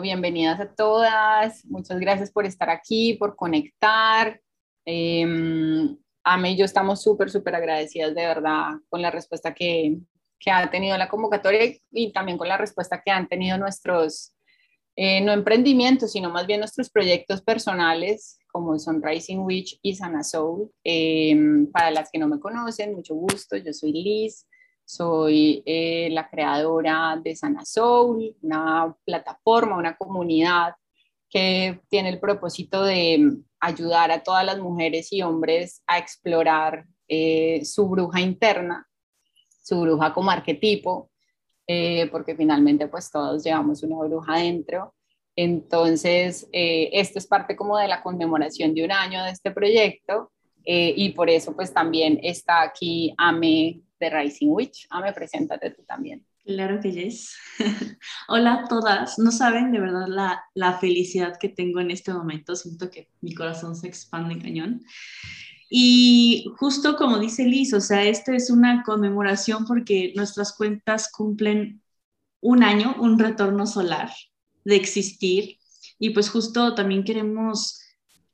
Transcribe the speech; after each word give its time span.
Bienvenidas 0.00 0.60
a 0.60 0.74
todas. 0.74 1.64
Muchas 1.66 1.98
gracias 1.98 2.30
por 2.30 2.46
estar 2.46 2.70
aquí, 2.70 3.14
por 3.14 3.36
conectar. 3.36 4.40
Eh, 4.84 5.26
Ame 6.24 6.52
y 6.52 6.56
yo 6.56 6.64
estamos 6.64 7.02
súper, 7.02 7.30
súper 7.30 7.54
agradecidas 7.54 8.14
de 8.14 8.26
verdad 8.26 8.72
con 8.88 9.02
la 9.02 9.10
respuesta 9.10 9.54
que, 9.54 9.98
que, 10.38 10.50
ha 10.50 10.70
tenido 10.70 10.96
la 10.98 11.08
convocatoria 11.08 11.74
y 11.90 12.12
también 12.12 12.38
con 12.38 12.48
la 12.48 12.56
respuesta 12.56 13.02
que 13.04 13.10
han 13.10 13.28
tenido 13.28 13.56
nuestros, 13.58 14.34
eh, 14.96 15.20
no 15.20 15.32
emprendimientos, 15.32 16.12
sino 16.12 16.30
más 16.30 16.46
bien 16.46 16.60
nuestros 16.60 16.90
proyectos 16.90 17.42
personales 17.42 18.38
como 18.52 18.78
son 18.78 19.02
Rising 19.02 19.38
Witch 19.38 19.78
y 19.82 19.94
Sana 19.94 20.22
Soul. 20.22 20.70
Eh, 20.84 21.36
para 21.72 21.90
las 21.90 22.10
que 22.10 22.18
no 22.18 22.28
me 22.28 22.40
conocen, 22.40 22.94
mucho 22.94 23.14
gusto, 23.14 23.56
yo 23.56 23.72
soy 23.72 23.92
Liz. 23.92 24.46
Soy 24.88 25.62
eh, 25.66 26.08
la 26.12 26.30
creadora 26.30 27.20
de 27.22 27.36
Sana 27.36 27.62
Soul, 27.62 28.34
una 28.40 28.96
plataforma, 29.04 29.76
una 29.76 29.98
comunidad 29.98 30.76
que 31.28 31.78
tiene 31.90 32.08
el 32.08 32.18
propósito 32.18 32.84
de 32.84 33.36
ayudar 33.60 34.10
a 34.10 34.22
todas 34.22 34.46
las 34.46 34.58
mujeres 34.58 35.12
y 35.12 35.20
hombres 35.20 35.82
a 35.86 35.98
explorar 35.98 36.86
eh, 37.06 37.62
su 37.66 37.86
bruja 37.86 38.22
interna, 38.22 38.88
su 39.62 39.82
bruja 39.82 40.14
como 40.14 40.30
arquetipo, 40.30 41.10
eh, 41.66 42.08
porque 42.10 42.34
finalmente 42.34 42.88
pues 42.88 43.10
todos 43.10 43.44
llevamos 43.44 43.82
una 43.82 43.98
bruja 43.98 44.38
dentro. 44.38 44.94
Entonces, 45.36 46.48
esto 46.50 47.18
es 47.18 47.26
parte 47.26 47.54
como 47.56 47.76
de 47.76 47.88
la 47.88 48.02
conmemoración 48.02 48.74
de 48.74 48.84
un 48.86 48.92
año 48.92 49.22
de 49.22 49.32
este 49.32 49.50
proyecto 49.50 50.32
y 50.64 51.10
por 51.10 51.28
eso 51.28 51.54
pues 51.54 51.72
también 51.74 52.18
está 52.22 52.62
aquí 52.62 53.14
Ame 53.18 53.82
de 54.00 54.10
Rising 54.10 54.48
Witch. 54.48 54.86
Ame, 54.90 55.12
preséntate 55.12 55.70
tú 55.70 55.82
también. 55.82 56.24
Claro 56.44 56.80
que 56.80 56.92
yes. 56.92 57.36
Hola 58.28 58.54
a 58.54 58.68
todas. 58.68 59.18
No 59.18 59.30
saben 59.30 59.70
de 59.70 59.80
verdad 59.80 60.06
la, 60.08 60.42
la, 60.54 60.78
felicidad 60.78 61.36
que 61.38 61.50
tengo 61.50 61.80
en 61.80 61.90
este 61.90 62.12
momento. 62.12 62.56
Siento 62.56 62.90
que 62.90 63.10
mi 63.20 63.34
corazón 63.34 63.76
se 63.76 63.86
expande 63.86 64.38
cañón. 64.38 64.82
Y 65.68 66.46
justo 66.56 66.96
como 66.96 67.18
dice 67.18 67.44
Liz, 67.44 67.74
o 67.74 67.80
sea, 67.80 68.02
esto 68.04 68.32
es 68.32 68.50
una 68.50 68.82
conmemoración 68.82 69.66
porque 69.66 70.14
nuestras 70.16 70.56
cuentas 70.56 71.12
cumplen 71.12 71.82
un 72.40 72.62
año, 72.62 72.96
un 72.98 73.18
retorno 73.18 73.66
solar 73.66 74.10
de 74.64 74.76
existir. 74.76 75.58
Y 75.98 76.10
pues 76.10 76.30
justo 76.30 76.74
también 76.74 77.04
queremos 77.04 77.82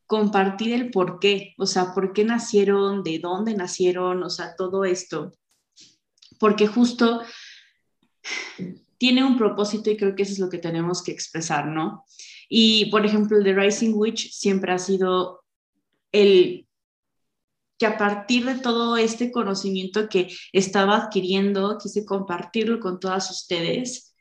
compartir 0.07 0.73
el 0.73 0.91
por 0.91 1.19
qué, 1.19 1.55
o 1.59 1.67
sea, 1.67 1.95
por 1.95 2.13
qué 2.13 2.25
nacieron, 2.25 3.03
de 3.03 3.19
dónde 3.19 3.55
nacieron, 3.55 4.23
o 4.23 4.31
sea, 4.31 4.55
todo 4.55 4.85
esto 4.85 5.33
porque 6.45 6.67
justo 6.67 7.23
tiene 8.99 9.25
un 9.25 9.39
propósito 9.39 9.91
y 9.91 9.97
creo 9.97 10.15
que 10.15 10.25
eso 10.25 10.35
es 10.35 10.39
lo 10.39 10.51
que 10.51 10.59
tenemos 10.59 11.03
que 11.03 11.11
expresar, 11.11 11.69
¿no? 11.69 12.05
Y, 12.51 12.91
por 12.91 13.07
ejemplo, 13.07 13.39
el 13.39 13.45
de 13.45 13.55
Rising 13.55 13.95
Witch 13.95 14.31
siempre 14.31 14.71
ha 14.71 14.79
sido 14.79 15.43
el 16.13 16.69
que 17.79 17.87
a 17.87 17.97
partir 17.97 18.45
de 18.45 18.57
todo 18.57 18.99
este 18.99 19.33
conocimiento 19.33 20.07
que 20.11 20.29
estaba 20.53 20.97
adquiriendo, 20.97 21.79
quise 21.83 22.05
compartirlo 22.05 22.79
con 22.79 23.01
todas 23.01 23.31
ustedes. 23.31 24.15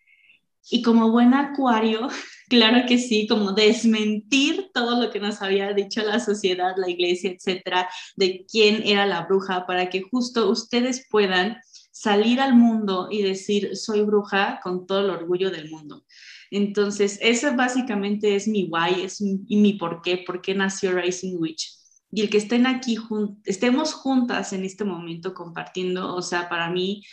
Y 0.71 0.81
como 0.81 1.11
buen 1.11 1.33
acuario, 1.33 2.07
claro 2.47 2.87
que 2.87 2.99
sí, 2.99 3.27
como 3.27 3.51
desmentir 3.51 4.71
todo 4.73 4.97
lo 4.97 5.11
que 5.11 5.19
nos 5.19 5.41
había 5.41 5.73
dicho 5.73 6.01
la 6.03 6.21
sociedad, 6.21 6.75
la 6.77 6.89
iglesia, 6.89 7.31
etcétera, 7.31 7.89
de 8.15 8.45
quién 8.49 8.81
era 8.85 9.05
la 9.05 9.25
bruja, 9.25 9.65
para 9.67 9.89
que 9.89 10.03
justo 10.03 10.49
ustedes 10.49 11.05
puedan 11.09 11.57
salir 11.93 12.41
al 12.41 12.55
mundo 12.55 13.07
y 13.11 13.21
decir, 13.21 13.77
soy 13.77 14.01
bruja 14.01 14.59
con 14.63 14.87
todo 14.87 15.01
el 15.01 15.11
orgullo 15.11 15.51
del 15.51 15.69
mundo. 15.69 16.03
Entonces, 16.49 17.19
ese 17.21 17.51
básicamente 17.51 18.35
es 18.35 18.47
mi 18.47 18.67
why, 18.69 19.03
es 19.03 19.21
mi, 19.21 19.41
y 19.47 19.57
mi 19.57 19.73
por 19.73 20.01
qué, 20.01 20.17
por 20.17 20.41
qué 20.41 20.55
nació 20.55 20.91
Rising 20.91 21.37
Witch. 21.37 21.71
Y 22.11 22.21
el 22.21 22.29
que 22.29 22.37
estén 22.37 22.65
aquí, 22.65 22.97
estemos 23.45 23.93
juntas 23.93 24.53
en 24.53 24.65
este 24.65 24.83
momento 24.83 25.33
compartiendo, 25.35 26.15
o 26.15 26.21
sea, 26.21 26.49
para 26.49 26.69
mí, 26.69 27.03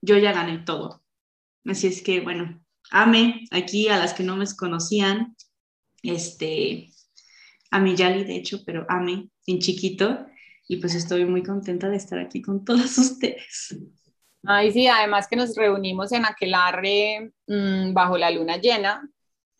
yo 0.00 0.16
ya 0.16 0.32
gané 0.32 0.58
todo. 0.58 1.02
Así 1.66 1.86
es 1.86 2.02
que, 2.02 2.20
bueno, 2.20 2.60
ame 2.90 3.44
aquí 3.50 3.88
a 3.88 3.98
las 3.98 4.14
que 4.14 4.24
no 4.24 4.36
me 4.36 4.46
conocían, 4.56 5.36
este, 6.02 6.90
a 7.70 7.80
mi 7.80 7.96
Yali, 7.96 8.24
de 8.24 8.36
hecho, 8.36 8.62
pero 8.64 8.86
ame 8.88 9.30
en 9.46 9.58
chiquito. 9.58 10.26
Y 10.68 10.76
pues 10.76 10.94
estoy 10.94 11.26
muy 11.26 11.42
contenta 11.42 11.90
de 11.90 11.96
estar 11.96 12.18
aquí 12.18 12.40
con 12.40 12.64
todos 12.64 12.96
ustedes. 12.98 13.76
Ay, 14.44 14.72
sí, 14.72 14.88
además 14.88 15.28
que 15.28 15.36
nos 15.36 15.54
reunimos 15.54 16.10
en 16.12 16.24
aquel 16.26 16.54
arre 16.54 17.32
mm, 17.46 17.92
bajo 17.94 18.18
la 18.18 18.30
luna 18.30 18.56
llena, 18.56 19.08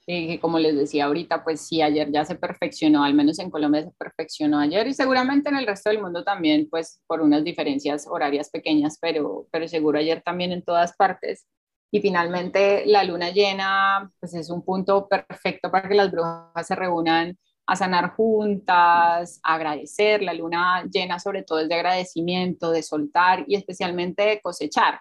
eh, 0.06 0.26
que 0.28 0.40
como 0.40 0.58
les 0.58 0.76
decía 0.76 1.06
ahorita, 1.06 1.44
pues 1.44 1.60
sí, 1.62 1.82
ayer 1.82 2.10
ya 2.12 2.24
se 2.24 2.34
perfeccionó, 2.36 3.04
al 3.04 3.14
menos 3.14 3.38
en 3.38 3.50
Colombia 3.50 3.82
se 3.84 3.92
perfeccionó 3.98 4.58
ayer 4.60 4.88
y 4.88 4.94
seguramente 4.94 5.50
en 5.50 5.56
el 5.56 5.66
resto 5.66 5.90
del 5.90 6.02
mundo 6.02 6.24
también, 6.24 6.68
pues 6.70 7.00
por 7.06 7.20
unas 7.22 7.44
diferencias 7.44 8.06
horarias 8.08 8.50
pequeñas, 8.50 8.98
pero, 9.00 9.46
pero 9.52 9.68
seguro 9.68 9.98
ayer 10.00 10.22
también 10.22 10.52
en 10.52 10.62
todas 10.64 10.96
partes. 10.96 11.46
Y 11.92 12.00
finalmente 12.00 12.84
la 12.86 13.04
luna 13.04 13.30
llena, 13.30 14.10
pues 14.20 14.34
es 14.34 14.50
un 14.50 14.64
punto 14.64 15.08
perfecto 15.08 15.70
para 15.70 15.88
que 15.88 15.94
las 15.94 16.10
brujas 16.10 16.66
se 16.66 16.74
reúnan 16.74 17.38
a 17.66 17.76
sanar 17.76 18.14
juntas, 18.14 19.40
agradecer. 19.42 20.22
La 20.22 20.34
luna 20.34 20.84
llena 20.90 21.18
sobre 21.18 21.42
todo 21.42 21.60
es 21.60 21.68
de 21.68 21.74
agradecimiento, 21.74 22.70
de 22.70 22.82
soltar 22.82 23.44
y 23.46 23.54
especialmente 23.54 24.22
de 24.22 24.40
cosechar. 24.40 25.00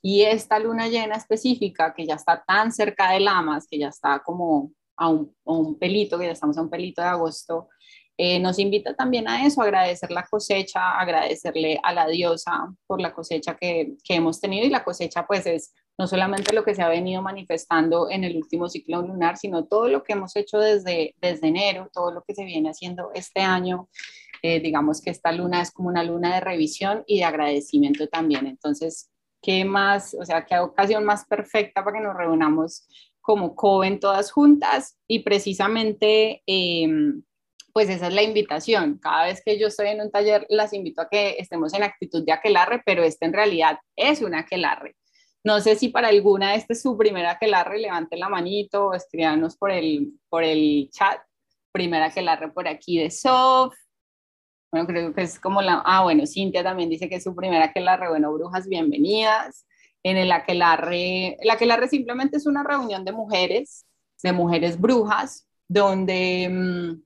Y 0.00 0.22
esta 0.22 0.58
luna 0.58 0.88
llena 0.88 1.16
específica, 1.16 1.92
que 1.94 2.06
ya 2.06 2.14
está 2.14 2.42
tan 2.46 2.72
cerca 2.72 3.10
de 3.10 3.20
Lamas, 3.20 3.66
que 3.68 3.78
ya 3.78 3.88
está 3.88 4.20
como 4.24 4.72
a 4.96 5.08
un, 5.08 5.78
pelito, 5.78 6.18
que 6.18 6.26
ya 6.26 6.32
estamos 6.32 6.58
a 6.58 6.62
un 6.62 6.70
pelito 6.70 7.02
de 7.02 7.08
agosto, 7.08 7.68
eh, 8.16 8.40
nos 8.40 8.58
invita 8.58 8.94
también 8.94 9.28
a 9.28 9.46
eso, 9.46 9.62
agradecer 9.62 10.10
la 10.10 10.24
cosecha, 10.24 10.98
agradecerle 10.98 11.78
a 11.84 11.92
la 11.92 12.08
diosa 12.08 12.74
por 12.86 13.00
la 13.00 13.12
cosecha 13.12 13.56
que, 13.56 13.94
que 14.02 14.16
hemos 14.16 14.40
tenido 14.40 14.66
y 14.66 14.70
la 14.70 14.82
cosecha 14.82 15.24
pues 15.24 15.46
es 15.46 15.72
no 15.98 16.06
solamente 16.06 16.54
lo 16.54 16.64
que 16.64 16.76
se 16.76 16.82
ha 16.82 16.88
venido 16.88 17.20
manifestando 17.22 18.08
en 18.08 18.22
el 18.22 18.36
último 18.36 18.68
ciclo 18.68 19.02
lunar, 19.02 19.36
sino 19.36 19.64
todo 19.64 19.88
lo 19.88 20.04
que 20.04 20.12
hemos 20.12 20.36
hecho 20.36 20.58
desde, 20.58 21.16
desde 21.20 21.48
enero, 21.48 21.90
todo 21.92 22.12
lo 22.12 22.22
que 22.22 22.36
se 22.36 22.44
viene 22.44 22.70
haciendo 22.70 23.10
este 23.14 23.40
año. 23.40 23.88
Eh, 24.42 24.60
digamos 24.60 25.02
que 25.02 25.10
esta 25.10 25.32
luna 25.32 25.60
es 25.60 25.72
como 25.72 25.88
una 25.88 26.04
luna 26.04 26.32
de 26.34 26.40
revisión 26.40 27.02
y 27.08 27.18
de 27.18 27.24
agradecimiento 27.24 28.06
también. 28.06 28.46
Entonces, 28.46 29.10
¿qué 29.42 29.64
más, 29.64 30.14
o 30.14 30.24
sea, 30.24 30.46
qué 30.46 30.60
ocasión 30.60 31.04
más 31.04 31.24
perfecta 31.26 31.84
para 31.84 31.98
que 31.98 32.04
nos 32.04 32.16
reunamos 32.16 32.86
como 33.20 33.56
Coven 33.56 33.98
todas 33.98 34.30
juntas? 34.30 34.96
Y 35.08 35.24
precisamente, 35.24 36.44
em, 36.46 37.24
pues 37.72 37.88
esa 37.88 38.06
es 38.06 38.14
la 38.14 38.22
invitación. 38.22 38.98
Cada 38.98 39.24
vez 39.24 39.42
que 39.44 39.58
yo 39.58 39.66
estoy 39.66 39.88
en 39.88 40.00
un 40.00 40.12
taller, 40.12 40.46
las 40.48 40.72
invito 40.72 41.02
a 41.02 41.08
que 41.08 41.36
estemos 41.40 41.74
en 41.74 41.82
actitud 41.82 42.24
de 42.24 42.32
aquelarre, 42.32 42.82
pero 42.86 43.02
este 43.02 43.26
en 43.26 43.32
realidad 43.32 43.78
es 43.96 44.22
un 44.22 44.36
aquelarre 44.36 44.94
no 45.48 45.62
sé 45.62 45.76
si 45.76 45.88
para 45.88 46.08
alguna 46.08 46.54
esta 46.54 46.74
es 46.74 46.82
su 46.82 46.94
primera 46.98 47.38
que 47.38 47.46
la 47.46 47.64
levante 47.64 48.18
la 48.18 48.28
manito 48.28 48.88
o 48.88 48.92
por 49.58 49.70
el, 49.70 50.12
por 50.28 50.44
el 50.44 50.90
chat. 50.92 51.22
Primera 51.72 52.10
que 52.10 52.20
la 52.20 52.52
por 52.52 52.68
aquí 52.68 52.98
de 52.98 53.10
Sof. 53.10 53.74
Bueno, 54.70 54.86
creo 54.86 55.14
que 55.14 55.22
es 55.22 55.40
como 55.40 55.62
la... 55.62 55.82
Ah, 55.86 56.02
bueno, 56.02 56.26
Cintia 56.26 56.62
también 56.62 56.90
dice 56.90 57.08
que 57.08 57.14
es 57.14 57.24
su 57.24 57.34
primera 57.34 57.72
que 57.72 57.80
la 57.80 57.96
Bueno, 57.96 58.30
brujas, 58.34 58.68
bienvenidas. 58.68 59.66
En 60.02 60.18
el 60.18 60.32
aquelarre, 60.32 61.38
el 61.40 61.48
aquelarre 61.48 61.88
simplemente 61.88 62.36
es 62.36 62.44
una 62.44 62.62
reunión 62.62 63.06
de 63.06 63.12
mujeres, 63.12 63.86
de 64.22 64.32
mujeres 64.32 64.78
brujas, 64.78 65.48
donde 65.66 66.46
mm, 66.50 67.02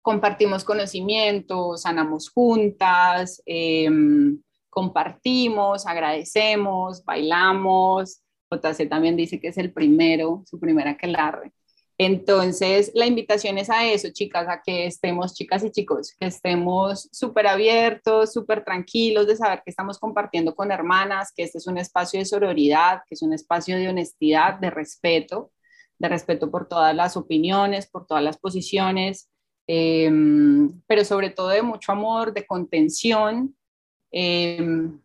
compartimos 0.00 0.64
conocimientos, 0.64 1.82
sanamos 1.82 2.30
juntas, 2.30 3.42
eh, 3.44 3.90
compartimos, 4.72 5.86
agradecemos, 5.86 7.04
bailamos. 7.04 8.22
JC 8.50 8.88
también 8.88 9.16
dice 9.16 9.38
que 9.38 9.48
es 9.48 9.58
el 9.58 9.72
primero, 9.72 10.42
su 10.46 10.58
primera 10.58 10.92
aquelarre. 10.92 11.52
Entonces, 11.98 12.90
la 12.94 13.06
invitación 13.06 13.58
es 13.58 13.68
a 13.68 13.86
eso, 13.86 14.08
chicas, 14.12 14.48
a 14.48 14.62
que 14.62 14.86
estemos, 14.86 15.34
chicas 15.34 15.62
y 15.62 15.70
chicos, 15.70 16.16
que 16.18 16.26
estemos 16.26 17.08
súper 17.12 17.46
abiertos, 17.46 18.32
súper 18.32 18.64
tranquilos 18.64 19.26
de 19.26 19.36
saber 19.36 19.62
que 19.62 19.70
estamos 19.70 19.98
compartiendo 19.98 20.54
con 20.54 20.72
hermanas, 20.72 21.32
que 21.36 21.42
este 21.42 21.58
es 21.58 21.66
un 21.66 21.76
espacio 21.76 22.18
de 22.18 22.24
sororidad, 22.24 23.02
que 23.06 23.14
es 23.14 23.22
un 23.22 23.34
espacio 23.34 23.76
de 23.76 23.88
honestidad, 23.88 24.58
de 24.58 24.70
respeto, 24.70 25.52
de 25.98 26.08
respeto 26.08 26.50
por 26.50 26.66
todas 26.66 26.96
las 26.96 27.16
opiniones, 27.16 27.88
por 27.88 28.06
todas 28.06 28.24
las 28.24 28.38
posiciones, 28.38 29.28
em, 29.66 30.80
pero 30.86 31.04
sobre 31.04 31.30
todo 31.30 31.48
de 31.50 31.62
mucho 31.62 31.92
amor, 31.92 32.32
de 32.32 32.46
contención, 32.46 33.54
Em, 34.12 35.00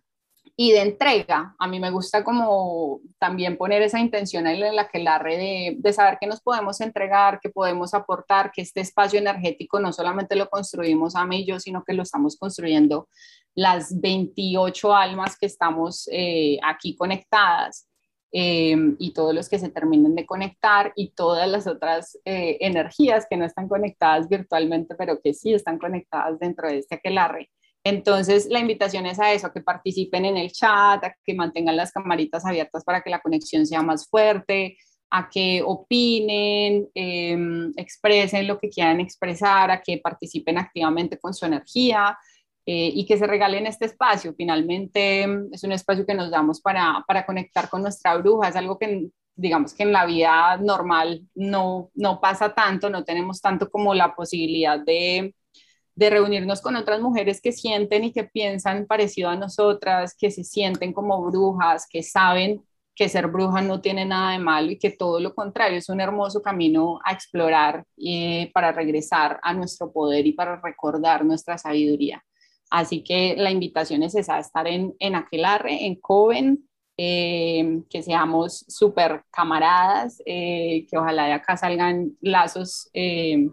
y 0.59 0.71
de 0.71 0.81
entrega. 0.81 1.55
A 1.59 1.67
mí 1.67 1.79
me 1.79 1.91
gusta 1.91 2.23
como 2.23 2.99
también 3.19 3.57
poner 3.57 3.83
esa 3.83 3.99
intención 3.99 4.47
en 4.47 4.75
la 4.75 4.87
que 4.87 4.99
la 4.99 5.19
red 5.19 5.37
de, 5.37 5.75
de, 5.77 5.93
saber 5.93 6.17
que 6.19 6.25
nos 6.27 6.41
podemos 6.41 6.81
entregar, 6.81 7.39
que 7.39 7.49
podemos 7.49 7.93
aportar, 7.93 8.51
que 8.51 8.63
este 8.63 8.81
espacio 8.81 9.19
energético 9.19 9.79
no 9.79 9.93
solamente 9.93 10.35
lo 10.35 10.49
construimos 10.49 11.15
a 11.15 11.25
mí 11.25 11.41
y 11.41 11.45
yo, 11.45 11.59
sino 11.59 11.83
que 11.83 11.93
lo 11.93 12.03
estamos 12.03 12.37
construyendo 12.37 13.07
las 13.53 13.99
28 14.01 14.95
almas 14.95 15.37
que 15.37 15.45
estamos 15.45 16.09
eh, 16.11 16.59
aquí 16.63 16.95
conectadas. 16.95 17.87
Em, 18.31 18.97
y 18.99 19.13
todos 19.13 19.33
los 19.33 19.47
que 19.47 19.57
se 19.57 19.69
terminen 19.69 20.13
de 20.13 20.25
conectar 20.25 20.91
y 20.95 21.11
todas 21.11 21.47
las 21.47 21.65
otras 21.65 22.19
eh, 22.25 22.57
energías 22.59 23.25
que 23.29 23.37
no 23.37 23.45
están 23.45 23.69
conectadas 23.69 24.27
virtualmente, 24.27 24.95
pero 24.95 25.21
que 25.21 25.33
sí 25.33 25.53
están 25.53 25.77
conectadas 25.79 26.37
dentro 26.37 26.67
de 26.67 26.79
este 26.79 26.95
aquelarre. 26.95 27.49
Entonces, 27.83 28.47
la 28.49 28.59
invitación 28.59 29.05
es 29.05 29.19
a 29.19 29.31
eso, 29.33 29.47
a 29.47 29.53
que 29.53 29.61
participen 29.61 30.25
en 30.25 30.37
el 30.37 30.51
chat, 30.51 31.03
a 31.03 31.15
que 31.23 31.33
mantengan 31.33 31.77
las 31.77 31.91
camaritas 31.91 32.45
abiertas 32.45 32.83
para 32.83 33.01
que 33.01 33.09
la 33.09 33.19
conexión 33.19 33.65
sea 33.65 33.81
más 33.81 34.07
fuerte, 34.09 34.77
a 35.09 35.29
que 35.29 35.61
opinen, 35.65 36.89
em, 36.93 37.71
expresen 37.77 38.47
lo 38.47 38.59
que 38.59 38.69
quieran 38.69 38.99
expresar, 38.99 39.71
a 39.71 39.81
que 39.81 39.99
participen 39.99 40.57
activamente 40.57 41.17
con 41.17 41.33
su 41.33 41.45
energía. 41.45 42.17
Eh, 42.69 42.91
y 42.93 43.05
que 43.05 43.17
se 43.17 43.25
regalen 43.25 43.65
este 43.65 43.85
espacio. 43.85 44.33
Finalmente 44.35 45.25
es 45.53 45.63
un 45.63 45.71
espacio 45.71 46.05
que 46.05 46.13
nos 46.13 46.29
damos 46.29 46.59
para, 46.59 47.01
para 47.07 47.25
conectar 47.25 47.69
con 47.69 47.81
nuestra 47.81 48.17
bruja, 48.17 48.49
es 48.49 48.57
algo 48.57 48.77
que 48.77 49.07
digamos 49.37 49.73
que 49.73 49.83
en 49.83 49.93
la 49.93 50.05
vida 50.05 50.57
normal 50.57 51.25
no, 51.35 51.91
no 51.93 52.19
pasa 52.19 52.53
tanto, 52.53 52.89
no 52.89 53.05
tenemos 53.05 53.39
tanto 53.39 53.69
como 53.69 53.93
la 53.93 54.15
posibilidad 54.15 54.79
de, 54.79 55.33
de 55.97 56.11
reunirnos 56.11 56.61
con 56.61 56.75
otras 56.75 57.01
mujeres 57.01 57.41
que 57.41 57.51
sienten 57.51 58.03
y 58.03 58.13
que 58.13 58.23
piensan 58.23 58.85
parecido 58.85 59.29
a 59.29 59.35
nosotras, 59.35 60.15
que 60.15 60.29
se 60.29 60.43
sienten 60.43 60.93
como 60.93 61.21
brujas, 61.23 61.87
que 61.89 62.03
saben 62.03 62.63
que 62.95 63.09
ser 63.09 63.27
bruja 63.27 63.61
no 63.61 63.81
tiene 63.81 64.05
nada 64.05 64.33
de 64.33 64.39
malo 64.39 64.71
y 64.71 64.77
que 64.77 64.91
todo 64.91 65.19
lo 65.19 65.33
contrario 65.33 65.77
es 65.79 65.89
un 65.89 65.99
hermoso 65.99 66.41
camino 66.43 66.99
a 67.03 67.13
explorar 67.13 67.83
eh, 67.97 68.51
para 68.53 68.71
regresar 68.71 69.39
a 69.41 69.53
nuestro 69.53 69.91
poder 69.91 70.27
y 70.27 70.33
para 70.33 70.61
recordar 70.61 71.25
nuestra 71.25 71.57
sabiduría. 71.57 72.23
Así 72.69 73.03
que 73.03 73.35
la 73.35 73.49
invitación 73.49 74.03
es 74.03 74.13
esa, 74.13 74.39
estar 74.39 74.67
en, 74.67 74.93
en 74.99 75.15
Aquelarre, 75.15 75.85
en 75.85 75.95
Coven, 75.95 76.67
eh, 76.95 77.81
que 77.89 78.03
seamos 78.03 78.65
súper 78.67 79.23
camaradas, 79.31 80.21
eh, 80.25 80.85
que 80.89 80.97
ojalá 80.97 81.25
de 81.25 81.33
acá 81.33 81.57
salgan 81.57 82.17
lazos 82.21 82.89
eh, 82.93 83.49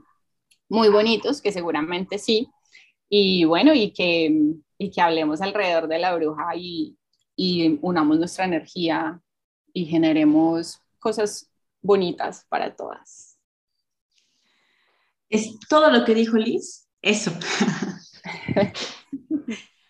muy 0.68 0.88
bonitos, 0.88 1.40
que 1.40 1.52
seguramente 1.52 2.18
sí, 2.18 2.48
y 3.08 3.44
bueno, 3.44 3.74
y 3.74 3.92
que, 3.92 4.54
y 4.78 4.90
que 4.90 5.00
hablemos 5.00 5.40
alrededor 5.40 5.88
de 5.88 5.98
la 5.98 6.14
bruja 6.14 6.56
y, 6.56 6.96
y 7.36 7.78
unamos 7.82 8.18
nuestra 8.18 8.44
energía 8.44 9.20
y 9.72 9.86
generemos 9.86 10.80
cosas 10.98 11.50
bonitas 11.82 12.46
para 12.48 12.74
todas. 12.74 13.38
Es 15.28 15.58
todo 15.68 15.90
lo 15.90 16.04
que 16.04 16.14
dijo 16.14 16.36
Liz, 16.36 16.88
eso. 17.02 17.30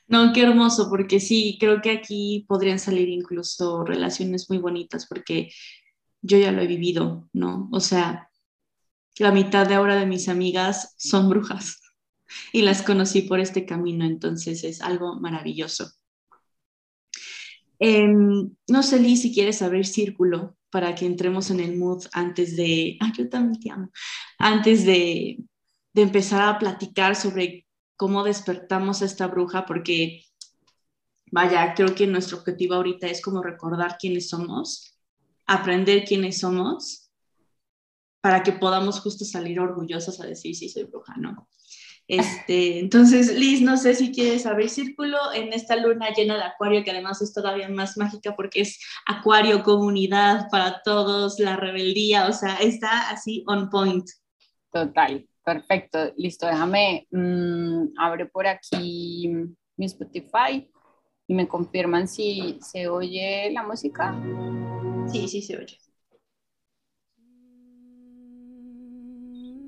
No, 0.07 0.33
qué 0.33 0.43
hermoso, 0.43 0.91
porque 0.91 1.19
sí, 1.19 1.57
creo 1.59 1.81
que 1.81 1.91
aquí 1.91 2.45
podrían 2.47 2.79
salir 2.79 3.09
incluso 3.09 3.85
relaciones 3.85 4.49
muy 4.51 4.59
bonitas, 4.59 5.07
porque 5.07 5.51
yo 6.23 6.39
ya 6.39 6.53
lo 6.53 6.63
he 6.63 6.67
vivido, 6.67 7.29
¿no? 7.33 7.69
O 7.73 7.81
sea, 7.81 8.31
la 9.19 9.33
mitad 9.33 9.67
de 9.67 9.75
ahora 9.75 9.97
de 9.97 10.07
mis 10.07 10.29
amigas 10.29 10.95
son 10.99 11.29
brujas 11.29 11.81
y 12.53 12.63
las 12.63 12.83
conocí 12.83 13.23
por 13.23 13.41
este 13.41 13.65
camino, 13.65 14.05
entonces 14.05 14.65
es 14.65 14.81
algo 14.81 15.19
maravilloso. 15.21 15.91
Em, 17.79 18.51
no 18.69 18.83
sé, 18.83 18.99
Liz, 18.99 19.23
si 19.23 19.33
quieres 19.35 19.63
abrir 19.63 19.87
círculo 19.87 20.57
para 20.71 20.95
que 20.95 21.07
entremos 21.07 21.51
en 21.51 21.61
el 21.61 21.77
mood 21.77 22.05
antes 22.13 22.57
de, 22.57 22.97
ah, 23.01 23.13
yo 23.17 23.29
también 23.29 23.61
te 23.61 23.71
amo, 23.71 23.91
antes 24.39 24.85
de, 24.85 25.39
de 25.93 26.03
empezar 26.03 26.43
a 26.43 26.59
platicar 26.59 27.17
sobre 27.17 27.67
cómo 27.97 28.25
despertamos 28.25 29.03
a 29.03 29.05
esta 29.05 29.27
bruja, 29.29 29.67
porque, 29.67 30.25
vaya, 31.31 31.75
creo 31.75 31.95
que 31.95 32.07
nuestro 32.07 32.39
objetivo 32.39 32.75
ahorita 32.75 33.07
es 33.07 33.23
como 33.23 33.43
recordar 33.43 33.97
quiénes 33.99 34.29
somos, 34.29 34.99
aprender 35.47 36.05
quiénes 36.05 36.39
somos, 36.39 37.04
para 38.25 38.43
que 38.43 38.53
podamos 38.53 39.01
justo 39.01 39.23
salir 39.27 39.61
orgullosos 39.61 40.19
a 40.19 40.25
decir, 40.25 40.57
sí, 40.57 40.71
soy 40.71 40.85
bruja, 40.85 41.13
¿no? 41.19 41.47
Este, 42.09 42.79
entonces, 42.81 43.39
Liz, 43.39 43.61
no 43.61 43.77
sé 43.77 43.95
si 43.95 44.13
quieres 44.13 44.47
abrir 44.47 44.71
círculo 44.71 45.19
en 45.35 45.53
esta 45.53 45.77
luna 45.77 46.09
llena 46.09 46.37
de 46.37 46.45
acuario, 46.45 46.83
que 46.83 46.91
además 46.91 47.21
es 47.21 47.35
todavía 47.35 47.69
más 47.69 47.99
mágica 47.99 48.35
porque 48.35 48.63
es 48.63 48.81
acuario, 49.07 49.63
comunidad 49.63 50.49
para 50.51 50.81
todos, 50.83 51.39
la 51.39 51.57
rebeldía, 51.57 52.27
o 52.27 52.33
sea, 52.33 52.55
está 52.55 53.11
así 53.11 53.45
on 53.47 53.69
point. 53.69 54.09
Total. 54.73 55.29
Perfecto, 55.45 56.15
listo, 56.17 56.47
déjame, 56.47 57.07
mm, 57.11 57.89
abre 57.99 58.25
por 58.25 58.47
aquí 58.47 59.31
mi 59.77 59.85
Spotify 59.85 60.67
y 61.27 61.35
me 61.35 61.47
confirman 61.47 62.09
si 62.09 62.59
se 62.63 62.89
oye 62.89 63.51
la 63.53 63.65
música. 63.65 64.19
Sí, 65.13 65.29
sí 65.29 65.43
se 65.43 65.59
oye. 65.59 65.84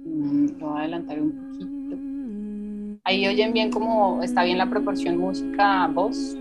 Mm, 0.07 0.59
voy 0.59 0.77
a 0.77 0.81
adelantar 0.81 1.21
un 1.21 1.33
poquito. 1.33 3.01
Ahí 3.05 3.27
oyen 3.27 3.53
bien 3.53 3.71
cómo 3.71 4.23
está 4.23 4.45
bien 4.45 4.59
la 4.59 4.71
proporción 4.71 5.19
música-voz. 5.19 6.37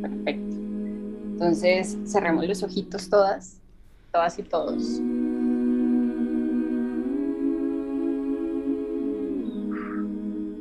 Perfecto. 0.00 0.56
Entonces 1.32 1.98
cerremos 2.04 2.46
los 2.46 2.62
ojitos 2.62 3.08
todas, 3.08 3.60
todas 4.12 4.38
y 4.38 4.42
todos. 4.42 5.00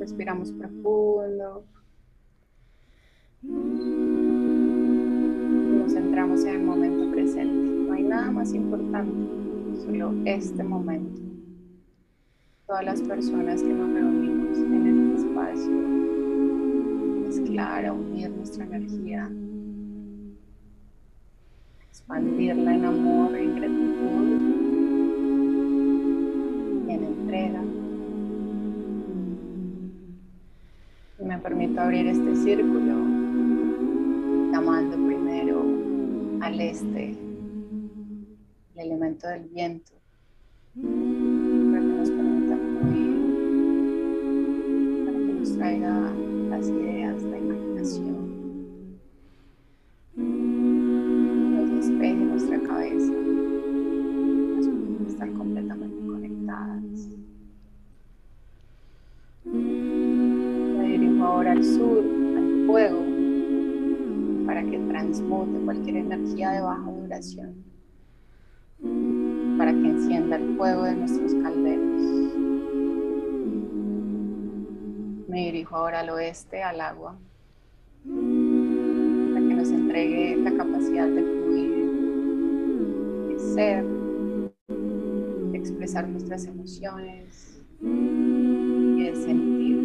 respiramos 0.08 0.52
profundo. 0.54 1.66
Nos 5.82 5.94
centramos 5.94 6.44
en 6.46 6.56
el 6.56 6.64
momento 6.64 7.12
presente. 7.12 7.54
No 7.88 7.94
hay 7.94 8.04
nada 8.04 8.32
más 8.32 8.54
importante, 8.54 9.14
solo 9.86 10.14
este 10.26 10.64
momento. 10.64 11.27
Todas 12.68 12.84
las 12.84 13.02
personas 13.02 13.64
que 13.64 13.74
nos 13.74 13.90
reunimos 13.94 14.58
en 14.58 14.88
este 14.88 15.26
espacio, 15.26 15.72
mezclar, 17.26 17.90
unir 17.94 18.30
nuestra 18.30 18.66
energía, 18.66 19.32
expandirla 21.88 22.76
en 22.76 22.84
amor, 22.84 23.38
en 23.38 23.56
gratitud 23.56 24.42
y 26.90 26.92
en 26.92 27.04
entrega. 27.06 27.64
me 31.24 31.38
permito 31.40 31.80
abrir 31.80 32.08
este 32.08 32.36
círculo 32.36 32.96
llamando 34.52 34.98
primero 35.08 35.64
al 36.42 36.60
este, 36.60 37.12
el 37.12 37.18
elemento 38.76 39.30
del 39.30 39.46
viento, 39.46 39.94
traiga 45.58 46.12
las 46.50 46.70
ideas, 46.70 47.24
la 47.24 47.38
imaginación, 47.38 48.98
nos 50.16 51.72
despeje 51.72 52.16
nuestra 52.16 52.60
cabeza, 52.62 53.12
nos 53.12 54.68
permite 54.68 55.10
estar 55.10 55.32
completamente 55.34 56.06
conectadas. 56.06 57.18
ahora 61.28 61.52
al 61.52 61.64
sur, 61.64 62.04
al 62.38 62.66
fuego, 62.66 63.00
para 64.46 64.64
que 64.64 64.80
transmute 64.80 65.60
cualquier 65.66 65.98
energía 65.98 66.52
de 66.52 66.62
baja 66.62 66.92
duración, 66.92 67.56
para 69.58 69.72
que 69.72 69.88
encienda 69.88 70.38
el 70.38 70.56
fuego 70.58 70.84
de 70.84 70.96
nuestros 70.96 71.34
calderos. 71.36 72.27
Me 75.28 75.46
dirijo 75.46 75.76
ahora 75.76 76.00
al 76.00 76.10
oeste, 76.10 76.64
al 76.64 76.80
agua, 76.80 77.18
para 78.06 79.42
que 79.46 79.54
nos 79.56 79.70
entregue 79.72 80.38
la 80.38 80.56
capacidad 80.56 81.06
de 81.06 81.22
fluir, 81.22 81.86
de 83.28 83.38
ser, 83.54 83.86
de 85.52 85.58
expresar 85.58 86.08
nuestras 86.08 86.46
emociones 86.46 87.62
y 87.82 89.04
de 89.04 89.16
sentir. 89.18 89.78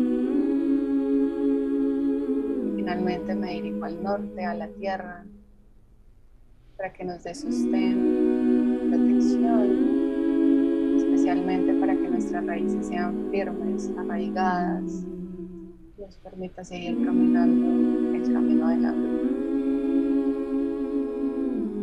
Finalmente 2.77 3.35
me 3.35 3.55
dirijo 3.55 3.85
al 3.85 4.01
norte, 4.01 4.45
a 4.45 4.55
la 4.55 4.69
tierra, 4.69 5.25
para 6.77 6.93
que 6.93 7.05
nos 7.05 7.25
dé 7.25 7.35
sostén, 7.35 8.79
protección, 8.91 10.99
especialmente 10.99 11.75
para 11.81 11.97
que 11.97 12.09
nuestras 12.09 12.47
raíces 12.47 12.87
sean 12.87 13.27
firmes, 13.33 13.91
arraigadas, 13.99 15.05
nos 16.03 16.17
permita 16.17 16.65
seguir 16.65 17.05
caminando 17.05 18.17
el 18.17 18.33
camino 18.33 18.67
de 18.67 18.75
adelante. 18.75 19.23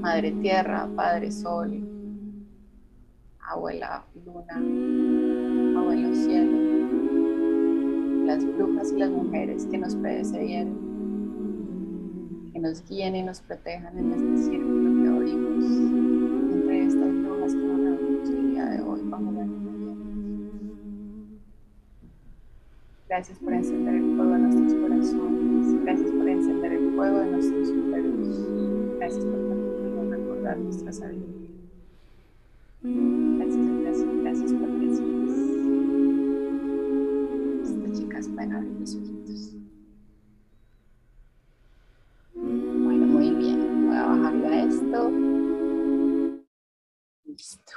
Madre 0.02 0.32
Tierra, 0.34 0.90
Padre 0.94 1.32
Sol, 1.32 1.72
Abuela 3.40 4.04
Luna, 4.26 4.58
Abuelo 5.80 6.14
Cielo, 6.14 6.58
las 8.26 8.44
brujas 8.46 8.92
y 8.92 8.98
las 8.98 9.10
mujeres 9.10 9.66
que 9.68 9.78
nos 9.78 9.96
predecedieron, 9.96 10.78
que 12.52 12.60
nos 12.60 12.86
guíen 12.90 13.16
y 13.16 13.24
nos 13.24 13.40
protejan 13.40 13.98
en 13.98 14.12
este 14.12 14.52
círculo 14.52 15.02
que 15.02 15.10
abrimos 15.10 15.64
entre 16.54 16.84
estas 16.88 17.14
brujas 17.24 17.54
que 17.54 17.62
nos 17.62 17.80
reunimos 17.80 18.30
el 18.30 18.52
día 18.52 18.66
de 18.66 18.82
hoy 18.82 19.00
bajo 19.06 19.32
Gracias 23.10 23.40
por 23.40 23.52
encender 23.52 23.96
el 23.96 24.16
fuego 24.16 24.34
de 24.34 24.38
nuestros 24.38 24.74
corazones. 24.82 25.84
Gracias 25.84 26.12
por 26.12 26.30
encender 26.30 26.74
el 26.74 26.96
fuego 26.96 27.18
de 27.18 27.32
nuestros 27.32 27.70
úteros. 27.70 28.98
Gracias 29.00 29.26
por 29.26 29.48
permitirnos 29.48 30.10
recordar 30.12 30.58
nuestra 30.60 30.94
sabiduría. 30.94 31.50
Gracias, 32.84 33.68
gracias, 33.82 34.08
gracias 34.22 34.52
así 34.52 34.62
es. 34.86 35.00
Estas 37.72 38.00
chicas 38.00 38.28
pueden 38.28 38.54
abrir 38.54 38.80
los 38.80 38.96
ojitos. 38.96 39.56
Bueno, 42.36 43.08
muy 43.08 43.32
bien. 43.32 43.88
Voy 43.88 43.98
a 43.98 44.06
bajarle 44.06 44.48
a 44.48 44.66
esto. 44.66 45.12
Listo. 47.26 47.74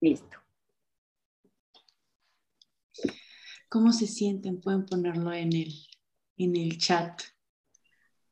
Listo. 0.00 0.39
¿Cómo 3.70 3.92
se 3.92 4.08
sienten? 4.08 4.60
Pueden 4.60 4.84
ponerlo 4.84 5.32
en 5.32 5.52
el, 5.54 5.72
en 6.36 6.56
el 6.56 6.76
chat. 6.76 7.20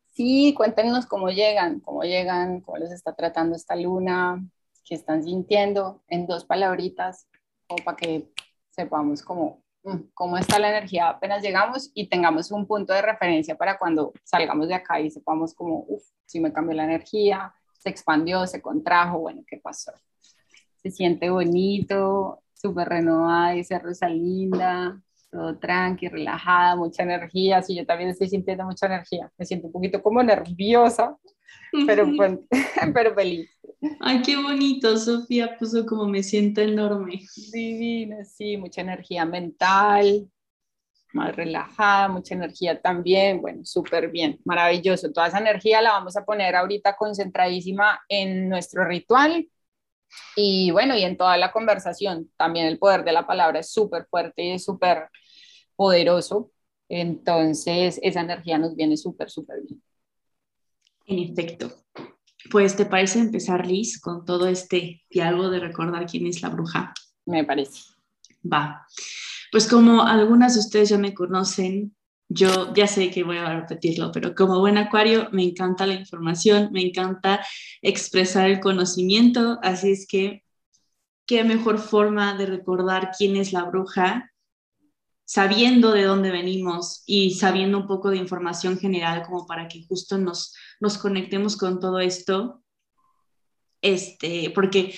Sí, 0.09 0.52
cuéntenos 0.57 1.07
cómo 1.07 1.28
llegan, 1.28 1.78
cómo 1.78 2.02
llegan, 2.02 2.61
cómo 2.61 2.78
les 2.78 2.90
está 2.90 3.14
tratando 3.14 3.54
esta 3.54 3.76
luna, 3.76 4.45
qué 4.85 4.97
están 4.97 5.23
sintiendo 5.23 6.02
en 6.09 6.26
dos 6.26 6.45
palabritas, 6.45 7.28
como 7.68 7.85
para 7.85 7.97
que 7.97 8.33
sepamos 8.71 9.23
cómo, 9.23 9.62
mm, 9.85 10.09
cómo 10.12 10.38
está 10.38 10.59
la 10.59 10.71
energía 10.71 11.09
apenas 11.09 11.40
llegamos 11.40 11.92
y 11.95 12.09
tengamos 12.09 12.50
un 12.50 12.66
punto 12.66 12.92
de 12.92 13.02
referencia 13.02 13.57
para 13.57 13.78
cuando 13.78 14.12
salgamos 14.25 14.66
de 14.66 14.75
acá 14.75 15.00
y 15.00 15.09
sepamos 15.09 15.54
como, 15.54 15.85
uff, 15.87 16.02
si 16.26 16.40
me 16.40 16.52
cambió 16.52 16.75
la 16.75 16.85
energía, 16.85 17.54
se 17.78 17.90
expandió, 17.90 18.45
se 18.49 18.61
contrajo, 18.61 19.21
bueno, 19.21 19.45
¿qué 19.47 19.59
pasó? 19.59 19.92
Se 20.83 20.90
siente 20.90 21.30
bonito, 21.30 22.42
súper 22.54 22.88
renovada, 22.88 23.52
dice 23.52 23.78
Rosalinda, 23.78 25.00
todo 25.30 25.58
tranqui, 25.58 26.08
relajada, 26.08 26.76
mucha 26.76 27.02
energía. 27.02 27.62
Sí, 27.62 27.76
yo 27.76 27.87
también 27.87 28.11
estoy 28.11 28.28
sintiendo 28.28 28.64
mucha 28.64 28.87
energía. 28.87 29.30
Me 29.37 29.44
siento 29.44 29.66
un 29.66 29.73
poquito 29.73 30.02
como 30.02 30.23
nerviosa, 30.23 31.16
pero, 31.87 32.06
pues, 32.16 32.38
pero 32.94 33.14
feliz. 33.14 33.50
Ay, 34.00 34.23
qué 34.23 34.37
bonito. 34.37 34.97
Sofía 34.97 35.56
puso 35.58 35.87
como 35.87 36.06
me 36.06 36.23
siento 36.23 36.61
enorme. 36.61 37.20
Divina, 37.52 38.25
sí, 38.25 38.56
mucha 38.56 38.80
energía 38.80 39.25
mental, 39.25 40.28
más 41.12 41.35
relajada, 41.35 42.08
mucha 42.08 42.35
energía 42.35 42.80
también. 42.80 43.40
Bueno, 43.40 43.64
súper 43.64 44.11
bien, 44.11 44.38
maravilloso. 44.44 45.12
Toda 45.12 45.28
esa 45.28 45.38
energía 45.38 45.82
la 45.82 45.92
vamos 45.92 46.16
a 46.16 46.25
poner 46.25 46.54
ahorita 46.56 46.97
concentradísima 46.97 48.00
en 48.08 48.49
nuestro 48.49 48.85
ritual. 48.85 49.49
Y 50.37 50.71
bueno, 50.71 50.97
y 50.97 51.03
en 51.05 51.17
toda 51.17 51.37
la 51.37 51.53
conversación, 51.53 52.31
también 52.37 52.67
el 52.67 52.79
poder 52.79 53.05
de 53.05 53.12
la 53.12 53.27
palabra 53.27 53.61
es 53.61 53.73
súper 53.73 54.07
fuerte 54.09 54.45
y 54.45 54.50
es 54.53 54.65
súper 54.65 55.09
poderoso. 55.77 56.50
Entonces, 56.88 58.00
esa 58.03 58.21
energía 58.21 58.59
nos 58.59 58.75
viene 58.75 58.97
súper, 58.97 59.31
súper 59.31 59.62
bien. 59.62 59.83
En 61.07 61.19
efecto. 61.19 61.73
Pues, 62.50 62.77
¿te 62.77 62.87
parece 62.87 63.19
empezar, 63.19 63.67
Liz, 63.67 64.00
con 64.00 64.25
todo 64.25 64.47
este 64.49 65.03
diálogo 65.11 65.50
de 65.50 65.61
recordar 65.61 66.07
quién 66.07 66.27
es 66.27 66.41
la 66.41 66.49
bruja? 66.49 66.95
Me 67.27 67.45
parece. 67.45 67.81
Va. 68.45 68.87
Pues 69.50 69.67
como 69.67 70.03
algunas 70.03 70.55
de 70.55 70.61
ustedes 70.61 70.91
ya 70.91 70.99
me 70.99 71.15
conocen, 71.15 71.97
yo 72.28 72.75
ya 72.75 72.87
sé 72.87 73.11
que 73.11 73.25
voy 73.25 73.38
a 73.38 73.61
repetirlo, 73.61 74.12
pero 74.12 74.35
como 74.35 74.61
buen 74.61 74.76
acuario 74.76 75.28
me 75.32 75.44
encanta 75.44 75.87
la 75.87 75.94
información, 75.94 76.70
me 76.73 76.82
encanta 76.82 77.44
expresar 77.80 78.50
el 78.50 78.61
conocimiento, 78.61 79.58
así 79.62 79.92
es 79.92 80.06
que 80.06 80.44
qué 81.26 81.44
mejor 81.44 81.78
forma 81.78 82.37
de 82.37 82.47
recordar 82.47 83.11
quién 83.16 83.37
es 83.37 83.52
la 83.52 83.64
bruja 83.64 84.32
sabiendo 85.28 85.92
de 85.92 86.04
dónde 86.04 86.30
venimos 86.30 87.02
y 87.04 87.35
sabiendo 87.35 87.76
un 87.76 87.87
poco 87.87 88.08
de 88.08 88.16
información 88.16 88.78
general 88.78 89.25
como 89.26 89.47
para 89.47 89.68
que 89.68 89.85
justo 89.87 90.16
nos, 90.16 90.54
nos 90.80 90.97
conectemos 90.97 91.58
con 91.58 91.80
todo 91.80 92.00
esto. 92.00 92.62
Este, 93.82 94.50
porque 94.54 94.94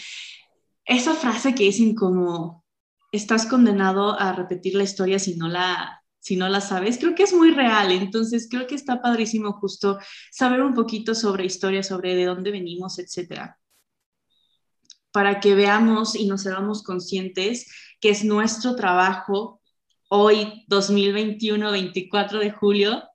esa 0.84 1.14
frase 1.14 1.52
que 1.52 1.64
dicen 1.64 1.96
como 1.96 2.64
estás 3.10 3.44
condenado 3.44 4.18
a 4.18 4.32
repetir 4.32 4.76
la 4.76 4.84
historia 4.84 5.18
si 5.18 5.34
no 5.34 5.48
la, 5.48 5.99
si 6.20 6.36
no 6.36 6.48
la 6.48 6.60
sabes, 6.60 6.98
creo 6.98 7.14
que 7.14 7.24
es 7.24 7.32
muy 7.34 7.50
real. 7.50 7.90
Entonces 7.92 8.48
creo 8.50 8.66
que 8.66 8.74
está 8.76 9.02
padrísimo 9.02 9.52
justo 9.54 9.98
saber 10.30 10.62
un 10.62 10.74
poquito 10.74 11.14
sobre 11.14 11.44
historia, 11.44 11.82
sobre 11.82 12.14
de 12.14 12.26
dónde 12.26 12.50
venimos, 12.50 12.98
etcétera 12.98 13.60
para 15.12 15.40
que 15.40 15.54
veamos 15.54 16.14
y 16.14 16.26
nos 16.26 16.46
hagamos 16.46 16.82
conscientes 16.82 17.70
que 18.00 18.10
es 18.10 18.24
nuestro 18.24 18.76
trabajo 18.76 19.60
hoy, 20.08 20.64
2021, 20.68 21.70
24 21.70 22.38
de 22.38 22.50
julio, 22.50 23.08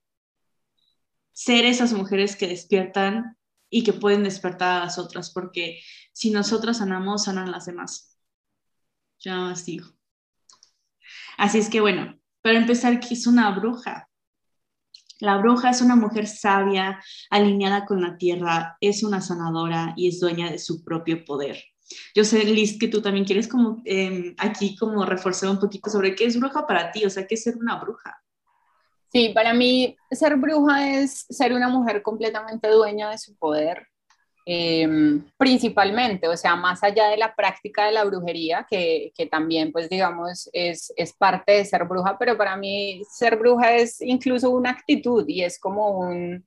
ser 1.31 1.65
esas 1.65 1.93
mujeres 1.93 2.35
que 2.35 2.47
despiertan 2.47 3.37
y 3.69 3.83
que 3.83 3.93
pueden 3.93 4.23
despertar 4.23 4.81
a 4.81 4.85
las 4.85 4.97
otras, 4.97 5.31
porque 5.31 5.81
si 6.13 6.29
nosotras 6.29 6.77
sanamos, 6.77 7.25
sanan 7.25 7.51
las 7.51 7.65
demás. 7.65 8.17
Ya 9.19 9.35
más 9.37 9.65
digo. 9.65 9.87
Así 11.37 11.57
es 11.57 11.69
que 11.69 11.81
bueno, 11.81 12.17
para 12.45 12.59
empezar, 12.59 12.99
¿qué 12.99 13.15
es 13.15 13.25
una 13.25 13.49
bruja? 13.49 14.07
La 15.19 15.37
bruja 15.37 15.71
es 15.71 15.81
una 15.81 15.95
mujer 15.95 16.27
sabia, 16.27 17.03
alineada 17.31 17.85
con 17.87 18.03
la 18.03 18.17
tierra, 18.17 18.77
es 18.79 19.01
una 19.01 19.19
sanadora 19.19 19.95
y 19.97 20.09
es 20.09 20.19
dueña 20.19 20.51
de 20.51 20.59
su 20.59 20.83
propio 20.83 21.25
poder. 21.25 21.57
Yo 22.13 22.23
sé, 22.23 22.45
Liz, 22.45 22.77
que 22.77 22.87
tú 22.87 23.01
también 23.01 23.25
quieres 23.25 23.47
como 23.47 23.81
em, 23.83 24.35
aquí 24.37 24.75
como 24.75 25.03
reforzar 25.07 25.49
un 25.49 25.59
poquito 25.59 25.89
sobre 25.89 26.13
qué 26.13 26.25
es 26.25 26.39
bruja 26.39 26.67
para 26.67 26.91
ti, 26.91 27.03
o 27.03 27.09
sea, 27.09 27.25
qué 27.25 27.33
es 27.33 27.41
ser 27.41 27.57
una 27.57 27.79
bruja. 27.79 28.15
Sí, 29.11 29.31
para 29.33 29.51
mí 29.55 29.97
ser 30.11 30.35
bruja 30.35 30.99
es 30.99 31.25
ser 31.27 31.51
una 31.51 31.69
mujer 31.69 32.03
completamente 32.03 32.67
dueña 32.67 33.09
de 33.09 33.17
su 33.17 33.35
poder, 33.37 33.87
em, 34.45 35.23
principalmente, 35.37 36.27
o 36.27 36.37
sea, 36.37 36.55
más 36.55 36.83
allá 36.83 37.09
de 37.09 37.17
la 37.17 37.35
práctica 37.35 37.85
de 37.85 37.91
la 37.91 38.03
brujería, 38.03 38.65
que, 38.69 39.11
que 39.15 39.25
también, 39.25 39.71
pues, 39.71 39.89
digamos, 39.89 40.49
es, 40.53 40.93
es, 40.95 41.13
parte 41.13 41.53
de 41.53 41.65
ser 41.65 41.85
bruja, 41.85 42.17
pero 42.19 42.37
para 42.37 42.55
mí 42.55 43.01
ser 43.11 43.37
bruja 43.37 43.75
es 43.75 44.01
incluso 44.01 44.51
una 44.51 44.69
actitud 44.71 45.25
y 45.27 45.43
es 45.43 45.59
como 45.59 45.99
un, 45.99 46.45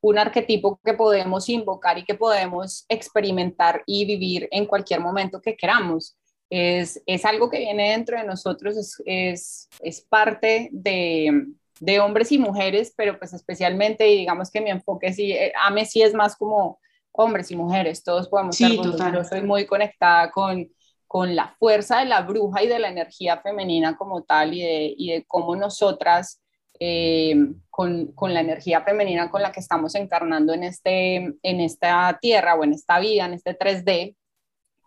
un 0.00 0.18
arquetipo 0.18 0.80
que 0.84 0.94
podemos 0.94 1.48
invocar 1.48 1.98
y 1.98 2.04
que 2.04 2.14
podemos 2.14 2.84
experimentar 2.88 3.82
y 3.86 4.04
vivir 4.06 4.48
en 4.50 4.66
cualquier 4.66 5.00
momento 5.00 5.40
que 5.40 5.56
queramos. 5.56 6.16
Es, 6.48 7.00
es 7.06 7.24
algo 7.24 7.48
que 7.48 7.58
viene 7.58 7.90
dentro 7.90 8.18
de 8.18 8.24
nosotros, 8.24 8.76
es, 8.76 9.02
es, 9.06 9.68
es 9.80 10.00
parte 10.00 10.68
de, 10.72 11.46
de, 11.78 12.00
hombres 12.00 12.32
y 12.32 12.38
mujeres, 12.38 12.92
pero 12.96 13.18
pues 13.18 13.32
especialmente, 13.32 14.04
digamos 14.04 14.50
que 14.50 14.60
mi 14.60 14.70
enfoque 14.70 15.12
sí, 15.12 15.32
eh, 15.32 15.52
a 15.60 15.70
mí 15.70 15.84
sí 15.84 16.02
es 16.02 16.12
más 16.12 16.36
como 16.36 16.80
hombres 17.20 17.50
y 17.50 17.56
mujeres, 17.56 18.02
todos 18.02 18.28
podemos 18.28 18.56
sí, 18.56 18.80
total. 18.82 19.14
Yo 19.14 19.24
soy 19.24 19.42
muy 19.42 19.66
conectada 19.66 20.30
con, 20.30 20.68
con 21.06 21.34
la 21.36 21.54
fuerza 21.58 21.98
de 21.98 22.06
la 22.06 22.22
bruja 22.22 22.62
y 22.62 22.68
de 22.68 22.78
la 22.78 22.88
energía 22.88 23.38
femenina 23.38 23.96
como 23.96 24.22
tal 24.22 24.54
y 24.54 24.62
de, 24.62 24.94
y 24.96 25.10
de 25.12 25.24
cómo 25.26 25.54
nosotras 25.56 26.42
eh, 26.78 27.36
con, 27.68 28.12
con, 28.12 28.32
la 28.32 28.40
energía 28.40 28.80
femenina 28.82 29.30
con 29.30 29.42
la 29.42 29.52
que 29.52 29.60
estamos 29.60 29.94
encarnando 29.94 30.54
en, 30.54 30.64
este, 30.64 31.16
en 31.42 31.60
esta 31.60 32.18
tierra 32.20 32.54
o 32.54 32.64
en 32.64 32.72
esta 32.72 32.98
vida, 32.98 33.26
en 33.26 33.34
este 33.34 33.58
3D, 33.58 34.16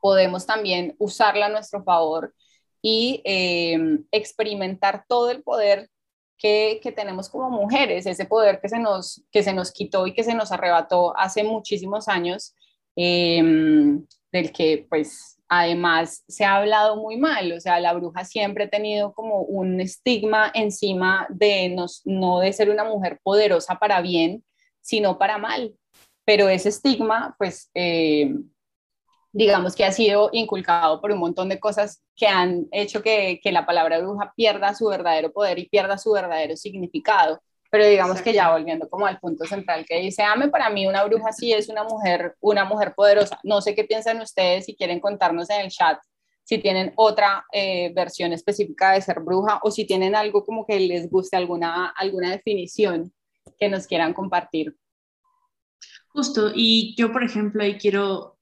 podemos 0.01 0.45
también 0.45 0.95
usarla 0.97 1.45
a 1.45 1.49
nuestro 1.49 1.83
favor 1.83 2.33
y 2.81 3.21
eh, 3.23 3.77
experimentar 4.11 5.05
todo 5.07 5.29
el 5.29 5.43
poder 5.43 5.89
que, 6.37 6.79
tenemos 6.95 7.29
como 7.29 7.49
mujeres, 7.49 8.05
ese 8.05 8.25
poder 8.25 8.59
que 8.61 8.69
se, 8.69 8.79
nos, 8.79 9.23
que 9.31 9.43
se 9.43 9.53
nos 9.53 9.71
quitó 9.71 10.07
y 10.07 10.13
que 10.13 10.23
se 10.23 10.35
nos 10.35 10.51
arrebató 10.51 11.17
hace 11.17 11.43
muchísimos 11.43 12.07
años, 12.07 12.55
eh, 12.95 13.41
del 14.31 14.51
que 14.51 14.85
pues 14.89 15.33
además 15.47 16.23
se 16.27 16.45
ha 16.45 16.55
hablado 16.55 16.97
muy 16.97 17.17
mal, 17.17 17.51
o 17.51 17.59
sea, 17.59 17.79
la 17.79 17.93
bruja 17.93 18.25
siempre 18.25 18.65
ha 18.65 18.69
tenido 18.69 19.13
como 19.13 19.41
un 19.41 19.79
estigma 19.79 20.51
encima 20.53 21.27
de 21.29 21.75
no, 22.05 22.39
de 22.39 22.53
ser 22.53 22.69
una 22.69 22.83
mujer 22.83 23.19
poderosa 23.23 23.75
para 23.75 24.01
bien, 24.01 24.43
sino 24.81 25.17
para 25.19 25.37
mal. 25.37 25.75
Pero 26.25 26.49
ese 26.49 26.69
estigma, 26.69 27.35
pues, 27.37 27.69
eh, 27.75 28.33
digamos 29.33 29.75
que 29.75 29.83
ha 29.83 29.91
sido 29.91 30.29
inculcado 30.31 31.01
por 31.01 31.11
un 31.11 31.19
montón 31.19 31.49
de 31.49 31.59
cosas 31.59 32.01
que 32.15 32.27
han 32.27 32.67
hecho 32.71 33.01
que, 33.01 33.41
que 33.43 33.51
la 33.51 33.65
palabra 33.65 33.99
bruja 33.99 34.31
pierda 34.35 34.73
su 34.73 34.87
verdadero 34.87 35.33
poder 35.33 35.59
y 35.59 35.67
pierda 35.67 35.97
su 35.97 36.11
verdadero 36.11 36.55
significado 36.55 37.41
pero 37.73 37.87
digamos 37.87 38.21
que 38.21 38.33
ya 38.33 38.51
volviendo 38.51 38.87
como 38.87 39.07
al 39.07 39.19
punto 39.19 39.45
central 39.45 39.83
que 39.87 39.99
dice, 39.99 40.21
ame, 40.21 40.49
para 40.49 40.69
mí 40.69 40.85
una 40.85 41.03
bruja 41.05 41.31
sí 41.31 41.51
es 41.51 41.69
una 41.69 41.83
mujer, 41.83 42.35
una 42.39 42.65
mujer 42.65 42.93
poderosa. 42.95 43.39
No 43.41 43.61
sé 43.61 43.73
qué 43.73 43.83
piensan 43.83 44.21
ustedes, 44.21 44.65
si 44.65 44.75
quieren 44.75 44.99
contarnos 44.99 45.49
en 45.49 45.61
el 45.61 45.71
chat, 45.71 45.97
si 46.43 46.59
tienen 46.59 46.93
otra 46.97 47.47
eh, 47.51 47.91
versión 47.95 48.31
específica 48.31 48.91
de 48.91 49.01
ser 49.01 49.21
bruja 49.21 49.59
o 49.63 49.71
si 49.71 49.87
tienen 49.87 50.13
algo 50.13 50.45
como 50.45 50.67
que 50.67 50.79
les 50.79 51.09
guste, 51.09 51.35
alguna, 51.35 51.87
alguna 51.97 52.29
definición 52.29 53.11
que 53.57 53.69
nos 53.69 53.87
quieran 53.87 54.13
compartir. 54.13 54.77
Justo, 56.09 56.51
y 56.53 56.93
yo 56.95 57.11
por 57.11 57.23
ejemplo 57.23 57.63
ahí 57.63 57.79
quiero 57.79 58.32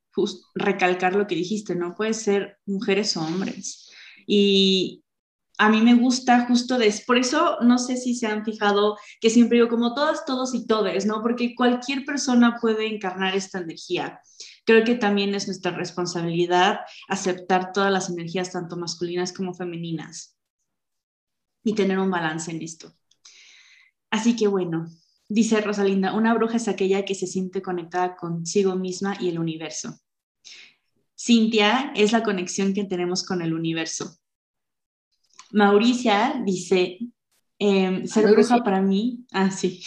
recalcar 0.55 1.15
lo 1.15 1.27
que 1.27 1.35
dijiste, 1.35 1.75
no 1.75 1.95
puede 1.95 2.13
ser 2.13 2.57
mujeres 2.65 3.15
o 3.17 3.21
hombres. 3.21 3.89
Y 4.25 5.03
a 5.57 5.69
mí 5.69 5.81
me 5.81 5.93
gusta 5.93 6.45
justo 6.47 6.77
de, 6.77 6.91
por 7.05 7.17
eso 7.17 7.57
no 7.61 7.77
sé 7.77 7.95
si 7.95 8.15
se 8.15 8.25
han 8.25 8.43
fijado 8.43 8.97
que 9.19 9.29
siempre 9.29 9.57
digo 9.57 9.69
como 9.69 9.93
todas, 9.93 10.25
todos 10.25 10.55
y 10.55 10.65
todes, 10.65 11.05
¿no? 11.05 11.21
Porque 11.21 11.53
cualquier 11.53 12.03
persona 12.03 12.57
puede 12.59 12.87
encarnar 12.87 13.35
esta 13.35 13.59
energía. 13.59 14.19
Creo 14.65 14.83
que 14.83 14.95
también 14.95 15.35
es 15.35 15.47
nuestra 15.47 15.71
responsabilidad 15.71 16.79
aceptar 17.07 17.73
todas 17.73 17.91
las 17.91 18.09
energías, 18.09 18.51
tanto 18.51 18.75
masculinas 18.75 19.33
como 19.33 19.53
femeninas, 19.53 20.35
y 21.63 21.75
tener 21.75 21.99
un 21.99 22.09
balance 22.09 22.49
en 22.49 22.61
esto. 22.61 22.93
Así 24.09 24.35
que 24.35 24.47
bueno, 24.47 24.87
dice 25.31 25.61
Rosalinda, 25.61 26.13
una 26.13 26.33
bruja 26.33 26.57
es 26.57 26.67
aquella 26.67 27.05
que 27.05 27.15
se 27.15 27.25
siente 27.25 27.61
conectada 27.61 28.15
consigo 28.15 28.75
misma 28.75 29.15
y 29.19 29.29
el 29.29 29.39
universo. 29.39 29.97
Cintia 31.17 31.93
es 31.95 32.11
la 32.11 32.23
conexión 32.23 32.73
que 32.73 32.83
tenemos 32.83 33.25
con 33.25 33.41
el 33.41 33.53
universo. 33.53 34.17
Mauricia 35.51 36.41
dice, 36.45 36.99
em, 37.59 38.05
ser 38.07 38.29
bruja 38.31 38.63
para 38.63 38.81
mí, 38.81 39.25
ah, 39.31 39.51
sí. 39.51 39.81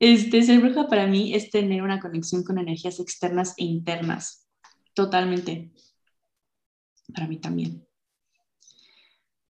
Este, 0.00 0.42
ser 0.42 0.60
bruja 0.60 0.86
para 0.88 1.06
mí 1.06 1.34
es 1.34 1.50
tener 1.50 1.82
una 1.82 2.00
conexión 2.00 2.44
con 2.44 2.58
energías 2.58 3.00
externas 3.00 3.54
e 3.56 3.64
internas. 3.64 4.48
Totalmente. 4.94 5.72
Para 7.12 7.26
mí 7.26 7.38
también. 7.38 7.87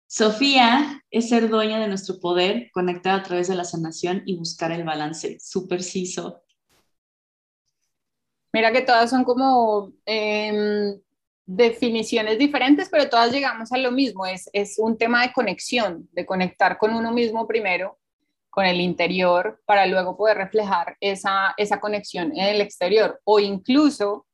Sofía 0.08 1.04
es 1.12 1.28
ser 1.28 1.50
dueña 1.50 1.80
de 1.80 1.88
nuestro 1.90 2.20
poder, 2.22 2.72
conectar 2.72 3.20
a 3.20 3.24
través 3.24 3.50
de 3.50 3.56
la 3.56 3.66
sanación 3.66 4.24
y 4.26 4.38
buscar 4.38 4.72
el 4.72 4.86
balance. 4.86 5.38
Súper 5.42 5.84
ciso. 5.84 6.44
Mira 8.54 8.72
que 8.72 8.82
todas 8.82 9.10
son 9.10 9.26
como 9.26 9.92
em, 10.06 10.98
definiciones 11.46 12.40
diferentes, 12.40 12.88
pero 12.90 13.10
todas 13.10 13.34
llegamos 13.34 13.74
a 13.74 13.78
lo 13.78 13.92
mismo. 13.92 14.26
Es, 14.26 14.50
es 14.54 14.80
un 14.80 14.98
tema 14.98 15.24
de 15.24 15.34
conexión, 15.34 16.08
de 16.14 16.26
conectar 16.26 16.78
con 16.78 16.94
uno 16.94 17.12
mismo 17.12 17.46
primero, 17.46 18.00
con 18.50 18.66
el 18.66 18.80
interior, 18.80 19.62
para 19.66 19.86
luego 19.86 20.16
poder 20.16 20.38
reflejar 20.38 20.96
esa, 21.02 21.54
esa 21.58 21.82
conexión 21.82 22.32
en 22.32 22.46
el 22.46 22.62
exterior 22.62 23.20
o 23.26 23.40
incluso 23.40 24.26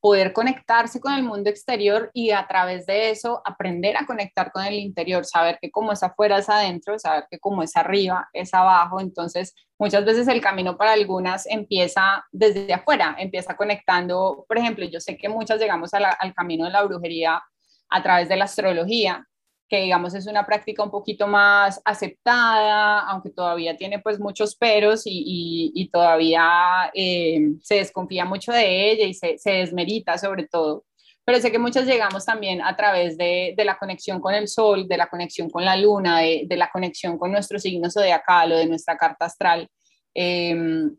poder 0.00 0.32
conectarse 0.32 0.98
con 0.98 1.12
el 1.12 1.22
mundo 1.22 1.50
exterior 1.50 2.10
y 2.14 2.30
a 2.30 2.46
través 2.46 2.86
de 2.86 3.10
eso 3.10 3.42
aprender 3.44 3.96
a 3.96 4.06
conectar 4.06 4.50
con 4.50 4.64
el 4.64 4.74
interior, 4.74 5.24
saber 5.24 5.58
que 5.60 5.70
como 5.70 5.92
es 5.92 6.02
afuera 6.02 6.38
es 6.38 6.48
adentro, 6.48 6.98
saber 6.98 7.26
que 7.30 7.38
como 7.38 7.62
es 7.62 7.76
arriba 7.76 8.28
es 8.32 8.54
abajo. 8.54 9.00
Entonces, 9.00 9.54
muchas 9.78 10.04
veces 10.04 10.26
el 10.28 10.40
camino 10.40 10.76
para 10.76 10.92
algunas 10.92 11.46
empieza 11.46 12.24
desde 12.32 12.72
afuera, 12.72 13.14
empieza 13.18 13.56
conectando, 13.56 14.44
por 14.48 14.56
ejemplo, 14.58 14.86
yo 14.86 15.00
sé 15.00 15.16
que 15.16 15.28
muchas 15.28 15.60
llegamos 15.60 15.92
al 15.92 16.34
camino 16.34 16.64
de 16.64 16.70
la 16.70 16.82
brujería 16.82 17.42
a 17.90 18.02
través 18.02 18.28
de 18.28 18.36
la 18.36 18.44
astrología, 18.44 19.26
que 19.70 19.82
digamos 19.82 20.14
es 20.14 20.26
una 20.26 20.44
práctica 20.44 20.82
un 20.82 20.90
poquito 20.90 21.28
más 21.28 21.80
aceptada, 21.84 23.08
aunque 23.08 23.30
todavía 23.30 23.76
tiene 23.76 24.00
pues 24.00 24.18
muchos 24.18 24.56
peros 24.56 25.02
y, 25.04 25.88
todavía 25.92 26.90
eh, 26.92 27.52
se 27.62 27.76
desconfía 27.76 28.24
mucho 28.24 28.52
de 28.52 28.90
ella 28.90 29.06
y 29.06 29.14
se, 29.14 29.38
desmerita 29.44 30.18
sobre 30.18 30.48
todo. 30.48 30.84
Pero 31.24 31.38
sé 31.38 31.52
que 31.52 31.60
muchas 31.60 31.86
llegamos 31.86 32.24
también 32.26 32.60
a 32.62 32.74
través 32.76 33.16
de, 33.16 33.54
la 33.58 33.78
conexión 33.78 34.20
con 34.20 34.34
el 34.34 34.48
sol, 34.48 34.88
de 34.88 34.96
la 34.96 35.06
conexión 35.06 35.48
con 35.48 35.64
la 35.64 35.76
luna, 35.76 36.18
de, 36.18 36.56
la 36.56 36.68
conexión 36.70 37.16
con 37.16 37.30
nuestro 37.30 37.60
signo 37.60 37.90
zodiacal 37.90 38.50
o 38.52 38.56
de 38.56 38.66
nuestra 38.66 38.96
carta 38.96 39.26
astral. 39.26 39.68
Em, 40.12 40.96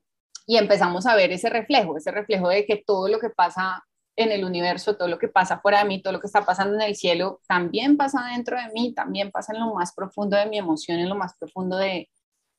y 0.47 0.57
empezamos 0.57 1.05
a 1.05 1.15
ver 1.15 1.34
ese 1.34 1.49
reflejo, 1.49 1.97
ese 1.97 2.12
reflejo 2.12 2.47
de 2.47 2.65
que 2.65 2.81
todo 2.86 3.10
lo 3.10 3.19
que 3.19 3.29
pasa 3.29 3.84
en 4.21 4.31
el 4.31 4.43
universo, 4.45 4.95
todo 4.95 5.07
lo 5.07 5.19
que 5.19 5.27
pasa 5.27 5.60
fuera 5.60 5.79
de 5.79 5.86
mí, 5.86 6.01
todo 6.01 6.13
lo 6.13 6.19
que 6.19 6.27
está 6.27 6.45
pasando 6.45 6.75
en 6.75 6.81
el 6.81 6.95
cielo, 6.95 7.41
también 7.47 7.97
pasa 7.97 8.29
dentro 8.31 8.57
de 8.57 8.69
mí, 8.73 8.93
también 8.93 9.31
pasa 9.31 9.53
en 9.53 9.60
lo 9.60 9.73
más 9.73 9.93
profundo 9.93 10.38
de 10.38 10.45
mi 10.45 10.57
emoción, 10.57 10.99
en 10.99 11.10
lo 11.10 11.15
más 11.15 11.34
profundo 11.38 11.77
de, 11.77 12.10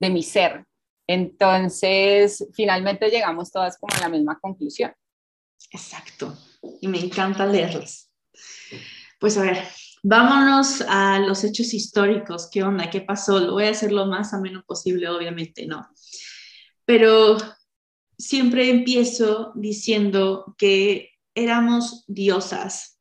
de 0.01 0.11
mi 0.11 0.23
ser. 0.23 0.67
Entonces, 1.07 2.49
finalmente 2.55 3.11
llegamos 3.11 3.51
todas 3.51 3.79
como 3.79 3.95
a 3.97 4.01
la 4.01 4.09
misma 4.09 4.39
conclusión. 4.41 4.93
Exacto. 5.71 6.37
Y 6.81 6.89
me 6.89 6.99
encanta 6.99 7.47
leerlas. 7.47 8.11
Pues 9.19 9.37
a 9.39 9.43
ver, 9.43 9.63
vámonos 10.03 10.83
a 10.89 11.19
los 11.19 11.45
hechos 11.45 11.75
históricos. 11.75 12.49
¿Qué 12.51 12.63
onda? 12.63 12.91
¿Qué 12.91 13.01
pasó? 13.01 13.39
Lo 13.41 13.53
voy 13.53 13.65
a 13.65 13.71
hacer 13.71 13.93
lo 13.93 14.07
más 14.07 14.35
ameno 14.35 14.65
posible, 14.67 15.09
obviamente, 15.09 15.67
¿no? 15.67 15.89
Pero 16.85 17.37
siempre 18.19 18.71
empiezo 18.71 19.53
diciendo 19.55 20.55
que 20.59 21.12
éramos 21.35 22.05
diosas. 22.07 22.99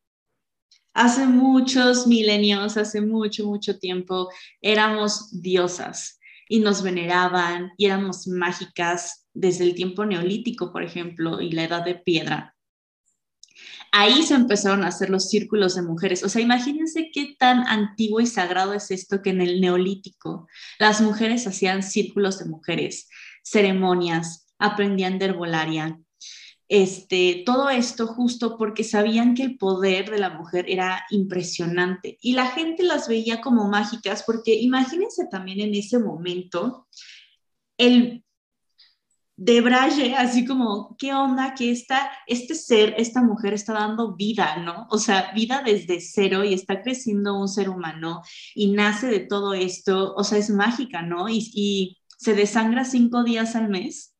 Hace 0.93 1.25
muchos 1.25 2.07
milenios, 2.07 2.77
hace 2.77 3.01
mucho, 3.01 3.45
mucho 3.45 3.79
tiempo, 3.79 4.29
éramos 4.61 5.41
diosas 5.41 6.19
y 6.49 6.59
nos 6.59 6.83
veneraban 6.83 7.71
y 7.77 7.85
éramos 7.85 8.27
mágicas 8.27 9.25
desde 9.33 9.63
el 9.63 9.73
tiempo 9.73 10.05
neolítico, 10.05 10.71
por 10.73 10.83
ejemplo, 10.83 11.39
y 11.39 11.51
la 11.51 11.63
edad 11.63 11.85
de 11.85 11.95
piedra. 11.95 12.55
Ahí 13.93 14.23
se 14.23 14.35
empezaron 14.35 14.83
a 14.83 14.87
hacer 14.87 15.09
los 15.09 15.29
círculos 15.29 15.75
de 15.75 15.81
mujeres. 15.81 16.23
O 16.23 16.29
sea, 16.29 16.41
imagínense 16.41 17.09
qué 17.13 17.35
tan 17.37 17.67
antiguo 17.67 18.21
y 18.21 18.25
sagrado 18.25 18.73
es 18.73 18.89
esto 18.91 19.21
que 19.21 19.31
en 19.31 19.41
el 19.41 19.59
neolítico 19.59 20.47
las 20.79 21.01
mujeres 21.01 21.47
hacían 21.47 21.83
círculos 21.83 22.39
de 22.39 22.45
mujeres, 22.45 23.09
ceremonias, 23.43 24.47
aprendían 24.59 25.19
de 25.19 25.25
herbolaria, 25.25 25.99
este, 26.73 27.43
todo 27.45 27.69
esto 27.69 28.07
justo 28.07 28.57
porque 28.57 28.85
sabían 28.85 29.35
que 29.35 29.43
el 29.43 29.57
poder 29.57 30.09
de 30.09 30.19
la 30.19 30.29
mujer 30.29 30.67
era 30.69 31.03
impresionante 31.09 32.17
y 32.21 32.31
la 32.31 32.47
gente 32.47 32.83
las 32.83 33.09
veía 33.09 33.41
como 33.41 33.67
mágicas 33.67 34.23
porque 34.25 34.55
imagínense 34.55 35.27
también 35.29 35.59
en 35.59 35.75
ese 35.75 35.99
momento 35.99 36.87
el 37.77 38.23
de 39.35 39.59
Braille, 39.59 40.15
así 40.15 40.45
como, 40.45 40.95
¿qué 40.97 41.13
onda 41.13 41.55
que 41.55 41.71
esta, 41.71 42.09
este 42.25 42.55
ser, 42.55 42.95
esta 42.97 43.21
mujer 43.21 43.53
está 43.53 43.73
dando 43.73 44.15
vida, 44.15 44.55
¿no? 44.57 44.87
O 44.91 44.97
sea, 44.97 45.33
vida 45.33 45.63
desde 45.65 45.99
cero 45.99 46.45
y 46.45 46.53
está 46.53 46.81
creciendo 46.81 47.37
un 47.37 47.49
ser 47.49 47.67
humano 47.67 48.21
y 48.55 48.71
nace 48.71 49.07
de 49.07 49.19
todo 49.19 49.53
esto, 49.53 50.13
o 50.15 50.23
sea, 50.23 50.37
es 50.37 50.49
mágica, 50.49 51.01
¿no? 51.01 51.27
Y, 51.27 51.51
y 51.53 51.97
se 52.17 52.33
desangra 52.33 52.85
cinco 52.85 53.25
días 53.25 53.57
al 53.57 53.67
mes 53.67 54.11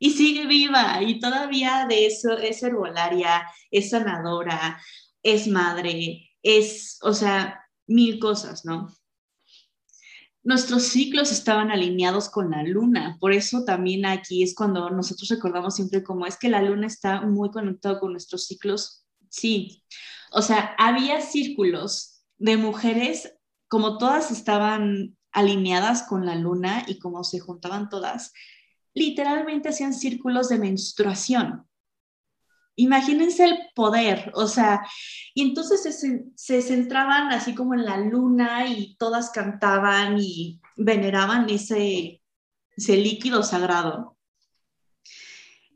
y 0.00 0.10
sigue 0.10 0.46
viva 0.46 1.00
y 1.02 1.20
todavía 1.20 1.86
de 1.88 2.06
eso 2.06 2.36
es 2.38 2.62
herbolaria, 2.62 3.46
es 3.70 3.90
sanadora, 3.90 4.80
es 5.22 5.46
madre, 5.46 6.30
es, 6.42 6.98
o 7.02 7.12
sea, 7.12 7.60
mil 7.86 8.18
cosas, 8.18 8.64
¿no? 8.64 8.88
Nuestros 10.42 10.84
ciclos 10.84 11.30
estaban 11.30 11.70
alineados 11.70 12.30
con 12.30 12.50
la 12.50 12.62
luna, 12.62 13.18
por 13.20 13.34
eso 13.34 13.64
también 13.64 14.06
aquí 14.06 14.42
es 14.42 14.54
cuando 14.54 14.88
nosotros 14.88 15.28
recordamos 15.28 15.76
siempre 15.76 16.02
como 16.02 16.24
es 16.24 16.38
que 16.38 16.48
la 16.48 16.62
luna 16.62 16.86
está 16.86 17.20
muy 17.20 17.50
conectado 17.50 18.00
con 18.00 18.12
nuestros 18.12 18.46
ciclos. 18.46 19.04
Sí, 19.28 19.84
o 20.32 20.40
sea, 20.40 20.74
había 20.78 21.20
círculos 21.20 22.22
de 22.38 22.56
mujeres, 22.56 23.34
como 23.68 23.98
todas 23.98 24.30
estaban 24.30 25.18
alineadas 25.30 26.04
con 26.04 26.24
la 26.24 26.36
luna 26.36 26.84
y 26.88 26.98
como 26.98 27.22
se 27.22 27.38
juntaban 27.38 27.90
todas, 27.90 28.32
literalmente 28.94 29.68
hacían 29.68 29.94
círculos 29.94 30.48
de 30.48 30.58
menstruación. 30.58 31.66
Imagínense 32.76 33.44
el 33.44 33.58
poder, 33.74 34.30
o 34.34 34.46
sea, 34.46 34.80
y 35.34 35.42
entonces 35.42 36.00
se, 36.34 36.62
centraban 36.62 37.30
así 37.30 37.54
como 37.54 37.74
en 37.74 37.84
la 37.84 37.98
luna 37.98 38.68
y 38.68 38.96
todas 38.96 39.30
cantaban 39.30 40.18
y 40.18 40.60
veneraban 40.76 41.50
ese, 41.50 42.22
ese 42.76 42.96
líquido 42.96 43.42
sagrado. 43.42 44.16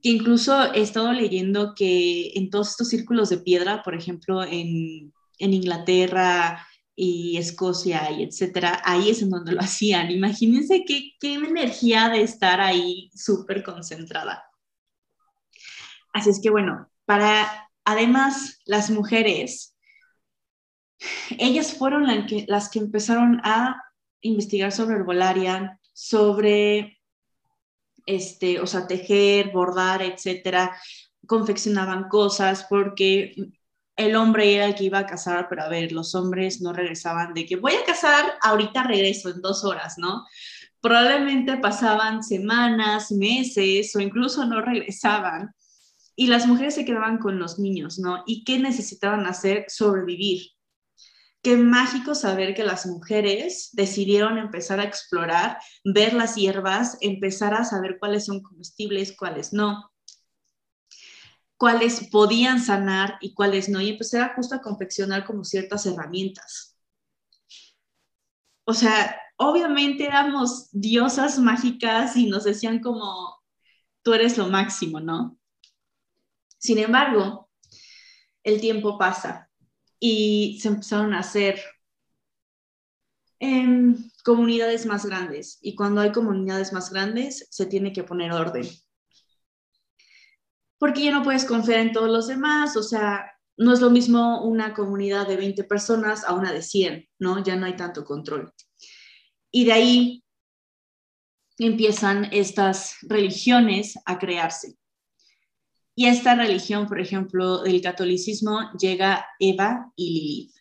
Incluso 0.01 0.73
he 0.73 0.81
estado 0.81 1.13
leyendo 1.13 1.75
que 1.75 2.33
en 2.37 2.49
todos 2.49 2.71
estos 2.71 2.89
círculos 2.89 3.29
de 3.29 3.39
piedra, 3.39 3.83
por 3.83 3.95
ejemplo, 3.95 4.43
en, 4.43 5.13
en 5.39 5.55
Inglaterra, 5.55 6.67
y 6.97 7.37
Escocia 7.37 8.11
y 8.13 8.23
etcétera, 8.23 8.81
ahí 8.85 9.11
es 9.11 9.23
en 9.23 9.31
donde 9.31 9.53
lo 9.53 9.61
hacían. 9.63 10.11
Imagínense 10.11 10.85
qué, 10.87 11.13
qué 11.21 11.35
energía 11.35 12.09
de 12.09 12.23
estar 12.23 12.61
ahí 12.61 13.11
súper 13.15 13.63
concentrada. 13.63 14.45
Así 16.13 16.31
es 16.31 16.41
que 16.41 16.51
bueno, 16.51 16.89
para 17.05 17.69
además 17.85 18.61
las 18.65 18.91
mujeres, 18.91 19.77
ellas 21.39 21.75
fueron 21.75 22.27
que, 22.27 22.45
las 22.49 22.71
que 22.71 22.79
empezaron 22.79 23.41
a 23.45 23.83
investigar 24.21 24.73
sobre 24.73 24.97
herbolaria, 24.97 25.81
sobre, 25.93 26.99
este, 28.07 28.61
o 28.61 28.67
sea, 28.67 28.87
tejer, 28.87 29.51
bordar, 29.53 30.03
etcétera, 30.03 30.77
confeccionaban 31.27 32.09
cosas 32.09 32.67
porque 32.69 33.35
el 33.97 34.17
hombre 34.17 34.55
era 34.55 34.67
el 34.67 34.75
que 34.75 34.85
iba 34.85 34.99
a 34.99 35.07
casar, 35.07 35.47
pero 35.49 35.63
a 35.63 35.69
ver, 35.69 35.93
los 35.93 36.15
hombres 36.15 36.61
no 36.61 36.73
regresaban 36.73 37.33
de 37.35 37.47
que 37.47 37.57
voy 37.57 37.75
a 37.75 37.85
casar, 37.85 38.35
ahorita 38.43 38.83
regreso 38.85 39.31
en 39.31 39.41
dos 39.41 39.65
horas, 39.65 39.99
¿no? 39.99 40.25
Probablemente 40.81 41.57
pasaban 41.59 42.23
semanas, 42.23 43.13
meses 43.13 43.95
o 43.97 44.01
incluso 44.01 44.45
no 44.47 44.61
regresaban 44.61 45.55
y 46.17 46.27
las 46.29 46.47
mujeres 46.47 46.75
se 46.75 46.85
quedaban 46.85 47.19
con 47.19 47.39
los 47.39 47.59
niños, 47.59 47.99
¿no? 47.99 48.23
¿Y 48.27 48.45
qué 48.45 48.59
necesitaban 48.59 49.27
hacer? 49.27 49.67
Sobrevivir. 49.69 50.51
qué 51.43 51.57
mágico 51.57 52.15
saber 52.15 52.55
que 52.55 52.65
las 52.65 52.87
mujeres 52.87 53.71
decidieron 53.73 54.39
empezar 54.39 54.81
a 54.81 54.85
explorar, 54.85 55.59
ver 55.85 56.15
las 56.15 56.37
hierbas, 56.37 56.97
empezar 57.03 57.55
a 57.55 57.65
saber 57.65 57.99
cuáles 57.99 58.25
son 58.27 58.43
comestibles, 58.43 59.15
cuáles 59.17 59.53
no, 59.53 59.91
cuáles 61.65 62.09
podían 62.11 62.61
sanar 62.61 63.17
y 63.23 63.33
cuáles 63.33 63.71
no, 63.71 63.81
y 63.81 63.89
empezar 63.89 64.21
a 64.21 64.35
justo 64.35 64.55
a 64.55 64.61
confeccionar 64.61 65.25
como 65.25 65.45
ciertas 65.45 65.87
herramientas. 65.87 66.77
O 68.67 68.75
sea, 68.75 69.19
obviamente 69.39 70.05
éramos 70.05 70.69
diosas 70.73 71.39
mágicas 71.39 72.19
y 72.19 72.27
nos 72.27 72.45
decían 72.45 72.81
como, 72.81 73.43
tú 74.03 74.13
eres 74.13 74.37
lo 74.37 74.49
máximo, 74.49 75.01
¿no? 75.01 75.39
Sin 76.59 76.77
embargo, 76.77 77.49
el 78.43 78.61
tiempo 78.61 78.99
pasa 78.99 79.49
y 79.99 80.59
se 80.61 80.69
empezaron 80.69 81.15
a 81.15 81.21
hacer 81.21 81.63
en 83.39 84.13
comunidades 84.23 84.85
más 84.85 85.07
grandes. 85.07 85.61
Y 85.63 85.77
cuando 85.77 86.03
hay 86.03 86.13
comunidades 86.13 86.75
más 86.75 86.91
grandes, 86.91 87.47
se 87.51 87.65
tiene 87.65 87.95
que 87.95 88.05
poner 88.05 88.33
orden. 88.33 88.69
Porque 90.79 91.05
ya 91.05 91.13
no 91.13 91.23
puedes 91.23 91.45
confiar 91.45 91.81
en 91.81 91.93
todos 91.93 92.11
los 92.11 92.27
demás, 92.27 92.77
o 92.77 92.83
sea, 92.83 93.31
no 93.57 93.73
es 93.73 93.81
lo 93.81 93.91
mismo 93.91 94.43
una 94.45 94.75
comunidad 94.75 95.29
de 95.29 95.37
20 95.37 95.65
personas 95.65 96.25
a 96.25 96.35
una 96.35 96.53
de 96.53 96.63
100, 96.63 97.09
¿no? 97.19 97.43
Ya 97.43 97.57
no 97.57 97.67
hay 97.67 97.77
tanto 97.77 98.05
control. 98.05 98.53
Y 99.51 99.65
de 99.65 99.73
ahí 99.73 100.25
empiezan 101.59 102.29
estas 102.33 102.97
religiones 103.03 103.95
a 104.05 104.19
crearse. 104.19 104.77
Y 105.97 106.07
esta 106.07 106.35
religión, 106.35 106.89
por 106.89 107.01
ejemplo, 107.01 107.63
del 107.63 107.81
catolicismo, 107.81 108.73
llega 108.79 109.27
Eva 109.39 109.93
y 109.95 110.11
Lilith, 110.11 110.55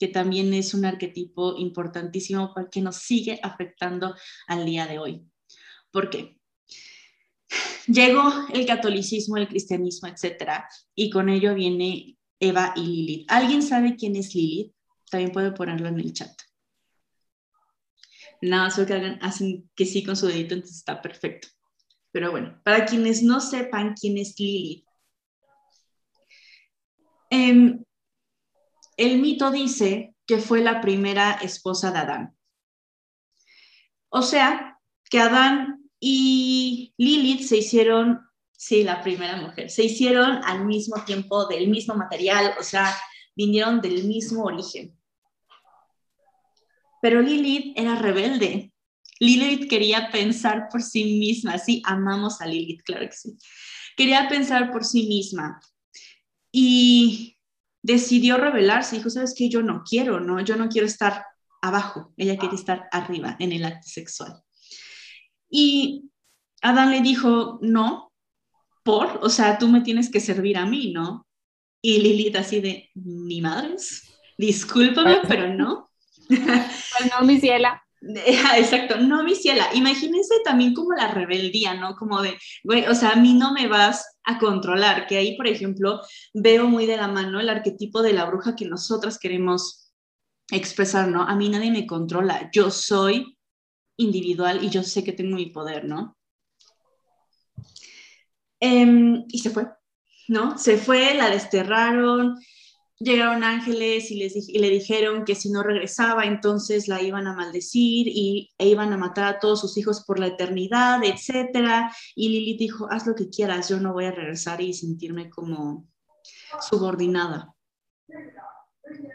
que 0.00 0.08
también 0.08 0.52
es 0.54 0.74
un 0.74 0.84
arquetipo 0.84 1.56
importantísimo 1.56 2.52
porque 2.52 2.80
nos 2.80 2.96
sigue 2.96 3.38
afectando 3.44 4.16
al 4.48 4.66
día 4.66 4.86
de 4.88 4.98
hoy. 4.98 5.24
¿Por 5.92 6.10
qué? 6.10 6.41
Llegó 7.86 8.22
el 8.52 8.66
catolicismo, 8.66 9.36
el 9.36 9.48
cristianismo, 9.48 10.08
etcétera, 10.08 10.68
y 10.94 11.10
con 11.10 11.28
ello 11.28 11.54
viene 11.54 12.16
Eva 12.38 12.72
y 12.76 12.80
Lilith. 12.80 13.30
¿Alguien 13.30 13.62
sabe 13.62 13.96
quién 13.96 14.16
es 14.16 14.34
Lilith? 14.34 14.72
También 15.10 15.32
puede 15.32 15.52
ponerlo 15.52 15.88
en 15.88 16.00
el 16.00 16.12
chat. 16.12 16.32
Nada 18.40 18.64
más 18.64 18.74
que 18.74 18.92
hagan, 18.92 19.18
hacen 19.22 19.70
que 19.76 19.86
sí 19.86 20.02
con 20.02 20.16
su 20.16 20.26
dedito, 20.26 20.54
entonces 20.54 20.78
está 20.78 21.00
perfecto. 21.00 21.48
Pero 22.10 22.30
bueno, 22.30 22.60
para 22.64 22.84
quienes 22.84 23.22
no 23.22 23.40
sepan 23.40 23.94
quién 23.94 24.18
es 24.18 24.38
Lilith, 24.38 24.84
em, 27.30 27.84
el 28.96 29.20
mito 29.20 29.50
dice 29.50 30.14
que 30.26 30.38
fue 30.38 30.60
la 30.60 30.80
primera 30.80 31.32
esposa 31.32 31.90
de 31.92 31.98
Adán. 31.98 32.36
O 34.08 34.22
sea, 34.22 34.78
que 35.08 35.20
Adán 35.20 35.81
y 36.04 36.92
Lilith 36.98 37.42
se 37.42 37.58
hicieron, 37.58 38.18
sí, 38.50 38.82
la 38.82 39.04
primera 39.04 39.36
mujer, 39.36 39.70
se 39.70 39.84
hicieron 39.84 40.40
al 40.42 40.66
mismo 40.66 41.04
tiempo 41.04 41.46
del 41.46 41.68
mismo 41.68 41.94
material, 41.94 42.54
o 42.58 42.64
sea, 42.64 42.92
vinieron 43.36 43.80
del 43.80 44.02
mismo 44.02 44.42
origen. 44.42 44.98
Pero 47.00 47.22
Lilith 47.22 47.78
era 47.78 47.94
rebelde. 47.94 48.72
Lilith 49.20 49.70
quería 49.70 50.10
pensar 50.10 50.66
por 50.72 50.82
sí 50.82 51.04
misma, 51.04 51.56
sí, 51.58 51.80
amamos 51.84 52.40
a 52.40 52.46
Lilith, 52.46 52.82
claro 52.82 53.06
que 53.06 53.16
sí. 53.16 53.38
Quería 53.96 54.28
pensar 54.28 54.72
por 54.72 54.84
sí 54.84 55.06
misma. 55.06 55.60
Y 56.50 57.38
decidió 57.80 58.38
rebelarse, 58.38 58.96
dijo, 58.96 59.08
sabes 59.08 59.36
qué, 59.38 59.48
yo 59.48 59.62
no 59.62 59.84
quiero, 59.88 60.18
no, 60.18 60.40
yo 60.40 60.56
no 60.56 60.68
quiero 60.68 60.88
estar 60.88 61.26
abajo, 61.60 62.12
ella 62.16 62.36
quiere 62.38 62.56
estar 62.56 62.88
arriba 62.90 63.36
en 63.38 63.52
el 63.52 63.64
acto 63.64 63.86
sexual. 63.86 64.42
Y 65.54 66.10
Adán 66.62 66.90
le 66.90 67.02
dijo, 67.02 67.58
no, 67.60 68.10
por, 68.82 69.20
o 69.22 69.28
sea, 69.28 69.58
tú 69.58 69.68
me 69.68 69.82
tienes 69.82 70.10
que 70.10 70.18
servir 70.18 70.56
a 70.56 70.64
mí, 70.64 70.92
¿no? 70.92 71.26
Y 71.82 72.00
Lilith 72.00 72.36
así 72.36 72.60
de, 72.60 72.90
ni 72.94 73.42
madres, 73.42 74.02
discúlpame, 74.38 75.20
pero 75.28 75.52
no. 75.52 75.90
Pues 76.26 77.10
no, 77.10 77.26
mi 77.26 77.38
ciela. 77.38 77.82
Exacto, 78.56 78.96
no, 78.98 79.22
mi 79.22 79.34
ciela, 79.34 79.68
imagínense 79.74 80.36
también 80.42 80.72
como 80.72 80.94
la 80.94 81.08
rebeldía, 81.08 81.74
¿no? 81.74 81.96
Como 81.96 82.22
de, 82.22 82.38
güey, 82.64 82.86
o 82.86 82.94
sea, 82.94 83.10
a 83.10 83.16
mí 83.16 83.34
no 83.34 83.52
me 83.52 83.68
vas 83.68 84.18
a 84.24 84.38
controlar, 84.38 85.06
que 85.06 85.18
ahí, 85.18 85.36
por 85.36 85.46
ejemplo, 85.46 86.00
veo 86.32 86.66
muy 86.66 86.86
de 86.86 86.96
la 86.96 87.08
mano 87.08 87.40
el 87.40 87.50
arquetipo 87.50 88.00
de 88.00 88.14
la 88.14 88.24
bruja 88.24 88.56
que 88.56 88.64
nosotras 88.64 89.18
queremos 89.18 89.92
expresar, 90.50 91.08
¿no? 91.08 91.22
A 91.22 91.36
mí 91.36 91.50
nadie 91.50 91.70
me 91.70 91.86
controla, 91.86 92.50
yo 92.52 92.70
soy 92.70 93.36
individual 93.96 94.64
y 94.64 94.70
yo 94.70 94.82
sé 94.82 95.04
que 95.04 95.12
tengo 95.12 95.36
mi 95.36 95.46
poder, 95.46 95.84
¿no? 95.84 96.16
Em, 98.60 99.24
y 99.28 99.38
se 99.38 99.50
fue, 99.50 99.66
¿no? 100.28 100.58
Se 100.58 100.76
fue, 100.76 101.14
la 101.14 101.30
desterraron, 101.30 102.38
llegaron 103.02 103.44
ángeles 103.44 104.10
y, 104.10 104.16
les, 104.16 104.48
y 104.48 104.58
le 104.58 104.70
dijeron 104.70 105.24
que 105.24 105.34
si 105.34 105.50
no 105.50 105.62
regresaba, 105.62 106.24
entonces 106.24 106.88
la 106.88 107.02
iban 107.02 107.26
a 107.26 107.34
maldecir 107.34 108.06
y, 108.08 108.52
e 108.58 108.68
iban 108.68 108.92
a 108.92 108.96
matar 108.96 109.24
a 109.24 109.38
todos 109.40 109.60
sus 109.60 109.76
hijos 109.76 110.04
por 110.04 110.18
la 110.18 110.28
eternidad, 110.28 111.02
etc. 111.04 111.90
Y 112.14 112.28
Lilith 112.28 112.58
dijo, 112.58 112.88
haz 112.90 113.06
lo 113.06 113.14
que 113.14 113.28
quieras, 113.28 113.68
yo 113.68 113.80
no 113.80 113.92
voy 113.92 114.06
a 114.06 114.12
regresar 114.12 114.60
y 114.60 114.72
sentirme 114.72 115.28
como 115.28 115.88
subordinada. 116.60 117.54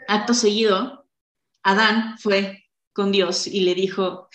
Acto 0.06 0.34
seguido, 0.34 1.06
Adán 1.62 2.18
fue 2.18 2.64
con 2.92 3.12
Dios 3.12 3.46
y 3.46 3.60
le 3.60 3.74
dijo, 3.74 4.28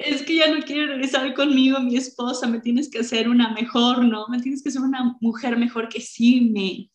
es 0.00 0.22
que 0.22 0.36
ya 0.36 0.50
no 0.50 0.62
quiere 0.64 0.86
regresar 0.86 1.34
conmigo, 1.34 1.78
mi 1.80 1.96
esposa, 1.96 2.46
me 2.46 2.60
tienes 2.60 2.90
que 2.90 3.00
hacer 3.00 3.28
una 3.28 3.52
mejor, 3.52 4.04
¿no? 4.04 4.26
Me 4.28 4.40
tienes 4.40 4.62
que 4.62 4.70
ser 4.70 4.82
una 4.82 5.16
mujer 5.20 5.58
mejor 5.58 5.88
que 5.88 6.00
sí 6.00 6.40
me, 6.40 6.90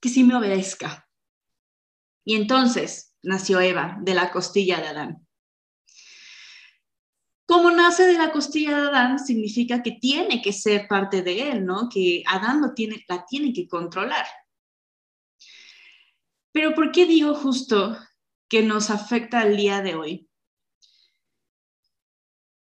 que 0.00 0.08
sí 0.08 0.24
me 0.24 0.34
obedezca. 0.34 1.08
Y 2.24 2.36
entonces 2.36 3.14
nació 3.22 3.60
Eva 3.60 3.98
de 4.02 4.14
la 4.14 4.30
costilla 4.30 4.80
de 4.80 4.88
Adán. 4.88 5.26
Como 7.46 7.70
nace 7.70 8.06
de 8.06 8.18
la 8.18 8.30
costilla 8.30 8.76
de 8.78 8.88
Adán, 8.88 9.18
significa 9.18 9.82
que 9.82 9.92
tiene 9.92 10.42
que 10.42 10.52
ser 10.52 10.86
parte 10.86 11.22
de 11.22 11.50
él, 11.50 11.64
¿no? 11.64 11.88
Que 11.88 12.22
Adán 12.26 12.60
lo 12.60 12.74
tiene, 12.74 13.02
la 13.08 13.24
tiene 13.24 13.54
que 13.54 13.66
controlar. 13.66 14.26
Pero 16.52 16.74
¿por 16.74 16.92
qué 16.92 17.06
digo 17.06 17.34
justo 17.34 17.96
que 18.50 18.62
nos 18.62 18.90
afecta 18.90 19.40
al 19.40 19.56
día 19.56 19.80
de 19.80 19.94
hoy? 19.94 20.27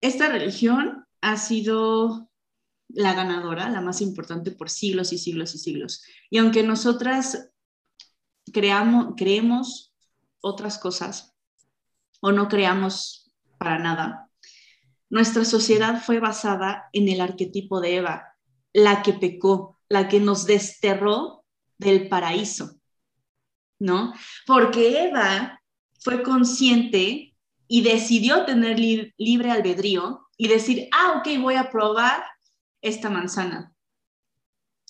Esta 0.00 0.28
religión 0.28 1.06
ha 1.20 1.36
sido 1.36 2.28
la 2.88 3.14
ganadora, 3.14 3.68
la 3.68 3.80
más 3.80 4.00
importante 4.00 4.50
por 4.50 4.70
siglos 4.70 5.12
y 5.12 5.18
siglos 5.18 5.54
y 5.54 5.58
siglos. 5.58 6.02
Y 6.30 6.38
aunque 6.38 6.62
nosotras 6.62 7.50
creamos, 8.52 9.14
creemos 9.16 9.94
otras 10.40 10.78
cosas 10.78 11.34
o 12.20 12.32
no 12.32 12.48
creamos 12.48 13.32
para 13.58 13.78
nada. 13.78 14.30
Nuestra 15.10 15.44
sociedad 15.44 16.02
fue 16.02 16.20
basada 16.20 16.88
en 16.92 17.08
el 17.08 17.20
arquetipo 17.20 17.80
de 17.80 17.96
Eva, 17.96 18.36
la 18.72 19.02
que 19.02 19.14
pecó, 19.14 19.78
la 19.88 20.08
que 20.08 20.20
nos 20.20 20.46
desterró 20.46 21.44
del 21.78 22.08
paraíso, 22.08 22.78
¿no? 23.78 24.12
Porque 24.46 25.04
Eva 25.04 25.62
fue 26.00 26.22
consciente 26.22 27.27
y 27.68 27.82
decidió 27.82 28.44
tener 28.44 28.78
libre 28.78 29.50
albedrío 29.50 30.26
y 30.36 30.48
decir, 30.48 30.88
ah, 30.92 31.18
ok, 31.18 31.40
voy 31.40 31.54
a 31.54 31.70
probar 31.70 32.24
esta 32.80 33.10
manzana. 33.10 33.74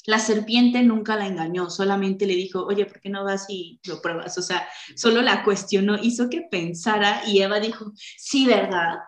La 0.07 0.21
serpiente 0.21 0.83
nunca 0.83 1.17
la 1.17 1.27
engañó, 1.27 1.69
solamente 1.69 2.25
le 2.25 2.35
dijo, 2.35 2.65
oye, 2.65 2.87
¿por 2.87 3.01
qué 3.01 3.11
no 3.11 3.25
vas 3.25 3.47
y 3.49 3.81
lo 3.85 4.01
pruebas? 4.01 4.39
O 4.39 4.43
sea, 4.43 4.67
solo 4.97 5.21
la 5.21 5.45
cuestionó, 5.45 5.99
hizo 6.01 6.31
que 6.31 6.43
pensara 6.43 7.23
y 7.27 7.43
Eva 7.43 7.61
dijo, 7.61 7.93
sí, 8.17 8.47
¿verdad? 8.47 9.01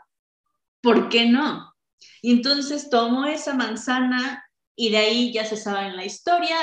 ¿Por 0.83 1.09
qué 1.09 1.27
no? 1.27 1.75
Y 2.21 2.33
entonces 2.33 2.91
tomó 2.91 3.27
esa 3.27 3.55
manzana 3.55 4.45
y 4.75 4.91
de 4.91 4.99
ahí 4.99 5.33
ya 5.33 5.45
se 5.45 5.57
sabe 5.57 5.89
en 5.89 5.97
la 5.97 6.05
historia, 6.05 6.57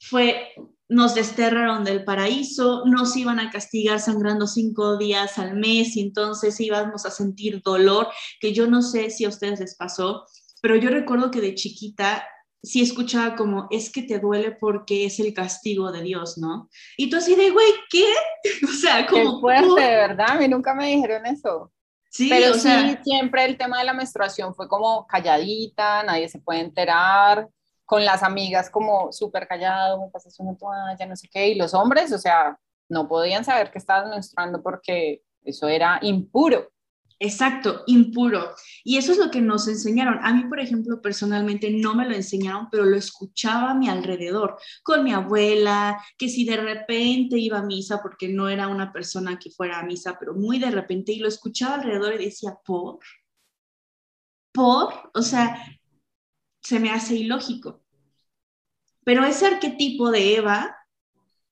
fue, 0.00 0.52
nos 0.88 1.14
desterraron 1.14 1.84
del 1.84 2.04
paraíso, 2.04 2.84
nos 2.84 3.16
iban 3.16 3.40
a 3.40 3.50
castigar 3.50 4.00
sangrando 4.00 4.46
cinco 4.46 4.96
días 4.98 5.38
al 5.38 5.56
mes 5.56 5.96
y 5.96 6.02
entonces 6.02 6.60
íbamos 6.60 7.06
a 7.06 7.10
sentir 7.10 7.62
dolor, 7.62 8.08
que 8.40 8.52
yo 8.52 8.66
no 8.66 8.82
sé 8.82 9.10
si 9.10 9.24
a 9.24 9.28
ustedes 9.28 9.60
les 9.60 9.76
pasó, 9.76 10.26
pero 10.60 10.76
yo 10.76 10.90
recuerdo 10.90 11.30
que 11.30 11.40
de 11.40 11.54
chiquita 11.54 12.24
sí 12.62 12.80
escuchaba 12.80 13.36
como, 13.36 13.66
es 13.70 13.90
que 13.90 14.02
te 14.02 14.18
duele 14.18 14.52
porque 14.52 15.06
es 15.06 15.20
el 15.20 15.34
castigo 15.34 15.92
de 15.92 16.02
Dios, 16.02 16.38
¿no? 16.38 16.70
Y 16.96 17.10
tú 17.10 17.16
así 17.16 17.34
de, 17.34 17.50
güey, 17.50 17.72
¿qué? 17.90 18.06
o 18.64 18.72
sea, 18.72 19.06
como... 19.06 19.36
Qué 19.36 19.40
fuerte, 19.40 19.82
de 19.82 19.96
verdad, 19.96 20.30
a 20.30 20.34
mí 20.36 20.48
nunca 20.48 20.74
me 20.74 20.88
dijeron 20.88 21.26
eso. 21.26 21.70
Sí, 22.10 22.28
Pero 22.28 22.52
o 22.52 22.54
sí, 22.54 22.70
siempre 23.02 23.44
el 23.44 23.58
tema 23.58 23.78
de 23.78 23.84
la 23.84 23.92
menstruación 23.92 24.54
fue 24.54 24.68
como 24.68 25.06
calladita, 25.06 26.04
nadie 26.04 26.28
se 26.28 26.38
puede 26.38 26.60
enterar, 26.60 27.48
con 27.84 28.04
las 28.04 28.22
amigas 28.22 28.70
como 28.70 29.12
súper 29.12 29.46
callado, 29.46 30.00
me 30.00 30.10
pasas 30.10 30.38
una 30.40 30.56
toalla, 30.56 31.06
no 31.06 31.16
sé 31.16 31.28
qué, 31.28 31.48
y 31.48 31.54
los 31.54 31.74
hombres, 31.74 32.12
o 32.12 32.18
sea, 32.18 32.58
no 32.88 33.08
podían 33.08 33.44
saber 33.44 33.70
que 33.70 33.78
estabas 33.78 34.10
menstruando 34.10 34.62
porque 34.62 35.22
eso 35.42 35.68
era 35.68 35.98
impuro. 36.02 36.70
Exacto, 37.20 37.84
impuro. 37.86 38.54
Y 38.82 38.98
eso 38.98 39.12
es 39.12 39.18
lo 39.18 39.30
que 39.30 39.40
nos 39.40 39.68
enseñaron. 39.68 40.18
A 40.22 40.34
mí, 40.34 40.44
por 40.44 40.60
ejemplo, 40.60 41.00
personalmente 41.00 41.70
no 41.70 41.94
me 41.94 42.06
lo 42.06 42.14
enseñaron, 42.14 42.68
pero 42.70 42.84
lo 42.84 42.96
escuchaba 42.96 43.70
a 43.70 43.74
mi 43.74 43.88
alrededor, 43.88 44.58
con 44.82 45.04
mi 45.04 45.12
abuela, 45.12 46.02
que 46.18 46.28
si 46.28 46.44
de 46.44 46.56
repente 46.56 47.38
iba 47.38 47.58
a 47.58 47.62
misa, 47.62 48.02
porque 48.02 48.28
no 48.28 48.48
era 48.48 48.68
una 48.68 48.92
persona 48.92 49.38
que 49.38 49.50
fuera 49.50 49.78
a 49.78 49.84
misa, 49.84 50.16
pero 50.18 50.34
muy 50.34 50.58
de 50.58 50.70
repente, 50.70 51.12
y 51.12 51.18
lo 51.18 51.28
escuchaba 51.28 51.76
alrededor 51.76 52.14
y 52.14 52.26
decía, 52.26 52.58
¿por? 52.64 52.98
¿Por? 54.52 55.10
O 55.14 55.22
sea, 55.22 55.56
se 56.64 56.80
me 56.80 56.90
hace 56.90 57.14
ilógico. 57.14 57.82
Pero 59.04 59.24
ese 59.24 59.46
arquetipo 59.46 60.10
de 60.10 60.36
Eva 60.36 60.76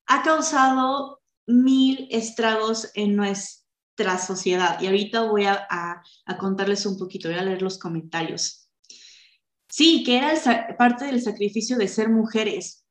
ha 0.06 0.22
causado 0.22 1.22
mil 1.46 2.08
estragos 2.10 2.90
en 2.94 3.14
nuestra 3.14 4.18
sociedad. 4.18 4.80
Y 4.80 4.86
ahorita 4.86 5.22
voy 5.24 5.44
a, 5.44 6.02
contarles 6.38 6.86
un 6.86 6.98
poquito, 6.98 7.28
voy 7.28 7.38
a 7.38 7.42
leer 7.42 7.60
los 7.60 7.78
comentarios. 7.78 8.70
Sí, 9.68 10.02
que 10.02 10.16
era 10.16 10.76
parte 10.76 11.04
del 11.04 11.20
sacrificio 11.20 11.76
de 11.76 11.88
ser 11.88 12.08
mujeres. 12.08 12.84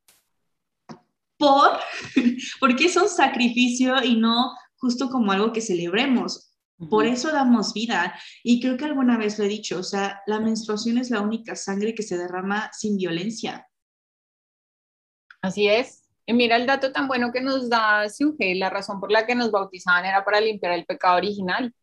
¿Por? 1.38 1.71
Porque 2.60 2.86
es 2.86 2.95
un 2.97 3.10
sacrificio 3.10 4.03
y 4.03 4.15
no 4.15 4.55
justo 4.77 5.10
como 5.10 5.31
algo 5.31 5.51
que 5.51 5.62
celebremos. 5.62 6.50
Por 6.89 7.05
eso 7.05 7.31
damos 7.31 7.73
vida. 7.73 8.15
Y 8.43 8.59
creo 8.59 8.77
que 8.77 8.85
alguna 8.85 9.17
vez 9.17 9.37
lo 9.37 9.45
he 9.45 9.47
dicho, 9.47 9.79
o 9.79 9.83
sea, 9.83 10.21
la 10.25 10.39
menstruación 10.39 10.97
es 10.97 11.11
la 11.11 11.21
única 11.21 11.55
sangre 11.55 11.93
que 11.93 12.03
se 12.03 12.17
derrama 12.17 12.71
sin 12.73 12.97
violencia. 12.97 13.67
Así 15.41 15.67
es. 15.67 16.03
Y 16.25 16.33
mira 16.33 16.55
el 16.55 16.65
dato 16.65 16.91
tan 16.91 17.07
bueno 17.07 17.31
que 17.31 17.41
nos 17.41 17.69
da 17.69 18.07
Siuge, 18.09 18.55
la 18.55 18.69
razón 18.69 18.99
por 18.99 19.11
la 19.11 19.25
que 19.25 19.35
nos 19.35 19.51
bautizaban 19.51 20.05
era 20.05 20.23
para 20.23 20.39
limpiar 20.39 20.73
el 20.73 20.85
pecado 20.85 21.17
original. 21.17 21.73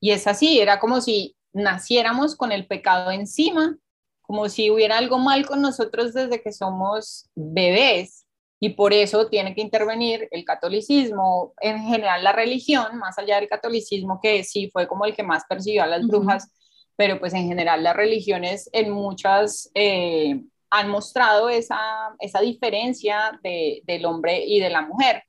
Y 0.00 0.10
es 0.10 0.26
así, 0.26 0.60
era 0.60 0.78
como 0.80 1.00
si 1.00 1.36
naciéramos 1.52 2.36
con 2.36 2.52
el 2.52 2.66
pecado 2.66 3.10
encima, 3.10 3.76
como 4.22 4.48
si 4.48 4.70
hubiera 4.70 4.98
algo 4.98 5.18
mal 5.18 5.46
con 5.46 5.62
nosotros 5.62 6.12
desde 6.12 6.42
que 6.42 6.52
somos 6.52 7.30
bebés. 7.34 8.23
Y 8.60 8.70
por 8.70 8.92
eso 8.92 9.28
tiene 9.28 9.54
que 9.54 9.60
intervenir 9.60 10.28
el 10.30 10.44
catolicismo, 10.44 11.52
en 11.60 11.78
general 11.82 12.24
la 12.24 12.32
religión, 12.32 12.96
más 12.98 13.18
allá 13.18 13.36
del 13.36 13.48
catolicismo, 13.48 14.20
que 14.22 14.42
sí 14.44 14.70
fue 14.72 14.86
como 14.86 15.04
el 15.04 15.14
que 15.14 15.22
más 15.22 15.44
persiguió 15.48 15.82
a 15.82 15.86
las 15.86 16.06
brujas, 16.06 16.50
pero 16.96 17.18
pues 17.18 17.34
en 17.34 17.46
general 17.48 17.82
las 17.82 17.96
religiones 17.96 18.70
en 18.72 18.90
muchas 18.90 19.70
eh, 19.74 20.40
han 20.70 20.88
mostrado 20.88 21.48
esa, 21.48 21.78
esa 22.20 22.40
diferencia 22.40 23.38
de, 23.42 23.82
del 23.84 24.04
hombre 24.06 24.44
y 24.44 24.60
de 24.60 24.70
la 24.70 24.82
mujer. 24.82 25.22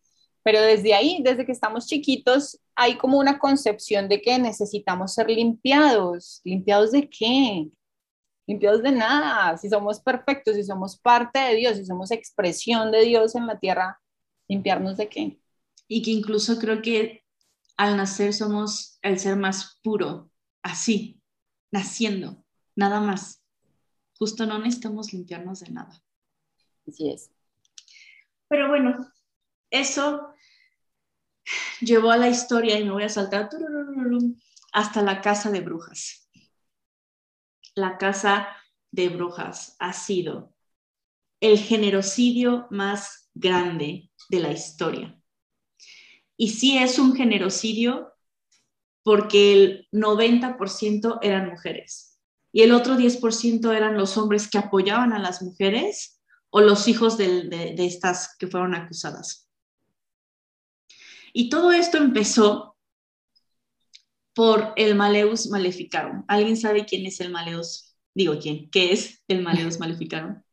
Pero 0.43 0.61
desde 0.61 0.93
ahí, 0.93 1.21
desde 1.23 1.45
que 1.45 1.51
estamos 1.51 1.87
chiquitos, 1.87 2.59
hay 2.75 2.97
como 2.97 3.17
una 3.17 3.39
concepción 3.39 4.07
de 4.07 4.21
que 4.21 4.37
necesitamos 4.37 5.13
ser 5.13 5.29
limpiados. 5.29 6.41
¿Limpiados 6.43 6.91
de 6.91 7.09
qué? 7.09 7.67
Limpiados 8.47 8.83
de 8.83 8.91
nada. 8.91 9.57
Si 9.57 9.69
somos 9.69 9.99
perfectos, 10.01 10.55
si 10.55 10.63
somos 10.63 10.99
parte 10.99 11.39
de 11.39 11.55
Dios, 11.55 11.77
si 11.77 11.85
somos 11.85 12.11
expresión 12.11 12.91
de 12.91 13.01
Dios 13.01 13.35
en 13.35 13.47
la 13.47 13.59
tierra, 13.59 13.99
¿limpiarnos 14.47 14.97
de 14.97 15.09
qué? 15.09 15.39
Y 15.87 16.01
que 16.01 16.11
incluso 16.11 16.57
creo 16.59 16.81
que 16.81 17.23
al 17.77 17.97
nacer 17.97 18.33
somos 18.33 18.99
el 19.01 19.19
ser 19.19 19.35
más 19.35 19.79
puro, 19.83 20.31
así, 20.63 21.21
naciendo, 21.71 22.43
nada 22.75 22.99
más 22.99 23.45
justo 24.17 24.45
no 24.45 24.59
necesitamos 24.59 25.13
limpiarnos 25.13 25.59
de 25.61 25.71
nada. 25.71 26.01
Así 26.87 27.09
es. 27.09 27.31
Pero 28.47 28.69
bueno, 28.69 29.11
eso 29.69 30.33
llevó 31.81 32.11
a 32.11 32.17
la 32.17 32.29
historia, 32.29 32.79
y 32.79 32.83
me 32.83 32.91
voy 32.91 33.03
a 33.03 33.09
saltar 33.09 33.49
hasta 34.71 35.01
la 35.01 35.21
casa 35.21 35.51
de 35.51 35.61
brujas. 35.61 36.24
La 37.75 37.97
casa 37.97 38.47
de 38.91 39.09
brujas 39.09 39.75
ha 39.79 39.93
sido 39.93 40.53
el 41.41 41.59
generocidio 41.59 42.67
más 42.71 43.29
grande 43.33 44.09
de 44.29 44.39
la 44.39 44.51
historia. 44.51 45.19
Y 46.37 46.49
sí 46.49 46.77
es 46.77 46.97
un 46.97 47.15
generocidio 47.15 48.13
porque 49.03 49.53
el 49.53 49.87
90% 49.91 51.19
eran 51.21 51.49
mujeres 51.49 52.15
y 52.55 52.61
el 52.61 52.71
otro 52.71 52.95
10% 52.95 53.75
eran 53.75 53.97
los 53.97 54.17
hombres 54.17 54.49
que 54.49 54.57
apoyaban 54.57 55.11
a 55.11 55.19
las 55.19 55.41
mujeres 55.41 56.21
o 56.49 56.61
los 56.61 56.87
hijos 56.87 57.17
de, 57.17 57.75
estas 57.77 58.33
que 58.37 58.47
fueron 58.47 58.73
acusadas. 58.73 59.49
Y 61.33 61.49
todo 61.49 61.73
esto 61.73 61.97
empezó 61.97 62.74
por 64.35 64.73
el 64.75 64.95
Maleus 64.95 65.49
Maleficarum. 65.49 66.23
¿Alguien 66.27 66.57
sabe 66.57 66.85
quién 66.85 67.05
es 67.05 67.19
el 67.21 67.31
Maleus? 67.31 67.95
Digo, 68.13 68.37
¿quién? 68.39 68.69
¿Qué 68.69 68.91
es 68.91 69.23
el 69.27 69.41
Maleus 69.41 69.79
Maleficarum? 69.79 70.41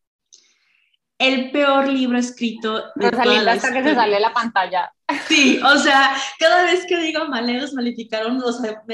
El 1.18 1.52
peor 1.52 1.86
libro 1.86 2.18
escrito 2.18 2.82
de 2.96 3.10
toda 3.12 3.42
la 3.42 3.52
hasta 3.52 3.72
que 3.72 3.84
se 3.84 3.94
sale 3.94 4.18
la 4.18 4.32
pantalla. 4.32 4.92
Sí, 5.28 5.60
o 5.64 5.78
sea, 5.78 6.16
cada 6.36 6.64
vez 6.64 6.84
que 6.84 6.96
digo 6.96 7.28
Maleus 7.28 7.74
Maleficarum, 7.74 8.40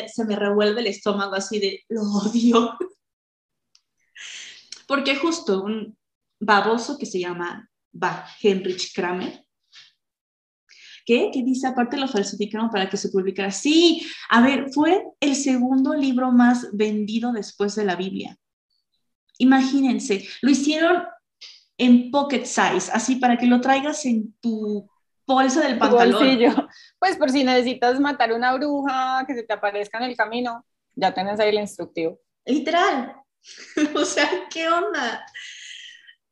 se 0.07 0.25
me 0.27 0.37
revuelve 0.37 0.83
el 0.83 0.89
estómago 0.89 1.37
así 1.37 1.59
de, 1.59 1.85
lo 1.89 2.03
odio 2.03 2.77
porque 4.89 5.17
justo 5.17 5.63
un 5.63 5.97
baboso 6.41 6.99
que 6.99 7.07
se 7.07 7.21
llama 7.21 7.71
Heinrich 8.43 8.93
Kramer, 8.95 9.45
¿qué? 11.09 11.31
Que 11.33 11.43
dice, 11.43 11.67
aparte 11.67 11.97
lo 11.97 12.07
falsificaron 12.07 12.69
para 12.69 12.91
que 12.91 12.99
se 12.99 13.09
publicara. 13.09 13.51
Sí, 13.51 14.07
a 14.29 14.43
ver, 14.43 14.71
fue 14.75 15.07
el 15.21 15.35
segundo 15.37 15.95
libro 15.95 16.31
más 16.33 16.69
vendido 16.75 17.33
después 17.33 17.75
de 17.77 17.87
la 17.87 17.97
Biblia. 17.97 18.37
Imagínense, 19.39 20.29
lo 20.43 20.51
hicieron 20.51 21.05
en 21.79 22.11
pocket 22.11 22.45
size, 22.45 22.91
así 22.93 23.17
para 23.17 23.39
que 23.39 23.47
lo 23.47 23.63
traigas 23.63 24.05
en 24.05 24.35
tu 24.43 24.87
bolsa 25.27 25.63
del 25.63 25.79
pantalón. 25.79 26.21
Bolsillo. 26.21 26.69
Pues 26.99 27.17
por 27.17 27.31
si 27.31 27.43
necesitas 27.43 27.99
matar 28.01 28.35
una 28.35 28.53
bruja 28.53 29.25
que 29.27 29.35
se 29.35 29.45
te 29.45 29.55
aparezca 29.55 29.97
en 29.97 30.05
el 30.05 30.17
camino, 30.17 30.67
ya 30.95 31.15
tienes 31.15 31.41
ahí 31.41 31.49
el 31.49 31.61
instructivo. 31.61 32.21
Literal, 32.45 33.15
o 33.95 34.05
sea, 34.05 34.29
¿qué 34.51 34.69
onda? 34.69 35.25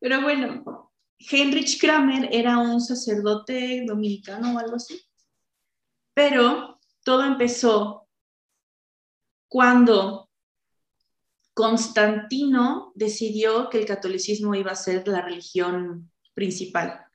Pero 0.00 0.20
bueno, 0.20 0.85
Heinrich 1.18 1.80
Kramer 1.80 2.28
era 2.32 2.58
un 2.58 2.80
sacerdote 2.80 3.84
dominicano 3.86 4.54
o 4.54 4.58
algo 4.58 4.76
así. 4.76 5.00
Pero 6.14 6.78
todo 7.04 7.24
empezó 7.24 8.08
cuando 9.48 10.30
Constantino 11.54 12.92
decidió 12.94 13.70
que 13.70 13.78
el 13.78 13.86
catolicismo 13.86 14.54
iba 14.54 14.72
a 14.72 14.76
ser 14.76 15.08
la 15.08 15.22
religión 15.22 16.12
principal. 16.34 17.06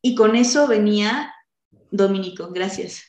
Y 0.00 0.14
con 0.14 0.36
eso 0.36 0.68
venía, 0.68 1.34
Dominico, 1.90 2.50
gracias. 2.52 3.02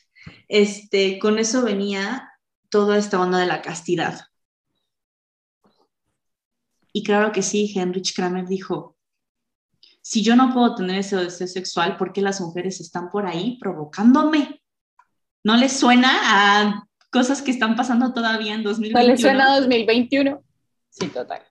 Este, 0.48 1.20
con 1.20 1.38
eso 1.38 1.62
venía 1.62 2.32
toda 2.68 2.98
esta 2.98 3.20
onda 3.20 3.38
de 3.38 3.46
la 3.46 3.62
castidad. 3.62 4.26
Y 6.92 7.04
claro 7.04 7.30
que 7.30 7.42
sí, 7.42 7.72
Heinrich 7.76 8.14
Kramer 8.16 8.46
dijo, 8.46 8.97
si 10.08 10.22
yo 10.22 10.36
no 10.36 10.54
puedo 10.54 10.74
tener 10.74 11.00
ese 11.00 11.16
deseo 11.16 11.46
sexual, 11.46 11.98
¿por 11.98 12.14
qué 12.14 12.22
las 12.22 12.40
mujeres 12.40 12.80
están 12.80 13.10
por 13.10 13.26
ahí 13.26 13.58
provocándome? 13.60 14.62
¿No 15.44 15.54
les 15.58 15.74
suena 15.74 16.08
a 16.22 16.88
cosas 17.10 17.42
que 17.42 17.50
están 17.50 17.76
pasando 17.76 18.14
todavía 18.14 18.54
en 18.54 18.62
2021? 18.62 19.02
¿No 19.02 19.06
les 19.06 19.20
suena 19.20 19.52
a 19.52 19.60
2021? 19.60 20.42
Sí, 20.88 21.08
total. 21.08 21.42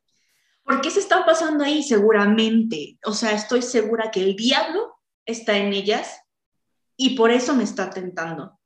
¿Por 0.63 0.81
qué 0.81 0.89
se 0.89 1.01
están 1.01 1.23
pasando 1.23 1.63
ahí? 1.63 1.83
Seguramente. 1.83 2.97
O 3.05 3.13
sea, 3.13 3.33
estoy 3.33 3.61
segura 3.61 4.09
que 4.09 4.23
el 4.23 4.35
diablo 4.35 4.97
está 5.23 5.55
en 5.55 5.73
ellas 5.73 6.19
y 6.95 7.11
por 7.11 7.29
eso 7.29 7.55
me 7.55 7.63
está 7.63 7.91
tentando. 7.91 8.59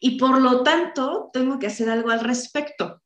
Y 0.00 0.18
por 0.18 0.40
lo 0.40 0.62
tanto, 0.62 1.28
tengo 1.30 1.58
que 1.58 1.66
hacer 1.66 1.90
algo 1.90 2.08
al 2.08 2.20
respecto 2.20 3.02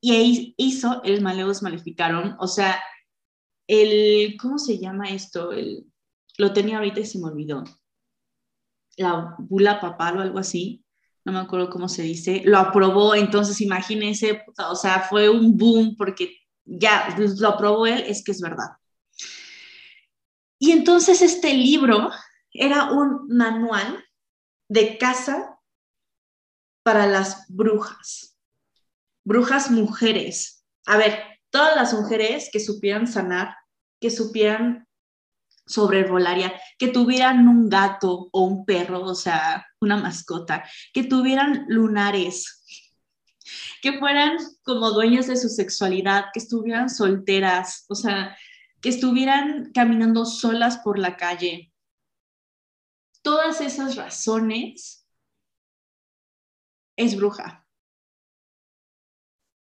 y 0.00 0.14
ahí 0.14 0.54
hizo 0.56 1.02
el 1.02 1.22
Maleus 1.22 1.62
Maleficaron, 1.62 2.36
o 2.38 2.46
sea, 2.46 2.80
el, 3.68 4.36
¿cómo 4.36 4.58
se 4.58 4.78
llama 4.78 5.10
esto? 5.10 5.52
El, 5.52 5.86
lo 6.38 6.52
tenía 6.52 6.78
ahorita 6.78 6.98
y 7.00 7.06
se 7.06 7.20
me 7.20 7.26
olvidó. 7.26 7.62
La 8.96 9.36
bula 9.38 9.80
papal 9.80 10.18
o 10.18 10.20
algo 10.22 10.40
así, 10.40 10.84
no 11.24 11.32
me 11.32 11.38
acuerdo 11.38 11.70
cómo 11.70 11.88
se 11.88 12.02
dice, 12.02 12.42
lo 12.44 12.58
aprobó, 12.58 13.14
entonces 13.14 13.60
imagínense, 13.60 14.44
o 14.68 14.74
sea, 14.74 15.02
fue 15.08 15.28
un 15.28 15.56
boom 15.56 15.94
porque 15.96 16.36
ya 16.64 17.16
lo 17.16 17.48
aprobó 17.48 17.86
él, 17.86 18.02
es 18.08 18.24
que 18.24 18.32
es 18.32 18.40
verdad. 18.40 18.70
Y 20.58 20.72
entonces 20.72 21.22
este 21.22 21.54
libro 21.54 22.10
era 22.52 22.90
un 22.90 23.28
manual 23.28 24.04
de 24.68 24.98
casa 24.98 25.56
para 26.82 27.06
las 27.06 27.46
brujas 27.48 28.38
brujas 29.28 29.70
mujeres. 29.70 30.64
A 30.86 30.96
ver, 30.96 31.37
todas 31.50 31.76
las 31.76 31.94
mujeres 31.94 32.50
que 32.52 32.60
supieran 32.60 33.06
sanar, 33.06 33.56
que 34.00 34.10
supieran 34.10 34.86
sobre 35.66 36.00
herbolaria, 36.00 36.60
que 36.78 36.88
tuvieran 36.88 37.46
un 37.46 37.68
gato 37.68 38.28
o 38.32 38.44
un 38.44 38.64
perro, 38.64 39.02
o 39.02 39.14
sea, 39.14 39.66
una 39.80 39.96
mascota, 39.96 40.64
que 40.92 41.04
tuvieran 41.04 41.66
lunares, 41.68 42.64
que 43.82 43.98
fueran 43.98 44.38
como 44.62 44.90
dueñas 44.90 45.26
de 45.26 45.36
su 45.36 45.48
sexualidad, 45.48 46.26
que 46.32 46.40
estuvieran 46.40 46.88
solteras, 46.88 47.84
o 47.88 47.94
sea, 47.94 48.36
que 48.80 48.88
estuvieran 48.88 49.70
caminando 49.72 50.24
solas 50.24 50.78
por 50.78 50.98
la 50.98 51.16
calle. 51.16 51.72
Todas 53.22 53.60
esas 53.60 53.96
razones 53.96 55.06
es 56.96 57.16
bruja. 57.16 57.67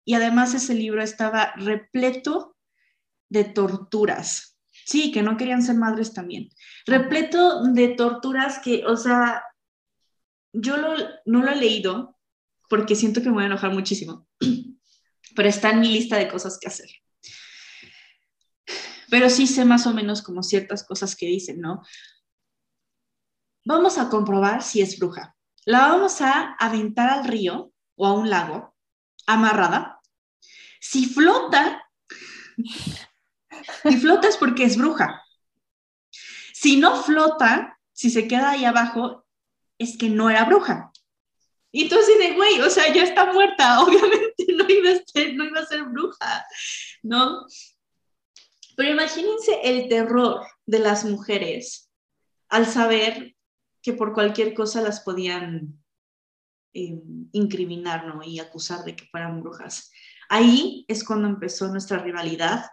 Y 0.08 0.14
además 0.14 0.54
ese 0.54 0.74
libro 0.74 1.04
estaba 1.04 1.52
repleto 1.58 2.56
de 3.28 3.44
torturas. 3.44 4.58
Sí, 4.86 5.12
que 5.12 5.22
no 5.22 5.36
querían 5.36 5.62
ser 5.62 5.76
madres 5.76 6.14
también. 6.14 6.48
Repleto 6.86 7.62
de 7.64 7.90
torturas 7.90 8.60
que, 8.60 8.86
o 8.86 8.96
sea, 8.96 9.44
yo 10.54 10.78
no 10.78 11.44
lo 11.44 11.52
he 11.52 11.56
leído 11.58 12.18
porque 12.70 12.96
siento 12.96 13.22
que 13.22 13.28
me 13.28 13.34
voy 13.34 13.44
a 13.44 13.48
enojar 13.48 13.74
muchísimo, 13.74 14.26
pero 15.36 15.50
está 15.50 15.72
en 15.72 15.82
mi 15.82 15.90
lista 15.90 16.16
de 16.16 16.30
cosas 16.30 16.58
que 16.58 16.70
hacer. 16.70 16.90
Pero 19.10 19.30
sí 19.30 19.46
sé 19.46 19.66
más 19.66 19.88
o 19.88 19.94
menos 19.94 20.22
como 20.22 20.42
ciertas 20.42 20.86
cosas 20.86 21.18
que 21.18 21.26
dicen, 21.26 21.60
¿no? 21.60 21.82
Vamos 23.66 23.98
a 23.98 24.08
comprobar 24.08 24.64
si 24.64 24.80
es 24.80 24.98
bruja. 24.98 25.36
La 25.66 25.80
vamos 25.90 26.22
a 26.22 26.54
aventar 26.54 27.10
al 27.10 27.26
río 27.26 27.74
o 27.98 28.08
a 28.08 28.14
un 28.14 28.30
lago 28.30 28.74
amarrada 29.26 29.97
si 30.80 31.06
flota, 31.06 31.84
si 33.84 33.98
flota 33.98 34.28
es 34.28 34.38
porque 34.38 34.64
es 34.64 34.78
bruja. 34.78 35.24
Si 36.54 36.78
no 36.78 37.04
flota, 37.04 37.80
si 37.94 38.10
se 38.10 38.28
queda 38.28 38.52
ahí 38.52 38.66
abajo, 38.66 39.26
es 39.78 39.98
que 39.98 40.10
no 40.10 40.30
era 40.30 40.46
bruja. 40.46 40.92
Y 41.72 41.84
entonces 41.84 42.18
de, 42.18 42.34
güey, 42.34 42.60
o 42.62 42.70
sea, 42.70 42.92
ya 42.94 43.04
está 43.04 43.32
muerta, 43.32 43.82
obviamente 43.84 44.46
no 44.56 44.66
iba, 44.70 44.92
a 44.92 45.04
ser, 45.06 45.36
no 45.36 45.46
iba 45.46 45.60
a 45.60 45.66
ser 45.66 45.84
bruja, 45.84 46.46
¿no? 47.04 47.46
Pero 48.76 48.92
imagínense 48.92 49.60
el 49.64 49.90
terror 49.90 50.46
de 50.66 50.80
las 50.80 51.04
mujeres 51.06 51.92
al 52.50 52.66
saber 52.66 53.36
que 53.82 53.94
por 53.94 54.14
cualquier 54.14 54.54
cosa 54.54 54.82
las 54.82 55.02
podían 55.02 55.84
eh, 56.74 57.02
incriminar, 57.32 58.06
¿no? 58.06 58.24
Y 58.24 58.40
acusar 58.40 58.84
de 58.84 58.96
que 58.96 59.06
fueran 59.06 59.42
brujas. 59.42 59.92
Ahí 60.30 60.86
es 60.88 61.04
cuando 61.04 61.28
empezó 61.28 61.68
nuestra 61.68 62.00
rivalidad, 62.00 62.66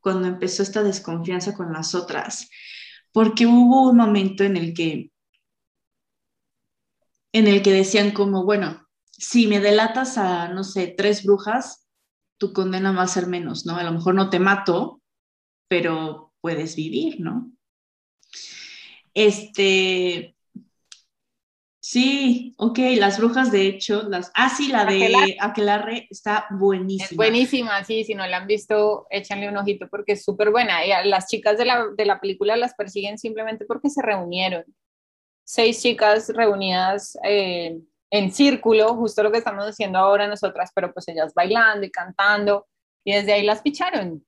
cuando 0.00 0.28
empezó 0.28 0.62
esta 0.62 0.82
desconfianza 0.82 1.54
con 1.54 1.72
las 1.72 1.94
otras, 1.94 2.50
porque 3.12 3.46
hubo 3.46 3.90
un 3.90 3.96
momento 3.96 4.44
en 4.44 4.56
el 4.56 4.74
que 4.74 5.10
en 7.32 7.48
el 7.48 7.62
que 7.62 7.72
decían 7.72 8.12
como, 8.12 8.44
bueno, 8.44 8.86
si 9.10 9.48
me 9.48 9.58
delatas 9.58 10.18
a, 10.18 10.48
no 10.48 10.62
sé, 10.62 10.94
tres 10.96 11.24
brujas, 11.24 11.88
tu 12.38 12.52
condena 12.52 12.92
va 12.92 13.02
a 13.02 13.08
ser 13.08 13.26
menos, 13.26 13.66
¿no? 13.66 13.76
A 13.76 13.82
lo 13.82 13.90
mejor 13.90 14.14
no 14.14 14.30
te 14.30 14.38
mato, 14.38 15.02
pero 15.68 16.32
puedes 16.40 16.76
vivir, 16.76 17.20
¿no? 17.20 17.50
Este, 19.14 20.33
Sí, 21.86 22.54
ok, 22.56 22.78
las 22.96 23.18
brujas 23.18 23.52
de 23.52 23.66
hecho, 23.66 24.04
las... 24.08 24.32
Ah, 24.34 24.48
sí, 24.48 24.68
la 24.68 24.86
de 24.86 25.36
Aquelarre 25.38 26.06
está 26.08 26.46
buenísima. 26.48 27.08
Es 27.10 27.14
buenísima, 27.14 27.84
sí, 27.84 28.04
si 28.04 28.14
no 28.14 28.26
la 28.26 28.38
han 28.38 28.46
visto, 28.46 29.06
échanle 29.10 29.50
un 29.50 29.58
ojito 29.58 29.86
porque 29.90 30.12
es 30.12 30.24
súper 30.24 30.50
buena. 30.50 30.82
Y 30.86 31.08
las 31.10 31.28
chicas 31.28 31.58
de 31.58 31.66
la, 31.66 31.88
de 31.94 32.06
la 32.06 32.20
película 32.20 32.56
las 32.56 32.72
persiguen 32.72 33.18
simplemente 33.18 33.66
porque 33.66 33.90
se 33.90 34.00
reunieron. 34.00 34.64
Seis 35.44 35.82
chicas 35.82 36.30
reunidas 36.30 37.18
eh, 37.22 37.78
en 38.10 38.32
círculo, 38.32 38.94
justo 38.94 39.22
lo 39.22 39.30
que 39.30 39.36
estamos 39.36 39.66
haciendo 39.66 39.98
ahora 39.98 40.26
nosotras, 40.26 40.70
pero 40.74 40.90
pues 40.90 41.06
ellas 41.08 41.34
bailando 41.34 41.84
y 41.84 41.90
cantando, 41.90 42.66
y 43.04 43.12
desde 43.12 43.34
ahí 43.34 43.44
las 43.44 43.60
picharon. 43.60 44.24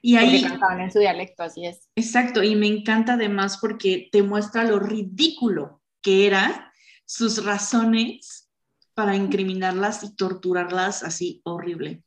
Y 0.00 0.16
ahí... 0.16 0.42
cantaban 0.42 0.80
en 0.80 0.90
su 0.90 1.00
dialecto, 1.00 1.42
así 1.42 1.66
es. 1.66 1.86
Exacto, 1.96 2.42
y 2.42 2.56
me 2.56 2.66
encanta 2.66 3.12
además 3.12 3.58
porque 3.60 4.08
te 4.10 4.22
muestra 4.22 4.64
lo 4.64 4.78
ridículo 4.78 5.79
que 6.02 6.26
eran 6.26 6.70
sus 7.04 7.44
razones 7.44 8.50
para 8.94 9.16
incriminarlas 9.16 10.02
y 10.04 10.14
torturarlas 10.14 11.02
así 11.02 11.40
horrible. 11.44 12.04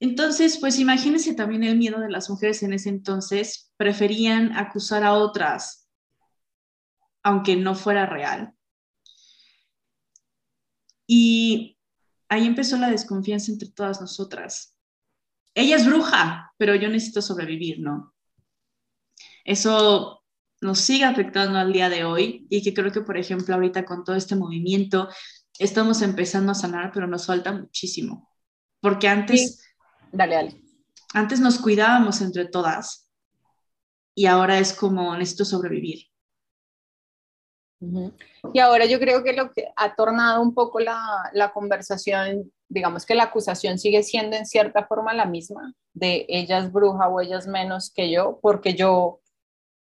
Entonces, 0.00 0.58
pues 0.58 0.78
imagínense 0.78 1.34
también 1.34 1.64
el 1.64 1.78
miedo 1.78 2.00
de 2.00 2.10
las 2.10 2.28
mujeres 2.28 2.62
en 2.62 2.72
ese 2.72 2.90
entonces, 2.90 3.72
preferían 3.76 4.52
acusar 4.52 5.04
a 5.04 5.14
otras, 5.14 5.88
aunque 7.22 7.56
no 7.56 7.74
fuera 7.74 8.06
real. 8.06 8.52
Y 11.06 11.78
ahí 12.28 12.46
empezó 12.46 12.76
la 12.76 12.90
desconfianza 12.90 13.52
entre 13.52 13.70
todas 13.70 14.00
nosotras. 14.00 14.76
Ella 15.54 15.76
es 15.76 15.86
bruja, 15.86 16.52
pero 16.58 16.74
yo 16.74 16.88
necesito 16.88 17.22
sobrevivir, 17.22 17.80
¿no? 17.80 18.14
Eso 19.44 20.25
nos 20.66 20.80
sigue 20.80 21.04
afectando 21.04 21.58
al 21.58 21.72
día 21.72 21.88
de 21.88 22.04
hoy 22.04 22.44
y 22.50 22.62
que 22.62 22.74
creo 22.74 22.90
que, 22.90 23.00
por 23.00 23.16
ejemplo, 23.16 23.54
ahorita 23.54 23.84
con 23.84 24.02
todo 24.02 24.16
este 24.16 24.34
movimiento 24.34 25.08
estamos 25.58 26.02
empezando 26.02 26.50
a 26.52 26.56
sanar, 26.56 26.90
pero 26.92 27.06
nos 27.06 27.24
falta 27.24 27.52
muchísimo. 27.52 28.28
Porque 28.80 29.06
antes... 29.06 29.62
Dale, 30.12 30.34
dale. 30.34 30.62
Antes 31.14 31.38
nos 31.38 31.58
cuidábamos 31.58 32.20
entre 32.20 32.46
todas 32.46 33.08
y 34.14 34.26
ahora 34.26 34.58
es 34.58 34.72
como 34.72 35.16
necesito 35.16 35.44
sobrevivir. 35.44 36.08
Y 38.52 38.58
ahora 38.58 38.86
yo 38.86 38.98
creo 38.98 39.22
que 39.22 39.34
lo 39.34 39.52
que 39.52 39.68
ha 39.76 39.94
tornado 39.94 40.42
un 40.42 40.52
poco 40.52 40.80
la, 40.80 41.30
la, 41.32 41.52
conversación, 41.52 42.50
digamos 42.68 43.06
que 43.06 43.14
la 43.14 43.24
acusación 43.24 43.78
sigue 43.78 44.02
siendo 44.02 44.36
en 44.36 44.46
cierta 44.46 44.86
forma 44.86 45.14
la 45.14 45.26
misma, 45.26 45.74
de 45.92 46.26
ella 46.28 46.58
es 46.58 46.72
bruja 46.72 47.08
o 47.08 47.20
ella 47.20 47.38
es 47.38 47.46
menos 47.46 47.92
que 47.94 48.10
yo, 48.10 48.40
porque 48.42 48.74
yo 48.74 49.20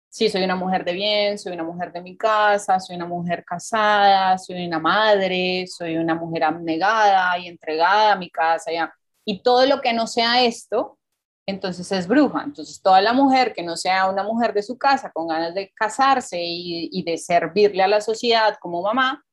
sí, 0.09 0.29
soy 0.29 0.43
una 0.43 0.55
mujer 0.55 0.83
de 0.83 0.93
bien, 0.93 1.37
soy 1.37 1.53
una 1.53 1.63
mujer 1.63 1.91
de 1.91 2.01
mi 2.01 2.17
casa, 2.17 2.79
soy 2.79 2.95
una 2.95 3.05
mujer 3.05 3.45
casada, 3.45 4.37
soy 4.37 4.65
una 4.65 4.79
madre, 4.79 5.65
soy 5.67 5.97
una 5.97 6.15
mujer 6.15 6.43
abnegada 6.43 7.37
y 7.37 7.47
entregada 7.47 8.13
a 8.13 8.15
mi 8.15 8.29
casa, 8.29 8.71
ya. 8.71 8.93
Y 9.25 9.41
todo 9.43 9.65
lo 9.65 9.81
que 9.81 9.93
no 9.93 10.07
sea 10.07 10.43
esto, 10.43 10.97
entonces 11.45 11.91
es 11.91 12.07
bruja. 12.07 12.43
Entonces 12.43 12.81
toda 12.81 13.01
la 13.01 13.13
mujer 13.13 13.53
que 13.53 13.63
no 13.63 13.77
sea 13.77 14.09
una 14.09 14.23
mujer 14.23 14.53
de 14.53 14.63
su 14.63 14.77
casa 14.77 15.11
con 15.11 15.27
ganas 15.27 15.53
de 15.53 15.71
casarse 15.75 16.39
y, 16.41 16.89
y 16.91 17.03
de 17.03 17.17
servirle 17.17 17.83
a 17.83 17.87
la 17.87 18.01
sociedad 18.01 18.57
como 18.59 18.81
mamá, 18.81 19.23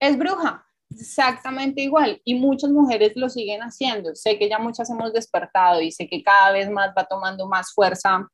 es 0.00 0.16
bruja. 0.18 0.64
Exactamente 0.90 1.80
igual. 1.82 2.20
Y 2.24 2.34
muchas 2.34 2.70
mujeres 2.70 3.12
lo 3.16 3.28
siguen 3.28 3.62
haciendo. 3.62 4.14
Sé 4.14 4.38
que 4.38 4.48
ya 4.48 4.58
muchas 4.58 4.90
hemos 4.90 5.12
despertado 5.12 5.80
y 5.80 5.90
sé 5.90 6.06
que 6.06 6.22
cada 6.22 6.52
vez 6.52 6.70
más 6.70 6.92
va 6.96 7.04
tomando 7.04 7.48
más 7.48 7.72
fuerza 7.72 8.28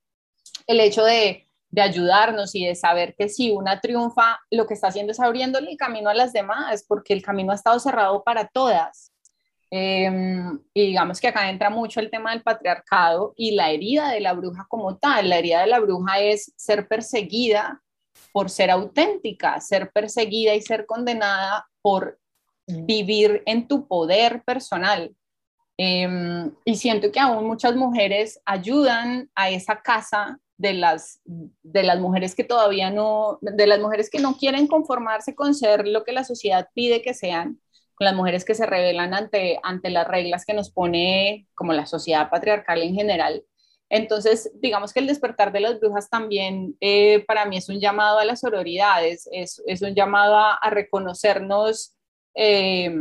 el 0.67 0.81
hecho 0.81 1.05
de 1.05 1.48
de 1.71 1.83
ayudarnos 1.83 2.55
y 2.55 2.65
de 2.65 2.75
saber 2.75 3.15
que 3.17 3.29
si 3.29 3.51
una 3.51 3.81
triunfa, 3.81 4.41
lo 4.51 4.67
que 4.67 4.75
está 4.75 4.89
haciendo 4.89 5.13
es 5.13 5.21
abriéndole 5.21 5.71
el 5.71 5.77
camino 5.77 6.09
a 6.09 6.15
las 6.15 6.33
demás, 6.33 6.85
porque 6.87 7.13
el 7.13 7.23
camino 7.23 7.53
ha 7.53 7.57
estado 7.57 7.79
cerrado 7.79 8.23
para 8.25 8.49
todas. 8.49 9.13
Em, 9.71 10.59
y 10.73 10.87
digamos 10.87 11.21
que 11.21 11.29
acá 11.29 11.51
entra 11.51 11.69
mucho 11.69 12.01
el 12.01 12.11
tema 12.11 12.31
del 12.31 12.43
patriarcado 12.43 13.35
y 13.37 13.51
la 13.55 13.71
herida 13.71 14.11
de 14.11 14.21
la 14.21 14.33
bruja 14.33 14.67
como 14.69 14.97
tal. 14.97 15.29
La 15.29 15.39
herida 15.39 15.61
de 15.61 15.67
la 15.67 15.81
bruja 15.81 16.21
es 16.21 16.53
ser 16.57 16.89
perseguida 16.89 17.83
por 18.33 18.49
ser 18.49 18.71
auténtica, 18.71 19.61
ser 19.61 19.91
perseguida 19.91 20.55
y 20.55 20.63
ser 20.63 20.87
condenada 20.87 21.69
por 21.83 22.19
vivir 22.67 23.43
en 23.47 23.69
tu 23.69 23.87
poder 23.87 24.43
personal. 24.45 25.15
Em, 25.77 26.51
y 26.65 26.77
siento 26.77 27.13
que 27.13 27.21
aún 27.21 27.47
muchas 27.47 27.77
mujeres 27.77 28.41
ayudan 28.45 29.31
a 29.35 29.51
esa 29.51 29.81
casa 29.81 30.41
de 30.59 30.75
las, 30.75 31.21
de 31.25 31.83
las 31.85 31.99
mujeres 32.01 32.35
que 32.35 32.45
todavía 32.45 32.91
no, 32.91 33.39
de 33.41 33.67
las 33.67 33.81
mujeres 33.81 34.11
que 34.11 34.19
no 34.19 34.37
quieren 34.37 34.67
conformarse 34.67 35.35
con 35.35 35.55
ser 35.55 35.87
lo 35.87 36.05
que 36.05 36.13
la 36.13 36.25
sociedad 36.25 36.69
pide 36.75 37.01
que 37.01 37.15
sean, 37.15 37.61
con 37.95 38.05
las 38.05 38.15
mujeres 38.15 38.45
que 38.45 38.55
se 38.55 38.67
rebelan 38.67 39.15
ante, 39.15 39.61
ante 39.63 39.91
las 39.91 40.07
reglas 40.07 40.45
que 40.45 40.55
nos 40.55 40.71
pone 40.71 41.47
como 41.55 41.73
la 41.73 41.87
sociedad 41.87 42.29
patriarcal 42.29 42.83
en 42.83 42.95
general. 42.95 43.45
Entonces, 43.89 44.51
digamos 44.61 44.93
que 44.93 45.01
el 45.01 45.07
despertar 45.07 45.53
de 45.53 45.61
las 45.61 45.81
brujas 45.81 46.11
también 46.11 46.77
eh, 46.81 47.25
para 47.27 47.47
mí 47.47 47.57
es 47.57 47.69
un 47.69 47.81
llamado 47.81 48.19
a 48.19 48.25
las 48.25 48.41
sororidades, 48.41 49.29
es, 49.33 49.63
es 49.67 49.81
un 49.81 49.95
llamado 49.95 50.37
a, 50.37 50.71
reconocernos 50.71 51.95
eh, 52.35 52.95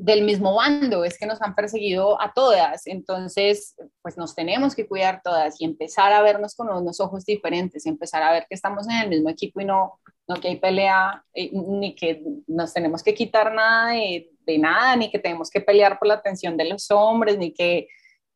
del 0.00 0.22
mismo 0.24 0.54
bando, 0.54 1.04
es 1.04 1.18
que 1.18 1.26
nos 1.26 1.42
han 1.42 1.54
perseguido 1.54 2.20
a 2.22 2.32
todas, 2.32 2.86
entonces 2.86 3.76
pues 4.00 4.16
nos 4.16 4.34
tenemos 4.34 4.74
que 4.74 4.88
cuidar 4.88 5.20
todas 5.22 5.60
y 5.60 5.66
empezar 5.66 6.10
a 6.14 6.22
vernos 6.22 6.54
con 6.54 6.70
unos 6.70 7.00
ojos 7.00 7.26
diferentes, 7.26 7.84
empezar 7.84 8.22
a 8.22 8.32
ver 8.32 8.46
que 8.48 8.54
estamos 8.54 8.88
en 8.88 8.96
el 8.96 9.08
mismo 9.10 9.28
equipo 9.28 9.60
y 9.60 9.66
no, 9.66 10.00
no 10.26 10.36
que 10.36 10.48
hay 10.48 10.56
pelea, 10.56 11.22
eh, 11.34 11.50
ni 11.52 11.94
que 11.94 12.22
nos 12.46 12.72
tenemos 12.72 13.02
que 13.02 13.12
quitar 13.12 13.52
nada 13.52 13.92
de, 13.92 14.30
de, 14.46 14.58
nada, 14.58 14.96
ni 14.96 15.10
que 15.10 15.18
tenemos 15.18 15.50
que 15.50 15.60
pelear 15.60 15.98
por 15.98 16.08
la 16.08 16.14
atención 16.14 16.56
de 16.56 16.64
los 16.64 16.90
hombres, 16.90 17.36
ni 17.36 17.52
que 17.52 17.86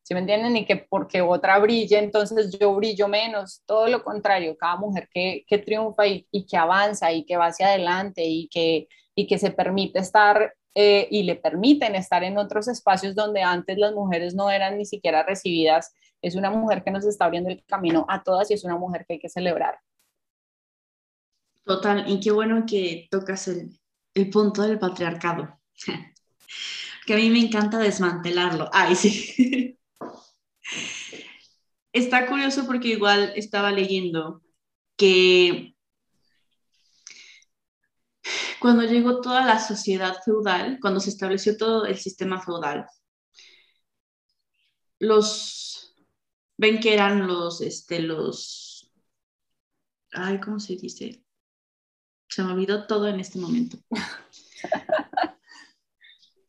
¿sí 0.03 0.13
me 0.13 0.19
entienden? 0.19 0.55
Y 0.55 0.65
que 0.65 0.75
porque 0.75 1.23
otra 1.23 1.57
brille, 1.57 1.97
entonces 1.97 2.55
yo 2.59 2.75
brillo 2.75 3.07
menos, 3.07 3.63
todo 3.65 3.87
lo 3.87 4.03
contrario, 4.03 4.55
cada 4.55 4.75
mujer 4.75 5.09
que, 5.11 5.43
que 5.47 5.57
triunfa 5.57 6.05
y, 6.05 6.27
y, 6.29 6.45
que 6.45 6.57
avanza 6.57 7.11
y 7.11 7.25
que 7.25 7.37
va 7.37 7.47
hacia 7.47 7.69
adelante 7.69 8.23
y 8.23 8.47
que, 8.49 8.87
y 9.15 9.25
que 9.25 9.39
se 9.39 9.49
permite 9.49 9.97
estar 9.97 10.53
eh, 10.75 11.07
y 11.09 11.23
le 11.23 11.35
permiten 11.37 11.95
estar 11.95 12.23
en 12.23 12.37
otros 12.37 12.67
espacios 12.67 13.15
donde 13.15 13.41
antes 13.41 13.77
las 13.77 13.93
mujeres 13.93 14.35
no 14.35 14.51
eran 14.51 14.77
ni 14.77 14.85
siquiera 14.85 15.23
recibidas, 15.23 15.93
es 16.21 16.35
una 16.35 16.49
mujer 16.49 16.83
que 16.83 16.91
nos 16.91 17.05
está 17.05 17.25
abriendo 17.25 17.49
el 17.49 17.63
camino 17.65 18.05
a 18.09 18.23
todas 18.23 18.51
y 18.51 18.55
es 18.55 18.63
una 18.65 18.77
mujer 18.77 19.05
que 19.07 19.13
hay 19.13 19.19
que 19.19 19.29
celebrar. 19.29 19.79
Total, 21.63 22.03
y 22.07 22.19
qué 22.19 22.31
bueno 22.31 22.65
que 22.67 23.07
tocas 23.09 23.47
el, 23.47 23.79
el 24.13 24.29
punto 24.29 24.63
del 24.63 24.77
patriarcado, 24.77 25.59
que 27.05 27.13
a 27.13 27.17
mí 27.17 27.29
me 27.29 27.39
encanta 27.39 27.77
desmantelarlo. 27.79 28.69
Ay, 28.73 28.95
sí. 28.95 29.79
Está 31.93 32.27
curioso 32.27 32.65
porque 32.67 32.89
igual 32.89 33.31
estaba 33.37 33.71
leyendo 33.71 34.41
que 34.97 35.74
cuando 38.59 38.83
llegó 38.83 39.21
toda 39.21 39.45
la 39.45 39.59
sociedad 39.59 40.15
feudal, 40.23 40.79
cuando 40.81 40.99
se 40.99 41.09
estableció 41.09 41.57
todo 41.57 41.85
el 41.85 41.97
sistema 41.97 42.41
feudal, 42.41 42.85
los, 44.99 45.95
ven 46.57 46.79
que 46.79 46.93
eran 46.93 47.27
los, 47.27 47.61
este, 47.61 47.99
los, 47.99 48.91
ay, 50.11 50.39
¿cómo 50.39 50.59
se 50.59 50.75
dice? 50.75 51.23
Se 52.29 52.43
me 52.43 52.53
olvidó 52.53 52.87
todo 52.87 53.07
en 53.07 53.19
este 53.19 53.39
momento. 53.39 53.77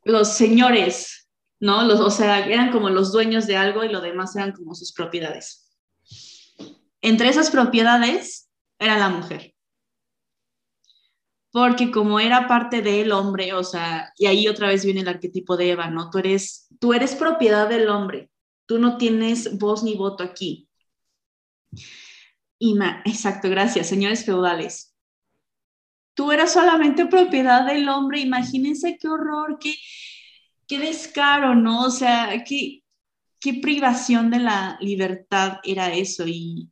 los 0.05 0.33
señores 0.33 1.27
¿no? 1.61 1.85
Los, 1.85 2.01
o 2.01 2.11
sea, 2.11 2.47
eran 2.47 2.71
como 2.71 2.91
los 2.91 3.13
dueños 3.13 3.47
de 3.47 3.57
algo 3.57 3.85
y 3.85 3.89
lo 3.89 4.01
demás 4.01 4.37
eran 4.37 4.53
como 4.53 4.75
sus 4.75 4.93
propiedades. 4.93 5.71
Entre 7.01 7.29
esas 7.29 7.51
propiedades 7.51 8.49
era 8.79 8.99
la 8.99 9.09
mujer. 9.09 9.55
Porque 11.57 11.91
como 11.91 12.21
era 12.21 12.47
parte 12.49 12.83
del 12.83 13.13
hombre, 13.13 13.55
o 13.55 13.65
sea, 13.65 14.13
y 14.19 14.27
ahí 14.27 14.47
otra 14.47 14.69
vez 14.69 14.85
viene 14.85 15.01
el 15.01 15.09
arquetipo 15.09 15.57
de 15.57 15.71
Eva, 15.71 15.89
¿no? 15.89 16.11
Tú 16.11 16.19
eres, 16.19 16.69
tú 16.79 16.93
eres 16.93 17.15
propiedad 17.15 17.67
del 17.67 17.89
hombre, 17.89 18.31
tú 18.67 18.79
no 18.79 18.99
tienes 18.99 19.57
voz 19.59 19.83
ni 19.83 19.95
voto 19.95 20.23
aquí. 20.23 20.69
Y 22.59 22.79
exacto, 23.07 23.49
gracias, 23.49 23.87
señores 23.87 24.27
feudales. 24.27 24.95
Tú 26.13 26.31
eras 26.31 26.53
solamente 26.53 27.07
propiedad 27.07 27.65
del 27.67 27.89
hombre, 27.89 28.21
imagínense 28.21 28.99
qué 29.01 29.09
horror, 29.09 29.57
qué, 29.59 29.77
qué 30.67 30.79
descaro, 30.79 31.55
¿no? 31.55 31.85
O 31.87 31.91
sea, 31.91 32.45
qué, 32.45 32.83
qué 33.41 33.55
privación 33.55 34.31
de 34.31 34.41
la 34.41 34.77
libertad 34.83 35.61
era 35.65 35.91
eso. 35.95 36.27
Y, 36.27 36.71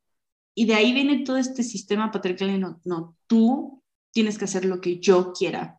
y 0.55 0.67
de 0.67 0.75
ahí 0.75 0.93
viene 0.93 1.25
todo 1.25 1.39
este 1.39 1.63
sistema 1.63 2.11
patriarcal. 2.11 2.61
No, 2.61 2.83
no, 2.85 3.17
tú 3.27 3.83
tienes 4.15 4.39
que 4.39 4.47
hacer 4.47 4.65
lo 4.65 4.81
que 4.81 4.99
yo 4.99 5.35
quiera 5.35 5.79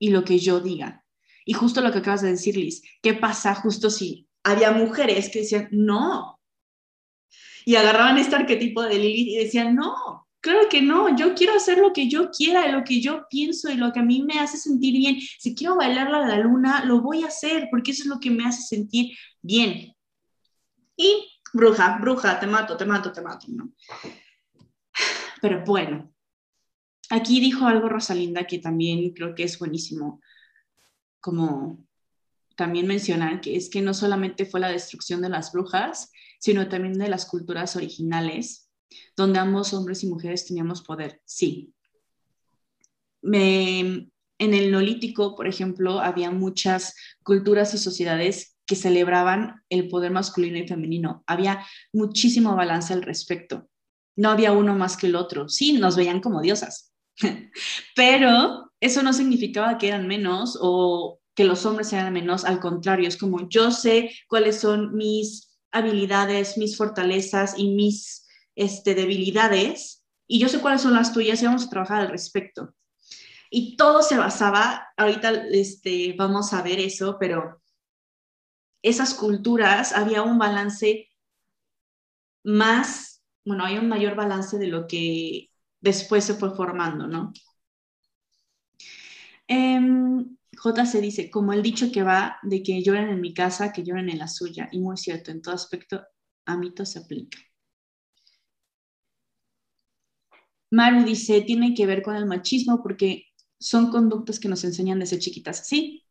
y 0.00 0.10
lo 0.10 0.24
que 0.24 0.40
yo 0.40 0.58
diga. 0.58 1.04
Y 1.44 1.52
justo 1.52 1.80
lo 1.80 1.92
que 1.92 1.98
acabas 1.98 2.22
de 2.22 2.30
decir, 2.30 2.56
Liz, 2.56 2.82
¿qué 3.00 3.14
pasa 3.14 3.54
justo 3.54 3.90
si 3.90 4.26
había 4.42 4.72
mujeres 4.72 5.28
que 5.28 5.40
decían, 5.40 5.68
no? 5.70 6.40
Y 7.64 7.76
agarraban 7.76 8.18
este 8.18 8.34
arquetipo 8.34 8.82
de 8.82 8.98
Lili 8.98 9.36
y 9.36 9.44
decían, 9.44 9.76
no, 9.76 10.24
Claro 10.44 10.68
que 10.68 10.82
no, 10.82 11.16
yo 11.16 11.34
quiero 11.34 11.54
hacer 11.54 11.78
lo 11.78 11.94
que 11.94 12.06
yo 12.06 12.30
quiera, 12.30 12.68
lo 12.68 12.84
que 12.84 13.00
yo 13.00 13.26
pienso 13.30 13.70
y 13.70 13.76
lo 13.76 13.94
que 13.94 14.00
a 14.00 14.02
mí 14.02 14.22
me 14.22 14.38
hace 14.40 14.58
sentir 14.58 14.92
bien. 14.92 15.18
Si 15.38 15.54
quiero 15.54 15.74
bailar 15.74 16.14
a 16.14 16.26
la 16.26 16.38
luna, 16.38 16.84
lo 16.84 17.00
voy 17.00 17.22
a 17.22 17.28
hacer 17.28 17.68
porque 17.70 17.92
eso 17.92 18.02
es 18.02 18.10
lo 18.10 18.20
que 18.20 18.30
me 18.30 18.44
hace 18.44 18.60
sentir 18.60 19.16
bien. 19.40 19.94
Y 20.98 21.40
bruja, 21.54 21.96
bruja, 21.98 22.38
te 22.38 22.46
mato, 22.46 22.76
te 22.76 22.84
mato, 22.84 23.10
te 23.10 23.22
mato, 23.22 23.46
¿no? 23.48 23.72
Pero 25.40 25.64
bueno, 25.64 26.13
aquí 27.10 27.40
dijo 27.40 27.66
algo 27.66 27.88
Rosalinda 27.88 28.44
que 28.46 28.58
también 28.58 29.12
creo 29.12 29.34
que 29.34 29.44
es 29.44 29.58
buenísimo, 29.58 30.20
como 31.20 31.84
también 32.56 32.86
mencionar 32.86 33.40
que 33.40 33.56
es 33.56 33.68
que 33.68 33.82
no 33.82 33.94
solamente 33.94 34.46
fue 34.46 34.60
la 34.60 34.68
destrucción 34.68 35.20
de 35.22 35.28
las 35.28 35.52
brujas, 35.52 36.10
sino 36.38 36.68
también 36.68 36.94
de 36.94 37.08
las 37.08 37.26
culturas 37.26 37.76
originales 37.76 38.64
donde 39.16 39.38
ambos 39.38 39.72
hombres 39.74 40.02
y 40.04 40.08
mujeres 40.08 40.46
teníamos 40.46 40.82
poder, 40.82 41.20
sí. 41.24 41.72
en 43.22 44.10
el 44.38 44.70
neolítico, 44.70 45.34
por 45.34 45.46
ejemplo, 45.46 46.00
había 46.00 46.30
muchas 46.30 46.94
culturas 47.22 47.72
y 47.74 47.78
sociedades 47.78 48.56
que 48.66 48.76
celebraban 48.76 49.62
el 49.68 49.88
poder 49.88 50.10
masculino 50.10 50.58
y 50.58 50.66
femenino. 50.66 51.22
Había 51.26 51.64
muchísimo 51.92 52.56
balance 52.56 52.92
al 52.92 53.02
respecto. 53.02 53.68
No 54.16 54.30
había 54.30 54.52
uno 54.52 54.74
más 54.74 54.96
que 54.96 55.06
el 55.06 55.16
otro. 55.16 55.48
Sí, 55.48 55.74
nos 55.74 55.96
veían 55.96 56.20
como 56.20 56.40
diosas, 56.40 56.93
pero 57.96 58.72
eso 58.80 59.02
no 59.02 59.12
significaba 59.12 59.78
que 59.78 59.88
eran 59.88 60.06
menos 60.06 60.58
o 60.60 61.20
que 61.34 61.44
los 61.44 61.66
hombres 61.66 61.92
eran 61.92 62.12
menos. 62.12 62.44
Al 62.44 62.60
contrario, 62.60 63.08
es 63.08 63.16
como 63.16 63.48
yo 63.48 63.70
sé 63.70 64.10
cuáles 64.28 64.60
son 64.60 64.94
mis 64.94 65.56
habilidades, 65.72 66.56
mis 66.56 66.76
fortalezas 66.76 67.54
y 67.58 67.74
mis 67.74 68.26
este, 68.54 68.94
debilidades 68.94 70.04
y 70.26 70.38
yo 70.38 70.48
sé 70.48 70.60
cuáles 70.60 70.82
son 70.82 70.94
las 70.94 71.12
tuyas 71.12 71.42
y 71.42 71.46
vamos 71.46 71.66
a 71.66 71.70
trabajar 71.70 72.00
al 72.00 72.08
respecto. 72.08 72.74
Y 73.50 73.76
todo 73.76 74.02
se 74.02 74.16
basaba, 74.16 74.88
ahorita 74.96 75.30
este, 75.50 76.14
vamos 76.16 76.52
a 76.52 76.62
ver 76.62 76.80
eso, 76.80 77.18
pero 77.18 77.62
esas 78.82 79.14
culturas 79.14 79.92
había 79.92 80.22
un 80.22 80.38
balance 80.38 81.08
más, 82.42 83.22
bueno, 83.44 83.64
hay 83.64 83.78
un 83.78 83.88
mayor 83.88 84.14
balance 84.14 84.58
de 84.58 84.66
lo 84.66 84.86
que 84.86 85.50
después 85.84 86.24
se 86.24 86.34
fue 86.34 86.54
formando, 86.56 87.06
¿no? 87.06 87.32
Eh, 89.46 89.80
J 90.56 90.86
se 90.86 91.00
dice, 91.00 91.30
como 91.30 91.52
el 91.52 91.62
dicho 91.62 91.92
que 91.92 92.02
va 92.02 92.38
de 92.42 92.62
que 92.62 92.82
lloran 92.82 93.10
en 93.10 93.20
mi 93.20 93.34
casa, 93.34 93.72
que 93.72 93.82
lloran 93.84 94.08
en 94.08 94.18
la 94.18 94.28
suya, 94.28 94.68
y 94.72 94.80
muy 94.80 94.96
cierto, 94.96 95.30
en 95.30 95.42
todo 95.42 95.54
aspecto, 95.54 96.02
a 96.46 96.56
mito 96.56 96.86
se 96.86 97.00
aplica. 97.00 97.38
Maru 100.70 101.04
dice, 101.04 101.42
tiene 101.42 101.74
que 101.74 101.86
ver 101.86 102.02
con 102.02 102.16
el 102.16 102.26
machismo 102.26 102.82
porque 102.82 103.26
son 103.60 103.90
conductas 103.90 104.40
que 104.40 104.48
nos 104.48 104.64
enseñan 104.64 104.98
desde 104.98 105.18
chiquitas, 105.18 105.66
¿sí? 105.68 106.04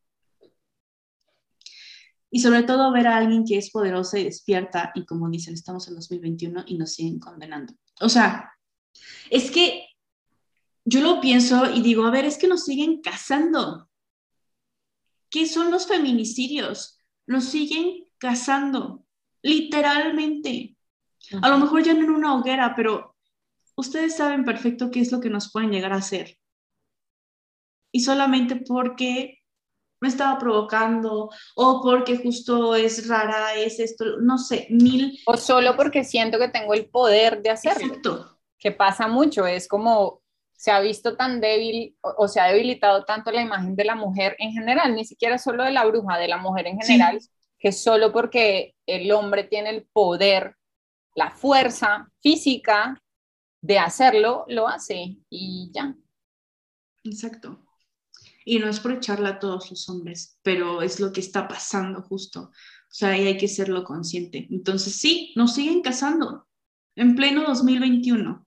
Y 2.29 2.39
sobre 2.39 2.63
todo 2.63 2.91
ver 2.91 3.07
a 3.07 3.17
alguien 3.17 3.43
que 3.45 3.57
es 3.57 3.71
poderosa 3.71 4.19
y 4.19 4.23
despierta 4.23 4.91
y 4.95 5.05
como 5.05 5.29
dicen, 5.29 5.53
estamos 5.53 5.87
en 5.87 5.95
2021 5.95 6.63
y 6.67 6.77
nos 6.77 6.93
siguen 6.93 7.19
condenando. 7.19 7.73
O 8.01 8.09
sea, 8.09 8.53
es 9.29 9.51
que 9.51 9.87
yo 10.85 11.01
lo 11.01 11.21
pienso 11.21 11.71
y 11.71 11.81
digo, 11.81 12.05
a 12.05 12.11
ver, 12.11 12.25
es 12.25 12.37
que 12.37 12.47
nos 12.47 12.65
siguen 12.65 13.01
casando. 13.01 13.89
¿Qué 15.29 15.47
son 15.47 15.71
los 15.71 15.87
feminicidios? 15.87 16.99
Nos 17.25 17.45
siguen 17.45 18.05
casando, 18.17 19.05
literalmente. 19.41 20.75
A 21.41 21.49
lo 21.49 21.57
mejor 21.57 21.83
ya 21.83 21.93
no 21.93 22.01
en 22.01 22.09
una 22.09 22.35
hoguera, 22.35 22.75
pero 22.75 23.15
ustedes 23.75 24.15
saben 24.15 24.43
perfecto 24.43 24.91
qué 24.91 24.99
es 24.99 25.11
lo 25.11 25.19
que 25.19 25.29
nos 25.29 25.51
pueden 25.51 25.71
llegar 25.71 25.93
a 25.93 25.97
hacer. 25.97 26.37
Y 27.91 28.01
solamente 28.01 28.57
porque 28.57 29.39
me 30.01 30.09
estaba 30.09 30.37
provocando 30.37 31.29
o 31.55 31.81
porque 31.81 32.17
justo 32.17 32.75
es 32.75 33.07
rara, 33.07 33.55
es 33.55 33.79
esto, 33.79 34.17
no 34.19 34.37
sé, 34.37 34.67
mil. 34.69 35.17
O 35.25 35.37
solo 35.37 35.77
porque 35.77 36.03
siento 36.03 36.37
que 36.37 36.49
tengo 36.49 36.73
el 36.73 36.87
poder 36.87 37.41
de 37.41 37.51
hacerlo. 37.51 37.85
Exacto. 37.87 38.37
Que 38.63 38.71
pasa 38.71 39.07
mucho, 39.07 39.45
es 39.45 39.67
como 39.67 40.23
se 40.55 40.71
ha 40.71 40.79
visto 40.79 41.17
tan 41.17 41.41
débil 41.41 41.97
o, 41.99 42.29
se 42.29 42.39
ha 42.39 42.45
debilitado 42.45 43.03
tanto 43.03 43.31
la 43.31 43.41
imagen 43.41 43.75
de 43.75 43.83
la 43.83 43.95
mujer 43.95 44.37
en 44.39 44.53
general, 44.53 44.95
ni 44.95 45.03
siquiera 45.03 45.37
solo 45.37 45.65
de 45.65 45.71
la 45.71 45.83
bruja, 45.83 46.17
de 46.17 46.29
la 46.29 46.37
mujer 46.37 46.67
en 46.67 46.79
general, 46.79 47.19
que 47.59 47.73
solo 47.73 48.13
porque 48.13 48.73
el 48.85 49.11
hombre 49.11 49.43
tiene 49.43 49.71
el 49.71 49.85
poder, 49.91 50.55
la 51.15 51.31
fuerza 51.31 52.09
física 52.21 53.03
de 53.61 53.77
hacerlo, 53.77 54.45
lo 54.47 54.69
hace 54.69 55.17
y 55.29 55.69
ya. 55.73 55.95
Exacto. 57.03 57.59
Y 58.45 58.59
no 58.59 58.69
es 58.69 58.79
por 58.79 58.93
echarla 58.93 59.29
a 59.29 59.39
todos 59.39 59.69
los 59.69 59.89
hombres, 59.89 60.39
pero 60.43 60.81
es 60.81 61.01
lo 61.01 61.11
que 61.11 61.19
está 61.19 61.47
pasando 61.47 62.01
justo. 62.03 62.41
O 62.41 62.51
sea, 62.95 63.09
ahí 63.09 63.27
hay 63.27 63.37
que 63.37 63.49
serlo 63.49 63.83
consciente. 63.83 64.47
Entonces, 64.49 64.95
sí, 64.95 65.33
nos 65.35 65.55
siguen 65.55 65.81
casando 65.81 66.47
en 66.95 67.15
pleno 67.15 67.43
2021. 67.43 68.45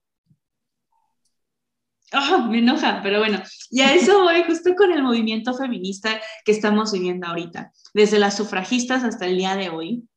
Ah, 2.11 2.47
me 2.49 2.59
enoja, 2.59 3.01
pero 3.03 3.19
bueno, 3.19 3.41
y 3.69 3.81
a 3.81 3.93
eso 3.93 4.23
voy 4.23 4.43
justo 4.43 4.75
con 4.75 4.91
el 4.93 5.03
movimiento 5.03 5.53
feminista 5.53 6.21
que 6.45 6.53
estamos 6.53 6.93
viviendo 6.93 7.27
ahorita, 7.27 7.71
desde 7.93 8.17
las 8.17 8.37
sufragistas 8.37 9.03
hasta 9.03 9.25
el 9.25 9.37
día 9.37 9.55
de 9.55 9.69
hoy, 9.69 10.07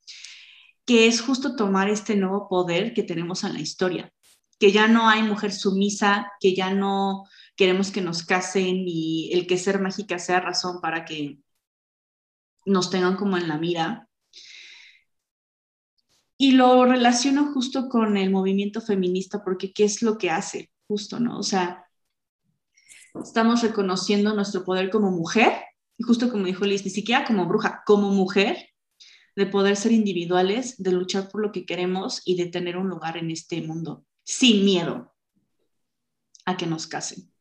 que 0.86 1.08
es 1.08 1.20
justo 1.20 1.56
tomar 1.56 1.88
este 1.88 2.14
nuevo 2.14 2.48
poder 2.48 2.94
que 2.94 3.02
tenemos 3.02 3.42
en 3.42 3.54
la 3.54 3.60
historia 3.60 4.12
que 4.60 4.72
ya 4.72 4.86
no 4.86 5.08
hay 5.08 5.22
mujer 5.22 5.52
sumisa, 5.52 6.30
que 6.38 6.54
ya 6.54 6.72
no 6.72 7.24
queremos 7.56 7.90
que 7.90 8.02
nos 8.02 8.22
casen 8.22 8.84
y 8.86 9.30
el 9.32 9.46
que 9.46 9.56
ser 9.56 9.80
mágica 9.80 10.18
sea 10.18 10.40
razón 10.40 10.80
para 10.82 11.06
que 11.06 11.38
nos 12.66 12.90
tengan 12.90 13.16
como 13.16 13.38
en 13.38 13.48
la 13.48 13.58
mira. 13.58 14.06
y 16.36 16.52
lo 16.52 16.86
relaciono 16.86 17.52
justo 17.52 17.88
con 17.88 18.16
el 18.16 18.30
movimiento 18.30 18.80
feminista 18.80 19.44
porque 19.44 19.72
¿qué 19.72 19.84
es 19.84 20.00
lo 20.00 20.16
que 20.16 20.30
hace? 20.30 20.70
Justo, 20.90 21.20
¿no? 21.20 21.38
O 21.38 21.44
sea, 21.44 21.86
estamos 23.22 23.62
reconociendo 23.62 24.34
nuestro 24.34 24.64
poder 24.64 24.90
como 24.90 25.12
mujer, 25.12 25.52
y 25.96 26.02
justo 26.02 26.28
como 26.32 26.46
dijo 26.46 26.64
Liz, 26.64 26.84
ni 26.84 26.90
siquiera 26.90 27.24
como 27.24 27.46
bruja, 27.46 27.84
como 27.86 28.10
mujer, 28.10 28.70
de 29.36 29.46
poder 29.46 29.76
ser 29.76 29.92
individuales, 29.92 30.82
de 30.82 30.90
luchar 30.90 31.28
por 31.28 31.42
lo 31.42 31.52
que 31.52 31.64
queremos 31.64 32.22
y 32.24 32.34
de 32.34 32.46
tener 32.46 32.76
un 32.76 32.88
lugar 32.88 33.16
en 33.18 33.30
este 33.30 33.62
mundo, 33.62 34.04
sin 34.24 34.64
miedo 34.64 35.14
a 36.44 36.56
que 36.56 36.66
nos 36.66 36.88
casen. 36.88 37.32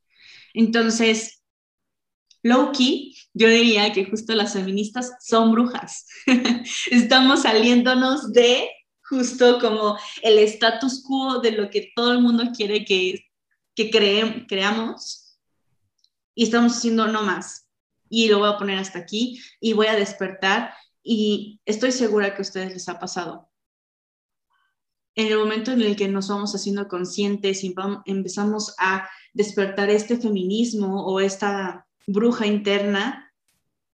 Entonces, 0.53 1.43
low-key, 2.43 3.17
yo 3.33 3.47
diría 3.47 3.91
que 3.93 4.05
justo 4.05 4.35
las 4.35 4.53
feministas 4.53 5.13
son 5.21 5.53
brujas. 5.53 6.05
Estamos 6.91 7.41
saliéndonos 7.41 8.31
de 8.31 8.69
justo 9.01 9.57
como 9.59 9.97
el 10.21 10.37
status 10.37 11.03
quo 11.03 11.39
de 11.39 11.53
lo 11.53 11.71
que 11.71 11.91
todo 11.95 12.11
el 12.11 12.21
mundo 12.21 12.51
quiere 12.55 12.85
que, 12.85 13.25
que 13.87 14.45
creamos 14.47 15.37
y 16.35 16.43
estamos 16.43 16.75
haciendo 16.75 17.07
no 17.07 17.23
más. 17.23 17.67
Y 18.09 18.27
lo 18.27 18.39
voy 18.39 18.49
a 18.49 18.57
poner 18.57 18.77
hasta 18.77 18.99
aquí 18.99 19.41
y 19.61 19.73
voy 19.73 19.87
a 19.87 19.95
despertar 19.95 20.73
y 21.01 21.61
estoy 21.65 21.91
segura 21.91 22.33
que 22.33 22.39
a 22.39 22.41
ustedes 22.41 22.73
les 22.73 22.89
ha 22.89 22.99
pasado. 22.99 23.49
En 25.15 25.27
el 25.27 25.37
momento 25.37 25.71
en 25.71 25.81
el 25.81 25.95
que 25.95 26.07
nos 26.07 26.27
vamos 26.27 26.53
haciendo 26.55 26.87
conscientes 26.87 27.63
y 27.63 27.73
empezamos 28.05 28.75
a 28.79 29.07
despertar 29.33 29.89
este 29.89 30.17
feminismo 30.17 31.05
o 31.05 31.19
esta 31.19 31.87
bruja 32.07 32.47
interna, 32.47 33.31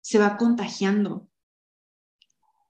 se 0.00 0.18
va 0.18 0.36
contagiando. 0.36 1.28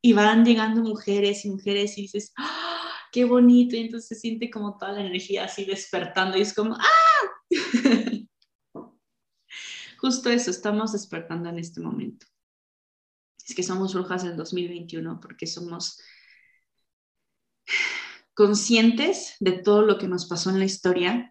Y 0.00 0.12
van 0.14 0.44
llegando 0.44 0.82
mujeres 0.82 1.44
y 1.44 1.50
mujeres 1.50 1.96
y 1.96 2.02
dices, 2.02 2.32
¡Ah, 2.36 2.73
qué 3.14 3.24
bonito. 3.24 3.76
Y 3.76 3.80
entonces 3.80 4.08
se 4.08 4.16
siente 4.16 4.50
como 4.50 4.76
toda 4.76 4.92
la 4.92 5.02
energía 5.02 5.44
así 5.44 5.64
despertando 5.64 6.36
y 6.36 6.40
es 6.40 6.52
como, 6.52 6.74
¡ah! 6.74 7.50
Justo 9.98 10.28
eso, 10.28 10.50
estamos 10.50 10.92
despertando 10.92 11.48
en 11.48 11.60
este 11.60 11.80
momento. 11.80 12.26
Es 13.46 13.54
que 13.54 13.62
somos 13.62 13.94
brujas 13.94 14.24
del 14.24 14.36
2021 14.36 15.20
porque 15.20 15.46
somos 15.46 16.00
conscientes 18.34 19.36
de 19.38 19.52
todo 19.52 19.82
lo 19.82 19.96
que 19.96 20.08
nos 20.08 20.26
pasó 20.26 20.50
en 20.50 20.58
la 20.58 20.64
historia 20.64 21.30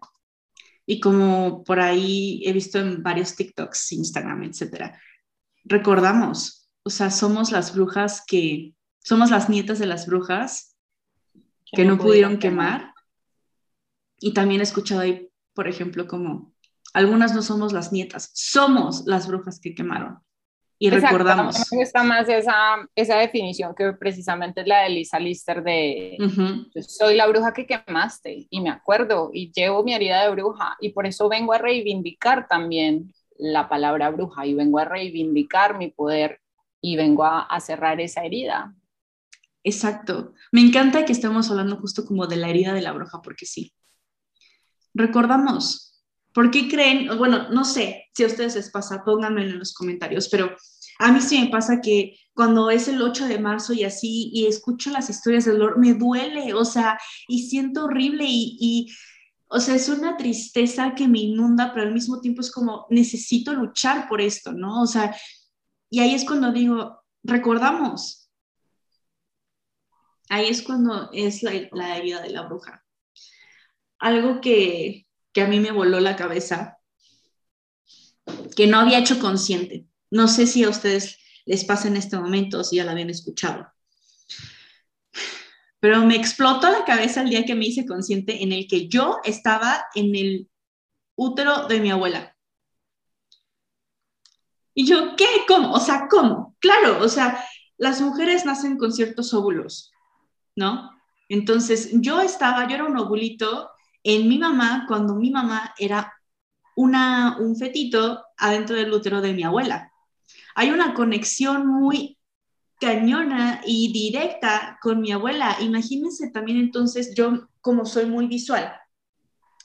y 0.86 1.00
como 1.00 1.64
por 1.64 1.80
ahí 1.80 2.42
he 2.46 2.52
visto 2.54 2.78
en 2.78 3.02
varios 3.02 3.36
TikToks, 3.36 3.92
Instagram, 3.92 4.44
etcétera, 4.44 4.98
recordamos, 5.64 6.70
o 6.82 6.90
sea, 6.90 7.10
somos 7.10 7.52
las 7.52 7.74
brujas 7.74 8.22
que, 8.26 8.74
somos 9.00 9.30
las 9.30 9.50
nietas 9.50 9.78
de 9.78 9.86
las 9.86 10.06
brujas 10.06 10.73
que, 11.72 11.84
no, 11.84 11.98
pudieron 11.98 12.38
quemar. 12.38 12.92
Y 14.18 14.32
también 14.32 14.60
he 14.60 14.64
escuchado 14.64 15.00
ahí, 15.00 15.28
por 15.54 15.68
ejemplo, 15.68 16.06
como 16.06 16.54
algunas 16.92 17.34
no 17.34 17.42
somos 17.42 17.72
las 17.72 17.92
nietas, 17.92 18.30
somos 18.34 19.04
las 19.06 19.26
brujas 19.26 19.60
que 19.60 19.74
quemaron. 19.74 20.18
Y 20.78 20.90
recordamos. 20.90 21.56
Me 21.70 21.78
gusta 21.78 22.02
más 22.02 22.28
esa, 22.28 22.88
esa 22.94 23.16
definición 23.16 23.74
que 23.74 23.92
precisamente 23.92 24.62
es 24.62 24.66
la 24.66 24.82
de 24.82 24.90
Lisa 24.90 25.18
Lister 25.18 25.62
de 25.62 26.16
soy 26.86 27.16
la 27.16 27.26
bruja 27.26 27.52
que 27.52 27.66
quemaste 27.66 28.46
y 28.50 28.60
me 28.60 28.70
acuerdo 28.70 29.30
y 29.32 29.52
llevo 29.52 29.84
mi 29.84 29.94
herida 29.94 30.22
de 30.22 30.30
bruja 30.30 30.76
y 30.80 30.90
por 30.90 31.06
eso 31.06 31.28
vengo 31.28 31.52
a 31.52 31.58
reivindicar 31.58 32.48
también 32.48 33.14
la 33.36 33.68
palabra 33.68 34.10
bruja 34.10 34.46
y 34.46 34.54
vengo 34.54 34.78
a 34.78 34.84
reivindicar 34.84 35.78
mi 35.78 35.88
poder 35.88 36.40
y 36.80 36.96
vengo 36.96 37.24
a, 37.24 37.42
a 37.42 37.60
cerrar 37.60 38.00
esa 38.00 38.24
herida. 38.24 38.74
Exacto. 39.64 40.34
Me 40.52 40.60
encanta 40.60 41.04
que 41.04 41.12
estemos 41.12 41.50
hablando 41.50 41.76
justo 41.76 42.04
como 42.04 42.26
de 42.26 42.36
la 42.36 42.48
herida 42.48 42.72
de 42.72 42.82
la 42.82 42.92
bruja 42.92 43.20
porque 43.22 43.46
sí. 43.46 43.72
Recordamos, 44.94 45.94
¿Por 46.34 46.50
qué 46.50 46.68
creen? 46.68 47.16
Bueno, 47.16 47.48
no 47.50 47.64
sé 47.64 48.06
si 48.12 48.24
a 48.24 48.26
ustedes 48.26 48.56
les 48.56 48.70
pasa, 48.70 49.04
pónganmelo 49.04 49.50
en 49.50 49.58
los 49.60 49.72
comentarios, 49.72 50.28
pero 50.28 50.54
a 50.98 51.12
mí 51.12 51.20
sí 51.20 51.38
me 51.40 51.48
pasa 51.48 51.80
que 51.80 52.18
cuando 52.34 52.70
es 52.70 52.88
el 52.88 53.00
8 53.00 53.28
de 53.28 53.38
marzo 53.38 53.72
y 53.72 53.84
así, 53.84 54.30
y 54.34 54.46
escucho 54.46 54.90
las 54.90 55.08
historias 55.08 55.44
del 55.44 55.58
dolor, 55.58 55.78
me 55.78 55.94
duele, 55.94 56.52
o 56.52 56.64
sea, 56.64 56.98
y 57.28 57.48
siento 57.48 57.84
horrible 57.84 58.24
y, 58.26 58.56
y, 58.60 58.92
o 59.46 59.60
sea, 59.60 59.76
es 59.76 59.88
una 59.88 60.16
tristeza 60.16 60.96
que 60.96 61.06
me 61.06 61.20
inunda, 61.20 61.72
pero 61.72 61.86
al 61.86 61.94
mismo 61.94 62.20
tiempo 62.20 62.40
es 62.40 62.50
como, 62.50 62.86
necesito 62.90 63.54
luchar 63.54 64.08
por 64.08 64.20
esto, 64.20 64.52
¿no? 64.52 64.82
O 64.82 64.86
sea, 64.88 65.16
y 65.88 66.00
ahí 66.00 66.16
es 66.16 66.24
cuando 66.24 66.52
digo, 66.52 67.00
recordamos. 67.22 68.23
Ahí 70.28 70.48
es 70.48 70.62
cuando 70.62 71.10
es 71.12 71.42
la, 71.42 71.52
la 71.72 71.96
herida 71.96 72.22
de 72.22 72.30
la 72.30 72.42
bruja. 72.42 72.84
Algo 73.98 74.40
que, 74.40 75.06
que 75.32 75.42
a 75.42 75.46
mí 75.46 75.60
me 75.60 75.72
voló 75.72 76.00
la 76.00 76.16
cabeza, 76.16 76.78
que 78.56 78.66
no 78.66 78.80
había 78.80 78.98
hecho 78.98 79.18
consciente. 79.18 79.86
No 80.10 80.28
sé 80.28 80.46
si 80.46 80.64
a 80.64 80.70
ustedes 80.70 81.18
les 81.44 81.64
pasa 81.64 81.88
en 81.88 81.96
este 81.96 82.16
momento 82.16 82.60
o 82.60 82.64
si 82.64 82.76
ya 82.76 82.84
la 82.84 82.92
habían 82.92 83.10
escuchado. 83.10 83.66
Pero 85.80 86.04
me 86.06 86.16
explotó 86.16 86.70
la 86.70 86.84
cabeza 86.84 87.20
el 87.20 87.30
día 87.30 87.44
que 87.44 87.54
me 87.54 87.66
hice 87.66 87.84
consciente 87.84 88.42
en 88.42 88.52
el 88.52 88.66
que 88.66 88.88
yo 88.88 89.18
estaba 89.24 89.84
en 89.94 90.14
el 90.16 90.48
útero 91.14 91.66
de 91.66 91.80
mi 91.80 91.90
abuela. 91.90 92.34
Y 94.72 94.86
yo, 94.86 95.14
¿qué? 95.16 95.26
¿Cómo? 95.46 95.72
O 95.72 95.80
sea, 95.80 96.08
¿cómo? 96.08 96.56
Claro, 96.58 97.02
o 97.02 97.08
sea, 97.08 97.44
las 97.76 98.00
mujeres 98.00 98.44
nacen 98.44 98.78
con 98.78 98.92
ciertos 98.92 99.34
óvulos, 99.34 99.92
¿no? 100.56 100.90
Entonces, 101.28 101.90
yo 101.94 102.20
estaba, 102.20 102.68
yo 102.68 102.74
era 102.74 102.84
un 102.84 102.96
ovulito 102.96 103.70
en 104.02 104.28
mi 104.28 104.38
mamá 104.38 104.84
cuando 104.86 105.14
mi 105.14 105.30
mamá 105.30 105.74
era 105.78 106.12
una, 106.76 107.38
un 107.38 107.56
fetito 107.56 108.24
adentro 108.36 108.76
del 108.76 108.92
útero 108.92 109.20
de 109.20 109.32
mi 109.32 109.42
abuela. 109.42 109.92
Hay 110.54 110.70
una 110.70 110.94
conexión 110.94 111.66
muy 111.66 112.18
cañona 112.80 113.62
y 113.64 113.92
directa 113.92 114.78
con 114.82 115.00
mi 115.00 115.12
abuela. 115.12 115.56
Imagínense 115.60 116.30
también 116.30 116.58
entonces, 116.58 117.14
yo 117.14 117.48
como 117.60 117.86
soy 117.86 118.06
muy 118.06 118.26
visual, 118.26 118.74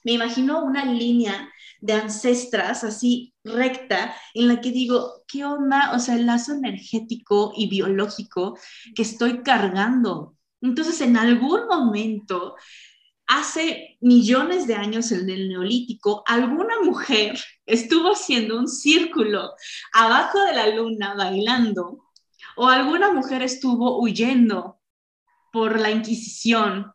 me 0.03 0.13
imagino 0.13 0.63
una 0.63 0.85
línea 0.85 1.49
de 1.81 1.93
ancestras 1.93 2.83
así 2.83 3.33
recta 3.43 4.15
en 4.33 4.47
la 4.47 4.61
que 4.61 4.71
digo, 4.71 5.23
¿qué 5.27 5.45
onda? 5.45 5.91
O 5.93 5.99
sea, 5.99 6.15
el 6.15 6.25
lazo 6.25 6.53
energético 6.53 7.53
y 7.55 7.69
biológico 7.69 8.57
que 8.95 9.01
estoy 9.01 9.43
cargando. 9.43 10.35
Entonces, 10.61 11.01
en 11.01 11.17
algún 11.17 11.67
momento 11.67 12.55
hace 13.29 13.97
millones 14.01 14.65
de 14.65 14.73
años 14.73 15.11
en 15.11 15.29
el 15.29 15.49
neolítico, 15.49 16.23
alguna 16.25 16.81
mujer 16.83 17.39
estuvo 17.67 18.11
haciendo 18.11 18.57
un 18.57 18.67
círculo 18.67 19.51
abajo 19.93 20.39
de 20.45 20.55
la 20.55 20.67
luna 20.75 21.13
bailando, 21.13 22.09
o 22.55 22.67
alguna 22.67 23.13
mujer 23.13 23.43
estuvo 23.43 24.01
huyendo 24.01 24.79
por 25.51 25.79
la 25.79 25.91
Inquisición, 25.91 26.91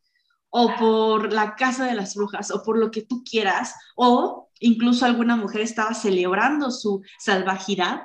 o 0.51 0.75
por 0.77 1.33
la 1.33 1.55
casa 1.55 1.85
de 1.85 1.95
las 1.95 2.15
brujas, 2.15 2.51
o 2.51 2.63
por 2.63 2.79
lo 2.79 2.91
que 2.91 3.03
tú 3.03 3.23
quieras, 3.25 3.75
o 3.97 4.51
incluso 4.59 5.05
alguna 5.05 5.37
mujer 5.37 5.61
estaba 5.61 5.95
celebrando 5.95 6.71
su 6.71 7.03
salvajidad, 7.19 8.03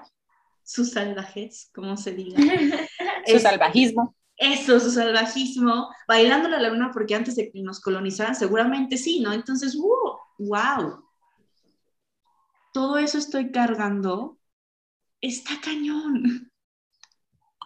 su 0.63 0.85
salvajez, 0.85 1.69
como 1.73 1.97
se 1.97 2.13
diga. 2.13 2.39
su 3.25 3.39
salvajismo 3.39 4.15
eso, 4.39 4.79
su 4.79 4.89
salvajismo, 4.89 5.93
bailando 6.07 6.47
la 6.47 6.69
luna 6.69 6.91
porque 6.93 7.13
antes 7.13 7.35
de 7.35 7.51
que 7.51 7.61
nos 7.61 7.81
colonizaran, 7.81 8.35
seguramente 8.35 8.97
sí, 8.97 9.19
¿no? 9.19 9.33
Entonces, 9.33 9.77
wow, 9.77 10.17
wow. 10.37 11.03
Todo 12.71 12.97
eso 12.97 13.17
estoy 13.17 13.51
cargando, 13.51 14.37
está 15.19 15.59
cañón. 15.61 16.49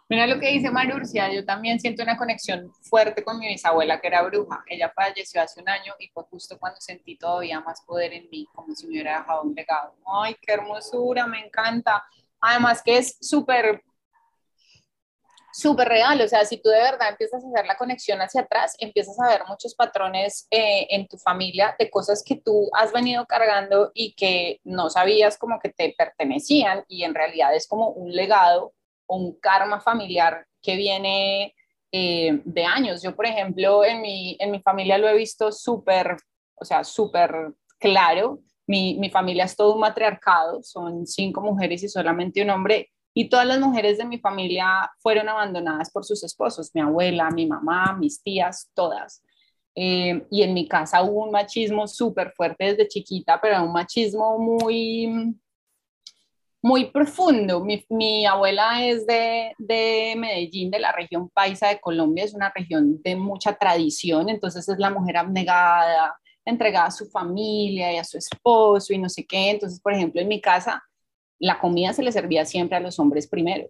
Mira 0.10 0.28
lo 0.28 0.40
que 0.40 0.52
dice 0.52 0.70
Marurcia, 0.72 1.32
yo 1.32 1.46
también 1.46 1.80
siento 1.80 2.04
una 2.04 2.18
conexión 2.18 2.72
fuerte 2.82 3.24
con 3.24 3.40
mi 3.40 3.48
bisabuela 3.48 4.02
que 4.02 4.08
era 4.08 4.24
bruja. 4.24 4.64
Ella 4.68 4.92
falleció 4.96 5.42
hace 5.42 5.62
un 5.62 5.70
año 5.70 5.94
y 6.00 6.08
fue 6.10 6.24
justo 6.24 6.58
cuando 6.60 6.80
sentí 6.82 7.18
todavía 7.18 7.62
más 7.62 7.82
poder 7.82 8.14
en 8.14 8.30
mí, 8.30 8.48
como 8.54 8.76
si 8.76 8.86
me 8.88 8.94
hubiera 8.94 9.20
dejado 9.20 9.44
un 9.44 9.54
legado. 9.54 9.96
Ay, 10.06 10.36
qué 10.42 10.54
hermosura, 10.54 11.26
me 11.28 11.46
encanta. 11.46 12.04
Además 12.42 12.82
que 12.84 12.98
es 12.98 13.18
súper 13.22 13.84
súper 15.54 15.88
real, 15.88 16.20
o 16.20 16.28
sea, 16.28 16.44
si 16.46 16.58
tú 16.58 16.70
de 16.70 16.82
verdad 16.82 17.10
empiezas 17.10 17.44
a 17.44 17.48
hacer 17.48 17.66
la 17.68 17.78
conexión 17.78 18.20
hacia 18.20 18.42
atrás, 18.42 18.76
empiezas 18.80 19.20
a 19.20 19.30
ver 19.30 19.44
muchos 19.48 19.76
patrones 19.76 20.48
eh, 20.50 20.88
en 20.90 21.08
tu 21.08 21.18
familia 21.18 21.76
de 21.78 21.90
cosas 21.92 22.24
que 22.26 22.38
tú 22.38 22.70
has 22.74 22.92
venido 22.92 23.26
cargando 23.28 23.92
y 23.94 24.14
que 24.16 24.60
no 24.64 24.90
sabías 24.90 25.38
como 25.38 25.60
que 25.60 25.70
te 25.70 25.94
pertenecían 25.96 26.84
y 26.88 27.04
en 27.04 27.14
realidad 27.14 27.56
es 27.56 27.68
como 27.68 27.90
un 27.90 28.12
legado 28.12 28.74
o 29.06 29.18
un 29.18 29.40
karma 29.40 29.80
familiar 29.80 30.48
que 30.62 30.76
viene 30.76 31.54
eh, 31.92 32.42
de 32.44 32.66
años. 32.66 33.04
Yo, 33.04 33.16
por 33.16 33.28
ejemplo, 33.28 33.86
en 33.86 34.02
mi, 34.02 34.36
en 34.40 34.50
mi 34.50 34.60
familia 34.60 34.98
lo 34.98 35.08
he 35.08 35.16
visto 35.16 35.52
súper, 35.52 36.18
o 36.56 36.66
sea, 36.66 36.84
súper 36.84 37.54
claro. 37.78 38.40
Mi, 38.66 38.96
mi 38.96 39.12
familia 39.12 39.44
es 39.44 39.56
todo 39.56 39.76
un 39.76 39.82
matriarcado, 39.82 40.64
son 40.64 41.06
cinco 41.06 41.42
mujeres 41.42 41.84
y 41.84 41.90
solamente 41.90 42.42
un 42.42 42.50
hombre 42.50 42.90
Y 43.14 43.30
todas 43.30 43.46
las 43.46 43.60
mujeres 43.60 43.98
de 43.98 44.06
mi 44.06 44.20
familia 44.20 44.92
fueron 45.00 45.30
abandonadas 45.30 45.92
por 45.92 46.04
sus 46.04 46.24
esposos, 46.24 46.72
mi 46.74 46.82
abuela, 46.82 47.30
mi 47.30 47.46
mamá, 47.46 47.96
mis 48.00 48.22
tías, 48.22 48.70
todas. 48.74 49.22
Eh, 49.76 50.26
y 50.30 50.44
en 50.44 50.54
mi 50.54 50.68
casa 50.68 51.02
hubo 51.02 51.24
un 51.24 51.32
machismo 51.32 51.88
súper 51.88 52.32
fuerte 52.36 52.66
desde 52.66 52.88
chiquita, 52.88 53.40
pero 53.42 53.64
un 53.64 53.74
machismo 53.74 54.38
muy, 54.38 55.36
muy 56.62 56.92
profundo. 56.92 57.66
Mi, 57.90 58.26
abuela 58.26 58.86
es 58.86 59.06
de, 59.06 59.54
de, 59.58 60.16
Medellín, 60.18 60.72
de 60.72 60.80
la 60.80 60.92
región 60.92 61.30
paisa 61.30 61.68
de 61.70 61.80
Colombia, 61.80 62.24
es 62.24 62.34
una 62.34 62.52
región 62.56 63.02
de 63.04 63.16
mucha 63.16 63.54
tradición, 63.54 64.30
entonces 64.30 64.68
es 64.68 64.78
la 64.80 64.90
mujer 64.90 65.18
abnegada, 65.18 66.16
entregada 66.46 66.88
a 66.88 66.92
su 66.92 67.06
familia 67.08 67.94
y 67.94 67.98
a 67.98 68.04
su 68.04 68.18
esposo 68.18 68.94
y 68.94 68.98
no 68.98 69.10
sé 69.10 69.26
qué. 69.26 69.52
Entonces, 69.52 69.80
por 69.80 69.94
ejemplo, 69.94 70.22
en 70.22 70.28
mi 70.28 70.42
casa, 70.42 70.84
la 71.40 71.60
comida 71.60 71.94
se 71.94 72.04
le 72.04 72.12
servía 72.12 72.46
siempre 72.46 72.78
a 72.78 72.82
los 72.82 73.00
hombres 73.00 73.28
primero. 73.28 73.70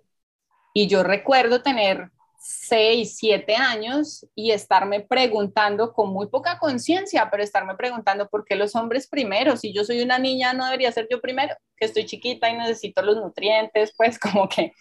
Y 0.73 0.87
yo 0.87 1.03
recuerdo 1.03 1.61
tener 1.61 2.09
seis, 2.43 3.15
siete 3.17 3.55
años 3.55 4.27
y 4.35 4.51
estarme 4.51 4.99
preguntando 4.99 5.93
con 5.93 6.09
muy 6.09 6.27
poca 6.27 6.59
conciencia, 6.59 7.29
pero 7.31 7.41
estarme 7.41 7.75
preguntando 7.75 8.27
por 8.27 8.43
qué 8.43 8.55
los 8.55 8.75
hombres 8.75 9.07
primero, 9.07 9.55
si 9.55 9.73
yo 9.73 9.85
soy 9.85 10.01
una 10.01 10.19
niña 10.19 10.53
no 10.53 10.65
debería 10.65 10.91
ser 10.91 11.07
yo 11.09 11.21
primero, 11.21 11.55
que 11.77 11.85
estoy 11.85 12.05
chiquita 12.05 12.49
y 12.49 12.57
necesito 12.57 13.01
los 13.01 13.15
nutrientes, 13.15 13.93
pues 13.95 14.19
como 14.19 14.49
que 14.49 14.73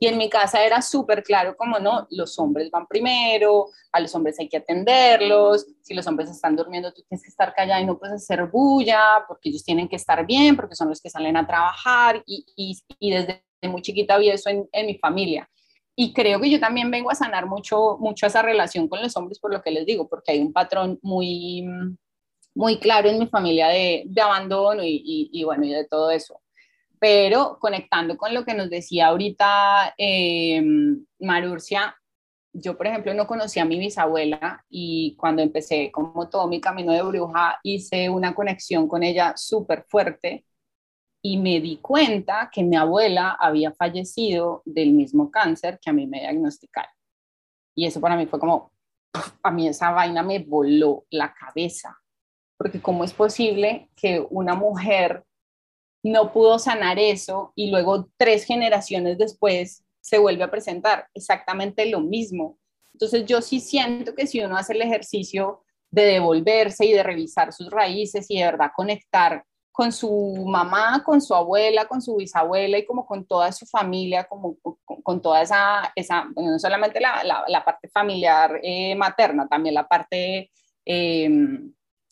y 0.00 0.06
en 0.06 0.16
mi 0.16 0.28
casa 0.30 0.64
era 0.64 0.80
súper 0.80 1.22
claro 1.22 1.56
como 1.56 1.78
no, 1.78 2.06
los 2.10 2.38
hombres 2.38 2.70
van 2.70 2.86
primero, 2.86 3.66
a 3.92 4.00
los 4.00 4.14
hombres 4.14 4.38
hay 4.38 4.48
que 4.48 4.58
atenderlos, 4.58 5.66
si 5.82 5.94
los 5.94 6.06
hombres 6.06 6.30
están 6.30 6.54
durmiendo 6.54 6.92
tú 6.92 7.02
tienes 7.08 7.22
que 7.22 7.30
estar 7.30 7.52
callada 7.54 7.80
y 7.80 7.86
no 7.86 7.98
puedes 7.98 8.16
hacer 8.16 8.46
bulla, 8.46 9.24
porque 9.26 9.48
ellos 9.48 9.64
tienen 9.64 9.88
que 9.88 9.96
estar 9.96 10.24
bien, 10.26 10.56
porque 10.56 10.76
son 10.76 10.88
los 10.88 11.00
que 11.00 11.10
salen 11.10 11.36
a 11.36 11.46
trabajar 11.46 12.22
y, 12.26 12.44
y, 13.00 13.10
desde 13.10 13.42
muy 13.62 13.82
chiquita 13.82 14.14
había 14.14 14.34
eso 14.34 14.50
en, 14.50 14.68
en, 14.72 14.86
mi 14.86 14.96
familia. 14.98 15.48
Y 15.96 16.12
creo 16.12 16.40
que 16.40 16.48
yo 16.48 16.60
también 16.60 16.90
vengo 16.92 17.10
a 17.10 17.16
sanar 17.16 17.46
mucho, 17.46 17.96
mucho 17.98 18.26
esa 18.26 18.40
relación 18.42 18.88
con 18.88 19.02
los 19.02 19.16
hombres 19.16 19.40
por 19.40 19.52
lo 19.52 19.62
que 19.62 19.72
les 19.72 19.84
digo, 19.84 20.08
porque 20.08 20.32
hay 20.32 20.40
un 20.40 20.52
patrón 20.52 20.98
muy, 21.02 21.66
muy 22.54 22.78
claro 22.78 23.08
en 23.08 23.18
mi 23.18 23.26
familia 23.26 23.68
de, 23.68 24.04
de 24.06 24.20
abandono 24.20 24.84
y, 24.84 25.28
y 25.32 25.44
bueno, 25.44 25.64
y 25.64 25.70
de 25.70 25.86
todo 25.86 26.12
eso 26.12 26.40
pero 27.00 27.58
conectando 27.60 28.16
con 28.16 28.34
lo 28.34 28.44
que 28.44 28.54
nos 28.54 28.70
decía 28.70 29.08
ahorita 29.08 29.94
eh, 29.96 30.62
Marurcia, 31.20 31.96
yo 32.52 32.76
por 32.76 32.86
ejemplo 32.86 33.14
no 33.14 33.26
conocía 33.26 33.62
a 33.62 33.66
mi 33.66 33.78
bisabuela 33.78 34.64
y 34.68 35.14
cuando 35.16 35.42
empecé 35.42 35.90
como 35.92 36.28
todo 36.28 36.48
mi 36.48 36.60
camino 36.60 36.92
de 36.92 37.02
bruja 37.02 37.58
hice 37.62 38.10
una 38.10 38.34
conexión 38.34 38.88
con 38.88 39.02
ella 39.02 39.34
súper 39.36 39.84
fuerte 39.88 40.44
y 41.22 41.38
me 41.38 41.60
di 41.60 41.78
cuenta 41.78 42.50
que 42.52 42.62
mi 42.62 42.76
abuela 42.76 43.36
había 43.38 43.72
fallecido 43.72 44.62
del 44.64 44.92
mismo 44.92 45.30
cáncer 45.30 45.78
que 45.80 45.90
a 45.90 45.92
mí 45.92 46.06
me 46.06 46.20
diagnosticaron. 46.20 46.92
Y 47.74 47.86
eso 47.86 48.00
para 48.00 48.16
mí 48.16 48.26
fue 48.26 48.38
como, 48.38 48.72
a 49.42 49.50
mí 49.50 49.68
esa 49.68 49.90
vaina 49.90 50.22
me 50.22 50.38
voló 50.38 51.06
la 51.10 51.34
cabeza, 51.34 51.98
porque 52.56 52.80
cómo 52.80 53.04
es 53.04 53.12
posible 53.12 53.90
que 53.96 54.24
una 54.30 54.54
mujer 54.54 55.24
no 56.02 56.32
pudo 56.32 56.58
sanar 56.58 56.98
eso 56.98 57.52
y 57.54 57.70
luego 57.70 58.08
tres 58.16 58.44
generaciones 58.44 59.18
después 59.18 59.84
se 60.00 60.18
vuelve 60.18 60.44
a 60.44 60.50
presentar 60.50 61.06
exactamente 61.14 61.86
lo 61.86 62.00
mismo. 62.00 62.58
Entonces 62.92 63.26
yo 63.26 63.42
sí 63.42 63.60
siento 63.60 64.14
que 64.14 64.26
si 64.26 64.40
uno 64.40 64.56
hace 64.56 64.72
el 64.72 64.82
ejercicio 64.82 65.62
de 65.90 66.04
devolverse 66.04 66.84
y 66.86 66.92
de 66.92 67.02
revisar 67.02 67.52
sus 67.52 67.70
raíces 67.70 68.26
y 68.28 68.38
de 68.38 68.44
verdad 68.44 68.70
conectar 68.74 69.44
con 69.78 69.92
su 69.92 70.44
mamá, 70.44 71.04
con 71.04 71.20
su 71.20 71.34
abuela, 71.34 71.86
con 71.86 72.02
su 72.02 72.16
bisabuela 72.16 72.78
y 72.78 72.84
como 72.84 73.06
con 73.06 73.24
toda 73.24 73.52
su 73.52 73.64
familia, 73.64 74.24
como 74.24 74.56
con, 75.04 75.22
toda 75.22 75.42
esa, 75.42 75.92
esa, 75.94 76.28
no 76.34 76.58
solamente 76.58 76.98
la, 76.98 77.22
la, 77.46 77.64
parte 77.64 77.88
familiar 77.88 78.58
eh, 78.64 78.96
materna, 78.96 79.46
también 79.46 79.76
la 79.76 79.86
parte 79.86 80.50
eh, 80.84 81.30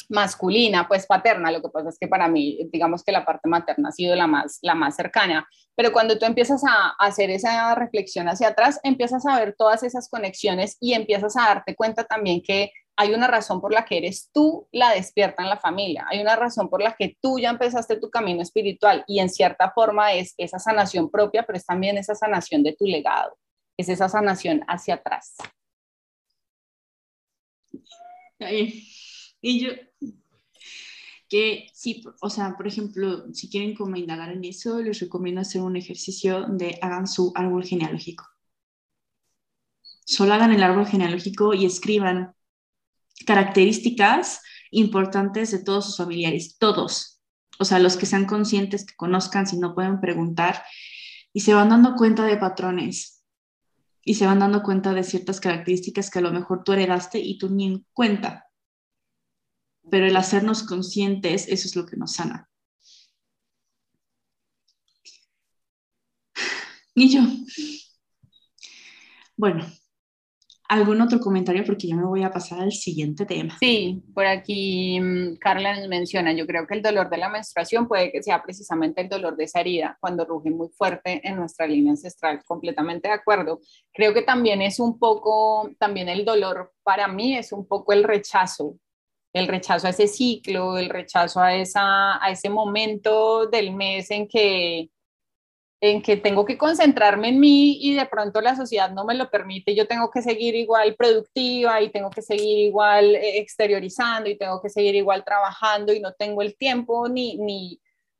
masculina, 0.08 0.86
pues 0.88 1.06
paterna. 1.06 1.50
Lo 1.50 1.62
que 1.62 1.68
pasa 1.68 1.88
es 1.88 1.98
que 1.98 2.08
para 2.08 2.28
mí, 2.28 2.68
digamos 2.72 3.02
que 3.02 3.12
la 3.12 3.24
parte 3.24 3.48
materna 3.48 3.88
ha 3.88 3.92
sido 3.92 4.14
la 4.14 4.26
más, 4.26 4.58
la 4.62 4.74
más 4.74 4.96
cercana. 4.96 5.48
Pero 5.74 5.92
cuando 5.92 6.18
tú 6.18 6.26
empiezas 6.26 6.62
a 6.64 6.94
hacer 6.98 7.30
esa 7.30 7.74
reflexión 7.74 8.28
hacia 8.28 8.48
atrás, 8.48 8.80
empiezas 8.82 9.26
a 9.26 9.38
ver 9.38 9.54
todas 9.56 9.82
esas 9.82 10.08
conexiones 10.08 10.76
y 10.80 10.94
empiezas 10.94 11.36
a 11.36 11.48
darte 11.48 11.74
cuenta 11.74 12.04
también 12.04 12.42
que 12.42 12.72
hay 12.96 13.12
una 13.12 13.26
razón 13.26 13.60
por 13.60 13.72
la 13.72 13.84
que 13.84 13.98
eres 13.98 14.30
tú 14.32 14.68
la 14.72 14.90
despierta 14.90 15.42
en 15.42 15.50
la 15.50 15.58
familia, 15.58 16.06
hay 16.08 16.20
una 16.20 16.34
razón 16.34 16.70
por 16.70 16.82
la 16.82 16.94
que 16.94 17.16
tú 17.20 17.38
ya 17.38 17.50
empezaste 17.50 17.98
tu 17.98 18.10
camino 18.10 18.40
espiritual 18.40 19.04
y 19.06 19.20
en 19.20 19.28
cierta 19.28 19.70
forma 19.70 20.14
es 20.14 20.34
esa 20.38 20.58
sanación 20.58 21.10
propia, 21.10 21.44
pero 21.44 21.58
es 21.58 21.66
también 21.66 21.98
esa 21.98 22.14
sanación 22.14 22.62
de 22.62 22.72
tu 22.74 22.86
legado, 22.86 23.36
es 23.76 23.90
esa 23.90 24.08
sanación 24.08 24.64
hacia 24.66 24.94
atrás. 24.94 25.36
Y 29.40 29.60
yo, 29.60 29.70
que 31.28 31.70
sí, 31.74 32.04
o 32.20 32.30
sea, 32.30 32.56
por 32.56 32.66
ejemplo, 32.66 33.32
si 33.32 33.48
quieren 33.48 33.74
como 33.74 33.96
indagar 33.96 34.30
en 34.32 34.44
eso, 34.44 34.80
les 34.80 35.00
recomiendo 35.00 35.40
hacer 35.40 35.60
un 35.60 35.76
ejercicio 35.76 36.46
de 36.48 36.78
hagan 36.80 37.06
su 37.06 37.32
árbol 37.34 37.64
genealógico. 37.64 38.24
Solo 40.04 40.34
hagan 40.34 40.52
el 40.52 40.62
árbol 40.62 40.86
genealógico 40.86 41.52
y 41.52 41.66
escriban 41.66 42.34
características 43.26 44.40
importantes 44.70 45.50
de 45.50 45.58
todos 45.64 45.86
sus 45.86 45.96
familiares, 45.96 46.58
todos. 46.58 47.20
O 47.58 47.64
sea, 47.64 47.78
los 47.78 47.96
que 47.96 48.06
sean 48.06 48.26
conscientes, 48.26 48.84
que 48.84 48.94
conozcan, 48.94 49.46
si 49.46 49.58
no 49.58 49.74
pueden 49.74 50.00
preguntar, 50.00 50.62
y 51.32 51.40
se 51.40 51.54
van 51.54 51.70
dando 51.70 51.96
cuenta 51.96 52.24
de 52.24 52.36
patrones 52.36 53.24
y 54.04 54.14
se 54.14 54.26
van 54.26 54.38
dando 54.38 54.62
cuenta 54.62 54.94
de 54.94 55.02
ciertas 55.02 55.40
características 55.40 56.10
que 56.10 56.20
a 56.20 56.22
lo 56.22 56.30
mejor 56.30 56.62
tú 56.62 56.72
heredaste 56.72 57.18
y 57.18 57.38
tú 57.38 57.50
ni 57.50 57.66
en 57.66 57.86
cuenta 57.92 58.45
pero 59.90 60.06
el 60.06 60.16
hacernos 60.16 60.62
conscientes, 60.62 61.48
eso 61.48 61.68
es 61.68 61.76
lo 61.76 61.86
que 61.86 61.96
nos 61.96 62.14
sana. 62.14 62.48
Y 66.98 67.10
yo, 67.10 67.20
bueno, 69.36 69.66
¿algún 70.66 71.02
otro 71.02 71.20
comentario? 71.20 71.62
Porque 71.62 71.86
yo 71.86 71.94
me 71.94 72.06
voy 72.06 72.22
a 72.22 72.30
pasar 72.30 72.60
al 72.60 72.72
siguiente 72.72 73.26
tema. 73.26 73.54
Sí, 73.60 74.02
por 74.14 74.24
aquí 74.24 74.98
mm, 74.98 75.36
Carla 75.36 75.78
nos 75.78 75.88
menciona, 75.88 76.32
yo 76.32 76.46
creo 76.46 76.66
que 76.66 76.72
el 76.72 76.80
dolor 76.80 77.10
de 77.10 77.18
la 77.18 77.28
menstruación 77.28 77.86
puede 77.86 78.10
que 78.10 78.22
sea 78.22 78.42
precisamente 78.42 79.02
el 79.02 79.10
dolor 79.10 79.36
de 79.36 79.44
esa 79.44 79.60
herida 79.60 79.98
cuando 80.00 80.24
ruge 80.24 80.50
muy 80.50 80.68
fuerte 80.70 81.20
en 81.22 81.36
nuestra 81.36 81.66
línea 81.66 81.90
ancestral, 81.90 82.42
completamente 82.46 83.08
de 83.08 83.14
acuerdo. 83.14 83.60
Creo 83.92 84.14
que 84.14 84.22
también 84.22 84.62
es 84.62 84.80
un 84.80 84.98
poco, 84.98 85.70
también 85.78 86.08
el 86.08 86.24
dolor 86.24 86.72
para 86.82 87.08
mí 87.08 87.36
es 87.36 87.52
un 87.52 87.68
poco 87.68 87.92
el 87.92 88.04
rechazo 88.04 88.78
el 89.36 89.48
rechazo 89.48 89.86
a 89.86 89.90
ese 89.90 90.08
ciclo, 90.08 90.78
el 90.78 90.88
rechazo 90.88 91.40
a, 91.40 91.54
esa, 91.54 92.24
a 92.24 92.30
ese 92.30 92.48
momento 92.48 93.46
del 93.46 93.70
mes 93.74 94.10
en 94.10 94.26
que, 94.26 94.88
en 95.78 96.00
que 96.00 96.16
tengo 96.16 96.46
que 96.46 96.56
concentrarme 96.56 97.28
en 97.28 97.38
mí 97.38 97.78
y 97.82 97.94
de 97.94 98.06
pronto 98.06 98.40
la 98.40 98.56
sociedad 98.56 98.90
no 98.90 99.04
me 99.04 99.14
lo 99.14 99.30
permite, 99.30 99.74
yo 99.74 99.86
tengo 99.86 100.10
que 100.10 100.22
seguir 100.22 100.54
igual 100.54 100.96
productiva 100.96 101.82
y 101.82 101.90
tengo 101.90 102.08
que 102.08 102.22
seguir 102.22 102.60
igual 102.60 103.14
eh, 103.14 103.38
exteriorizando 103.38 104.30
y 104.30 104.38
tengo 104.38 104.62
que 104.62 104.70
seguir 104.70 104.94
igual 104.94 105.22
trabajando 105.22 105.92
y 105.92 106.00
no 106.00 106.14
tengo 106.14 106.40
el 106.40 106.56
tiempo 106.56 107.06
ni, 107.06 107.36
ni, 107.36 107.78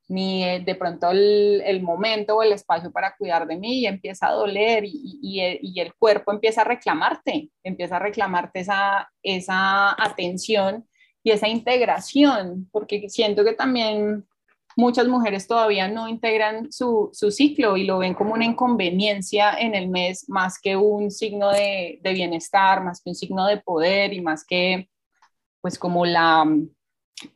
ni 0.09 0.43
eh, 0.43 0.59
de 0.63 0.75
pronto 0.75 1.09
el, 1.09 1.81
momento 1.81 2.35
o 2.35 2.43
el 2.43 2.51
espacio 2.51 2.91
para 2.91 3.15
cuidar 3.17 3.47
de 3.47 3.57
mí 3.57 3.79
y 3.79 3.87
empieza 3.87 4.27
a 4.27 4.33
doler 4.33 4.85
y, 4.85 5.19
y, 5.23 5.41
y, 5.61 5.79
el 5.79 5.95
cuerpo 5.95 6.31
empieza 6.31 6.61
a 6.61 6.65
reclamarte, 6.65 7.49
empieza 7.63 7.95
a 7.95 7.99
reclamarte 7.99 8.59
esa, 8.59 9.11
esa 9.23 9.95
atención 9.99 10.87
y 11.27 11.31
esa 11.31 11.49
integración, 11.49 12.69
porque 12.71 13.09
siento 13.09 13.43
que 13.43 13.51
también 13.51 14.25
muchas 14.77 15.09
mujeres 15.09 15.45
todavía 15.45 15.89
no 15.89 16.07
integran 16.07 16.71
su, 16.71 17.09
su, 17.11 17.31
ciclo 17.31 17.75
y 17.75 17.83
lo 17.83 17.97
ven 17.97 18.13
como 18.13 18.33
una 18.33 18.45
inconveniencia 18.45 19.51
en 19.59 19.75
el 19.75 19.89
mes 19.89 20.29
más 20.29 20.57
que 20.57 20.77
un 20.77 21.11
signo 21.11 21.51
de, 21.51 21.99
de, 22.01 22.13
bienestar, 22.13 22.81
más 22.81 23.01
que 23.01 23.09
un 23.09 23.15
signo 23.15 23.45
de 23.45 23.57
poder 23.57 24.13
y 24.13 24.21
más 24.21 24.45
que 24.45 24.89
pues 25.59 25.77
como 25.77 26.05
la, 26.05 26.45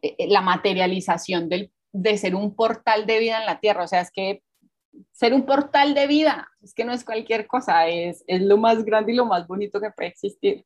eh, 0.02 0.28
la 0.30 0.40
materialización 0.40 1.50
del, 1.50 1.70
de 1.92 2.18
ser 2.18 2.34
un 2.34 2.56
portal 2.56 3.06
de 3.06 3.20
vida 3.20 3.42
en 3.42 3.46
la 3.46 3.60
tierra. 3.60 3.84
O 3.84 3.88
sea, 3.90 4.00
es 4.00 4.12
que 4.12 4.42
ser 5.12 5.34
un 5.34 5.46
portal 5.46 5.94
de 5.94 6.08
vida 6.08 6.50
es 6.62 6.74
que 6.74 6.86
no 6.86 6.94
es 6.94 7.04
cualquier 7.04 7.46
cosa, 7.46 7.90
es, 7.90 8.24
es 8.26 8.42
lo 8.42 8.56
más 8.56 8.86
grande 8.86 9.12
y 9.12 9.16
lo 9.18 9.26
más 9.26 9.46
bonito 9.48 9.82
que 9.82 9.92
puede 9.92 10.08
existir 10.08 10.66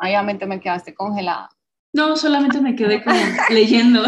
obviamente 0.00 0.46
me 0.46 0.60
quedaste 0.60 0.94
congelada. 0.94 1.48
No, 1.92 2.16
solamente 2.16 2.60
me 2.60 2.74
quedé 2.76 3.02
como 3.02 3.18
leyendo. 3.50 4.04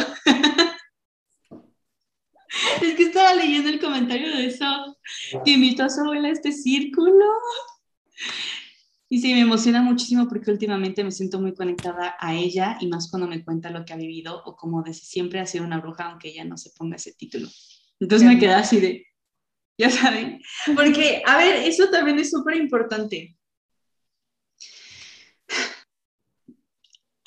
es 2.82 2.95
que 2.95 3.03
estaba 3.05 3.34
leyendo 3.34 3.68
el 3.70 3.80
comentario 3.80 4.36
de 4.36 4.47
eso 4.47 4.97
que 5.45 5.53
invitó 5.53 5.84
a 5.84 5.91
su 5.91 6.01
abuela 6.01 6.28
a 6.28 6.32
este 6.32 6.53
círculo. 6.53 7.24
Y 9.11 9.20
sí, 9.20 9.32
me 9.32 9.41
emociona 9.41 9.80
muchísimo 9.80 10.28
porque 10.28 10.51
últimamente 10.51 11.03
me 11.03 11.12
siento 11.12 11.41
muy 11.41 11.55
conectada 11.55 12.14
a 12.20 12.34
ella 12.34 12.76
y 12.78 12.89
más 12.89 13.11
cuando 13.11 13.26
me 13.26 13.43
cuenta 13.43 13.70
lo 13.70 13.84
que 13.86 13.95
ha 13.95 13.97
vivido 13.97 14.43
o 14.45 14.55
como 14.55 14.82
desde 14.82 15.01
siempre 15.01 15.41
ha 15.41 15.47
sido 15.47 15.64
una 15.64 15.80
bruja, 15.80 16.11
aunque 16.11 16.28
ella 16.28 16.45
no 16.45 16.59
se 16.59 16.70
ponga 16.76 16.97
ese 16.97 17.14
título. 17.14 17.49
Entonces 18.01 18.28
me 18.28 18.39
quedé 18.39 18.53
así 18.53 18.80
de, 18.80 19.07
ya 19.78 19.89
saben, 19.89 20.43
porque, 20.76 21.22
a 21.24 21.39
ver, 21.39 21.57
eso 21.66 21.89
también 21.89 22.18
es 22.18 22.30
súper 22.30 22.57
importante. 22.57 23.38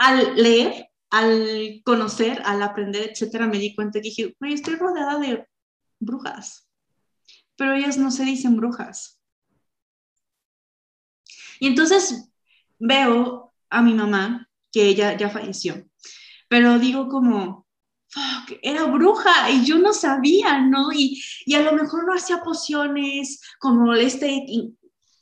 Al 0.04 0.36
leer, 0.36 0.90
al 1.12 1.82
conocer, 1.86 2.42
al 2.44 2.64
aprender, 2.64 3.12
etcétera, 3.12 3.46
me 3.46 3.60
di 3.60 3.76
cuenta 3.76 4.00
que 4.00 4.10
dije, 4.10 4.36
estoy 4.42 4.76
rodeada 4.76 5.20
de 5.20 5.46
brujas, 6.00 6.68
pero 7.56 7.76
ellas 7.76 7.98
no 7.98 8.10
se 8.10 8.26
dicen 8.26 8.58
brujas. 8.58 9.20
Y 11.60 11.68
entonces 11.68 12.32
veo 12.80 13.54
a 13.70 13.82
mi 13.84 13.94
mamá, 13.94 14.50
que 14.72 14.88
ella 14.88 15.16
ya 15.16 15.30
falleció, 15.30 15.86
pero 16.48 16.80
digo 16.80 17.08
como, 17.08 17.68
era 18.64 18.86
bruja 18.86 19.52
y 19.52 19.66
yo 19.66 19.78
no 19.78 19.94
sabía, 19.94 20.62
¿no? 20.62 20.92
Y, 20.92 21.22
y 21.46 21.54
a 21.54 21.62
lo 21.62 21.74
mejor 21.74 22.08
no 22.08 22.14
hacía 22.16 22.42
pociones 22.42 23.40
como 23.60 23.94
este 23.94 24.46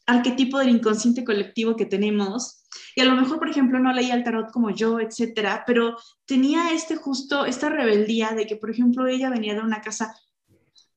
arquetipo 0.05 0.59
del 0.59 0.69
inconsciente 0.69 1.25
colectivo 1.25 1.75
que 1.75 1.85
tenemos. 1.85 2.58
Y 2.95 3.01
a 3.01 3.05
lo 3.05 3.15
mejor, 3.15 3.39
por 3.39 3.49
ejemplo, 3.49 3.79
no 3.79 3.93
leía 3.93 4.13
el 4.13 4.23
tarot 4.23 4.51
como 4.51 4.69
yo, 4.69 4.99
etcétera, 4.99 5.63
pero 5.65 5.97
tenía 6.25 6.71
este 6.71 6.95
justo, 6.95 7.45
esta 7.45 7.69
rebeldía 7.69 8.31
de 8.31 8.45
que, 8.45 8.55
por 8.55 8.69
ejemplo, 8.69 9.07
ella 9.07 9.29
venía 9.29 9.53
de 9.53 9.61
una 9.61 9.81
casa 9.81 10.15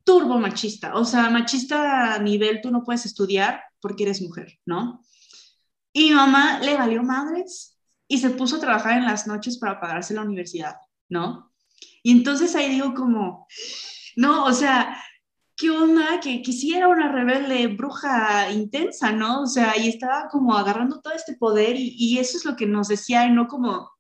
turbo 0.05 0.39
machista, 0.39 0.95
o 0.97 1.05
sea, 1.05 1.31
machista 1.31 2.15
a 2.15 2.19
nivel 2.19 2.61
tú 2.61 2.71
no 2.71 2.83
puedes 2.83 3.07
estudiar 3.07 3.63
porque 3.81 4.03
eres 4.05 4.21
mujer, 4.21 4.59
¿no? 4.67 5.05
Y 5.93 6.11
mi 6.11 6.15
mamá 6.15 6.59
le 6.61 6.75
valió 6.75 7.03
madres 7.03 7.79
y 8.09 8.19
se 8.19 8.31
puso 8.31 8.57
a 8.57 8.61
trabajar 8.61 8.99
en 8.99 9.05
las 9.05 9.27
noches 9.27 9.59
para 9.59 9.81
pagarse 9.81 10.15
la 10.15 10.23
universidad, 10.23 10.77
¿no? 11.09 11.53
Y 12.03 12.13
entonces 12.13 12.55
ahí 12.55 12.71
digo 12.71 12.95
como, 12.95 13.47
no, 14.17 14.45
o 14.45 14.53
sea, 14.53 15.01
¿qué 15.57 15.71
onda? 15.71 16.21
Que 16.21 16.43
quisiera 16.43 16.89
una 16.89 17.11
rebelde 17.13 17.67
bruja 17.69 18.51
intensa, 18.51 19.13
¿no? 19.13 19.43
O 19.43 19.47
sea, 19.47 19.77
y 19.79 19.89
estaba 19.89 20.29
como 20.31 20.57
agarrando 20.57 21.01
todo 21.01 21.15
este 21.15 21.35
poder 21.37 21.77
y, 21.77 21.95
y 21.99 22.19
eso 22.19 22.37
es 22.39 22.45
lo 22.45 22.57
que 22.57 22.67
nos 22.67 22.89
decía 22.89 23.27
y 23.27 23.33
no 23.33 23.47
como, 23.49 23.91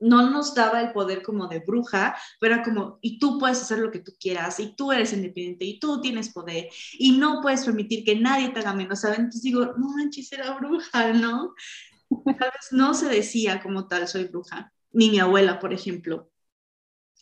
no 0.00 0.30
nos 0.30 0.54
daba 0.54 0.80
el 0.80 0.92
poder 0.92 1.22
como 1.22 1.46
de 1.48 1.60
bruja, 1.60 2.16
pero 2.40 2.54
era 2.54 2.62
como, 2.64 2.98
y 3.02 3.18
tú 3.18 3.38
puedes 3.38 3.60
hacer 3.62 3.78
lo 3.78 3.90
que 3.90 4.00
tú 4.00 4.12
quieras, 4.18 4.58
y 4.60 4.74
tú 4.74 4.92
eres 4.92 5.12
independiente, 5.12 5.64
y 5.66 5.78
tú 5.78 6.00
tienes 6.00 6.30
poder, 6.32 6.68
y 6.98 7.12
no 7.18 7.40
puedes 7.42 7.64
permitir 7.64 8.04
que 8.04 8.16
nadie 8.16 8.48
te 8.50 8.60
haga 8.60 8.74
menos, 8.74 9.00
¿saben? 9.00 9.20
Entonces 9.20 9.42
digo, 9.42 9.66
no 9.76 9.90
manches, 9.96 10.32
era 10.32 10.54
bruja, 10.58 11.12
¿no? 11.12 11.54
Tal 12.38 12.50
vez 12.50 12.68
no 12.72 12.94
se 12.94 13.08
decía 13.08 13.62
como 13.62 13.86
tal, 13.88 14.08
soy 14.08 14.24
bruja, 14.26 14.72
ni 14.92 15.10
mi 15.10 15.18
abuela, 15.20 15.58
por 15.60 15.72
ejemplo. 15.72 16.29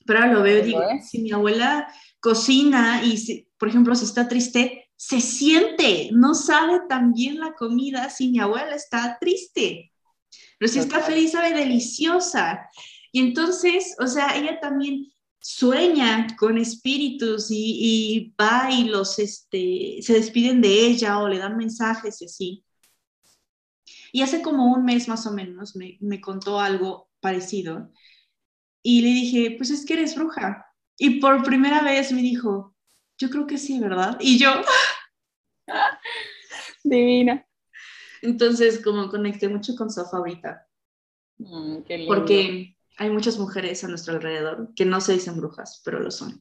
Pero 0.08 0.20
ahora 0.20 0.32
lo 0.32 0.42
veo 0.42 0.60
y 0.60 0.66
digo, 0.68 0.80
si 1.06 1.20
mi 1.20 1.32
abuela 1.32 1.86
cocina 2.18 3.04
y, 3.04 3.18
si, 3.18 3.46
por 3.58 3.68
ejemplo, 3.68 3.94
si 3.94 4.06
está 4.06 4.26
triste, 4.26 4.88
se 4.96 5.20
siente, 5.20 6.08
no 6.12 6.34
sabe 6.34 6.80
tan 6.88 7.12
bien 7.12 7.38
la 7.38 7.52
comida 7.52 8.08
si 8.08 8.30
mi 8.30 8.40
abuela 8.40 8.74
está 8.74 9.18
triste. 9.20 9.92
Pero 10.58 10.72
si 10.72 10.78
está 10.78 11.00
feliz, 11.00 11.32
sabe 11.32 11.52
deliciosa. 11.52 12.70
Y 13.12 13.20
entonces, 13.20 13.96
o 14.00 14.06
sea, 14.06 14.34
ella 14.34 14.58
también 14.60 15.12
sueña 15.42 16.26
con 16.38 16.56
espíritus 16.56 17.48
y, 17.50 18.34
va 18.40 18.70
y 18.72 18.84
los, 18.84 19.18
este, 19.18 19.98
se 20.00 20.14
despiden 20.14 20.62
de 20.62 20.86
ella 20.86 21.18
o 21.18 21.28
le 21.28 21.36
dan 21.36 21.58
mensajes 21.58 22.22
y 22.22 22.24
así. 22.24 22.64
Y 24.10 24.22
hace 24.22 24.40
como 24.40 24.72
un 24.72 24.86
mes 24.86 25.06
más 25.06 25.26
o 25.26 25.32
menos 25.32 25.76
me, 25.76 25.98
me 26.00 26.18
contó 26.18 26.58
algo 26.60 27.10
parecido. 27.20 27.90
Y 28.82 29.02
le 29.02 29.08
dije, 29.08 29.54
pues 29.56 29.70
es 29.70 29.84
que 29.84 29.94
eres 29.94 30.14
bruja. 30.14 30.66
Y 30.96 31.20
por 31.20 31.42
primera 31.42 31.82
vez 31.82 32.12
me 32.12 32.22
dijo, 32.22 32.74
yo 33.18 33.30
creo 33.30 33.46
que 33.46 33.58
sí, 33.58 33.78
¿verdad? 33.80 34.16
Y 34.20 34.38
yo... 34.38 34.50
Divina. 36.84 37.46
Entonces, 38.22 38.82
como 38.82 39.08
conecté 39.08 39.48
mucho 39.48 39.74
con 39.76 39.90
Sofa 39.90 40.16
ahorita. 40.16 40.66
Mm, 41.38 41.78
porque 42.06 42.76
hay 42.96 43.10
muchas 43.10 43.38
mujeres 43.38 43.84
a 43.84 43.88
nuestro 43.88 44.14
alrededor 44.14 44.74
que 44.74 44.84
no 44.84 45.00
se 45.00 45.12
dicen 45.12 45.36
brujas, 45.36 45.80
pero 45.84 46.00
lo 46.00 46.10
son. 46.10 46.38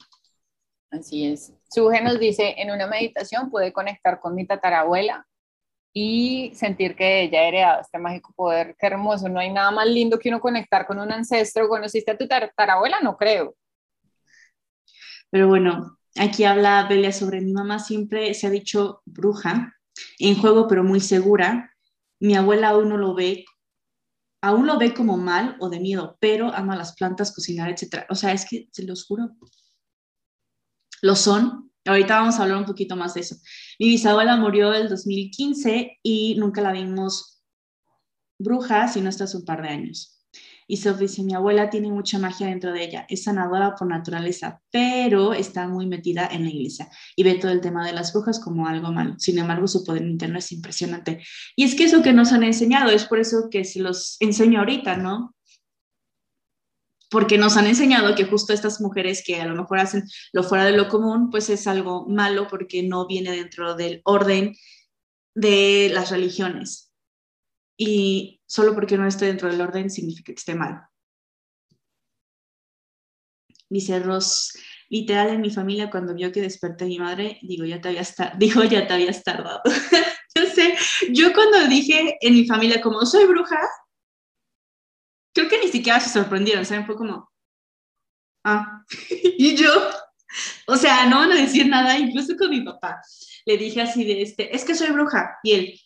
Así 0.90 1.26
es. 1.26 1.54
Suge 1.70 2.02
nos 2.02 2.20
dice, 2.20 2.56
en 2.58 2.72
una 2.72 2.88
meditación 2.88 3.50
pude 3.50 3.74
conectar 3.74 4.20
con 4.20 4.34
mi 4.34 4.48
tatarabuela 4.48 5.28
y 6.00 6.52
sentir 6.54 6.96
que 6.96 7.24
ella 7.24 7.40
ha 7.40 7.48
heredado 7.48 7.82
este 7.82 7.98
mágico 7.98 8.32
poder. 8.36 8.76
Qué 8.78 8.86
hermoso, 8.86 9.28
no 9.30 9.40
hay 9.40 9.52
nada 9.52 9.72
más 9.72 9.88
lindo 9.88 10.20
que 10.20 10.30
uno 10.30 10.40
conectar 10.40 10.86
con 10.86 11.00
un 11.00 11.12
ancestro. 11.12 11.68
¿Conociste 11.68 12.12
a 12.12 12.18
tu 12.18 12.28
tatarabuela? 12.28 13.00
No 13.02 13.18
creo. 13.18 13.56
Pero 15.32 15.48
bueno, 15.48 15.98
aquí 16.16 16.44
habla 16.44 16.86
Belia 16.88 17.12
sobre 17.12 17.42
mi 17.42 17.52
mamá, 17.52 17.80
siempre 17.80 18.36
se 18.36 18.46
ha 18.46 18.52
dicho 18.52 19.02
bruja, 19.06 19.74
en 20.20 20.40
juego 20.40 20.68
pero 20.68 20.84
muy 20.84 21.00
segura. 21.00 21.74
Mi 22.20 22.36
abuela 22.36 22.70
aún 22.70 22.90
no 22.90 22.98
lo 22.98 23.16
ve, 23.16 23.46
aún 24.44 24.68
lo 24.68 24.78
ve 24.78 24.94
como 24.94 25.18
mal 25.18 25.58
o 25.60 25.68
de 25.70 25.80
miedo, 25.80 26.16
pero 26.20 26.54
ama 26.54 26.76
las 26.76 26.96
plantas, 26.96 27.34
cocinar, 27.34 27.72
etc. 27.72 28.06
O 28.10 28.14
sea, 28.14 28.34
es 28.34 28.48
que 28.48 28.68
se 28.72 28.84
los 28.84 29.04
juro. 29.08 29.32
Lo 31.02 31.16
son. 31.16 31.72
Ahorita 31.88 32.20
vamos 32.20 32.38
a 32.38 32.44
hablar 32.44 32.58
un 32.58 32.66
poquito 32.66 32.96
más 32.96 33.14
de 33.14 33.22
eso. 33.22 33.36
Mi 33.80 33.88
bisabuela 33.88 34.36
murió 34.36 34.74
el 34.74 34.90
2015 34.90 36.00
y 36.04 36.36
nunca 36.36 36.62
la 36.62 36.72
vimos 36.72 37.42
bruja, 38.40 38.88
sino 38.88 39.10
hasta 39.10 39.24
hace 39.24 39.38
un 39.38 39.46
par 39.46 39.62
de 39.62 39.70
años. 39.70 40.18
Y 40.70 40.78
Sophie 40.78 41.08
dice, 41.08 41.24
mi 41.24 41.34
abuela 41.34 41.70
tiene 41.70 41.90
mucha 41.90 42.20
magia 42.20 42.48
dentro 42.48 42.74
de 42.74 42.84
ella, 42.84 43.06
es 43.08 43.24
sanadora 43.24 43.74
por 43.74 43.88
naturaleza, 43.88 44.62
pero 44.70 45.34
está 45.34 45.66
muy 45.66 45.88
metida 45.88 46.28
en 46.30 46.44
la 46.44 46.50
iglesia 46.50 46.90
y 47.16 47.24
ve 47.24 47.36
todo 47.36 47.54
el 47.54 47.62
tema 47.62 47.86
de 47.86 47.94
las 47.94 48.12
brujas 48.12 48.38
como 48.38 48.68
algo 48.68 48.92
malo. 48.92 49.16
Sin 49.18 49.40
embargo, 49.40 49.66
su 49.70 49.86
poder 49.86 50.06
interno 50.06 50.40
es 50.40 50.52
impresionante. 50.52 51.24
Y 51.56 51.64
es 51.64 51.74
que 51.74 51.86
eso 51.86 52.04
que 52.04 52.12
nos 52.12 52.34
han 52.34 52.44
enseñado, 52.44 52.92
es 52.92 53.06
por 53.06 53.20
eso 53.20 53.48
que 53.50 53.64
se 53.64 53.80
los 53.80 54.18
enseño 54.20 54.60
ahorita, 54.60 54.98
¿no? 54.98 55.37
Porque 57.10 57.38
nos 57.38 57.56
han 57.56 57.68
enseñado 57.68 58.16
que 58.16 58.26
justo 58.26 58.54
estas 58.54 58.82
mujeres 58.82 59.24
que 59.26 59.40
a 59.40 59.46
lo 59.46 59.56
mejor 59.56 59.80
hacen 59.80 60.04
lo 60.34 60.44
fuera 60.44 60.66
de 60.66 60.76
lo 60.76 60.90
común, 60.90 61.30
pues 61.30 61.50
es 61.50 61.68
algo 61.68 62.06
malo 62.08 62.48
porque 62.50 62.84
no 62.84 63.08
viene 63.08 63.32
dentro 63.32 63.76
del 63.76 64.02
orden 64.04 64.56
de 65.34 65.90
las 65.94 66.10
religiones. 66.10 66.92
Y 67.78 68.42
solo 68.46 68.74
porque 68.74 68.98
no 68.98 69.08
esté 69.08 69.26
dentro 69.26 69.50
del 69.50 69.62
orden 69.62 69.90
significa 69.90 70.34
que 70.34 70.40
esté 70.40 70.56
mal. 70.56 70.82
Dice 73.70 74.00
Ross, 74.00 74.58
literal 74.90 75.30
en 75.30 75.42
mi 75.42 75.50
familia 75.50 75.90
cuando 75.90 76.14
vio 76.14 76.32
que 76.32 76.42
desperté 76.42 76.86
a 76.86 76.88
mi 76.88 77.00
madre, 77.00 77.40
digo, 77.42 77.66
ya 77.66 77.82
te 77.82 77.90
habías, 77.90 78.16
dijo, 78.38 78.64
ya 78.64 78.88
te 78.88 78.94
habías 78.94 79.24
tardado. 79.24 79.62
yo 80.36 80.46
sé, 80.46 80.76
yo 81.12 81.34
cuando 81.34 81.68
dije 81.68 82.18
en 82.22 82.34
mi 82.34 82.46
familia 82.48 82.82
como 82.82 83.06
soy 83.06 83.26
bruja, 83.26 83.60
creo 85.38 85.50
que 85.50 85.60
ni 85.60 85.72
siquiera 85.72 86.00
se 86.00 86.10
sorprendieron, 86.10 86.66
¿saben? 86.66 86.86
Fue 86.86 86.96
como, 86.96 87.30
ah, 88.44 88.84
y 89.10 89.56
yo, 89.56 89.72
o 90.68 90.76
sea, 90.76 91.06
no 91.06 91.18
van 91.20 91.32
a 91.32 91.36
decir 91.36 91.68
nada, 91.68 91.98
incluso 91.98 92.36
con 92.36 92.50
mi 92.50 92.62
papá. 92.62 93.02
Le 93.46 93.58
dije 93.58 93.82
así 93.82 94.04
de 94.04 94.24
este, 94.24 94.56
es 94.56 94.66
que 94.66 94.76
soy 94.76 94.90
bruja. 94.90 95.38
Y 95.44 95.52
él, 95.54 95.80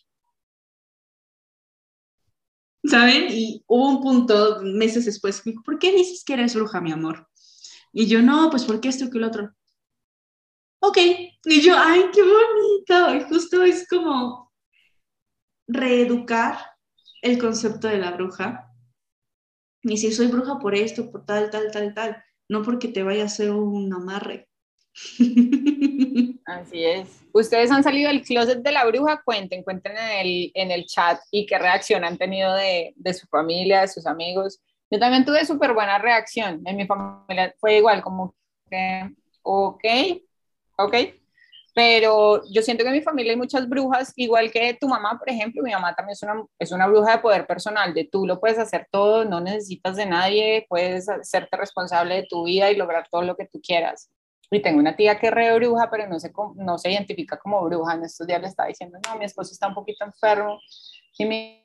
¿saben? 2.84 3.26
Y 3.30 3.62
hubo 3.66 3.88
un 3.90 4.02
punto 4.02 4.60
meses 4.62 5.04
después, 5.04 5.44
me 5.44 5.52
dijo, 5.52 5.62
¿por 5.62 5.78
qué 5.78 5.92
dices 5.92 6.24
que 6.24 6.32
eres 6.32 6.54
bruja, 6.54 6.80
mi 6.80 6.92
amor? 6.92 7.28
Y 7.92 8.06
yo, 8.06 8.22
no, 8.22 8.48
pues 8.50 8.64
porque 8.64 8.88
esto 8.88 9.10
que 9.10 9.18
el 9.18 9.24
otro. 9.24 9.54
Ok, 10.80 10.98
y 11.44 11.60
yo, 11.60 11.76
ay, 11.78 12.06
qué 12.12 12.22
bonito. 12.22 13.14
Y 13.14 13.28
justo 13.28 13.62
es 13.62 13.86
como 13.86 14.50
reeducar 15.68 16.58
el 17.20 17.38
concepto 17.38 17.88
de 17.88 17.98
la 17.98 18.12
bruja. 18.12 18.71
Y 19.82 19.96
si 19.96 20.12
soy 20.12 20.28
bruja 20.28 20.58
por 20.58 20.74
esto, 20.74 21.10
por 21.10 21.24
tal, 21.24 21.50
tal, 21.50 21.70
tal, 21.70 21.94
tal, 21.94 22.24
no 22.48 22.62
porque 22.62 22.88
te 22.88 23.02
vaya 23.02 23.22
a 23.22 23.26
hacer 23.26 23.50
un 23.50 23.92
amarre. 23.92 24.48
Así 26.44 26.84
es. 26.84 27.08
Ustedes 27.32 27.70
han 27.70 27.82
salido 27.82 28.08
del 28.08 28.22
closet 28.22 28.62
de 28.62 28.72
la 28.72 28.84
bruja, 28.84 29.22
cuenten, 29.24 29.62
cuenten 29.62 29.96
en 29.96 30.26
el, 30.26 30.50
en 30.54 30.70
el 30.70 30.84
chat 30.84 31.18
y 31.30 31.46
qué 31.46 31.58
reacción 31.58 32.04
han 32.04 32.18
tenido 32.18 32.54
de, 32.54 32.92
de 32.96 33.14
su 33.14 33.26
familia, 33.26 33.80
de 33.80 33.88
sus 33.88 34.06
amigos. 34.06 34.60
Yo 34.90 34.98
también 34.98 35.24
tuve 35.24 35.46
súper 35.46 35.72
buena 35.72 35.98
reacción. 35.98 36.60
En 36.66 36.76
mi 36.76 36.86
familia 36.86 37.54
fue 37.58 37.78
igual, 37.78 38.02
como 38.02 38.34
que, 38.68 39.10
ok, 39.42 39.84
ok. 40.76 40.94
Pero 41.74 42.42
yo 42.50 42.60
siento 42.62 42.84
que 42.84 42.90
en 42.90 42.96
mi 42.96 43.02
familia 43.02 43.32
hay 43.32 43.38
muchas 43.38 43.66
brujas, 43.68 44.12
igual 44.16 44.50
que 44.50 44.74
tu 44.74 44.88
mamá, 44.88 45.18
por 45.18 45.28
ejemplo. 45.30 45.62
Mi 45.62 45.72
mamá 45.72 45.94
también 45.94 46.12
es 46.12 46.22
una, 46.22 46.44
es 46.58 46.72
una 46.72 46.86
bruja 46.86 47.12
de 47.12 47.22
poder 47.22 47.46
personal, 47.46 47.94
de 47.94 48.04
tú 48.04 48.26
lo 48.26 48.38
puedes 48.40 48.58
hacer 48.58 48.88
todo, 48.90 49.24
no 49.24 49.40
necesitas 49.40 49.96
de 49.96 50.06
nadie, 50.06 50.66
puedes 50.68 51.08
hacerte 51.08 51.56
responsable 51.56 52.16
de 52.16 52.26
tu 52.28 52.44
vida 52.44 52.70
y 52.70 52.76
lograr 52.76 53.08
todo 53.10 53.22
lo 53.22 53.36
que 53.36 53.46
tú 53.46 53.60
quieras. 53.62 54.10
Y 54.50 54.60
tengo 54.60 54.80
una 54.80 54.94
tía 54.94 55.18
que 55.18 55.28
es 55.28 55.32
re 55.32 55.54
bruja, 55.54 55.88
pero 55.90 56.06
no 56.06 56.20
se, 56.20 56.30
no 56.56 56.76
se 56.76 56.90
identifica 56.90 57.38
como 57.38 57.64
bruja. 57.64 57.94
En 57.94 58.04
estos 58.04 58.26
días 58.26 58.40
le 58.40 58.48
estaba 58.48 58.68
diciendo, 58.68 58.98
no, 59.08 59.18
mi 59.18 59.24
esposo 59.24 59.52
está 59.52 59.66
un 59.68 59.74
poquito 59.74 60.04
enfermo. 60.04 60.58
Y 61.16 61.24
mi 61.24 61.62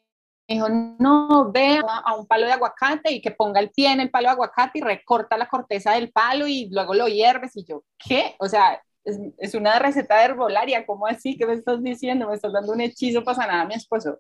dijo, 0.48 0.70
no, 0.70 1.52
ve 1.52 1.82
a 1.86 2.16
un 2.16 2.26
palo 2.26 2.46
de 2.46 2.54
aguacate 2.54 3.12
y 3.12 3.22
que 3.22 3.32
ponga 3.32 3.60
el 3.60 3.72
pie 3.72 3.92
en 3.92 4.00
el 4.00 4.10
palo 4.10 4.30
de 4.30 4.34
aguacate 4.34 4.80
y 4.80 4.82
recorta 4.82 5.38
la 5.38 5.50
corteza 5.50 5.92
del 5.92 6.12
palo 6.12 6.48
y 6.48 6.70
luego 6.70 6.94
lo 6.94 7.08
hierves. 7.08 7.56
Y 7.58 7.66
yo, 7.66 7.84
¿qué? 7.98 8.36
O 8.40 8.48
sea, 8.48 8.82
es, 9.08 9.20
es 9.38 9.56
una 9.56 9.80
receta 9.80 10.18
de 10.18 10.26
herbolaria, 10.26 10.86
¿cómo 10.86 11.08
así? 11.08 11.38
¿Qué 11.38 11.46
me 11.46 11.54
estás 11.54 11.82
diciendo? 11.82 12.28
Me 12.28 12.36
estás 12.36 12.52
dando 12.52 12.74
un 12.74 12.82
hechizo 12.82 13.24
para 13.24 13.38
sanar 13.38 13.68
mi 13.68 13.74
esposo. 13.74 14.20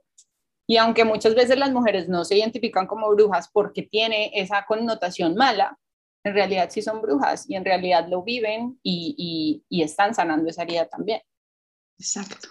Y 0.65 0.77
aunque 0.77 1.05
muchas 1.05 1.35
veces 1.35 1.57
las 1.57 1.71
mujeres 1.71 2.07
no 2.09 2.23
se 2.25 2.37
identifican 2.37 2.87
como 2.87 3.09
brujas 3.09 3.49
porque 3.51 3.83
tiene 3.83 4.31
esa 4.33 4.65
connotación 4.65 5.35
mala, 5.35 5.77
en 6.23 6.33
realidad 6.33 6.69
sí 6.69 6.81
son 6.81 7.01
brujas 7.01 7.49
y 7.49 7.55
en 7.55 7.65
realidad 7.65 8.07
lo 8.09 8.23
viven 8.23 8.79
y, 8.81 9.15
y, 9.17 9.63
y 9.69 9.83
están 9.83 10.13
sanando 10.13 10.49
esa 10.49 10.63
herida 10.63 10.87
también. 10.87 11.21
Exacto. 11.97 12.49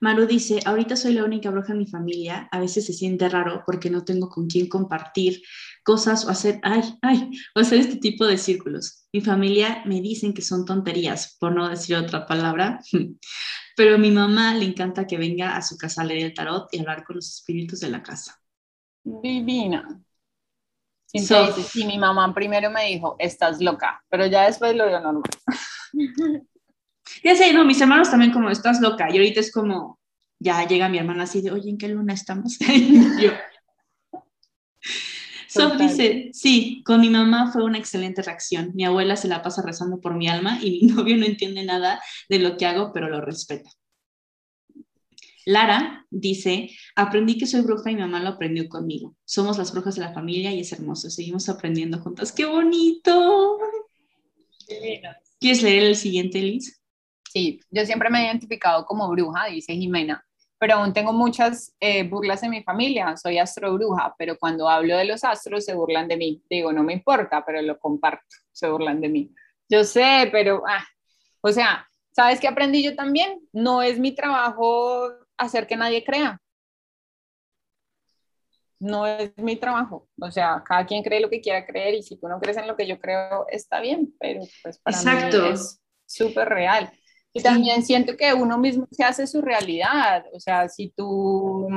Maru 0.00 0.26
dice, 0.26 0.60
ahorita 0.66 0.96
soy 0.96 1.14
la 1.14 1.24
única 1.24 1.50
bruja 1.50 1.72
en 1.72 1.78
mi 1.78 1.86
familia, 1.86 2.48
a 2.50 2.60
veces 2.60 2.84
se 2.84 2.92
siente 2.92 3.28
raro 3.28 3.62
porque 3.64 3.88
no 3.88 4.04
tengo 4.04 4.28
con 4.28 4.46
quién 4.48 4.68
compartir 4.68 5.42
cosas 5.84 6.24
o 6.24 6.30
hacer, 6.30 6.58
ay, 6.62 6.82
ay, 7.02 7.30
o 7.54 7.60
hacer 7.60 7.78
este 7.78 7.96
tipo 7.96 8.26
de 8.26 8.38
círculos. 8.38 9.06
Mi 9.12 9.20
familia 9.20 9.82
me 9.86 10.00
dicen 10.00 10.34
que 10.34 10.42
son 10.42 10.64
tonterías, 10.64 11.36
por 11.38 11.54
no 11.54 11.68
decir 11.68 11.94
otra 11.96 12.26
palabra, 12.26 12.80
pero 13.76 13.94
a 13.94 13.98
mi 13.98 14.10
mamá 14.10 14.54
le 14.54 14.64
encanta 14.64 15.06
que 15.06 15.18
venga 15.18 15.56
a 15.56 15.62
su 15.62 15.76
casa 15.76 16.02
a 16.02 16.04
leer 16.04 16.26
el 16.26 16.34
tarot 16.34 16.68
y 16.72 16.80
hablar 16.80 17.04
con 17.04 17.16
los 17.16 17.28
espíritus 17.36 17.80
de 17.80 17.90
la 17.90 18.02
casa. 18.02 18.40
Divina. 19.04 20.00
Entonces, 21.12 21.76
y 21.76 21.84
mi 21.84 21.98
mamá 21.98 22.34
primero 22.34 22.70
me 22.70 22.86
dijo, 22.86 23.14
estás 23.20 23.60
loca, 23.60 24.02
pero 24.08 24.26
ya 24.26 24.46
después 24.46 24.74
lo 24.74 24.88
vio 24.88 25.00
normal. 25.00 25.30
Ya 27.22 27.36
sé, 27.36 27.52
no, 27.52 27.64
mis 27.64 27.80
hermanos 27.80 28.10
también 28.10 28.32
como, 28.32 28.48
estás 28.48 28.80
loca. 28.80 29.08
Y 29.10 29.18
ahorita 29.18 29.40
es 29.40 29.52
como, 29.52 30.00
ya 30.38 30.66
llega 30.66 30.88
mi 30.88 30.98
hermana 30.98 31.24
así 31.24 31.42
de, 31.42 31.50
oye, 31.50 31.68
¿en 31.68 31.78
qué 31.78 31.88
luna 31.88 32.14
estamos? 32.14 32.58
yo. 33.20 33.30
Sof 35.54 35.78
dice, 35.78 36.30
sí, 36.32 36.82
con 36.84 37.00
mi 37.00 37.10
mamá 37.10 37.52
fue 37.52 37.62
una 37.62 37.78
excelente 37.78 38.22
reacción. 38.22 38.72
Mi 38.74 38.84
abuela 38.84 39.14
se 39.14 39.28
la 39.28 39.40
pasa 39.40 39.62
rezando 39.62 40.00
por 40.00 40.14
mi 40.14 40.28
alma 40.28 40.58
y 40.60 40.70
mi 40.70 40.80
novio 40.92 41.16
no 41.16 41.24
entiende 41.24 41.64
nada 41.64 42.00
de 42.28 42.40
lo 42.40 42.56
que 42.56 42.66
hago, 42.66 42.92
pero 42.92 43.08
lo 43.08 43.20
respeta. 43.20 43.70
Lara 45.46 46.06
dice, 46.10 46.70
aprendí 46.96 47.38
que 47.38 47.46
soy 47.46 47.60
bruja 47.60 47.90
y 47.90 47.94
mi 47.94 48.00
mamá 48.00 48.20
lo 48.20 48.30
aprendió 48.30 48.68
conmigo. 48.68 49.14
Somos 49.24 49.58
las 49.58 49.72
brujas 49.72 49.94
de 49.94 50.00
la 50.00 50.12
familia 50.12 50.52
y 50.52 50.60
es 50.60 50.72
hermoso. 50.72 51.08
Seguimos 51.08 51.48
aprendiendo 51.48 52.00
juntas. 52.00 52.32
¡Qué 52.32 52.46
bonito! 52.46 53.58
¿Quieres 55.38 55.62
leer 55.62 55.84
el 55.84 55.96
siguiente, 55.96 56.40
Liz? 56.40 56.80
Sí, 57.30 57.60
yo 57.70 57.84
siempre 57.84 58.10
me 58.10 58.22
he 58.22 58.26
identificado 58.26 58.86
como 58.86 59.08
bruja, 59.10 59.46
dice 59.46 59.74
Jimena, 59.74 60.24
pero 60.64 60.76
aún 60.76 60.94
tengo 60.94 61.12
muchas 61.12 61.76
eh, 61.78 62.08
burlas 62.08 62.42
en 62.42 62.48
mi 62.48 62.62
familia. 62.62 63.18
Soy 63.18 63.36
astrobruja, 63.36 64.14
pero 64.16 64.38
cuando 64.38 64.66
hablo 64.66 64.96
de 64.96 65.04
los 65.04 65.22
astros 65.22 65.66
se 65.66 65.74
burlan 65.74 66.08
de 66.08 66.16
mí. 66.16 66.42
Digo, 66.48 66.72
no 66.72 66.82
me 66.82 66.94
importa, 66.94 67.44
pero 67.44 67.60
lo 67.60 67.78
comparto, 67.78 68.24
se 68.50 68.70
burlan 68.70 68.98
de 69.02 69.10
mí. 69.10 69.34
Yo 69.68 69.84
sé, 69.84 70.26
pero, 70.32 70.62
ah, 70.66 70.82
o 71.42 71.52
sea, 71.52 71.86
¿sabes 72.12 72.40
qué 72.40 72.48
aprendí 72.48 72.82
yo 72.82 72.96
también? 72.96 73.46
No 73.52 73.82
es 73.82 73.98
mi 73.98 74.14
trabajo 74.14 75.10
hacer 75.36 75.66
que 75.66 75.76
nadie 75.76 76.02
crea. 76.02 76.40
No 78.80 79.06
es 79.06 79.36
mi 79.36 79.56
trabajo. 79.56 80.08
O 80.18 80.30
sea, 80.30 80.62
cada 80.64 80.86
quien 80.86 81.02
cree 81.02 81.20
lo 81.20 81.28
que 81.28 81.42
quiera 81.42 81.66
creer 81.66 81.92
y 81.92 82.02
si 82.02 82.18
tú 82.18 82.26
no 82.26 82.40
crees 82.40 82.56
en 82.56 82.66
lo 82.66 82.74
que 82.74 82.86
yo 82.86 82.98
creo, 82.98 83.44
está 83.50 83.80
bien, 83.80 84.14
pero 84.18 84.40
pues 84.62 84.78
para 84.78 84.96
Exacto. 84.96 85.42
mí 85.42 85.48
es 85.50 85.82
súper 86.06 86.48
real. 86.48 86.90
Y 87.36 87.42
también 87.42 87.82
siento 87.82 88.16
que 88.16 88.32
uno 88.32 88.56
mismo 88.58 88.86
se 88.92 89.02
hace 89.02 89.26
su 89.26 89.42
realidad. 89.42 90.24
O 90.32 90.38
sea, 90.38 90.68
si 90.68 90.90
tú, 90.90 91.68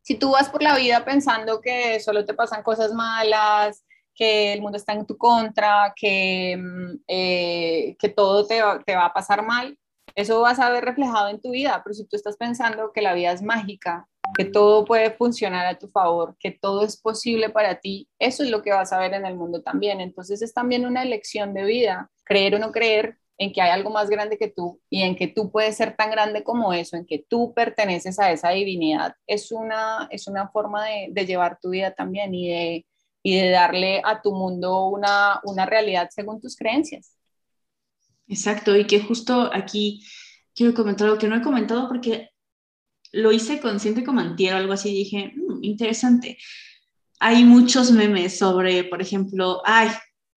si 0.00 0.14
tú 0.14 0.30
vas 0.30 0.48
por 0.48 0.62
la 0.62 0.76
vida 0.76 1.04
pensando 1.04 1.60
que 1.60 1.98
solo 1.98 2.24
te 2.24 2.34
pasan 2.34 2.62
cosas 2.62 2.92
malas, 2.94 3.84
que 4.14 4.52
el 4.52 4.62
mundo 4.62 4.76
está 4.76 4.92
en 4.92 5.04
tu 5.04 5.18
contra, 5.18 5.92
que, 5.96 6.56
eh, 7.08 7.96
que 7.98 8.08
todo 8.10 8.46
te 8.46 8.62
va, 8.62 8.80
te 8.80 8.94
va 8.94 9.06
a 9.06 9.12
pasar 9.12 9.44
mal, 9.44 9.76
eso 10.14 10.40
vas 10.40 10.60
a 10.60 10.70
ver 10.70 10.84
reflejado 10.84 11.28
en 11.28 11.40
tu 11.40 11.50
vida. 11.50 11.80
Pero 11.82 11.94
si 11.94 12.06
tú 12.06 12.14
estás 12.14 12.36
pensando 12.36 12.92
que 12.94 13.02
la 13.02 13.14
vida 13.14 13.32
es 13.32 13.42
mágica, 13.42 14.06
que 14.36 14.44
todo 14.44 14.84
puede 14.84 15.10
funcionar 15.10 15.66
a 15.66 15.78
tu 15.78 15.88
favor, 15.88 16.36
que 16.38 16.52
todo 16.52 16.84
es 16.84 16.96
posible 16.96 17.50
para 17.50 17.80
ti, 17.80 18.08
eso 18.20 18.44
es 18.44 18.50
lo 18.50 18.62
que 18.62 18.72
vas 18.72 18.92
a 18.92 18.98
ver 18.98 19.14
en 19.14 19.26
el 19.26 19.36
mundo 19.36 19.62
también. 19.62 20.00
Entonces 20.00 20.42
es 20.42 20.54
también 20.54 20.86
una 20.86 21.02
elección 21.02 21.54
de 21.54 21.64
vida, 21.64 22.10
creer 22.24 22.54
o 22.54 22.58
no 22.58 22.70
creer, 22.70 23.18
en 23.42 23.52
que 23.52 23.60
hay 23.60 23.70
algo 23.70 23.90
más 23.90 24.08
grande 24.08 24.38
que 24.38 24.48
tú 24.48 24.80
y 24.88 25.02
en 25.02 25.16
que 25.16 25.26
tú 25.26 25.50
puedes 25.50 25.76
ser 25.76 25.96
tan 25.96 26.10
grande 26.10 26.44
como 26.44 26.72
eso, 26.72 26.96
en 26.96 27.04
que 27.04 27.24
tú 27.28 27.52
perteneces 27.54 28.18
a 28.20 28.30
esa 28.30 28.50
divinidad, 28.50 29.16
es 29.26 29.50
una, 29.50 30.06
es 30.10 30.28
una 30.28 30.48
forma 30.48 30.84
de, 30.86 31.26
llevar 31.26 31.58
tu 31.60 31.70
vida 31.70 31.92
también 31.92 32.32
y 32.34 32.48
de, 32.48 32.86
y 33.22 33.36
de 33.36 33.50
darle 33.50 34.00
a 34.04 34.22
tu 34.22 34.32
mundo 34.32 34.86
una, 34.86 35.40
una 35.44 35.66
realidad 35.66 36.08
según 36.12 36.40
tus 36.40 36.56
creencias. 36.56 37.16
Exacto, 38.28 38.76
y 38.76 38.86
que 38.86 39.00
justo 39.00 39.50
aquí 39.52 40.04
quiero 40.54 40.72
comentar 40.72 41.08
algo 41.08 41.18
que 41.18 41.28
no 41.28 41.36
he 41.36 41.42
comentado 41.42 41.88
porque 41.88 42.30
lo 43.10 43.32
hice 43.32 43.60
consciente 43.60 44.04
como 44.04 44.20
antier 44.20 44.54
o 44.54 44.58
algo 44.58 44.72
así, 44.72 44.90
dije, 44.94 45.32
mm, 45.34 45.64
interesante. 45.64 46.38
Hay 47.18 47.44
muchos 47.44 47.90
memes 47.90 48.38
sobre, 48.38 48.84
por 48.84 49.02
ejemplo, 49.02 49.62
ay, 49.64 49.88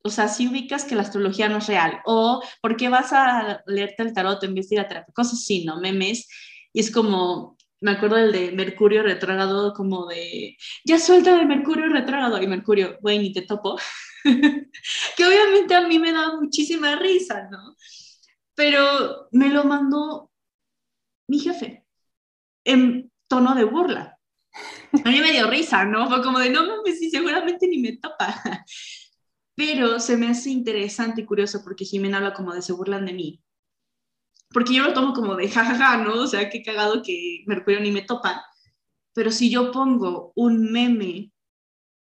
o 0.06 0.10
sea, 0.10 0.28
si 0.28 0.48
ubicas 0.48 0.86
que 0.86 0.94
la 0.94 1.02
astrología 1.02 1.50
no 1.50 1.58
es 1.58 1.66
real, 1.66 2.00
o 2.06 2.40
por 2.62 2.78
qué 2.78 2.90
vas 2.90 3.12
a 3.12 3.64
leerte 3.66 4.04
el 4.04 4.14
tarot 4.14 4.44
en 4.44 4.54
vez 4.54 4.70
de 4.70 4.76
ir 4.76 4.82
a 4.82 4.88
terapia, 4.88 5.12
cosas 5.16 5.40
así, 5.40 5.66
¿no? 5.66 5.82
Memes, 5.82 6.28
y 6.72 6.80
es 6.80 6.92
como, 6.92 7.58
me 7.82 7.92
acuerdo 7.92 8.18
del 8.18 8.32
de 8.32 8.52
Mercurio 8.52 9.02
retrógrado, 9.02 9.74
como 9.74 10.06
de, 10.06 10.58
ya 10.84 11.00
suelta 11.00 11.36
de 11.36 11.46
Mercurio 11.46 11.88
retrógrado, 11.88 12.40
y 12.40 12.46
Mercurio, 12.46 13.00
güey, 13.02 13.18
ni 13.18 13.34
te 13.34 13.42
topo, 13.42 13.80
que 14.24 15.26
obviamente 15.26 15.74
a 15.74 15.88
mí 15.88 15.98
me 15.98 16.12
da 16.12 16.40
muchísima 16.40 16.96
risa, 16.98 17.48
¿no? 17.50 17.76
Pero 18.54 19.28
me 19.32 19.50
lo 19.50 19.64
mandó 19.64 20.32
mi 21.28 21.40
jefe, 21.40 21.84
en 22.64 23.12
tono 23.28 23.56
de 23.56 23.64
burla. 23.64 24.20
A 25.04 25.10
mí 25.10 25.20
me 25.20 25.32
dio 25.32 25.50
risa, 25.50 25.84
¿no? 25.84 26.08
Fue 26.08 26.22
como 26.22 26.38
de, 26.38 26.52
no 26.52 26.64
mames, 26.68 27.00
sí, 27.00 27.10
seguramente 27.10 27.68
ni 27.68 27.80
me 27.80 27.98
topa 27.98 28.64
pero 29.56 30.00
se 30.00 30.18
me 30.18 30.28
hace 30.28 30.50
interesante 30.50 31.22
y 31.22 31.26
curioso 31.26 31.62
porque 31.64 31.86
Jimena 31.86 32.18
habla 32.18 32.34
como 32.34 32.54
de 32.54 32.62
se 32.62 32.74
burlan 32.74 33.06
de 33.06 33.14
mí. 33.14 33.42
Porque 34.50 34.74
yo 34.74 34.84
lo 34.84 34.94
tomo 34.94 35.14
como 35.14 35.36
de 35.36 35.50
jajaja, 35.50 35.98
¿no? 35.98 36.14
O 36.22 36.28
sea, 36.28 36.50
qué 36.50 36.62
cagado 36.62 37.02
que 37.02 37.44
Mercurio 37.48 37.80
ni 37.80 37.92
me 37.92 38.02
topa. 38.02 38.46
Pero 39.14 39.32
si 39.32 39.50
yo 39.50 39.72
pongo 39.72 40.34
un 40.36 40.72
meme 40.72 41.32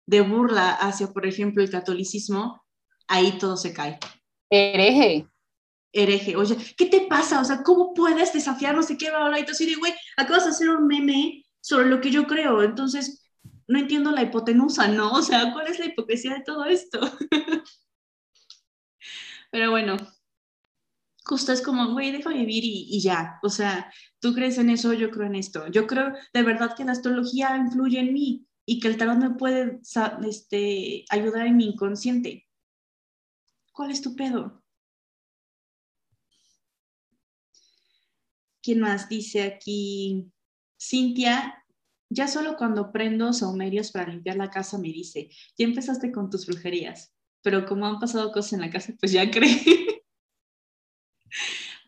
de 0.08 0.22
burla 0.22 0.72
hacia, 0.72 1.08
por 1.08 1.26
ejemplo, 1.26 1.62
el 1.62 1.70
catolicismo, 1.70 2.66
ahí 3.08 3.38
todo 3.38 3.58
se 3.58 3.74
cae. 3.74 4.00
Hereje. 4.50 5.28
Hereje. 5.94 6.36
Oye, 6.38 6.58
¿qué 6.78 6.86
te 6.86 7.02
pasa? 7.02 7.42
O 7.42 7.46
sea, 7.46 7.64
¿cómo 7.64 7.94
puedes 7.94 8.34
desafiar 8.34 8.76
no 8.76 8.84
sé 8.84 8.98
qué, 8.98 9.10
bla, 9.10 9.28
bla, 9.28 9.40
Y 9.40 9.46
tú 9.46 9.52
así 9.52 9.66
de, 9.66 9.76
güey, 9.76 9.94
acabas 10.18 10.46
de 10.46 10.52
hacer 10.52 10.70
un 10.70 10.88
meme 10.88 11.46
sobre 11.60 11.90
lo 11.90 12.00
que 12.02 12.12
yo 12.12 12.26
creo. 12.28 12.64
Entonces, 12.64 13.22
no 13.68 13.80
entiendo 13.80 14.12
la 14.12 14.24
hipotenusa, 14.24 14.88
¿no? 14.88 15.12
O 15.14 15.22
sea, 15.22 15.54
¿cuál 15.54 15.68
es 15.68 15.80
la 15.80 15.86
hipocresía 15.86 16.34
de 16.36 16.44
todo 16.44 16.66
esto? 16.66 17.00
Pero 19.52 19.72
bueno, 19.72 19.98
justo 21.26 21.52
es 21.52 21.62
como, 21.62 21.92
güey, 21.92 22.12
deja 22.12 22.30
vivir 22.30 22.64
y, 22.66 23.00
ya. 23.02 23.40
O 23.44 23.50
sea, 23.50 23.92
tú 24.20 24.34
crees 24.34 24.58
en 24.58 24.70
eso, 24.70 24.94
yo 24.94 25.12
creo 25.12 25.28
en 25.28 25.36
esto. 25.36 25.68
Yo 25.68 25.88
creo 25.88 26.14
de 26.34 26.44
verdad 26.44 26.76
que 26.76 26.86
la 26.86 26.94
astrología 26.94 27.56
influye 27.58 28.00
en 28.00 28.14
mí 28.14 28.48
y 28.66 28.80
que 28.80 28.88
el 28.88 28.98
tarot 28.98 29.18
me 29.18 29.32
puede 29.32 29.80
este, 30.28 31.06
ayudar 31.10 31.48
en 31.48 31.58
mi 31.58 31.66
inconsciente. 31.66 32.48
¿Cuál 33.74 33.92
es 33.92 34.02
tu 34.02 34.16
pedo? 34.16 34.62
¿Quién 38.62 38.80
más 38.80 39.10
dice 39.10 39.44
aquí? 39.44 40.32
Cintia 40.80 41.61
ya 42.12 42.28
solo 42.28 42.58
cuando 42.58 42.92
prendo 42.92 43.32
saumerios 43.32 43.92
para 43.92 44.12
limpiar 44.12 44.36
la 44.36 44.50
casa 44.50 44.78
me 44.78 44.90
dice, 44.90 45.30
ya 45.58 45.66
empezaste 45.66 46.12
con 46.12 46.30
tus 46.30 46.46
brujerías, 46.46 47.16
pero 47.42 47.66
como 47.66 47.88
han 47.88 48.00
pasado 48.00 48.34
cosas 48.34 48.54
en 48.54 48.62
la 48.62 48.70
casa, 48.70 48.94
pues 49.00 49.14
ya 49.14 49.32
cree. 49.32 50.04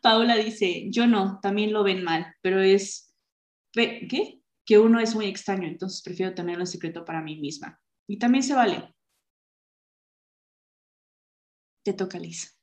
Paula 0.01 0.37
dice, 0.37 0.87
yo 0.89 1.07
no, 1.07 1.39
también 1.41 1.73
lo 1.73 1.83
ven 1.83 2.03
mal, 2.03 2.35
pero 2.41 2.61
es, 2.61 3.13
¿qué? 3.73 4.41
Que 4.65 4.79
uno 4.79 5.01
es 5.01 5.13
muy 5.13 5.25
extraño, 5.25 5.67
entonces 5.67 6.01
prefiero 6.01 6.33
tenerlo 6.33 6.63
en 6.63 6.67
secreto 6.67 7.03
para 7.03 7.21
mí 7.21 7.37
misma. 7.39 7.79
Y 8.07 8.17
también 8.17 8.43
se 8.43 8.53
vale. 8.53 8.93
Te 11.83 11.93
toca, 11.93 12.17
Liz. 12.17 12.57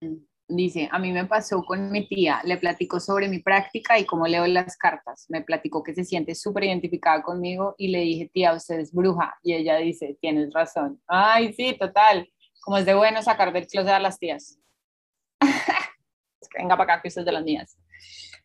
Mm. 0.00 0.33
Dice, 0.46 0.88
a 0.92 0.98
mí 0.98 1.10
me 1.10 1.24
pasó 1.24 1.62
con 1.62 1.90
mi 1.90 2.06
tía, 2.06 2.42
le 2.44 2.58
platicó 2.58 3.00
sobre 3.00 3.28
mi 3.28 3.38
práctica 3.38 3.98
y 3.98 4.04
cómo 4.04 4.26
leo 4.26 4.46
las 4.46 4.76
cartas. 4.76 5.24
Me 5.28 5.42
platicó 5.42 5.82
que 5.82 5.94
se 5.94 6.04
siente 6.04 6.34
súper 6.34 6.64
identificada 6.64 7.22
conmigo 7.22 7.74
y 7.78 7.88
le 7.88 8.00
dije, 8.00 8.30
tía, 8.32 8.52
usted 8.52 8.80
es 8.80 8.92
bruja. 8.92 9.34
Y 9.42 9.54
ella 9.54 9.76
dice, 9.76 10.18
tienes 10.20 10.52
razón. 10.52 11.00
Ay, 11.06 11.54
sí, 11.54 11.76
total. 11.78 12.28
Como 12.60 12.76
es 12.78 12.84
de 12.84 12.94
bueno 12.94 13.22
sacar 13.22 13.52
del 13.52 13.66
closet 13.66 13.92
a 13.92 14.00
las 14.00 14.18
tías. 14.18 14.58
venga 16.56 16.76
para 16.76 16.94
acá, 16.94 17.02
que 17.02 17.08
usted 17.08 17.22
es 17.22 17.26
de 17.26 17.32
las 17.32 17.44
mías. 17.44 17.78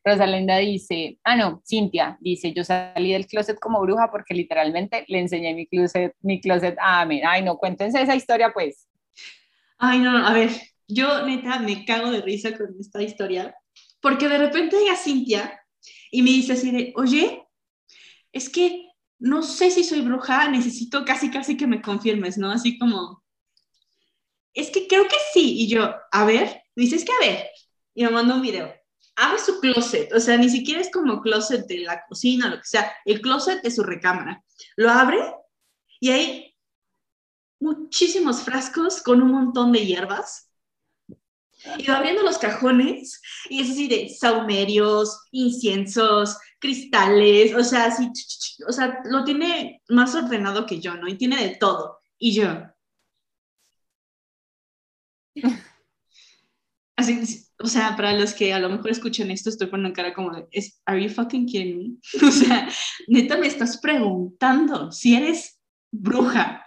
Rosalinda 0.04 0.58
dice, 0.58 1.20
ah, 1.24 1.36
no, 1.36 1.62
Cintia 1.68 2.18
dice, 2.22 2.54
yo 2.54 2.64
salí 2.64 3.12
del 3.12 3.28
closet 3.28 3.60
como 3.60 3.82
bruja 3.82 4.10
porque 4.10 4.34
literalmente 4.34 5.04
le 5.08 5.20
enseñé 5.20 5.54
mi 5.54 5.68
closet, 5.68 6.16
mi 6.22 6.39
closet 6.39 6.78
a 6.80 7.02
Amen. 7.02 7.22
Ay, 7.26 7.43
no, 7.43 7.58
cuéntense 7.58 8.02
esa 8.02 8.16
historia, 8.16 8.52
pues. 8.54 8.88
Ay, 9.78 10.00
no, 10.00 10.26
a 10.26 10.34
ver, 10.34 10.50
yo 10.90 11.26
neta 11.26 11.60
me 11.60 11.86
cago 11.86 12.12
de 12.12 12.22
risa 12.22 12.58
con 12.58 12.76
esta 12.80 13.02
historia, 13.02 13.56
porque 14.02 14.28
de 14.28 14.40
repente 14.40 14.78
llega 14.78 14.98
Cintia 14.98 15.62
y 16.12 16.22
me 16.24 16.32
dice 16.32 16.54
así 16.54 16.72
de, 16.72 16.94
oye, 16.96 17.48
es 18.32 18.50
que 18.50 18.90
no 19.20 19.44
sé 19.44 19.70
si 19.70 19.84
soy 19.84 20.02
bruja, 20.02 20.50
necesito 20.50 21.06
casi, 21.06 21.30
casi 21.30 21.56
que 21.56 21.68
me 21.68 21.82
confirmes, 21.82 22.38
¿no? 22.38 22.52
Así 22.52 22.80
como, 22.80 23.24
es 24.54 24.72
que 24.72 24.88
creo 24.88 25.04
que 25.08 25.18
sí. 25.34 25.62
Y 25.62 25.68
yo, 25.68 25.94
a 26.12 26.26
ver, 26.26 26.64
dices 26.76 27.06
que 27.06 27.12
a 27.12 27.28
ver, 27.28 27.48
y 27.94 28.04
me 28.04 28.12
manda 28.12 28.36
un 28.36 28.42
video. 28.42 28.74
Abre 29.16 29.40
su 29.40 29.60
closet, 29.60 30.14
o 30.14 30.20
sea, 30.20 30.38
ni 30.38 30.50
siquiera 30.50 30.80
es 30.80 30.90
como 30.92 31.22
closet 31.22 31.68
de 31.68 31.80
la 31.80 32.06
cocina, 32.08 32.50
lo 32.50 32.58
que 32.58 32.66
sea, 32.66 32.92
el 33.06 33.22
closet 33.22 33.62
de 33.62 33.72
su 33.72 33.84
recámara. 33.84 34.44
Lo 34.78 34.90
abre 34.90 35.20
y 36.00 36.10
hay 36.10 36.56
muchísimos 37.60 38.42
frascos 38.42 39.02
con 39.02 39.22
un 39.22 39.32
montón 39.32 39.74
de 39.74 39.86
hierbas. 39.86 40.49
Y 41.78 41.88
va 41.88 41.97
abriendo 41.97 42.24
los 42.24 42.38
cajones 42.38 43.22
y 43.49 43.62
es 43.62 43.72
así 43.72 43.88
de 43.88 44.10
saumerios, 44.10 45.28
inciensos, 45.32 46.38
cristales, 46.60 47.53
o 47.53 47.64
sea, 47.64 47.86
así, 47.86 48.10
o 48.68 48.72
sea, 48.72 48.99
lo 49.05 49.24
tiene 49.24 49.82
más 49.89 50.16
ordenado 50.16 50.66
que 50.66 50.80
yo, 50.80 50.95
¿no? 50.95 51.07
Y 51.07 51.16
tiene 51.16 51.38
de 51.38 51.55
todo. 51.57 51.99
Y 52.18 52.34
yo, 52.34 52.47
Así, 56.95 57.47
o 57.60 57.68
sea, 57.68 57.95
para 57.95 58.14
los 58.14 58.34
que 58.34 58.53
a 58.53 58.60
lo 58.60 58.68
mejor 58.68 58.91
escuchan 58.91 59.32
esto, 59.32 59.49
estoy 59.49 59.68
poniendo 59.68 59.95
cara 59.95 60.14
como 60.14 60.32
de, 60.32 60.47
¿Are 60.86 61.01
you 61.01 61.10
fucking 61.10 61.45
kidding 61.45 61.78
me? 61.78 61.97
O 62.28 62.32
sea, 62.32 62.68
neta 63.07 63.38
me 63.38 63.47
estás 63.47 63.78
preguntando 63.80 64.91
si 64.91 65.16
eres 65.16 65.60
bruja. 65.91 66.66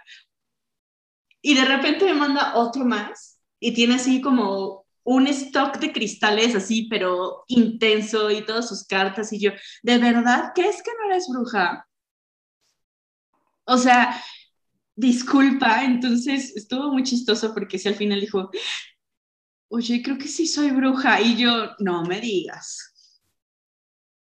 Y 1.41 1.53
de 1.53 1.65
repente 1.65 2.05
me 2.05 2.13
manda 2.13 2.55
otro 2.55 2.83
más 2.83 3.39
y 3.59 3.73
tiene 3.73 3.95
así 3.95 4.21
como 4.21 4.82
un 5.03 5.27
stock 5.27 5.77
de 5.79 5.91
cristales 5.91 6.55
así, 6.55 6.87
pero 6.89 7.43
intenso 7.47 8.31
y 8.31 8.45
todas 8.45 8.67
sus 8.67 8.85
cartas. 8.85 9.33
Y 9.33 9.39
yo, 9.39 9.51
¿de 9.81 9.97
verdad 9.97 10.51
crees 10.55 10.81
que 10.81 10.91
no 10.99 11.11
eres 11.11 11.27
bruja? 11.29 11.87
O 13.65 13.77
sea, 13.77 14.21
disculpa, 14.95 15.83
entonces 15.83 16.55
estuvo 16.55 16.91
muy 16.91 17.03
chistoso 17.03 17.53
porque 17.53 17.79
si 17.79 17.87
al 17.87 17.95
final 17.95 18.19
dijo, 18.19 18.49
oye, 19.69 20.01
creo 20.03 20.17
que 20.17 20.27
sí 20.27 20.47
soy 20.47 20.71
bruja, 20.71 21.21
y 21.21 21.37
yo, 21.37 21.71
no 21.79 22.03
me 22.03 22.19
digas, 22.21 23.21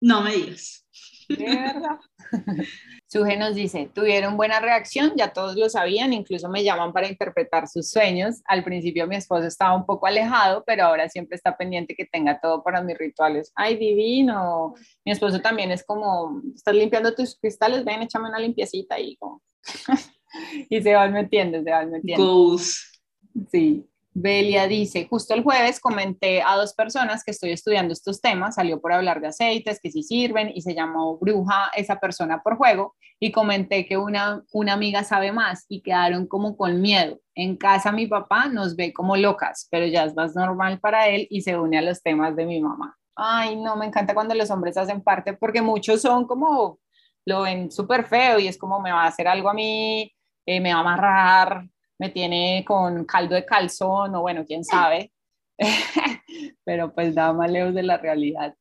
no 0.02 0.22
me 0.22 0.36
digas. 0.36 0.86
Suje 3.10 3.38
nos 3.38 3.56
dice, 3.56 3.90
tuvieron 3.94 4.36
buena 4.36 4.60
reacción, 4.60 5.14
ya 5.16 5.32
todos 5.32 5.56
lo 5.56 5.70
sabían, 5.70 6.12
incluso 6.12 6.50
me 6.50 6.64
llaman 6.64 6.92
para 6.92 7.08
interpretar 7.08 7.68
sus 7.70 7.90
sueños. 7.90 8.42
Al 8.46 8.66
principio 8.66 9.08
mi 9.08 9.16
esposo 9.16 9.48
estaba 9.48 9.76
un 9.76 9.86
poco 9.86 10.08
alejado, 10.08 10.64
pero 10.66 10.84
ahora 10.84 11.08
siempre 11.08 11.38
está 11.38 11.56
pendiente 11.56 11.96
que 11.96 12.06
tenga 12.06 12.42
todo 12.42 12.64
para 12.64 12.82
mis 12.82 12.98
rituales. 12.98 13.54
Ay, 13.56 13.78
divino. 13.78 14.74
Mi 15.06 15.14
esposo 15.14 15.40
también 15.40 15.72
es 15.72 15.86
como, 15.86 16.42
estás 16.54 16.76
limpiando 16.76 17.16
tus 17.16 17.40
cristales, 17.40 17.86
ven, 17.86 18.02
échame 18.02 18.28
una 18.28 18.40
limpiecita 18.40 19.00
y 19.00 19.16
como... 19.16 19.42
y 20.70 20.82
se 20.82 20.94
van 20.94 21.14
metiendo, 21.14 21.64
se 21.64 21.72
van 21.72 21.90
metiendo. 21.90 22.26
Goals. 22.26 23.02
Sí. 23.50 23.88
Belia 24.20 24.66
dice, 24.66 25.06
justo 25.08 25.36
el 25.36 25.44
jueves 25.44 25.80
comenté 25.80 26.42
a 26.42 26.56
dos 26.56 26.74
personas 26.74 27.24
que 27.24 27.30
estoy 27.30 27.52
estudiando 27.52 27.94
estos 27.94 28.20
temas, 28.20 28.56
salió 28.56 28.82
por 28.82 28.92
hablar 28.92 29.22
de 29.22 29.28
aceites, 29.28 29.80
que 29.80 29.92
sí 29.92 30.02
sirven, 30.02 30.52
y 30.56 30.62
se 30.64 30.74
llamó 30.74 31.20
bruja 31.20 31.70
esa 31.76 32.00
persona 32.00 32.42
por 32.42 32.58
juego, 32.58 32.96
y 33.20 33.32
comenté 33.32 33.86
que 33.86 33.96
una, 33.96 34.44
una 34.52 34.74
amiga 34.74 35.04
sabe 35.04 35.32
más 35.32 35.66
y 35.70 35.82
quedaron 35.82 36.26
como 36.26 36.58
con 36.58 36.82
miedo. 36.82 37.20
En 37.36 37.58
casa 37.58 37.92
mi 37.92 38.08
papá 38.08 38.48
nos 38.48 38.76
ve 38.76 38.92
como 38.92 39.16
locas, 39.18 39.68
pero 39.70 39.86
ya 39.86 40.06
es 40.06 40.16
más 40.16 40.36
normal 40.36 40.80
para 40.80 41.10
él 41.10 41.28
y 41.30 41.42
se 41.42 41.56
une 41.56 41.78
a 41.78 41.84
los 41.84 42.02
temas 42.02 42.36
de 42.36 42.48
mi 42.48 42.60
mamá. 42.60 42.98
Ay, 43.16 43.56
no, 43.56 43.76
me 43.76 43.86
encanta 43.86 44.16
cuando 44.16 44.34
los 44.34 44.50
hombres 44.50 44.78
hacen 44.78 45.04
parte 45.04 45.34
porque 45.34 45.62
muchos 45.62 46.02
son 46.02 46.26
como, 46.26 46.80
lo 47.24 47.44
ven 47.44 47.70
súper 47.70 48.04
feo 48.06 48.40
y 48.40 48.48
es 48.48 48.58
como 48.58 48.80
me 48.80 48.92
va 48.92 49.04
a 49.04 49.08
hacer 49.10 49.28
algo 49.28 49.50
a 49.50 49.54
mí, 49.54 50.12
eh, 50.44 50.60
me 50.60 50.74
va 50.74 50.80
a 50.80 50.82
amarrar, 50.82 51.68
me 52.00 52.10
tiene 52.10 52.64
con 52.66 53.06
caldo 53.06 53.36
de 53.36 53.46
calzón 53.46 54.16
o 54.16 54.22
bueno, 54.22 54.46
quién 54.46 54.64
sabe, 54.64 55.12
pero 56.64 56.94
pues 56.94 57.16
da 57.16 57.34
más 57.34 57.52
lejos 57.52 57.74
de 57.74 57.84
la 57.84 57.98
realidad. 57.98 58.56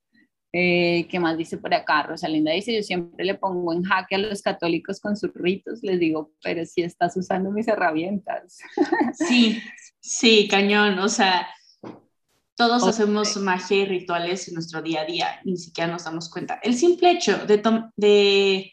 Eh, 0.53 1.07
¿Qué 1.11 1.20
más 1.20 1.37
dice 1.37 1.59
por 1.59 1.74
acá? 1.74 2.05
Rosalinda 2.05 2.53
dice, 2.53 2.74
yo 2.74 2.82
siempre 2.82 3.26
le 3.26 3.34
pongo 3.34 3.74
en 3.74 3.82
jaque 3.82 4.14
a 4.14 4.18
los 4.18 4.41
católicos 4.41 5.01
con 5.01 5.16
sus 5.16 5.34
ritos, 5.34 5.80
les 5.82 6.01
digo, 6.01 6.32
pero 6.43 6.64
si 6.64 6.82
estás 6.82 7.14
usando 7.16 7.51
mis 7.51 7.68
herramientas. 7.68 8.59
sí, 9.12 9.61
sí, 10.01 10.49
cañón, 10.49 10.99
o 10.99 11.09
sea, 11.11 11.47
todos 12.55 12.84
hacemos 12.89 13.37
magia 13.37 13.82
y 13.82 13.84
rituales 13.84 14.49
en 14.49 14.55
nuestro 14.55 14.80
día 14.80 15.03
a 15.03 15.05
día, 15.05 15.41
ni 15.45 15.59
siquiera 15.59 15.93
nos 15.93 16.05
damos 16.05 16.30
cuenta. 16.30 16.59
El 16.62 16.74
simple 16.74 17.11
hecho 17.11 17.45
de, 17.45 17.62
de 17.97 18.72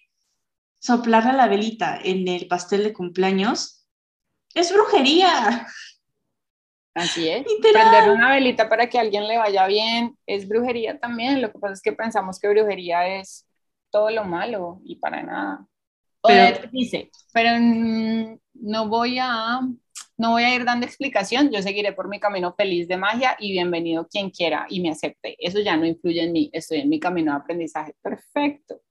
soplar 0.79 1.27
a 1.27 1.33
la 1.33 1.49
velita 1.49 1.99
en 2.01 2.25
el 2.29 2.47
pastel 2.47 2.83
de 2.83 2.93
cumpleaños 2.93 3.82
es 4.53 4.73
brujería. 4.73 5.67
Así 6.95 7.27
es. 7.27 7.45
Prender 7.61 8.09
una 8.09 8.31
velita 8.31 8.69
para 8.69 8.87
que 8.87 8.97
a 8.97 9.01
alguien 9.01 9.27
le 9.27 9.37
vaya 9.37 9.65
bien 9.67 10.15
es 10.27 10.47
brujería 10.47 10.99
también. 10.99 11.41
Lo 11.41 11.51
que 11.51 11.59
pasa 11.59 11.73
es 11.73 11.81
que 11.81 11.93
pensamos 11.93 12.39
que 12.39 12.49
brujería 12.49 13.19
es 13.19 13.47
todo 13.89 14.09
lo 14.11 14.23
malo 14.23 14.79
y 14.83 14.97
para 14.97 15.23
nada. 15.23 15.65
Pero, 16.25 16.69
dice, 16.71 17.11
pero 17.33 17.49
no 17.59 18.87
voy 18.87 19.17
a 19.19 19.59
no 20.17 20.31
voy 20.31 20.43
a 20.43 20.55
ir 20.55 20.63
dando 20.63 20.85
explicación, 20.85 21.51
yo 21.51 21.61
seguiré 21.61 21.91
por 21.91 22.07
mi 22.07 22.19
camino 22.19 22.53
feliz 22.53 22.87
de 22.87 22.97
magia 22.97 23.35
y 23.39 23.51
bienvenido 23.51 24.07
quien 24.07 24.29
quiera 24.29 24.65
y 24.69 24.79
me 24.79 24.89
acepte. 24.89 25.35
Eso 25.39 25.59
ya 25.59 25.75
no 25.75 25.85
influye 25.85 26.23
en 26.23 26.31
mí, 26.31 26.49
estoy 26.53 26.79
en 26.79 26.89
mi 26.89 26.99
camino 26.99 27.31
de 27.31 27.37
aprendizaje. 27.39 27.95
Perfecto. 28.01 28.81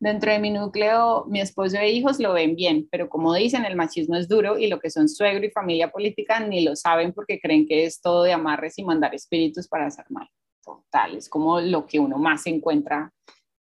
Dentro 0.00 0.32
de 0.32 0.38
mi 0.38 0.50
núcleo, 0.50 1.26
mi 1.28 1.42
esposo 1.42 1.76
e 1.76 1.90
hijos 1.90 2.18
lo 2.18 2.32
ven 2.32 2.56
bien, 2.56 2.88
pero 2.90 3.10
como 3.10 3.34
dicen, 3.34 3.66
el 3.66 3.76
machismo 3.76 4.16
es 4.16 4.28
duro 4.28 4.58
y 4.58 4.66
lo 4.66 4.80
que 4.80 4.88
son 4.88 5.10
suegro 5.10 5.44
y 5.44 5.50
familia 5.50 5.90
política 5.90 6.40
ni 6.40 6.64
lo 6.64 6.74
saben 6.74 7.12
porque 7.12 7.38
creen 7.38 7.66
que 7.66 7.84
es 7.84 8.00
todo 8.00 8.22
de 8.22 8.32
amarres 8.32 8.78
y 8.78 8.82
mandar 8.82 9.14
espíritus 9.14 9.68
para 9.68 9.86
hacer 9.86 10.06
mal. 10.08 10.26
Total, 10.64 11.16
es 11.16 11.28
como 11.28 11.60
lo 11.60 11.86
que 11.86 12.00
uno 12.00 12.16
más 12.16 12.46
encuentra 12.46 13.12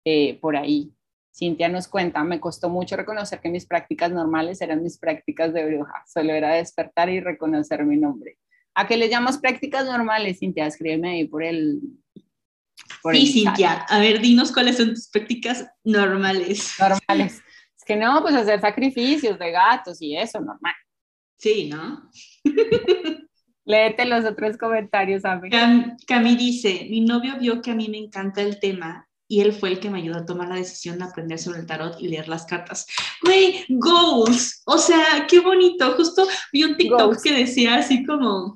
eh, 0.04 0.38
por 0.40 0.56
ahí. 0.56 0.92
Cintia 1.34 1.68
nos 1.68 1.88
cuenta, 1.88 2.22
me 2.22 2.38
costó 2.38 2.68
mucho 2.68 2.96
reconocer 2.96 3.40
que 3.40 3.48
mis 3.48 3.66
prácticas 3.66 4.12
normales 4.12 4.60
eran 4.60 4.80
mis 4.80 4.96
prácticas 4.96 5.52
de 5.52 5.66
bruja, 5.66 6.04
solo 6.06 6.32
era 6.34 6.54
despertar 6.54 7.08
y 7.08 7.18
reconocer 7.18 7.84
mi 7.84 7.96
nombre. 7.96 8.38
¿A 8.76 8.86
qué 8.86 8.96
le 8.96 9.08
llamas 9.08 9.38
prácticas 9.38 9.86
normales, 9.86 10.38
Cintia? 10.38 10.66
Escríbeme 10.66 11.10
ahí 11.10 11.26
por 11.26 11.42
el, 11.42 11.80
sí, 13.12 13.26
Cintia, 13.26 13.86
a 13.88 13.98
ver, 13.98 14.20
dinos 14.20 14.52
cuáles 14.52 14.76
son 14.76 14.90
tus 14.90 15.08
prácticas 15.08 15.66
normales. 15.84 16.74
Normales. 16.78 17.42
Es 17.76 17.84
que 17.84 17.96
no, 17.96 18.20
pues 18.22 18.34
hacer 18.34 18.60
sacrificios 18.60 19.38
de 19.38 19.50
gatos 19.50 20.00
y 20.00 20.16
eso, 20.16 20.40
normal. 20.40 20.74
Sí, 21.38 21.68
¿no? 21.68 22.10
Léete 23.64 24.06
los 24.06 24.24
otros 24.24 24.56
comentarios, 24.56 25.24
Ame. 25.24 25.50
Cam, 25.50 25.96
Cami 26.06 26.36
dice, 26.36 26.86
mi 26.90 27.02
novio 27.02 27.38
vio 27.38 27.60
que 27.60 27.70
a 27.70 27.74
mí 27.74 27.88
me 27.88 27.98
encanta 27.98 28.40
el 28.40 28.58
tema 28.58 29.08
y 29.28 29.42
él 29.42 29.52
fue 29.52 29.68
el 29.68 29.78
que 29.78 29.90
me 29.90 29.98
ayudó 29.98 30.16
a 30.16 30.24
tomar 30.24 30.48
la 30.48 30.54
decisión 30.54 30.98
de 30.98 31.04
aprender 31.04 31.38
sobre 31.38 31.60
el 31.60 31.66
tarot 31.66 32.00
y 32.00 32.08
leer 32.08 32.28
las 32.28 32.46
cartas. 32.46 32.86
Güey, 33.22 33.66
goals. 33.68 34.62
O 34.64 34.78
sea, 34.78 35.26
qué 35.28 35.40
bonito. 35.40 35.92
Justo 35.92 36.26
vi 36.50 36.64
un 36.64 36.78
TikTok 36.78 37.22
que 37.22 37.34
decía 37.34 37.76
así 37.76 38.06
como, 38.06 38.54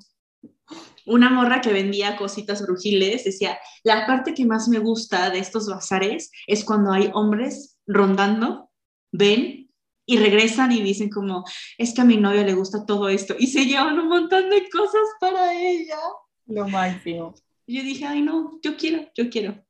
una 1.06 1.30
morra 1.30 1.60
que 1.60 1.72
vendía 1.72 2.16
cositas 2.16 2.62
brujiles 2.62 3.24
decía, 3.24 3.58
la 3.84 4.06
parte 4.06 4.34
que 4.34 4.44
más 4.44 4.68
me 4.68 4.78
gusta 4.78 5.30
de 5.30 5.38
estos 5.38 5.68
bazares 5.68 6.30
es 6.46 6.64
cuando 6.64 6.92
hay 6.92 7.10
hombres 7.14 7.78
rondando, 7.86 8.70
ven 9.10 9.70
y 10.06 10.16
regresan 10.18 10.72
y 10.72 10.82
dicen 10.82 11.10
como, 11.10 11.44
es 11.78 11.94
que 11.94 12.00
a 12.00 12.04
mi 12.04 12.16
novio 12.16 12.44
le 12.44 12.54
gusta 12.54 12.84
todo 12.86 13.08
esto 13.08 13.34
y 13.38 13.46
se 13.46 13.66
llevan 13.66 13.98
un 13.98 14.08
montón 14.08 14.50
de 14.50 14.68
cosas 14.70 15.02
para 15.20 15.54
ella. 15.54 15.98
Lo 16.46 16.68
máximo. 16.68 17.34
Yo 17.66 17.82
dije, 17.82 18.04
ay 18.06 18.22
no, 18.22 18.58
yo 18.62 18.76
quiero, 18.76 19.08
yo 19.14 19.30
quiero. 19.30 19.64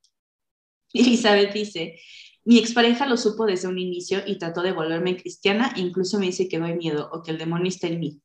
Elizabeth 0.92 1.52
dice, 1.52 1.98
mi 2.44 2.58
expareja 2.58 3.06
lo 3.06 3.16
supo 3.16 3.46
desde 3.46 3.68
un 3.68 3.78
inicio 3.78 4.22
y 4.26 4.38
trató 4.38 4.62
de 4.62 4.72
volverme 4.72 5.16
cristiana 5.16 5.72
e 5.76 5.80
incluso 5.80 6.18
me 6.18 6.26
dice 6.26 6.48
que 6.48 6.58
no 6.58 6.66
hay 6.66 6.74
miedo 6.74 7.08
o 7.12 7.22
que 7.22 7.30
el 7.30 7.38
demonio 7.38 7.68
está 7.68 7.86
en 7.86 8.00
mí. 8.00 8.20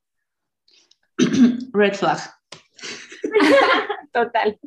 Red 1.73 1.95
flag. 1.95 2.19
Total. 4.13 4.59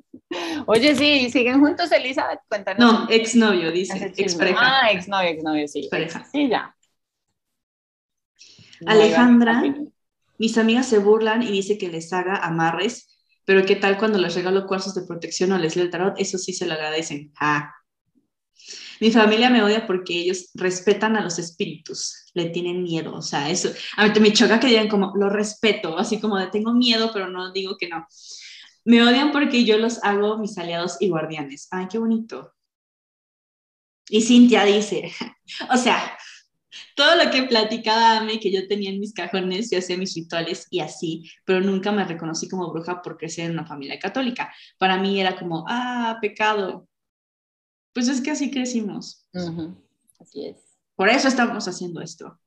Oye, 0.67 0.95
sí, 0.95 1.31
¿siguen 1.31 1.61
juntos, 1.61 1.91
Elizabeth? 1.93 2.41
Cuéntanos. 2.49 2.81
No, 2.81 3.09
exnovio, 3.11 3.73
dice. 3.73 4.13
Expareja. 4.17 4.59
Ah, 4.61 4.91
exnovio, 4.91 5.31
exnovio, 5.31 5.69
sí. 5.69 5.89
Pareja. 5.91 6.25
Sí, 6.31 6.49
ya. 6.49 6.77
Alejandra, 8.87 9.63
mis 10.39 10.57
amigas 10.57 10.87
se 10.87 10.99
burlan 10.99 11.43
y 11.43 11.51
dice 11.51 11.77
que 11.77 11.89
les 11.89 12.13
haga 12.13 12.37
amarres, 12.37 13.19
pero 13.45 13.67
¿qué 13.67 13.77
tal 13.77 13.99
cuando 13.99 14.19
les 14.19 14.35
regalo 14.35 14.67
cuarzos 14.67 14.95
de 14.95 15.03
protección 15.03 15.53
o 15.53 15.59
les 15.59 15.77
leo 15.77 15.85
el 15.85 15.91
tarot? 15.91 16.15
Eso 16.19 16.39
sí 16.39 16.53
se 16.53 16.67
lo 16.67 16.75
agradecen. 16.75 17.33
Ah. 17.39 17.75
Mi 19.01 19.11
familia 19.11 19.51
me 19.51 19.63
odia 19.63 19.87
porque 19.87 20.15
ellos 20.15 20.51
respetan 20.55 21.17
a 21.17 21.23
los 21.23 21.39
espíritus, 21.39 22.31
le 22.35 22.51
tienen 22.51 22.83
miedo, 22.83 23.15
o 23.15 23.23
sea, 23.23 23.49
eso, 23.49 23.71
a 23.97 24.07
mí 24.07 24.21
me 24.21 24.33
choca 24.33 24.61
que 24.61 24.67
digan 24.67 24.89
como, 24.89 25.13
lo 25.17 25.31
respeto, 25.31 25.97
así 25.99 26.21
como 26.21 26.37
de 26.37 26.49
tengo 26.49 26.75
miedo, 26.75 27.11
pero 27.13 27.29
no 27.29 27.51
digo 27.53 27.77
que 27.79 27.89
no. 27.89 28.07
Me 28.85 29.03
odian 29.03 29.33
porque 29.33 29.65
yo 29.65 29.79
los 29.79 30.03
hago 30.05 30.39
mis 30.39 30.57
aliados 30.59 30.97
y 31.01 31.09
guardianes. 31.09 31.69
Ay, 31.71 31.87
qué 31.91 31.99
bonito. 31.99 32.55
Y 34.09 34.23
Cintia 34.23 34.65
dice, 34.65 35.13
o 35.73 35.77
sea, 35.77 36.19
todo 36.97 37.17
lo 37.17 37.31
que 37.31 37.45
platicaba 37.45 38.19
a 38.19 38.25
mí 38.25 38.41
que 38.41 38.51
yo 38.51 38.67
tenía 38.67 38.91
en 38.91 39.01
mis 39.01 39.15
cajones, 39.15 39.71
yo 39.71 39.79
hacía 39.79 39.97
mis 39.97 40.15
rituales 40.15 40.67
y 40.71 40.81
así, 40.81 41.31
pero 41.45 41.61
nunca 41.61 41.93
me 41.93 42.05
reconocí 42.05 42.49
como 42.49 42.71
bruja 42.73 43.03
por 43.03 43.17
crecer 43.17 43.47
en 43.47 43.53
una 43.53 43.67
familia 43.67 43.99
católica. 43.99 44.53
Para 44.79 44.99
mí 44.99 45.21
era 45.21 45.39
como, 45.39 45.65
ah, 45.69 46.19
pecado. 46.21 46.89
Pues 47.93 48.09
es 48.09 48.21
que 48.21 48.31
así 48.31 48.51
crecimos. 48.51 49.27
Así 50.19 50.47
es. 50.47 50.79
Por 50.95 51.09
eso 51.09 51.29
estamos 51.29 51.67
haciendo 51.67 52.01
esto. 52.01 52.39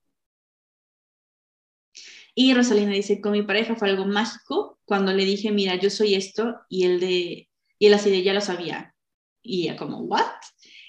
Y 2.35 2.53
Rosalina 2.53 2.91
dice, 2.91 3.21
con 3.21 3.33
mi 3.33 3.43
pareja 3.43 3.75
fue 3.75 3.89
algo 3.89 4.05
mágico 4.05 4.79
cuando 4.85 5.13
le 5.13 5.25
dije, 5.25 5.51
mira, 5.51 5.75
yo 5.75 5.89
soy 5.89 6.15
esto, 6.15 6.55
y 6.67 6.85
él, 6.85 6.99
de, 6.99 7.49
y 7.77 7.85
él 7.85 7.93
así 7.93 8.09
de, 8.09 8.23
ya 8.23 8.33
lo 8.33 8.41
sabía. 8.41 8.95
Y 9.41 9.63
ella 9.63 9.75
como, 9.75 9.99
¿what? 9.99 10.21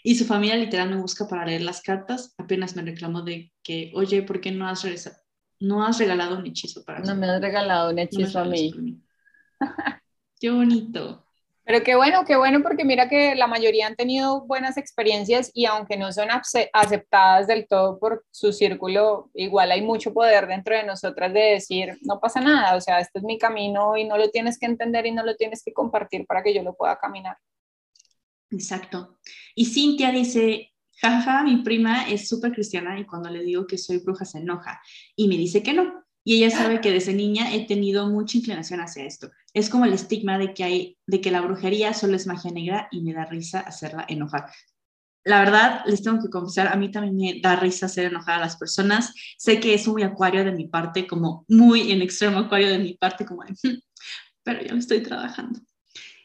Y 0.03 0.15
su 0.15 0.25
familia 0.25 0.57
literal 0.57 0.91
me 0.91 1.01
busca 1.01 1.27
para 1.27 1.47
leer 1.47 1.63
las 1.63 1.83
cartas. 1.83 2.35
Apenas 2.39 2.77
me 2.77 2.83
reclamó 2.83 3.23
de 3.23 3.53
que, 3.63 3.91
oye, 3.95 4.23
¿por 4.23 4.41
qué 4.41 4.53
no 4.53 4.69
has, 4.69 4.87
no 5.61 5.85
has 5.85 5.99
regalado 5.99 6.39
un 6.39 6.47
hechizo 6.47 6.85
para 6.85 7.01
mí? 7.01 7.09
No 7.09 7.15
me 7.15 7.27
has 7.27 7.41
regalado 7.41 7.91
un 7.91 7.99
hechizo 7.99 8.41
a 8.41 8.45
mí. 8.45 9.01
qué 10.41 10.51
bonito. 10.51 11.24
Pero 11.67 11.83
qué 11.83 11.97
bueno, 11.97 12.25
qué 12.27 12.37
bueno, 12.37 12.62
porque 12.62 12.85
mira 12.85 13.09
que 13.09 13.35
la 13.35 13.47
mayoría 13.47 13.87
han 13.87 13.97
tenido 13.97 14.45
buenas 14.45 14.77
experiencias 14.77 15.51
y 15.55 15.65
aunque 15.65 15.97
no 15.97 16.12
son 16.12 16.29
aceptadas 16.73 17.47
del 17.47 17.67
todo 17.67 17.99
por 17.99 18.25
su 18.31 18.53
círculo, 18.53 19.31
igual 19.33 19.73
hay 19.73 19.81
mucho 19.81 20.12
poder 20.12 20.47
dentro 20.47 20.77
de 20.77 20.85
nosotras 20.85 21.33
de 21.33 21.41
decir, 21.41 21.99
no 22.03 22.21
pasa 22.21 22.43
nada, 22.43 22.77
o 22.77 22.81
sea, 22.83 23.01
este 23.01 23.19
es 23.19 23.25
mi 23.25 23.39
camino 23.39 23.97
y 23.97 24.05
no 24.05 24.19
lo 24.19 24.29
tienes 24.29 24.59
que 24.59 24.67
entender 24.67 25.07
y 25.07 25.12
no 25.12 25.25
lo 25.25 25.37
tienes 25.37 25.62
que 25.65 25.73
compartir 25.73 26.27
para 26.27 26.43
que 26.43 26.53
yo 26.53 26.62
lo 26.62 26.75
pueda 26.75 26.99
caminar. 26.99 27.39
Exacto. 28.51 29.19
Y 29.55 29.65
Cintia 29.65 30.11
dice, 30.12 30.75
jaja, 31.01 31.43
mi 31.45 31.62
prima 31.62 32.09
es 32.09 32.29
súper 32.29 32.53
cristiana 32.53 32.99
y 33.01 33.07
cuando 33.07 33.31
le 33.31 33.43
digo 33.43 33.67
que 33.67 33.79
soy 33.79 33.99
bruja 33.99 34.27
se 34.27 34.39
enoja 34.39 34.83
y 35.17 35.29
me 35.29 35.37
dice 35.37 35.62
que 35.62 35.73
no. 35.73 36.04
Y 36.27 36.37
ella 36.37 36.51
sabe 36.51 36.81
que 36.81 36.91
desde 36.91 37.12
niña 37.12 37.55
he 37.55 37.66
tenido 37.66 38.09
mucha 38.09 38.39
inclinación 38.39 38.81
hacia 38.81 39.05
esto. 39.05 39.31
Es 39.53 39.68
como 39.68 39.85
el 39.85 39.93
estigma 39.93 40.39
de 40.39 40.55
que, 40.55 40.64
hay, 40.64 40.99
de 41.07 41.20
que 41.20 41.31
la 41.31 41.43
brujería 41.43 41.93
solo 41.93 42.16
es 42.16 42.27
magia 42.27 42.51
negra 42.51 42.89
y 42.91 43.03
me 43.03 43.12
da 43.12 43.27
risa 43.27 43.61
hacerla 43.61 44.07
enojar. 44.09 44.51
La 45.22 45.41
verdad, 45.41 45.83
les 45.87 46.03
tengo 46.03 46.22
que 46.22 46.31
confesar, 46.31 46.68
a 46.68 46.77
mí 46.77 46.91
también 46.91 47.16
me 47.16 47.41
da 47.41 47.57
risa 47.57 47.87
hacer 47.87 48.07
enojar 48.07 48.37
a 48.37 48.45
las 48.45 48.57
personas. 48.57 49.12
Sé 49.37 49.61
que 49.61 49.75
es 49.75 49.87
muy 49.87 50.03
acuario 50.03 50.45
de 50.45 50.53
mi 50.53 50.66
parte, 50.66 51.07
como 51.07 51.45
muy 51.49 51.93
en 51.93 52.01
extremo 52.01 52.39
acuario 52.39 52.68
de 52.70 52.79
mi 52.79 52.95
parte, 52.95 53.27
como 53.27 53.43
hmm", 53.43 53.79
pero 54.43 54.62
yo 54.62 54.72
lo 54.72 54.79
estoy 54.79 55.03
trabajando. 55.03 55.61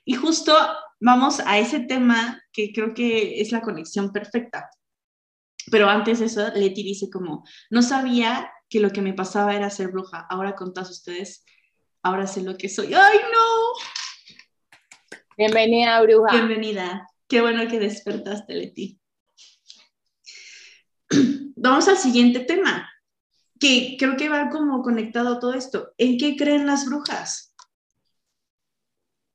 Y 0.05 0.15
justo 0.15 0.53
vamos 0.99 1.41
a 1.45 1.59
ese 1.59 1.81
tema 1.81 2.41
que 2.51 2.71
creo 2.73 2.93
que 2.93 3.41
es 3.41 3.51
la 3.51 3.61
conexión 3.61 4.11
perfecta. 4.11 4.69
Pero 5.71 5.89
antes 5.89 6.19
de 6.19 6.25
eso, 6.25 6.49
Leti 6.55 6.83
dice 6.83 7.09
como, 7.09 7.45
no 7.69 7.81
sabía 7.81 8.49
que 8.69 8.79
lo 8.79 8.91
que 8.91 9.01
me 9.01 9.13
pasaba 9.13 9.55
era 9.55 9.69
ser 9.69 9.89
bruja. 9.89 10.25
Ahora 10.29 10.55
con 10.55 10.73
todos 10.73 10.91
ustedes, 10.91 11.43
ahora 12.03 12.27
sé 12.27 12.43
lo 12.43 12.55
que 12.55 12.69
soy. 12.69 12.93
¡Ay, 12.93 13.19
no! 13.31 15.17
Bienvenida, 15.35 16.01
bruja. 16.01 16.31
Bienvenida. 16.31 17.07
Qué 17.27 17.41
bueno 17.41 17.67
que 17.67 17.79
despertaste, 17.79 18.53
Leti. 18.53 18.99
Vamos 21.55 21.87
al 21.87 21.97
siguiente 21.97 22.41
tema, 22.41 22.87
que 23.59 23.95
creo 23.97 24.15
que 24.15 24.29
va 24.29 24.49
como 24.49 24.83
conectado 24.83 25.35
a 25.35 25.39
todo 25.39 25.53
esto. 25.53 25.93
¿En 25.97 26.17
qué 26.17 26.35
creen 26.37 26.67
las 26.67 26.85
brujas? 26.85 27.55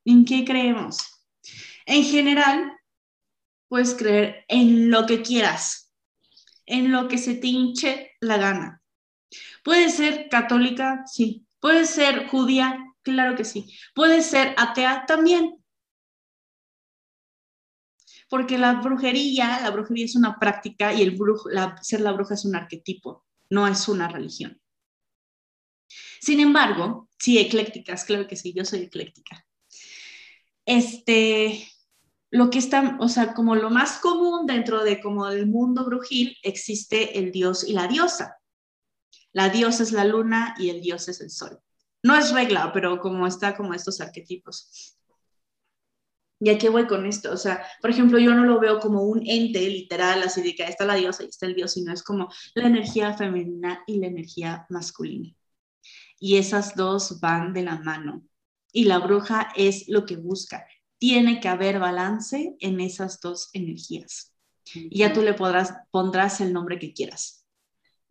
¿En 0.05 0.24
qué 0.24 0.45
creemos? 0.45 0.99
En 1.87 2.05
general, 2.05 2.72
puedes 3.68 3.95
creer 3.95 4.45
en 4.49 4.91
lo 4.91 5.07
que 5.07 5.22
quieras, 5.22 5.93
en 6.66 6.93
lo 6.93 7.09
que 7.09 7.18
se 7.18 7.35
te 7.35 7.49
hinche 7.49 8.12
la 8.20 8.37
gana. 8.39 8.84
Puede 9.62 9.91
ser 9.91 10.28
católica, 10.28 11.05
sí. 11.07 11.47
Puede 11.61 11.87
ser 11.87 12.26
judía, 12.28 12.78
claro 13.03 13.37
que 13.37 13.45
sí. 13.45 13.74
Puede 13.95 14.22
ser 14.22 14.55
atea 14.59 15.05
también. 15.07 15.57
Porque 18.28 18.59
la 18.59 18.74
brujería, 18.74 19.61
la 19.61 19.70
brujería 19.70 20.05
es 20.05 20.16
una 20.16 20.39
práctica 20.39 20.93
y 20.93 21.03
el 21.03 21.16
ser 21.82 22.01
la 22.01 22.12
bruja 22.12 22.35
es 22.35 22.45
un 22.45 22.57
arquetipo, 22.57 23.24
no 23.51 23.68
es 23.68 23.89
una 23.89 24.09
religión. 24.09 24.61
Sin 26.20 26.41
embargo, 26.41 27.09
sí, 27.18 27.39
eclécticas, 27.39 28.05
claro 28.05 28.26
que 28.26 28.37
sí, 28.37 28.53
yo 28.55 28.64
soy 28.64 28.80
ecléctica. 28.80 29.47
Este, 30.66 31.68
lo 32.30 32.51
que 32.51 32.59
está, 32.59 32.97
o 32.99 33.09
sea, 33.09 33.35
como 33.35 33.55
lo 33.55 33.70
más 33.70 33.99
común 34.01 34.47
dentro 34.47 34.82
de 34.82 35.01
como 35.01 35.26
del 35.28 35.47
mundo 35.47 35.85
brujil, 35.85 36.37
existe 36.43 37.18
el 37.18 37.30
dios 37.30 37.62
y 37.62 37.74
la 37.74 37.87
diosa. 37.87 38.39
La 39.35 39.51
diosa 39.51 39.82
es 39.82 39.93
la 39.93 40.05
luna 40.05 40.55
y 40.59 40.70
el 40.70 40.80
dios 40.80 41.09
es 41.09 41.20
el 41.20 41.28
sol. 41.28 41.61
No 42.03 42.16
es 42.16 42.32
regla, 42.32 42.70
pero 42.72 43.01
como 43.01 43.26
está 43.26 43.57
como 43.57 43.74
estos 43.74 44.01
arquetipos. 44.01 44.97
¿Y 46.41 46.51
a 46.51 46.59
qué 46.59 46.68
voy 46.68 46.87
con 46.87 47.07
esto? 47.07 47.32
O 47.32 47.37
sea, 47.37 47.64
por 47.80 47.91
ejemplo, 47.91 48.18
yo 48.18 48.35
no 48.35 48.45
lo 48.45 48.61
veo 48.61 48.78
como 48.78 49.03
un 49.03 49.22
ente 49.26 49.61
literal, 49.68 50.22
así 50.22 50.43
de 50.43 50.55
que 50.55 50.64
está 50.64 50.85
la 50.85 50.95
diosa 50.95 51.24
y 51.24 51.28
está 51.28 51.47
el 51.47 51.55
dios, 51.55 51.72
sino 51.72 51.93
es 51.93 52.03
como 52.03 52.28
la 52.55 52.66
energía 52.66 53.14
femenina 53.14 53.82
y 53.87 53.99
la 53.99 54.06
energía 54.06 54.66
masculina. 54.69 55.35
Y 56.20 56.36
esas 56.36 56.77
dos 56.77 57.19
van 57.20 57.55
de 57.55 57.62
la 57.62 57.81
mano. 57.81 58.23
Y 58.73 58.85
la 58.85 58.98
bruja 58.98 59.52
es 59.56 59.89
lo 59.89 60.05
que 60.06 60.16
busca. 60.16 60.66
Tiene 60.98 61.40
que 61.40 61.48
haber 61.48 61.78
balance 61.78 62.56
en 62.61 62.81
esas 62.81 63.20
dos 63.20 63.51
energías. 63.52 64.32
Y 64.74 64.98
ya 64.98 65.12
tú 65.12 65.23
le 65.23 65.35
podrás, 65.35 65.74
pondrás 65.90 66.40
el 66.40 66.52
nombre 66.52 66.78
que 66.78 66.93
quieras. 66.93 67.43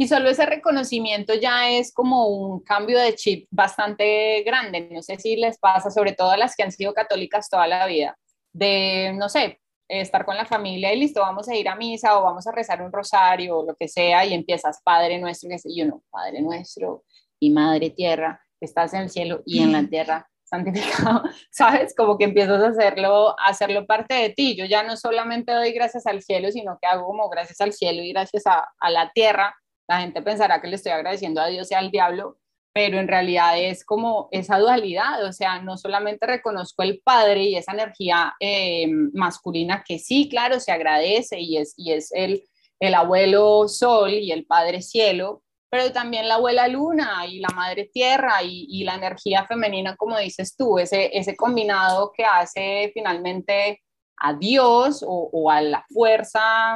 Y 0.04 0.08
solo 0.10 0.30
ese 0.30 0.46
reconocimiento 0.46 1.34
ya 1.34 1.70
es 1.70 1.94
como 1.94 2.28
un 2.28 2.60
cambio 2.60 3.00
de 3.00 3.16
chip 3.16 3.48
bastante 3.50 4.44
grande. 4.44 4.90
No 4.92 5.02
sé 5.02 5.18
si 5.18 5.38
les 5.38 5.58
pasa, 5.58 5.90
sobre 5.92 6.12
todo 6.12 6.32
a 6.32 6.36
las 6.36 6.58
que 6.58 6.64
han 6.64 6.74
sido 6.74 6.94
católicas 6.94 7.50
toda 7.50 7.68
la 7.68 7.88
vida, 7.88 8.18
de, 8.52 9.14
no 9.16 9.30
sé, 9.30 9.62
estar 9.88 10.26
con 10.26 10.36
la 10.36 10.44
familia 10.44 10.92
y 10.94 11.00
listo, 11.00 11.22
vamos 11.22 11.48
a 11.48 11.56
ir 11.56 11.70
a 11.70 11.78
misa 11.78 12.20
o 12.20 12.24
vamos 12.24 12.46
a 12.48 12.52
rezar 12.52 12.82
un 12.82 12.92
rosario 12.92 13.60
o 13.60 13.66
lo 13.66 13.76
que 13.76 13.88
sea 13.88 14.26
y 14.26 14.34
empiezas 14.34 14.82
Padre 14.84 15.20
nuestro, 15.20 15.50
que 15.50 15.58
yo 15.74 15.86
no, 15.86 16.04
Padre 16.12 16.42
nuestro 16.42 17.06
y 17.40 17.52
Madre 17.52 17.90
Tierra, 17.92 18.46
que 18.60 18.66
estás 18.66 18.94
en 18.94 19.04
el 19.04 19.10
cielo 19.10 19.42
y 19.46 19.64
en 19.64 19.72
la 19.72 19.88
tierra 19.88 20.30
santificado, 20.44 21.24
¿sabes? 21.50 21.96
Como 21.96 22.18
que 22.18 22.26
empiezas 22.26 22.62
a 22.62 22.68
hacerlo, 22.68 23.40
a 23.40 23.46
hacerlo 23.46 23.86
parte 23.86 24.16
de 24.16 24.32
ti. 24.32 24.58
Yo 24.58 24.66
ya 24.66 24.84
no 24.84 24.98
solamente 24.98 25.54
doy 25.54 25.72
gracias 25.72 26.06
al 26.08 26.22
cielo, 26.22 26.52
sino 26.52 26.78
que 26.82 26.88
hago 26.88 27.06
como 27.06 27.30
gracias 27.30 27.62
al 27.62 27.72
cielo 27.72 28.04
y 28.04 28.12
gracias 28.12 28.46
a, 28.48 28.68
a 28.78 28.90
la 28.90 29.10
tierra 29.14 29.56
la 29.88 30.01
gente 30.01 30.22
pensará 30.22 30.61
que 30.61 30.68
le 30.68 30.76
estoy 30.76 30.91
agradeciendo 30.91 31.41
a 31.41 31.47
Dios 31.47 31.72
y 31.72 31.76
al 31.76 31.91
diablo, 31.91 32.38
pero 32.73 32.97
en 32.99 33.07
realidad 33.07 33.60
es 33.60 33.85
como 33.85 34.30
esa 34.31 34.57
dualidad, 34.57 35.23
o 35.26 35.31
sea, 35.31 35.61
no 35.61 35.77
solamente 35.77 36.26
reconozco 36.26 36.81
el 36.84 37.01
padre 37.03 37.43
y 37.43 37.55
esa 37.55 37.73
energía 37.73 38.34
eh, 38.39 38.88
masculina 39.14 39.84
que 39.88 39.99
sí, 39.99 40.27
claro, 40.27 40.60
se 40.60 40.72
agradece 40.72 41.39
y 41.39 41.57
es, 41.57 41.73
y 41.77 41.91
es 41.91 42.11
el, 42.14 42.43
el 42.80 42.95
abuelo 42.95 43.68
sol 43.68 44.11
y 44.11 44.31
el 44.31 44.45
padre 44.45 44.81
cielo, 44.81 45.43
pero 45.69 45.91
también 45.91 46.27
la 46.27 46.35
abuela 46.35 46.68
luna 46.68 47.26
y 47.27 47.39
la 47.39 47.49
madre 47.49 47.89
tierra 47.91 48.43
y, 48.43 48.84
la 48.84 48.95
energía 48.95 49.45
femenina, 49.45 49.95
como 49.95 50.18
dices 50.18 50.55
tú, 50.55 50.80
ese, 50.80 51.15
ese 51.18 51.35
combinado 51.35 52.11
que 52.15 52.26
hace 52.26 52.91
finalmente 52.93 53.81
a 54.18 54.34
Dios 54.34 55.03
o, 55.03 55.30
o 55.31 55.49
a 55.49 55.61
la 55.61 55.85
fuerza 55.91 56.76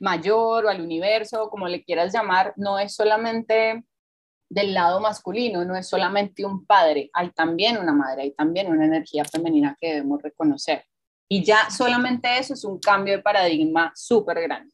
mayor 0.00 0.66
o 0.66 0.68
al 0.68 0.80
universo, 0.80 1.48
como 1.50 1.68
le 1.68 1.84
quieras 1.84 2.12
llamar, 2.12 2.52
no 2.56 2.78
es 2.78 2.94
solamente 2.94 3.84
del 4.48 4.74
lado 4.74 5.00
masculino, 5.00 5.64
no 5.64 5.76
es 5.76 5.88
solamente 5.88 6.44
un 6.44 6.64
padre, 6.64 7.10
hay 7.12 7.30
también 7.30 7.78
una 7.78 7.92
madre, 7.92 8.22
hay 8.22 8.32
también 8.32 8.68
una 8.68 8.84
energía 8.84 9.24
femenina 9.24 9.76
que 9.80 9.94
debemos 9.94 10.22
reconocer. 10.22 10.84
Y 11.28 11.44
ya 11.44 11.70
solamente 11.70 12.38
eso 12.38 12.54
es 12.54 12.64
un 12.64 12.78
cambio 12.78 13.16
de 13.16 13.22
paradigma 13.22 13.92
súper 13.96 14.42
grande. 14.42 14.72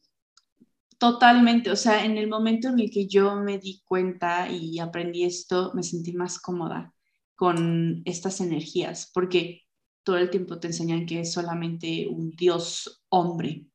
Totalmente, 0.99 1.71
o 1.71 1.75
sea, 1.75 2.05
en 2.05 2.17
el 2.17 2.29
momento 2.29 2.69
en 2.69 2.79
el 2.79 2.91
que 2.91 3.07
yo 3.07 3.35
me 3.35 3.57
di 3.57 3.81
cuenta 3.83 4.47
y 4.49 4.79
aprendí 4.79 5.23
esto, 5.23 5.71
me 5.73 5.83
sentí 5.83 6.13
más 6.13 6.39
cómoda 6.39 6.93
con 7.35 8.03
estas 8.05 8.39
energías, 8.39 9.09
porque 9.13 9.63
todo 10.03 10.17
el 10.17 10.29
tiempo 10.29 10.59
te 10.59 10.67
enseñan 10.67 11.05
que 11.05 11.21
es 11.21 11.33
solamente 11.33 12.07
un 12.07 12.31
dios 12.31 13.03
hombre, 13.09 13.65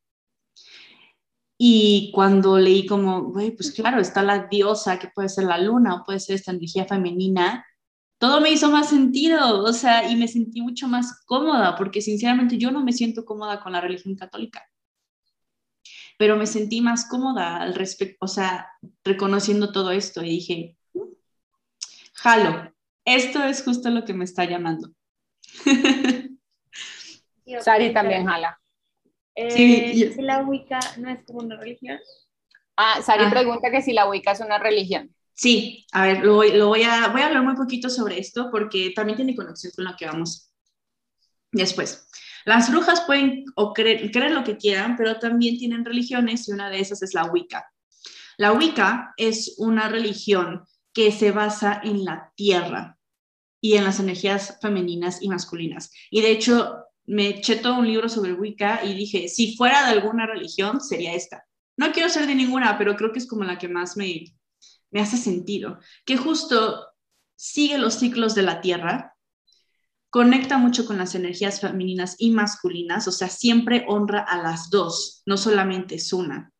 y 1.60 2.12
cuando 2.14 2.56
leí 2.56 2.86
como, 2.86 3.24
güey, 3.32 3.50
pues 3.50 3.72
claro, 3.72 4.00
está 4.00 4.22
la 4.22 4.46
diosa, 4.46 5.00
que 5.00 5.08
puede 5.08 5.28
ser 5.28 5.44
la 5.44 5.58
luna 5.58 5.96
o 5.96 6.04
puede 6.04 6.20
ser 6.20 6.36
esta 6.36 6.52
energía 6.52 6.86
femenina, 6.86 7.66
todo 8.18 8.40
me 8.40 8.50
hizo 8.50 8.70
más 8.70 8.88
sentido, 8.88 9.64
o 9.64 9.72
sea, 9.72 10.08
y 10.08 10.14
me 10.14 10.28
sentí 10.28 10.60
mucho 10.60 10.86
más 10.86 11.24
cómoda, 11.26 11.74
porque 11.76 12.00
sinceramente 12.00 12.58
yo 12.58 12.70
no 12.70 12.84
me 12.84 12.92
siento 12.92 13.24
cómoda 13.24 13.60
con 13.60 13.72
la 13.72 13.80
religión 13.80 14.14
católica, 14.14 14.64
pero 16.16 16.36
me 16.36 16.46
sentí 16.46 16.80
más 16.80 17.08
cómoda 17.08 17.56
al 17.56 17.74
respecto, 17.74 18.18
o 18.20 18.28
sea, 18.28 18.68
reconociendo 19.02 19.72
todo 19.72 19.90
esto 19.90 20.22
y 20.22 20.30
dije, 20.30 20.76
jalo, 22.14 22.72
esto 23.04 23.42
es 23.42 23.64
justo 23.64 23.90
lo 23.90 24.04
que 24.04 24.14
me 24.14 24.24
está 24.24 24.44
llamando. 24.44 24.92
Sari 27.60 27.92
también 27.92 28.26
jala. 28.26 28.57
Eh, 29.40 29.50
sí, 29.52 30.12
si 30.12 30.22
la 30.22 30.42
Wicca 30.42 30.80
no 30.96 31.08
es 31.08 31.20
como 31.24 31.38
una 31.38 31.56
religión. 31.56 32.00
Ah, 32.76 33.00
Sari 33.00 33.26
ah. 33.26 33.30
pregunta 33.30 33.70
que 33.70 33.82
si 33.82 33.92
la 33.92 34.08
Wicca 34.08 34.32
es 34.32 34.40
una 34.40 34.58
religión. 34.58 35.14
Sí, 35.32 35.86
a 35.92 36.02
ver, 36.02 36.24
lo, 36.24 36.34
voy, 36.34 36.82
a, 36.82 37.06
voy 37.06 37.20
a 37.20 37.26
hablar 37.26 37.44
muy 37.44 37.54
poquito 37.54 37.88
sobre 37.88 38.18
esto 38.18 38.48
porque 38.50 38.90
también 38.96 39.14
tiene 39.14 39.36
conexión 39.36 39.72
con 39.76 39.84
lo 39.84 39.94
que 39.96 40.06
vamos 40.06 40.52
después. 41.52 42.08
Las 42.46 42.68
brujas 42.68 43.02
pueden 43.02 43.44
o 43.54 43.72
creer, 43.72 44.10
creer 44.10 44.32
lo 44.32 44.42
que 44.42 44.56
quieran, 44.56 44.96
pero 44.96 45.20
también 45.20 45.56
tienen 45.56 45.84
religiones 45.84 46.48
y 46.48 46.52
una 46.52 46.68
de 46.68 46.80
esas 46.80 47.00
es 47.02 47.14
la 47.14 47.26
Wicca. 47.26 47.70
La 48.38 48.52
Wicca 48.52 49.14
es 49.16 49.54
una 49.58 49.88
religión 49.88 50.64
que 50.92 51.12
se 51.12 51.30
basa 51.30 51.80
en 51.84 52.04
la 52.04 52.32
tierra 52.34 52.98
y 53.60 53.74
en 53.74 53.84
las 53.84 54.00
energías 54.00 54.58
femeninas 54.60 55.22
y 55.22 55.28
masculinas. 55.28 55.92
Y 56.10 56.22
de 56.22 56.32
hecho, 56.32 56.87
me 57.08 57.28
eché 57.28 57.56
todo 57.56 57.78
un 57.78 57.86
libro 57.86 58.08
sobre 58.08 58.34
Wicca 58.34 58.84
y 58.84 58.94
dije, 58.94 59.28
si 59.28 59.56
fuera 59.56 59.86
de 59.86 59.92
alguna 59.92 60.26
religión, 60.26 60.80
sería 60.80 61.14
esta. 61.14 61.44
No 61.76 61.90
quiero 61.92 62.08
ser 62.08 62.26
de 62.26 62.34
ninguna, 62.34 62.76
pero 62.76 62.96
creo 62.96 63.12
que 63.12 63.18
es 63.18 63.26
como 63.26 63.44
la 63.44 63.58
que 63.58 63.68
más 63.68 63.96
me, 63.96 64.36
me 64.90 65.00
hace 65.00 65.16
sentido, 65.16 65.78
que 66.04 66.16
justo 66.16 66.86
sigue 67.34 67.78
los 67.78 67.94
ciclos 67.94 68.34
de 68.34 68.42
la 68.42 68.60
Tierra, 68.60 69.16
conecta 70.10 70.58
mucho 70.58 70.86
con 70.86 70.98
las 70.98 71.14
energías 71.14 71.60
femeninas 71.60 72.16
y 72.18 72.30
masculinas, 72.30 73.08
o 73.08 73.12
sea, 73.12 73.28
siempre 73.28 73.84
honra 73.88 74.20
a 74.20 74.42
las 74.42 74.70
dos, 74.70 75.22
no 75.24 75.36
solamente 75.36 75.96
es 75.96 76.12
una. 76.12 76.52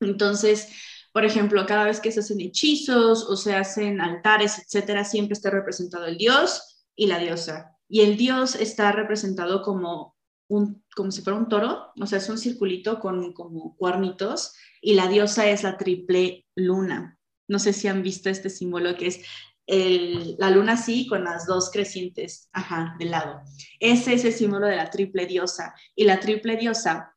Entonces, 0.00 0.68
por 1.12 1.24
ejemplo, 1.24 1.64
cada 1.66 1.84
vez 1.84 2.00
que 2.00 2.12
se 2.12 2.20
hacen 2.20 2.40
hechizos 2.40 3.24
o 3.24 3.36
se 3.36 3.54
hacen 3.54 4.00
altares, 4.00 4.58
etcétera, 4.58 5.04
siempre 5.04 5.34
está 5.34 5.50
representado 5.50 6.06
el 6.06 6.18
dios 6.18 6.84
y 6.94 7.06
la 7.06 7.18
diosa. 7.18 7.73
Y 7.88 8.00
el 8.00 8.16
dios 8.16 8.54
está 8.54 8.92
representado 8.92 9.62
como 9.62 10.16
un, 10.48 10.84
como 10.94 11.10
si 11.10 11.22
fuera 11.22 11.38
un 11.38 11.48
toro, 11.48 11.92
o 12.00 12.06
sea, 12.06 12.18
es 12.18 12.28
un 12.28 12.38
circulito 12.38 13.00
con 13.00 13.32
como 13.32 13.76
cuernitos 13.76 14.54
y 14.80 14.94
la 14.94 15.08
diosa 15.08 15.48
es 15.48 15.62
la 15.62 15.76
triple 15.76 16.46
luna. 16.54 17.18
No 17.48 17.58
sé 17.58 17.72
si 17.72 17.88
han 17.88 18.02
visto 18.02 18.30
este 18.30 18.50
símbolo 18.50 18.96
que 18.96 19.06
es 19.08 19.20
la 19.66 20.50
luna 20.50 20.74
así 20.74 21.06
con 21.06 21.24
las 21.24 21.46
dos 21.46 21.70
crecientes, 21.70 22.48
ajá, 22.52 22.96
de 22.98 23.06
lado. 23.06 23.40
Ese 23.80 24.14
es 24.14 24.24
el 24.24 24.32
símbolo 24.32 24.66
de 24.66 24.76
la 24.76 24.90
triple 24.90 25.26
diosa. 25.26 25.74
Y 25.94 26.04
la 26.04 26.20
triple 26.20 26.56
diosa 26.56 27.14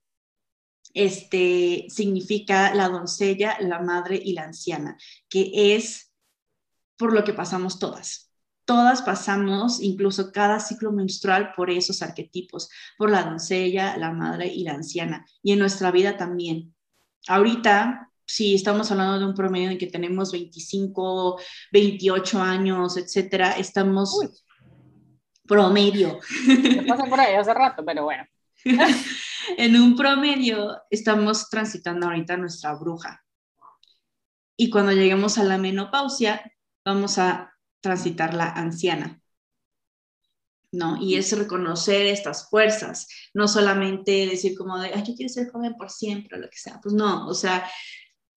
este, 0.94 1.86
significa 1.90 2.74
la 2.74 2.90
doncella, 2.90 3.58
la 3.60 3.80
madre 3.80 4.20
y 4.24 4.34
la 4.34 4.44
anciana, 4.44 4.98
que 5.30 5.76
es 5.76 6.14
por 6.98 7.14
lo 7.14 7.24
que 7.24 7.34
pasamos 7.34 7.80
todas. 7.80 8.27
Todas 8.68 9.02
pasamos, 9.02 9.82
incluso 9.82 10.34
cada 10.34 10.60
ciclo 10.60 10.92
menstrual, 10.92 11.54
por 11.56 11.72
esos 11.72 12.02
arquetipos, 12.02 12.70
por 12.98 13.10
la 13.10 13.24
doncella, 13.24 13.96
la 13.96 14.12
madre 14.12 14.48
y 14.48 14.66
la 14.66 14.74
anciana. 14.74 15.26
Y 15.42 15.54
en 15.54 15.60
nuestra 15.60 15.90
vida 15.90 16.18
también 16.18 16.76
ahorita, 17.30 18.12
si 18.26 18.56
estamos 18.56 18.92
hablando 18.92 19.20
de 19.20 19.26
un 19.26 19.34
promedio 19.34 19.70
en 19.70 19.78
que 19.78 19.88
tenemos 19.88 20.34
25, 20.34 21.40
28 21.72 22.42
años, 22.42 22.98
etcétera, 22.98 23.52
estamos 23.52 24.20
promedio. 25.48 26.20
Me 26.46 26.84
pasé 26.84 27.10
por 27.10 27.22
ahí 27.22 27.36
hace 27.36 27.54
rato, 27.54 27.86
pero 27.86 28.04
bueno. 28.04 28.26
en 29.58 29.82
un 29.82 29.96
promedio 29.96 30.82
estamos 30.90 31.50
transitando 31.50 32.08
ahorita 32.08 32.36
nuestra 32.36 32.74
bruja. 32.74 33.24
Y 34.58 34.70
cuando 34.70 34.92
lleguemos 34.92 35.38
a 35.38 35.46
la 35.46 35.58
menopausia, 35.58 36.52
vamos 36.84 37.18
a 37.18 37.54
transitar 37.88 38.34
la 38.34 38.50
anciana. 38.50 39.22
¿no? 40.72 40.98
Y 41.02 41.16
es 41.16 41.38
reconocer 41.38 42.06
estas 42.06 42.50
fuerzas, 42.50 43.08
no 43.34 43.48
solamente 43.48 44.28
decir 44.28 44.58
como 44.58 44.78
de, 44.78 44.92
ay, 44.94 45.04
yo 45.08 45.16
quiero 45.16 45.34
ser 45.34 45.50
joven 45.50 45.76
por 45.76 45.90
siempre 45.90 46.38
o 46.38 46.42
lo 46.42 46.50
que 46.50 46.58
sea, 46.58 46.80
pues 46.84 46.94
no, 46.94 47.26
o 47.26 47.34
sea, 47.34 47.66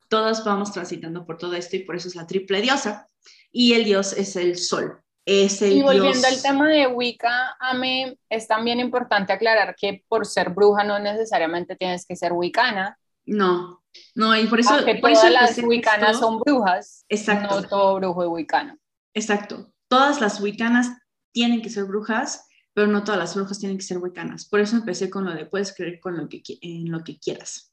todas 0.09 0.45
vamos 0.45 0.73
transitando 0.73 1.27
por 1.27 1.39
todo 1.39 1.55
esto 1.55 1.77
y 1.77 1.81
por 1.81 1.97
eso 1.97 2.09
es 2.09 2.15
la 2.15 2.27
triple 2.27 2.61
diosa. 2.61 3.09
Y 3.53 3.73
el 3.73 3.85
dios 3.85 4.13
es 4.13 4.37
el 4.37 4.57
sol, 4.57 5.03
es 5.25 5.61
el 5.61 5.73
Y 5.73 5.83
volviendo 5.83 6.27
al 6.27 6.41
tema 6.41 6.69
de 6.69 6.87
Wicca, 6.87 7.57
a 7.59 7.75
mí 7.75 8.17
es 8.29 8.47
también 8.47 8.79
importante 8.79 9.33
aclarar 9.33 9.75
que 9.77 10.05
por 10.09 10.25
ser 10.25 10.51
bruja 10.51 10.85
no 10.85 11.01
necesariamente 11.01 11.75
tienes 11.75 12.07
que 12.07 12.15
ser 12.15 12.33
wicana. 12.33 12.97
No, 13.27 13.83
no, 14.15 14.37
y 14.37 14.47
por 14.47 14.61
eso... 14.61 14.77
por 15.01 15.13
todas 15.13 15.33
las 15.33 15.59
wiccanas 15.59 16.21
son 16.21 16.39
brujas, 16.39 17.05
exacto. 17.09 17.61
no 17.61 17.69
todo 17.69 17.97
brujo 17.97 18.23
es 18.23 18.29
wicano. 18.29 18.80
Exacto, 19.15 19.73
todas 19.89 20.21
las 20.21 20.41
wiccanas 20.41 20.97
tienen 21.33 21.63
que 21.63 21.71
ser 21.71 21.85
brujas, 21.85 22.47
pero 22.73 22.87
no 22.87 23.05
todas 23.05 23.19
las 23.19 23.35
brujas 23.35 23.59
tienen 23.59 23.79
que 23.79 23.85
ser 23.85 23.99
huecanas. 23.99 24.49
Por 24.49 24.61
eso 24.61 24.77
empecé 24.77 25.11
con 25.11 25.25
lo 25.25 25.35
de 25.35 25.47
puedes 25.47 25.75
creer 25.75 26.01
con 26.01 26.17
lo 26.17 26.29
que, 26.29 26.43
en 26.61 26.91
lo 26.91 27.03
que 27.03 27.19
quieras. 27.19 27.73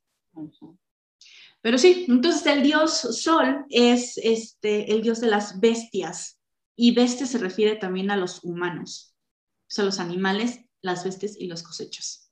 Pero 1.61 1.77
sí, 1.77 2.05
entonces 2.07 2.45
el 2.45 2.64
dios 2.64 2.91
Sol 2.93 3.65
es 3.69 4.18
este, 4.18 4.91
el 4.91 5.01
dios 5.01 5.19
de 5.19 5.27
las 5.27 5.59
bestias 5.59 6.39
y 6.76 6.93
bestia 6.93 7.26
se 7.26 7.39
refiere 7.39 7.76
también 7.76 8.11
a 8.11 8.18
los 8.18 8.43
humanos, 8.43 9.15
o 9.64 9.72
sea, 9.72 9.84
los 9.85 9.99
animales, 9.99 10.59
las 10.81 11.03
bestias 11.03 11.35
y 11.38 11.47
los 11.47 11.64
cosechos. 11.64 12.31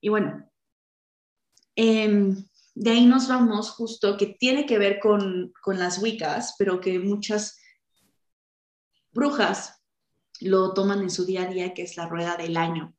Y 0.00 0.08
bueno, 0.08 0.50
em, 1.76 2.44
de 2.74 2.90
ahí 2.90 3.06
nos 3.06 3.28
vamos 3.28 3.70
justo, 3.70 4.16
que 4.16 4.26
tiene 4.38 4.66
que 4.66 4.78
ver 4.78 5.00
con, 5.00 5.52
con 5.62 5.78
las 5.78 6.02
Wiccas, 6.02 6.54
pero 6.58 6.80
que 6.80 6.98
muchas 6.98 7.58
brujas 9.12 9.82
lo 10.40 10.72
toman 10.72 11.00
en 11.00 11.10
su 11.10 11.24
día 11.26 11.42
a 11.42 11.46
día, 11.46 11.74
que 11.74 11.82
es 11.82 11.96
la 11.96 12.06
rueda 12.06 12.36
del 12.36 12.56
año. 12.56 12.94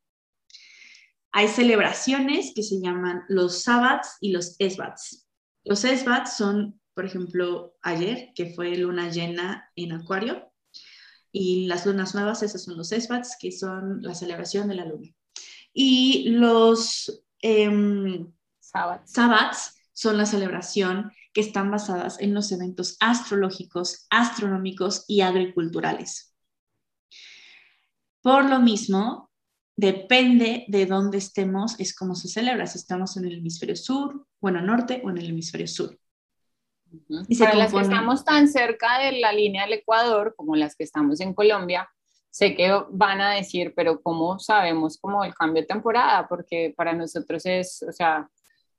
Hay 1.32 1.48
celebraciones 1.48 2.52
que 2.54 2.64
se 2.64 2.80
llaman 2.82 3.24
los 3.30 3.64
sabbats 3.64 4.18
y 4.20 4.32
los 4.32 4.56
esbats. 4.60 5.28
Los 5.64 5.86
esbats 5.86 6.36
son, 6.36 6.80
por 6.94 7.06
ejemplo, 7.06 7.76
ayer, 7.82 8.32
que 8.36 8.54
fue 8.54 8.76
luna 8.76 9.10
llena 9.10 9.70
en 9.76 9.94
Acuario, 9.94 10.52
y 11.32 11.66
las 11.68 11.86
lunas 11.86 12.14
nuevas, 12.14 12.44
esos 12.44 12.66
son 12.66 12.78
los 12.78 12.92
esbats, 12.92 13.38
que 13.40 13.52
son 13.52 14.02
la 14.02 14.14
celebración 14.14 14.68
de 14.68 14.76
la 14.76 14.86
luna. 14.86 15.08
Y 15.74 16.30
los 16.32 17.24
eh, 17.42 18.28
sabbats 18.72 19.76
son 19.94 20.18
la 20.18 20.26
celebración 20.26 21.12
que 21.34 21.42
están 21.42 21.72
basadas 21.72 22.20
en 22.20 22.34
los 22.34 22.52
eventos 22.52 22.98
astrológicos, 23.00 24.08
astronómicos 24.10 25.06
y 25.08 25.22
agriculturales. 25.22 26.36
Por 28.22 28.50
lo 28.50 28.60
mismo, 28.60 29.32
depende 29.76 30.66
de 30.68 30.86
dónde 30.86 31.18
estemos, 31.18 31.80
es 31.80 31.96
como 31.96 32.16
se 32.16 32.28
celebra, 32.28 32.68
si 32.68 32.78
estamos 32.78 33.18
en 33.18 33.26
el 33.26 33.40
hemisferio 33.40 33.76
sur, 33.76 34.28
bueno, 34.40 34.62
norte 34.62 35.02
o 35.04 35.10
en 35.10 35.18
el 35.18 35.30
hemisferio 35.30 35.68
sur. 35.68 35.98
Y 37.28 37.38
Para 37.38 37.56
las 37.56 37.72
que 37.72 37.80
estamos 37.80 38.26
tan 38.26 38.48
cerca 38.50 39.00
de 39.00 39.14
la 39.20 39.32
línea 39.32 39.64
del 39.64 39.74
Ecuador, 39.80 40.34
como 40.36 40.56
las 40.56 40.76
que 40.76 40.84
estamos 40.84 41.22
en 41.22 41.34
Colombia, 41.34 41.90
sé 42.30 42.56
que 42.56 42.72
van 42.92 43.22
a 43.22 43.32
decir, 43.32 43.74
pero 43.76 44.02
¿cómo 44.02 44.40
sabemos 44.40 44.98
cómo 45.00 45.24
el 45.24 45.34
cambio 45.34 45.62
de 45.62 45.68
temporada? 45.68 46.28
Porque 46.28 46.74
para 46.76 46.94
nosotros 46.94 47.46
es, 47.46 47.84
o 47.88 47.92
sea, 47.92 48.30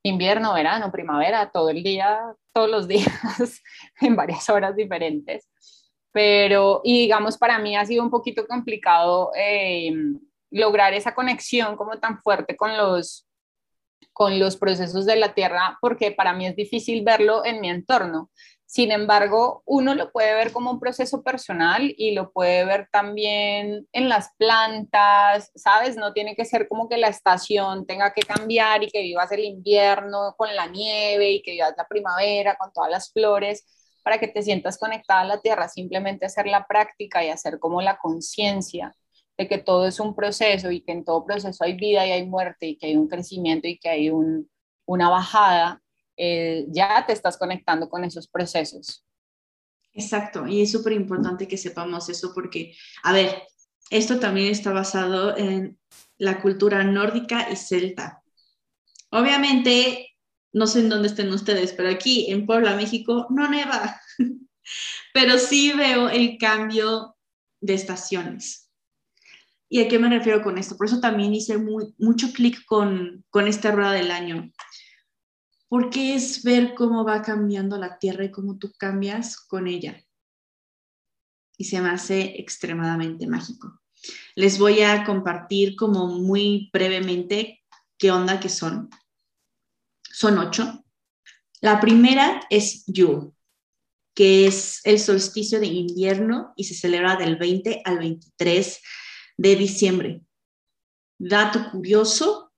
invierno, 0.03 0.55
verano, 0.55 0.91
primavera, 0.91 1.51
todo 1.51 1.71
el 1.71 1.83
día, 1.83 2.21
todos 2.53 2.71
los 2.71 2.89
días, 2.89 3.63
en 4.01 4.17
varias 4.17 4.49
horas 4.51 4.77
diferentes. 4.77 5.49
Pero, 6.13 6.83
y 6.85 7.01
digamos, 7.03 7.39
para 7.39 7.59
mí 7.59 7.77
ha 7.77 7.87
sido 7.87 8.03
un 8.03 8.11
poquito 8.11 8.47
complicado 8.47 9.33
eh, 9.35 9.93
lograr 10.51 10.93
esa 10.93 11.15
conexión 11.15 11.77
como 11.77 11.99
tan 11.99 12.21
fuerte 12.21 12.57
con 12.57 12.77
los, 12.77 13.27
con 14.13 14.39
los 14.39 14.57
procesos 14.57 15.07
de 15.07 15.17
la 15.17 15.35
Tierra, 15.35 15.79
porque 15.81 16.13
para 16.13 16.35
mí 16.35 16.47
es 16.47 16.55
difícil 16.55 17.03
verlo 17.03 17.45
en 17.45 17.61
mi 17.61 17.71
entorno. 17.71 18.31
Sin 18.73 18.91
embargo, 18.91 19.63
uno 19.67 19.95
lo 19.95 20.11
puede 20.13 20.35
ver 20.35 20.51
como 20.51 20.71
un 20.71 20.81
proceso 20.81 21.23
personal 21.23 21.93
y 21.95 22.13
lo 22.13 22.33
puede 22.33 22.65
ver 22.65 22.89
también 22.91 23.87
en 23.93 24.09
las 24.09 24.31
plantas, 24.39 25.53
¿sabes? 25.55 25.99
No 25.99 26.15
tiene 26.15 26.35
que 26.35 26.47
ser 26.47 26.69
como 26.69 26.89
que 26.89 26.97
la 26.97 27.09
estación 27.09 27.85
tenga 27.85 28.15
que 28.15 28.23
cambiar 28.23 28.83
y 28.83 28.89
que 28.89 29.03
vivas 29.03 29.31
el 29.31 29.45
invierno 29.45 30.35
con 30.39 30.57
la 30.57 30.69
nieve 30.69 31.33
y 31.33 31.43
que 31.43 31.51
vivas 31.51 31.75
la 31.77 31.87
primavera 31.87 32.57
con 32.57 32.73
todas 32.73 32.91
las 32.91 33.13
flores 33.13 33.67
para 34.03 34.17
que 34.19 34.29
te 34.29 34.41
sientas 34.41 34.79
conectada 34.79 35.21
a 35.21 35.27
la 35.27 35.41
tierra, 35.43 35.69
simplemente 35.69 36.25
hacer 36.25 36.47
la 36.47 36.67
práctica 36.67 37.23
y 37.23 37.29
hacer 37.29 37.59
como 37.59 37.83
la 37.83 37.99
conciencia 37.99 38.97
de 39.37 39.49
que 39.49 39.59
todo 39.59 39.87
es 39.87 40.01
un 40.01 40.17
proceso 40.17 40.71
y 40.71 40.81
que 40.81 40.93
en 40.93 41.05
todo 41.05 41.27
proceso 41.27 41.63
hay 41.63 41.75
vida 41.75 42.07
y 42.07 42.13
hay 42.13 42.27
muerte 42.27 42.69
y 42.69 42.79
que 42.79 42.87
hay 42.87 42.97
un 42.97 43.09
crecimiento 43.09 43.69
y 43.69 43.79
que 43.79 43.91
hay 43.91 44.11
una 44.87 45.11
bajada 45.11 45.82
eh, 46.25 46.67
ya 46.69 47.05
te 47.05 47.13
estás 47.13 47.37
conectando 47.37 47.89
con 47.89 48.05
esos 48.05 48.29
procesos. 48.29 49.05
Exacto, 49.93 50.47
y 50.47 50.63
es 50.63 50.71
súper 50.71 50.93
importante 50.93 51.49
que 51.49 51.59
sepamos 51.59 52.09
eso 52.09 52.33
porque, 52.33 52.77
a 53.03 53.13
ver, 53.13 53.43
esto 53.91 54.21
también 54.21 54.53
está 54.53 54.73
basado 54.73 55.37
en 55.37 55.81
la 56.19 56.41
cultura 56.41 56.85
nórdica 56.85 57.51
y 57.51 57.57
celta. 57.57 58.23
Obviamente, 59.11 60.11
no 60.53 60.69
sé 60.69 60.79
en 60.79 60.91
dónde 60.91 61.09
estén 61.09 61.33
ustedes, 61.33 61.73
pero 61.73 61.91
aquí 61.91 62.31
en 62.31 62.47
Puebla, 62.47 62.77
México, 62.77 63.27
no 63.31 63.49
neva, 63.49 64.01
pero 65.13 65.39
sí 65.39 65.73
veo 65.73 66.09
el 66.09 66.39
cambio 66.39 67.17
de 67.61 67.75
estaciones. 67.75 68.71
¿Y 69.69 69.81
a 69.81 69.89
qué 69.89 69.99
me 69.99 70.09
refiero 70.09 70.41
con 70.41 70.57
esto? 70.57 70.77
Por 70.77 70.87
eso 70.87 71.01
también 71.01 71.35
hice 71.35 71.59
mucho 71.59 72.33
clic 72.33 72.65
con, 72.65 73.25
con 73.29 73.49
esta 73.49 73.73
rueda 73.73 73.91
del 73.91 74.13
año, 74.13 74.53
porque 75.73 76.15
es 76.15 76.43
ver 76.43 76.75
cómo 76.75 77.03
va 77.03 77.23
cambiando 77.23 77.79
la 77.79 77.99
Tierra 77.99 78.27
y 78.27 78.31
cómo 78.31 78.59
tú 78.59 78.75
cambias 78.77 79.39
con 79.39 79.67
ella. 79.67 80.05
Y 81.57 81.65
se 81.65 81.81
me 81.81 81.89
hace 81.89 82.39
extremadamente 82.39 83.27
mágico. 83.27 83.81
Les 84.35 84.59
voy 84.59 84.83
a 84.83 85.03
compartir 85.03 85.75
como 85.75 86.09
muy 86.09 86.69
brevemente 86.75 87.65
qué 87.97 88.11
onda 88.11 88.39
que 88.39 88.51
son. 88.51 88.91
Son 90.03 90.37
ocho. 90.37 90.85
La 91.63 91.81
primera 91.81 92.43
es 92.51 92.85
Yule, 92.87 93.31
que 94.15 94.47
es 94.47 94.83
el 94.85 94.99
solsticio 94.99 95.59
de 95.59 95.69
invierno 95.69 96.53
y 96.55 96.65
se 96.65 96.75
celebra 96.75 97.17
del 97.17 97.37
20 97.37 97.81
al 97.87 97.99
23 97.99 98.79
de 99.39 99.57
diciembre. 99.57 100.21
Dato 101.19 101.71
curioso, 101.71 102.52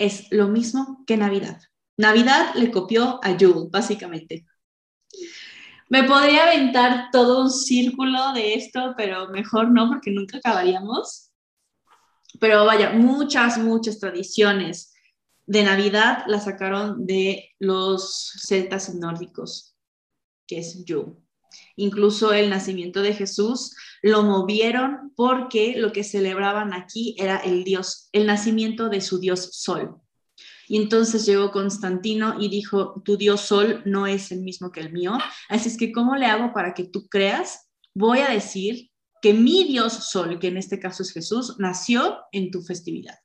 es 0.00 0.26
lo 0.30 0.48
mismo 0.48 1.04
que 1.06 1.18
Navidad. 1.18 1.60
Navidad 1.98 2.54
le 2.54 2.70
copió 2.70 3.20
a 3.22 3.36
Yule, 3.36 3.68
básicamente. 3.70 4.46
Me 5.90 6.04
podría 6.04 6.44
aventar 6.44 7.10
todo 7.12 7.42
un 7.42 7.50
círculo 7.50 8.32
de 8.32 8.54
esto, 8.54 8.94
pero 8.96 9.28
mejor 9.28 9.70
no, 9.70 9.88
porque 9.88 10.10
nunca 10.10 10.38
acabaríamos. 10.38 11.30
Pero 12.40 12.64
vaya, 12.64 12.92
muchas, 12.92 13.58
muchas 13.58 13.98
tradiciones 13.98 14.94
de 15.44 15.64
Navidad 15.64 16.24
las 16.26 16.44
sacaron 16.44 17.06
de 17.06 17.50
los 17.58 18.32
celtas 18.46 18.94
nórdicos, 18.94 19.76
que 20.46 20.60
es 20.60 20.82
Yule. 20.86 21.16
Incluso 21.80 22.34
el 22.34 22.50
nacimiento 22.50 23.00
de 23.00 23.14
Jesús 23.14 23.74
lo 24.02 24.22
movieron 24.22 25.14
porque 25.16 25.76
lo 25.78 25.92
que 25.92 26.04
celebraban 26.04 26.74
aquí 26.74 27.16
era 27.18 27.38
el 27.38 27.64
dios, 27.64 28.10
el 28.12 28.26
nacimiento 28.26 28.90
de 28.90 29.00
su 29.00 29.18
dios 29.18 29.48
Sol. 29.52 29.96
Y 30.68 30.76
entonces 30.76 31.24
llegó 31.24 31.50
Constantino 31.50 32.38
y 32.38 32.50
dijo, 32.50 33.00
tu 33.02 33.16
dios 33.16 33.40
Sol 33.40 33.82
no 33.86 34.06
es 34.06 34.30
el 34.30 34.42
mismo 34.42 34.70
que 34.70 34.80
el 34.80 34.92
mío, 34.92 35.16
así 35.48 35.70
es 35.70 35.78
que 35.78 35.90
¿cómo 35.90 36.16
le 36.16 36.26
hago 36.26 36.52
para 36.52 36.74
que 36.74 36.84
tú 36.84 37.08
creas? 37.08 37.70
Voy 37.94 38.18
a 38.18 38.28
decir 38.28 38.90
que 39.22 39.32
mi 39.32 39.64
dios 39.64 40.10
Sol, 40.10 40.38
que 40.38 40.48
en 40.48 40.58
este 40.58 40.78
caso 40.78 41.02
es 41.02 41.12
Jesús, 41.12 41.56
nació 41.58 42.18
en 42.30 42.50
tu 42.50 42.60
festividad. 42.60 43.18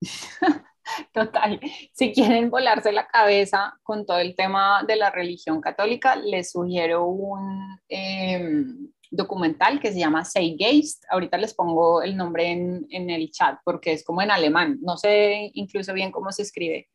Total. 1.12 1.60
Si 1.92 2.12
quieren 2.12 2.50
volarse 2.50 2.92
la 2.92 3.06
cabeza 3.06 3.78
con 3.82 4.06
todo 4.06 4.18
el 4.18 4.34
tema 4.34 4.84
de 4.86 4.96
la 4.96 5.10
religión 5.10 5.60
católica, 5.60 6.16
les 6.16 6.52
sugiero 6.52 7.06
un 7.06 7.78
em, 7.88 8.90
documental 9.10 9.80
que 9.80 9.92
se 9.92 9.98
llama 9.98 10.24
Say 10.24 10.56
Geist. 10.58 11.04
Ahorita 11.10 11.36
les 11.38 11.54
pongo 11.54 12.02
el 12.02 12.16
nombre 12.16 12.50
en, 12.50 12.86
en 12.90 13.10
el 13.10 13.30
chat 13.30 13.58
porque 13.64 13.92
es 13.92 14.04
como 14.04 14.22
en 14.22 14.30
alemán. 14.30 14.78
No 14.82 14.96
sé 14.96 15.50
incluso 15.54 15.92
bien 15.92 16.10
cómo 16.10 16.32
se 16.32 16.42
escribe 16.42 16.88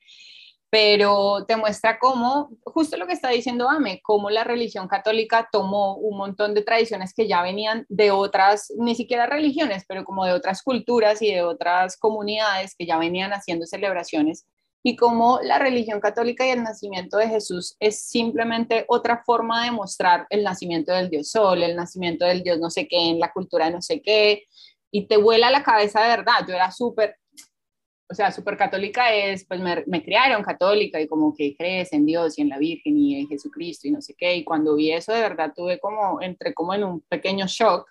pero 0.76 1.45
te 1.47 1.56
muestra 1.56 1.99
cómo, 1.99 2.49
justo 2.65 2.97
lo 2.97 3.07
que 3.07 3.14
está 3.14 3.30
diciendo 3.30 3.69
Ame, 3.69 4.02
cómo 4.03 4.30
la 4.30 4.43
religión 4.43 4.89
católica 4.89 5.47
tomó 5.49 5.95
un 5.95 6.18
montón 6.18 6.53
de 6.53 6.64
tradiciones 6.64 7.14
que 7.14 7.30
ya 7.30 7.41
venían 7.41 7.85
de 7.88 8.11
otras, 8.11 8.73
ni 8.77 8.93
siquiera 8.93 9.26
religiones, 9.26 9.85
pero 9.88 10.03
como 10.03 10.26
de 10.26 10.34
otras 10.34 10.61
culturas 10.61 11.22
y 11.22 11.31
de 11.31 11.43
otras 11.43 11.95
comunidades 11.95 12.76
que 12.77 12.85
ya 12.85 12.97
venían 12.97 13.31
haciendo 13.31 13.65
celebraciones, 13.65 14.47
y 14.84 14.97
cómo 14.97 15.39
la 15.43 15.60
religión 15.60 16.02
católica 16.02 16.45
y 16.45 16.49
el 16.49 16.64
nacimiento 16.64 17.19
de 17.19 17.30
Jesús 17.30 17.77
es 17.80 18.02
simplemente 18.10 18.84
otra 18.89 19.23
forma 19.26 19.64
de 19.64 19.72
mostrar 19.72 20.27
el 20.30 20.43
nacimiento 20.43 20.91
del 20.91 21.10
Dios 21.10 21.31
Sol, 21.31 21.64
el 21.64 21.77
nacimiento 21.77 22.26
del 22.26 22.43
Dios 22.43 22.60
no 22.60 22.69
sé 22.69 22.85
qué, 22.89 23.11
en 23.11 23.22
la 23.22 23.31
cultura 23.31 23.69
no 23.69 23.81
sé 23.81 24.02
qué, 24.02 24.43
y 24.91 25.07
te 25.07 25.15
vuela 25.15 25.49
la 25.52 25.64
cabeza 25.64 26.02
de 26.02 26.10
verdad. 26.10 26.45
Yo 26.45 26.53
era 26.53 26.69
súper, 26.72 27.15
o 28.07 28.14
sea, 28.14 28.32
súper 28.32 28.56
católica 28.56 29.14
es, 29.14 29.45
pues 29.45 29.60
me, 29.60 29.84
me, 29.88 30.03
criaron 30.03 30.44
católica 30.44 31.02
y 31.02 31.07
como 31.07 31.34
que 31.34 31.56
crees 31.57 31.91
en 31.91 32.06
Dios 32.06 32.38
y 32.38 32.44
en 32.44 32.49
la 32.49 32.60
Virgen 32.60 32.98
y 32.98 33.19
en 33.19 33.27
Jesucristo 33.27 33.88
y 33.88 33.91
no 33.91 34.02
sé 34.02 34.14
qué. 34.15 34.36
Y 34.36 34.44
cuando 34.44 34.76
vi 34.76 34.91
eso, 34.91 35.11
de 35.11 35.22
verdad 35.22 35.53
tuve 35.56 35.80
como, 35.80 36.22
entré 36.22 36.53
como 36.53 36.73
en 36.73 36.84
un 36.84 37.02
pequeño 37.02 37.45
shock. 37.48 37.88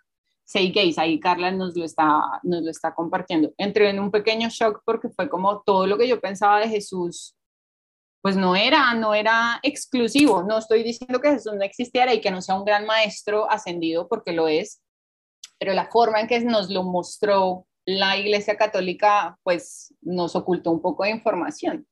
Say 0.47 0.71
gays, 0.73 0.99
ahí 0.99 1.19
Carla 1.19 1.51
nos 1.51 1.75
lo, 1.75 1.85
está, 1.85 2.21
nos 2.43 2.63
lo 2.63 2.71
está 2.71 2.95
compartiendo. 2.95 3.53
Entré 3.57 3.89
en 3.89 3.99
un 3.99 4.11
pequeño 4.11 4.49
shock 4.51 4.83
porque 4.85 5.09
fue 5.09 5.29
como 5.29 5.63
todo 5.63 5.87
lo 5.87 5.97
que 5.97 6.07
yo 6.07 6.21
pensaba 6.21 6.61
de 6.61 6.69
Jesús, 6.69 7.35
pues 8.21 8.37
no 8.37 8.55
era, 8.55 8.93
no 8.95 9.15
era 9.15 9.59
exclusivo. 9.63 10.43
No 10.43 10.59
estoy 10.59 10.83
diciendo 10.83 11.21
que 11.21 11.31
Jesús 11.31 11.55
no 11.55 11.63
existiera 11.63 12.13
y 12.13 12.21
que 12.21 12.31
no 12.31 12.43
sea 12.43 12.57
un 12.57 12.65
gran 12.65 12.85
maestro 12.87 13.51
ascendido 13.51 14.07
porque 14.07 14.33
lo 14.33 14.47
es, 14.47 14.83
pero 15.59 15.73
la 15.73 15.91
forma 15.91 16.21
en 16.21 16.29
que 16.29 16.41
nos 16.41 16.71
lo 16.71 16.83
mostró 16.85 17.67
la 17.87 18.17
Iglesia 18.17 18.57
Católica 18.57 19.39
pues 19.43 19.95
nos 20.01 20.35
ocultó 20.37 20.71
un 20.71 20.81
poco 20.81 21.05
de 21.05 21.11
información. 21.11 21.87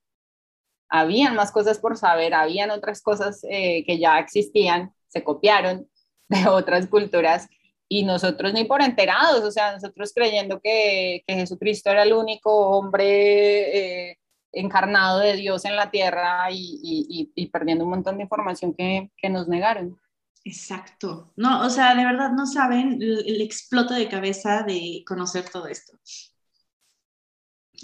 Habían 0.89 1.35
más 1.35 1.53
cosas 1.53 1.79
por 1.79 1.97
saber, 1.97 2.35
habían 2.35 2.71
otras 2.71 3.03
cosas 3.03 3.41
eh, 3.49 3.85
que 3.87 3.99
ya 3.99 4.19
existían, 4.19 4.93
se 5.09 5.25
copiaron 5.25 5.89
de 6.29 6.49
otras 6.49 6.87
culturas 6.87 7.49
y 7.89 8.05
nosotros 8.05 8.55
ni 8.55 8.65
por 8.65 8.81
enterados, 8.81 9.45
o 9.45 9.51
sea, 9.51 9.73
nosotros 9.73 10.13
creyendo 10.15 10.61
que, 10.61 11.23
Jesucristo 11.27 11.91
era 11.91 12.05
el 12.05 12.15
único 12.15 12.71
hombre 12.71 14.11
eh, 14.11 14.19
encarnado 14.53 15.19
de 15.19 15.35
Dios 15.35 15.65
en 15.67 15.77
la 15.77 15.91
tierra 15.91 16.49
y, 16.51 17.51
perdiendo 17.53 17.85
un 17.85 17.91
montón 17.91 18.17
de 18.17 18.23
información 18.23 18.75
que, 18.75 19.11
que 19.17 19.29
nos 19.29 19.47
negaron. 19.47 20.01
Exacto. 20.45 21.33
No, 21.37 21.65
o 21.65 21.71
sea, 21.71 21.95
de 21.95 22.05
verdad 22.05 22.33
no 22.33 22.47
saben 22.47 23.01
el, 23.01 23.41
exploto 23.41 23.95
de 23.95 24.09
cabeza 24.09 24.63
de 24.63 25.05
conocer 25.07 25.49
todo 25.49 25.67
esto. 25.69 25.99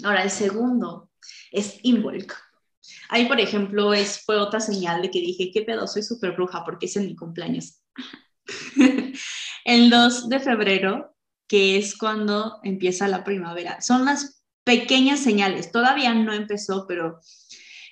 Ahora, 0.03 0.23
el 0.23 0.31
segundo 0.31 1.09
es 1.51 1.79
Involk. 1.83 2.35
Ahí, 3.09 3.27
por 3.27 3.39
ejemplo, 3.39 3.93
es, 3.93 4.23
fue 4.25 4.37
otra 4.37 4.59
señal 4.59 5.01
de 5.01 5.11
que 5.11 5.19
dije, 5.19 5.51
¿qué 5.53 5.61
pedo? 5.61 5.87
Soy 5.87 6.03
súper 6.03 6.33
bruja 6.33 6.63
porque 6.65 6.87
es 6.87 6.95
en 6.97 7.05
mi 7.05 7.15
cumpleaños. 7.15 7.81
el 9.65 9.89
2 9.89 10.29
de 10.29 10.39
febrero, 10.39 11.15
que 11.47 11.77
es 11.77 11.97
cuando 11.97 12.59
empieza 12.63 13.07
la 13.07 13.23
primavera. 13.23 13.81
Son 13.81 14.05
las 14.05 14.43
pequeñas 14.63 15.19
señales. 15.19 15.71
Todavía 15.71 16.13
no 16.13 16.33
empezó, 16.33 16.85
pero 16.87 17.19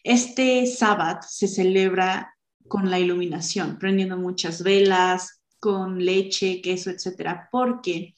este 0.04 0.66
sábado 0.68 1.20
se 1.28 1.48
celebra 1.48 2.37
con 2.68 2.90
la 2.90 3.00
iluminación, 3.00 3.78
prendiendo 3.78 4.18
muchas 4.18 4.64
velas, 4.64 5.42
con 5.60 6.04
leche, 6.04 6.62
queso, 6.62 6.90
etcétera, 6.90 7.50
porque 7.52 8.16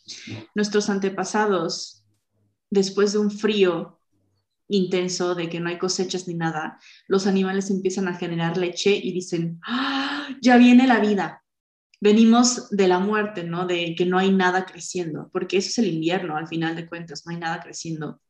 nuestros 0.55 0.89
antepasados, 0.89 2.03
después 2.69 3.13
de 3.13 3.19
un 3.19 3.31
frío 3.31 3.99
intenso, 4.67 5.35
de 5.35 5.49
que 5.49 5.59
no 5.59 5.69
hay 5.69 5.77
cosechas 5.77 6.27
ni 6.27 6.35
nada, 6.35 6.79
los 7.07 7.27
animales 7.27 7.69
empiezan 7.69 8.07
a 8.07 8.15
generar 8.15 8.57
leche 8.57 8.95
y 8.95 9.11
dicen, 9.11 9.59
¡Ah, 9.65 10.27
ya 10.41 10.57
viene 10.57 10.85
la 10.85 10.99
vida. 10.99 11.43
Venimos 12.01 12.69
de 12.69 12.87
la 12.87 12.99
muerte, 12.99 13.43
¿no? 13.43 13.65
De 13.65 13.95
que 13.97 14.05
no 14.05 14.17
hay 14.17 14.31
nada 14.31 14.65
creciendo, 14.65 15.29
porque 15.33 15.57
eso 15.57 15.69
es 15.69 15.77
el 15.79 15.93
invierno, 15.93 16.37
al 16.37 16.47
final 16.47 16.75
de 16.75 16.87
cuentas, 16.87 17.25
no 17.25 17.31
hay 17.31 17.39
nada 17.39 17.59
creciendo. 17.61 18.21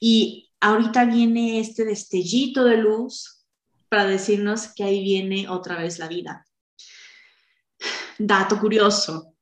Y 0.00 0.50
ahorita 0.60 1.04
viene 1.04 1.60
este 1.60 1.84
destellito 1.84 2.64
de 2.64 2.76
luz 2.76 3.37
para 3.88 4.06
decirnos 4.06 4.72
que 4.74 4.84
ahí 4.84 5.02
viene 5.02 5.48
otra 5.48 5.76
vez 5.76 5.98
la 5.98 6.08
vida. 6.08 6.46
Dato 8.18 8.58
curioso. 8.58 9.36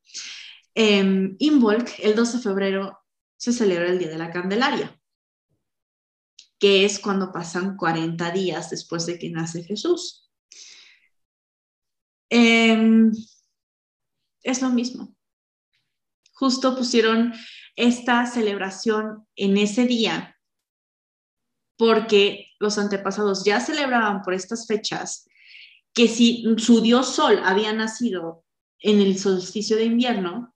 En 0.74 1.36
Involk, 1.38 1.90
el 2.00 2.14
12 2.14 2.36
de 2.36 2.42
febrero, 2.42 2.98
se 3.36 3.52
celebra 3.52 3.88
el 3.88 3.98
Día 3.98 4.08
de 4.08 4.18
la 4.18 4.30
Candelaria, 4.30 5.00
que 6.58 6.84
es 6.84 6.98
cuando 6.98 7.32
pasan 7.32 7.76
40 7.76 8.30
días 8.30 8.70
después 8.70 9.06
de 9.06 9.18
que 9.18 9.30
nace 9.30 9.64
Jesús. 9.64 10.30
Em, 12.28 13.12
es 14.42 14.62
lo 14.62 14.70
mismo. 14.70 15.14
Justo 16.32 16.76
pusieron 16.76 17.32
esta 17.76 18.26
celebración 18.26 19.26
en 19.36 19.56
ese 19.56 19.86
día 19.86 20.36
porque 21.76 22.45
los 22.58 22.78
antepasados 22.78 23.44
ya 23.44 23.60
celebraban 23.60 24.22
por 24.22 24.34
estas 24.34 24.66
fechas 24.66 25.28
que 25.96 26.08
si 26.08 26.44
su 26.58 26.82
dios 26.82 27.14
Sol 27.14 27.40
había 27.42 27.72
nacido 27.72 28.44
en 28.80 29.00
el 29.00 29.18
solsticio 29.18 29.76
de 29.76 29.84
invierno, 29.84 30.54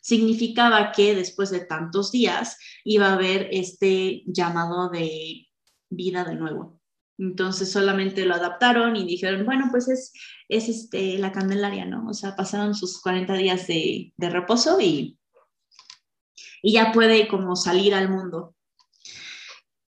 significaba 0.00 0.90
que 0.90 1.14
después 1.14 1.50
de 1.50 1.60
tantos 1.60 2.10
días 2.10 2.58
iba 2.82 3.08
a 3.08 3.14
haber 3.14 3.48
este 3.52 4.22
llamado 4.26 4.88
de 4.88 5.46
vida 5.90 6.24
de 6.24 6.34
nuevo, 6.34 6.80
Entonces 7.18 7.70
solamente 7.70 8.24
lo 8.24 8.34
adaptaron 8.34 8.96
y 8.96 9.04
dijeron, 9.04 9.44
bueno, 9.44 9.68
pues 9.70 9.88
es, 9.88 10.12
es 10.48 10.68
este, 10.68 11.18
la 11.18 11.30
Candelaria, 11.30 11.84
¿no? 11.84 12.08
O 12.08 12.14
sea, 12.14 12.34
pasaron 12.34 12.74
sus 12.74 13.00
40 13.02 13.34
días 13.34 13.66
de, 13.66 14.12
reposo 14.18 14.80
y, 14.80 15.18
y 16.62 16.72
ya 16.72 16.90
puede 16.90 17.28
como 17.28 17.54
salir 17.54 17.94
al 17.94 18.08
mundo. 18.08 18.56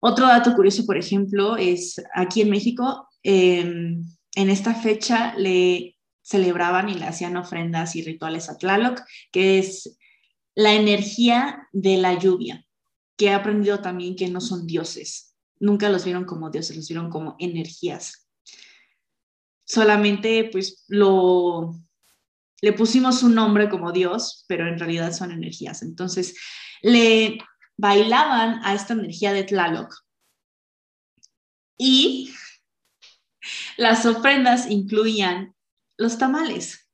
Otro 0.04 0.26
dato 0.26 0.54
curioso, 0.54 0.84
por 0.84 0.96
ejemplo, 0.96 1.56
es 1.56 2.02
aquí 2.12 2.40
en 2.40 2.50
México, 2.50 3.08
em, 3.22 4.02
en 4.34 4.50
esta 4.50 4.74
fecha 4.74 5.32
le 5.36 5.96
celebraban 6.22 6.88
y 6.88 6.94
le 6.94 7.04
hacían 7.04 7.36
ofrendas 7.36 7.94
y 7.94 8.02
rituales 8.02 8.48
a 8.48 8.58
Tlaloc, 8.58 9.00
que 9.30 9.60
es 9.60 9.96
la 10.56 10.74
energía 10.74 11.68
de 11.72 11.98
la 11.98 12.18
lluvia, 12.18 12.66
que 13.16 13.26
he 13.26 13.32
aprendido 13.32 13.80
también 13.80 14.16
que 14.16 14.28
no 14.28 14.40
son 14.40 14.66
dioses, 14.66 15.36
nunca 15.60 15.88
los 15.88 16.04
vieron 16.04 16.24
como 16.24 16.50
dioses, 16.50 16.76
los 16.76 16.88
vieron 16.88 17.08
como 17.08 17.36
energías. 17.38 18.28
Solamente 19.64 20.48
pues 20.50 20.84
lo 20.88 21.76
le 22.60 22.72
pusimos 22.72 23.22
un 23.22 23.34
nombre 23.34 23.68
como 23.68 23.92
Dios, 23.92 24.44
pero 24.48 24.66
en 24.68 24.78
realidad 24.78 25.12
son 25.12 25.32
energías. 25.32 25.82
Entonces, 25.82 26.36
le 26.80 27.38
bailaban 27.76 28.60
a 28.64 28.74
esta 28.74 28.94
energía 28.94 29.32
de 29.32 29.44
Tlaloc. 29.44 29.94
Y 31.78 32.32
las 33.76 34.06
ofrendas 34.06 34.70
incluían 34.70 35.54
los 35.96 36.18
tamales. 36.18 36.88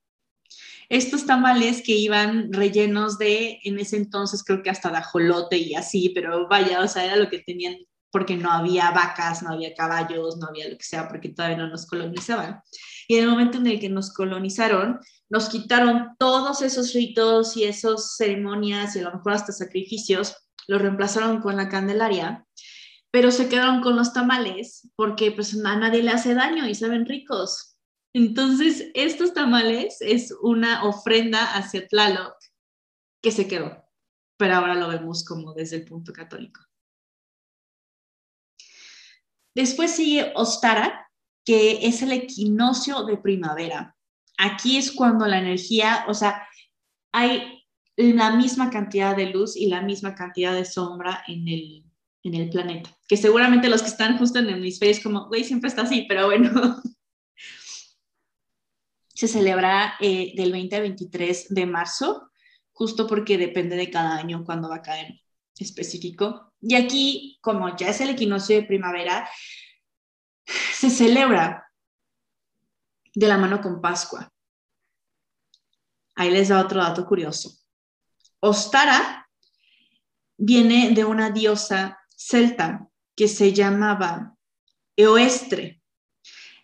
Estos 0.89 1.27
tamales 1.27 1.83
que 1.83 1.93
iban 1.93 2.53
rellenos 2.53 3.19
de, 3.19 3.61
en 3.65 3.79
ese 3.79 3.99
entonces 3.99 4.43
creo 4.43 4.63
que 4.63 4.71
hasta 4.71 4.91
de 4.91 4.97
ajolote 4.97 5.59
y 5.59 5.75
así, 5.75 6.11
pero 6.15 6.49
vaya, 6.49 6.81
o 6.81 6.89
sea, 6.89 7.05
era 7.05 7.17
lo 7.17 7.29
que 7.29 7.41
tenían 7.41 7.77
porque 8.11 8.37
no 8.37 8.51
había 8.51 8.91
vacas, 8.91 9.43
no 9.43 9.51
había 9.53 9.75
caballos, 9.75 10.39
no 10.39 10.47
había 10.47 10.69
lo 10.69 10.79
que 10.79 10.85
sea, 10.85 11.09
porque 11.09 11.29
todavía 11.29 11.59
no 11.59 11.69
nos 11.69 11.87
colonizaban. 11.87 12.63
Y 13.07 13.17
en 13.17 13.25
el 13.25 13.31
momento 13.31 13.59
en 13.59 13.67
el 13.67 13.81
que 13.81 13.91
nos 13.91 14.13
colonizaron, 14.13 14.99
nos 15.29 15.51
quitaron 15.51 16.17
todos 16.19 16.63
esos 16.63 16.95
ritos 16.95 17.57
y 17.57 17.65
esas 17.65 18.17
ceremonias 18.17 18.97
y 18.97 19.01
a 19.01 19.03
lo 19.03 19.13
mejor 19.13 19.33
hasta 19.33 19.53
sacrificios, 19.53 20.48
los 20.69 20.81
reemplazaron 20.81 21.41
con 21.41 21.57
la 21.57 21.69
Candelaria, 21.69 22.47
pero 23.11 23.31
se 23.31 23.49
quedaron 23.49 23.81
con 23.81 23.97
los 23.97 24.13
tamales 24.13 24.89
porque 24.95 25.33
pues 25.33 25.55
a 25.65 25.77
nadie 25.77 26.03
le 26.03 26.11
hace 26.11 26.35
daño 26.35 26.69
y 26.69 26.75
saben 26.75 27.07
ricos. 27.07 27.77
Entonces, 28.15 28.91
estos 28.95 29.35
tamales 29.35 29.99
es 30.01 30.33
una 30.43 30.85
ofrenda 30.85 31.57
hacia 31.57 31.87
Tlaloc 31.87 32.35
que 33.23 33.33
se 33.33 33.49
quedó, 33.49 33.85
pero 34.37 34.57
ahora 34.57 34.75
lo 34.75 34.89
vemos 34.89 35.25
como 35.25 35.55
desde 35.55 35.77
el 35.77 35.85
punto 35.85 36.13
católico. 36.13 36.61
Después 39.55 39.91
sigue 39.91 40.33
Ostara, 40.37 41.11
que 41.45 41.87
es 41.87 42.03
el 42.03 42.13
equinoccio 42.13 43.05
de 43.05 43.17
primavera. 43.17 43.97
Aquí 44.39 44.77
es 44.77 44.93
cuando 44.93 45.27
la 45.27 45.39
energía, 45.39 46.05
o 46.09 46.15
sea, 46.15 46.47
hay 47.13 47.58
la 47.99 48.31
misma 48.37 48.71
cantidad 48.71 49.17
de 49.17 49.27
luz 49.27 49.57
y 49.57 49.67
la 49.67 49.83
misma 49.83 50.15
cantidad 50.15 50.55
de 50.55 50.65
sombra 50.65 51.25
en 51.27 51.49
el, 51.49 51.85
en 52.23 52.35
el 52.35 52.49
planeta. 52.49 52.97
Que 53.09 53.17
seguramente 53.17 53.69
los 53.69 53.83
que 53.83 53.89
están 53.89 54.19
justo 54.19 54.39
en 54.39 54.47
el 54.47 54.59
hemisferio 54.59 54.93
es 54.93 55.03
como, 55.03 55.27
güey, 55.27 55.43
siempre 55.43 55.69
está 55.69 55.83
así, 55.83 56.07
pero 56.09 56.27
bueno. 56.27 56.81
Se 59.15 59.27
celebra 59.27 59.95
eh, 59.99 60.33
del 60.37 60.53
20 60.53 60.77
al 60.77 60.83
23 60.83 61.49
de 61.49 61.67
marzo, 61.67 62.31
justo 62.71 63.09
porque 63.09 63.37
depende 63.37 63.75
de 63.75 63.91
cada 63.91 64.17
año 64.17 64.45
cuándo 64.45 64.69
va 64.69 64.77
a 64.77 64.83
caer 64.83 65.21
específico. 65.59 66.53
Y 66.61 66.77
aquí, 66.77 67.39
como 67.41 67.77
ya 67.77 67.89
es 67.89 68.01
el 68.01 68.11
equinoccio 68.11 68.55
de 68.55 68.63
primavera, 68.63 69.29
se 70.73 70.89
celebra 70.89 71.69
de 73.13 73.27
la 73.27 73.39
mano 73.39 73.61
con 73.61 73.81
Pascua. 73.81 74.33
Ahí 76.15 76.31
les 76.31 76.49
da 76.49 76.61
otro 76.61 76.81
dato 76.81 77.05
curioso. 77.05 77.59
Ostara 78.41 79.29
viene 80.37 80.93
de 80.93 81.05
una 81.05 81.31
diosa 81.31 81.99
celta 82.17 82.89
que 83.17 83.27
se 83.27 83.53
llamaba 83.53 84.37
Eoestre. 84.97 85.83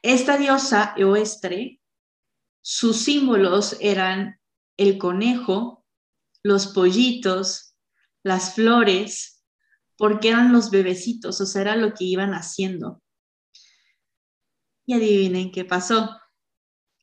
Esta 0.03 0.37
diosa 0.37 0.95
Eoestre, 0.97 1.81
sus 2.63 2.99
símbolos 2.99 3.77
eran 3.81 4.41
el 4.77 4.99
conejo, 4.99 5.85
los 6.43 6.69
pollitos, 6.69 7.77
las 8.23 8.55
flores, 8.55 9.45
porque 9.97 10.29
eran 10.29 10.53
los 10.53 10.71
bebecitos, 10.71 11.41
o 11.41 11.47
sea, 11.47 11.63
era 11.63 11.77
lo 11.77 11.95
que 11.95 12.05
iban 12.05 12.35
haciendo. 12.35 13.03
Y 14.87 14.95
adivinen 14.95 15.51
qué 15.51 15.65
pasó 15.65 16.21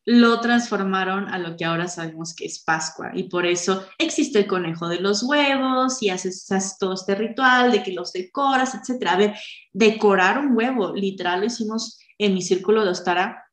lo 0.05 0.39
transformaron 0.41 1.27
a 1.29 1.37
lo 1.37 1.55
que 1.55 1.65
ahora 1.65 1.87
sabemos 1.87 2.35
que 2.35 2.45
es 2.45 2.63
Pascua. 2.63 3.11
Y 3.13 3.23
por 3.23 3.45
eso 3.45 3.87
existe 3.99 4.39
el 4.39 4.47
conejo 4.47 4.87
de 4.87 4.99
los 4.99 5.23
huevos 5.23 6.01
y 6.01 6.09
haces, 6.09 6.47
todo 6.79 6.93
este 6.93 7.15
ritual 7.15 7.71
de 7.71 7.83
que 7.83 7.93
los 7.93 8.11
decoras, 8.11 8.73
etc. 8.75 9.07
A 9.07 9.17
ver, 9.17 9.35
decorar 9.71 10.39
un 10.39 10.55
huevo, 10.55 10.93
literal 10.95 11.41
lo 11.41 11.45
hicimos 11.45 11.99
en 12.17 12.33
mi 12.33 12.41
círculo 12.41 12.83
de 12.83 12.91
Ostara, 12.91 13.45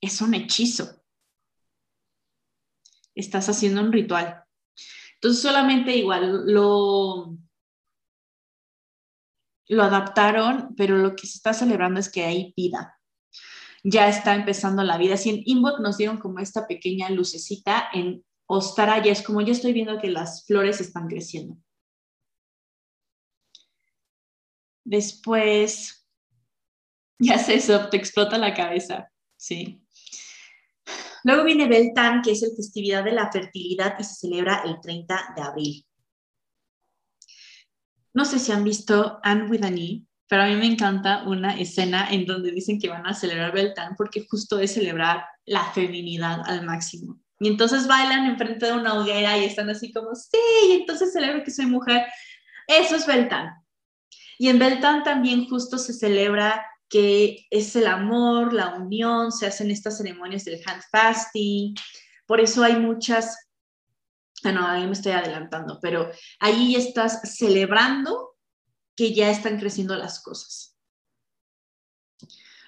es 0.00 0.20
un 0.20 0.34
hechizo. 0.34 1.02
Estás 3.14 3.48
haciendo 3.48 3.80
un 3.82 3.92
ritual. 3.92 4.44
Entonces 5.14 5.42
solamente 5.42 5.96
igual 5.96 6.44
lo, 6.46 7.36
lo 9.68 9.82
adaptaron, 9.82 10.74
pero 10.76 10.98
lo 10.98 11.14
que 11.14 11.26
se 11.26 11.36
está 11.36 11.52
celebrando 11.54 12.00
es 12.00 12.10
que 12.10 12.24
hay 12.24 12.52
vida 12.56 12.98
ya 13.82 14.08
está 14.08 14.34
empezando 14.34 14.82
la 14.82 14.98
vida. 14.98 15.16
Si 15.16 15.30
en 15.30 15.42
Inbot 15.44 15.80
nos 15.80 15.98
dieron 15.98 16.18
como 16.18 16.38
esta 16.38 16.66
pequeña 16.66 17.10
lucecita, 17.10 17.88
en 17.92 18.24
Ostara 18.46 19.02
ya 19.02 19.12
es 19.12 19.22
como 19.22 19.40
yo 19.40 19.52
estoy 19.52 19.72
viendo 19.72 19.98
que 19.98 20.10
las 20.10 20.46
flores 20.46 20.80
están 20.80 21.08
creciendo. 21.08 21.56
Después, 24.84 26.06
ya 27.18 27.38
sé 27.38 27.54
eso, 27.54 27.88
te 27.88 27.96
explota 27.96 28.38
la 28.38 28.54
cabeza, 28.54 29.10
sí. 29.36 29.82
Luego 31.24 31.44
viene 31.44 31.68
Beltán, 31.68 32.20
que 32.20 32.32
es 32.32 32.42
la 32.42 32.54
festividad 32.56 33.04
de 33.04 33.12
la 33.12 33.30
fertilidad 33.30 33.96
y 33.98 34.04
se 34.04 34.14
celebra 34.14 34.62
el 34.64 34.80
30 34.80 35.34
de 35.36 35.42
abril. 35.42 35.86
No 38.12 38.24
sé 38.24 38.38
si 38.38 38.52
han 38.52 38.64
visto 38.64 39.20
Anne 39.22 39.48
with 39.48 39.64
an 39.64 39.78
E, 39.78 40.04
pero 40.32 40.44
a 40.44 40.46
mí 40.46 40.56
me 40.56 40.64
encanta 40.64 41.24
una 41.26 41.60
escena 41.60 42.08
en 42.10 42.24
donde 42.24 42.52
dicen 42.52 42.80
que 42.80 42.88
van 42.88 43.06
a 43.06 43.12
celebrar 43.12 43.52
Beltán 43.52 43.96
porque 43.98 44.24
justo 44.30 44.58
es 44.58 44.72
celebrar 44.72 45.26
la 45.44 45.62
feminidad 45.74 46.40
al 46.46 46.64
máximo. 46.64 47.20
Y 47.38 47.48
entonces 47.48 47.86
bailan 47.86 48.24
enfrente 48.24 48.64
de 48.64 48.72
una 48.72 48.94
hoguera 48.94 49.36
y 49.36 49.44
están 49.44 49.68
así 49.68 49.92
como, 49.92 50.14
sí, 50.14 50.38
y 50.70 50.72
entonces 50.72 51.12
celebro 51.12 51.44
que 51.44 51.50
soy 51.50 51.66
mujer. 51.66 52.06
Eso 52.66 52.96
es 52.96 53.06
Beltán. 53.06 53.50
Y 54.38 54.48
en 54.48 54.58
Beltán 54.58 55.02
también 55.02 55.46
justo 55.50 55.76
se 55.76 55.92
celebra 55.92 56.64
que 56.88 57.46
es 57.50 57.76
el 57.76 57.86
amor, 57.86 58.54
la 58.54 58.76
unión, 58.76 59.32
se 59.32 59.46
hacen 59.46 59.70
estas 59.70 59.98
ceremonias 59.98 60.46
del 60.46 60.62
hand 60.64 60.82
fasting. 60.90 61.74
Por 62.24 62.40
eso 62.40 62.64
hay 62.64 62.76
muchas, 62.76 63.50
bueno, 64.42 64.66
ahí 64.66 64.86
me 64.86 64.92
estoy 64.92 65.12
adelantando, 65.12 65.78
pero 65.82 66.10
ahí 66.40 66.74
estás 66.74 67.20
celebrando 67.36 68.31
que 68.96 69.14
ya 69.14 69.30
están 69.30 69.58
creciendo 69.58 69.96
las 69.96 70.22
cosas. 70.22 70.76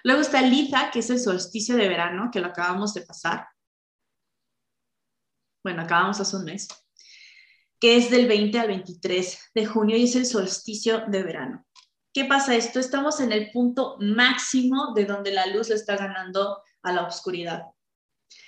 Luego 0.02 0.20
está 0.20 0.42
Liza, 0.42 0.90
que 0.90 0.98
es 0.98 1.10
el 1.10 1.18
solsticio 1.18 1.76
de 1.76 1.88
verano, 1.88 2.30
que 2.32 2.40
lo 2.40 2.48
acabamos 2.48 2.92
de 2.92 3.02
pasar. 3.02 3.48
Bueno, 5.62 5.82
acabamos 5.82 6.20
hace 6.20 6.36
un 6.36 6.44
mes, 6.44 6.68
que 7.80 7.96
es 7.96 8.10
del 8.10 8.28
20 8.28 8.58
al 8.58 8.68
23 8.68 9.50
de 9.54 9.66
junio 9.66 9.96
y 9.96 10.04
es 10.04 10.14
el 10.14 10.26
solsticio 10.26 11.04
de 11.08 11.22
verano. 11.22 11.66
¿Qué 12.12 12.26
pasa 12.26 12.54
esto? 12.54 12.78
Estamos 12.78 13.18
en 13.20 13.32
el 13.32 13.50
punto 13.50 13.96
máximo 13.98 14.92
de 14.94 15.06
donde 15.06 15.32
la 15.32 15.46
luz 15.46 15.70
le 15.70 15.76
está 15.76 15.96
ganando 15.96 16.62
a 16.82 16.92
la 16.92 17.06
oscuridad. 17.06 17.62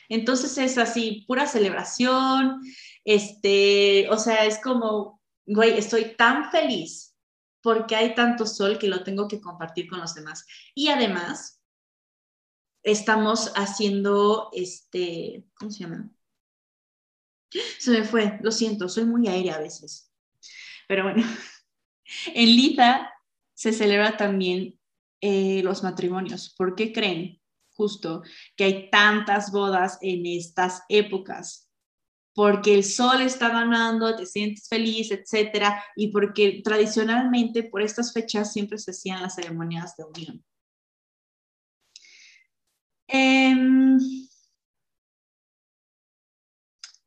Entonces 0.09 0.57
es 0.59 0.79
así, 0.79 1.25
pura 1.27 1.47
celebración, 1.47 2.61
este, 3.05 4.09
o 4.11 4.19
sea, 4.19 4.45
es 4.45 4.61
como, 4.61 5.21
güey, 5.47 5.79
estoy 5.79 6.17
tan 6.17 6.51
feliz 6.51 7.06
porque 7.67 7.97
hay 7.97 8.15
tanto 8.15 8.47
sol 8.47 8.79
que 8.79 8.87
lo 8.87 9.03
tengo 9.03 9.27
que 9.27 9.41
compartir 9.41 9.89
con 9.89 9.99
los 9.99 10.15
demás. 10.15 10.47
Y 10.73 10.87
además, 10.87 11.61
estamos 12.85 13.51
haciendo, 13.57 14.51
este, 14.53 15.45
¿cómo 15.59 15.73
se 15.73 15.81
llama? 15.81 16.09
Se 17.81 17.91
me 17.91 18.05
fue, 18.05 18.39
lo 18.41 18.53
siento, 18.53 18.89
soy 18.89 19.05
muy 19.05 19.27
aérea 19.27 19.57
a 19.57 19.61
veces. 19.61 20.13
Pero 20.87 21.03
bueno, 21.03 21.25
en 22.35 22.47
Liza 22.55 23.11
se 23.53 23.73
celebra 23.73 24.17
también 24.17 24.79
eh, 25.21 25.61
los 25.65 25.83
matrimonios. 25.83 26.55
¿Por 26.57 26.77
qué 26.77 26.93
creen 26.93 27.43
justo 27.73 28.23
que 28.55 28.63
hay 28.63 28.91
tantas 28.91 29.51
bodas 29.51 29.99
en 30.03 30.25
estas 30.25 30.85
épocas? 30.89 31.66
Porque 32.37 32.75
el 32.75 32.85
sol 32.85 33.23
está 33.23 33.49
ganando, 33.49 34.15
te 34.15 34.27
sientes 34.27 34.69
feliz, 34.69 35.11
etcétera, 35.11 35.83
y 35.97 36.09
porque 36.09 36.61
tradicionalmente 36.63 37.63
por 37.63 37.81
estas 37.81 38.13
fechas 38.13 38.53
siempre 38.53 38.77
se 38.77 38.91
hacían 38.91 39.23
las 39.23 39.37
ceremonias 39.37 39.97
de 39.97 40.05
unión. 40.05 40.45
Em, 43.09 43.99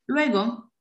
luego 0.08 0.74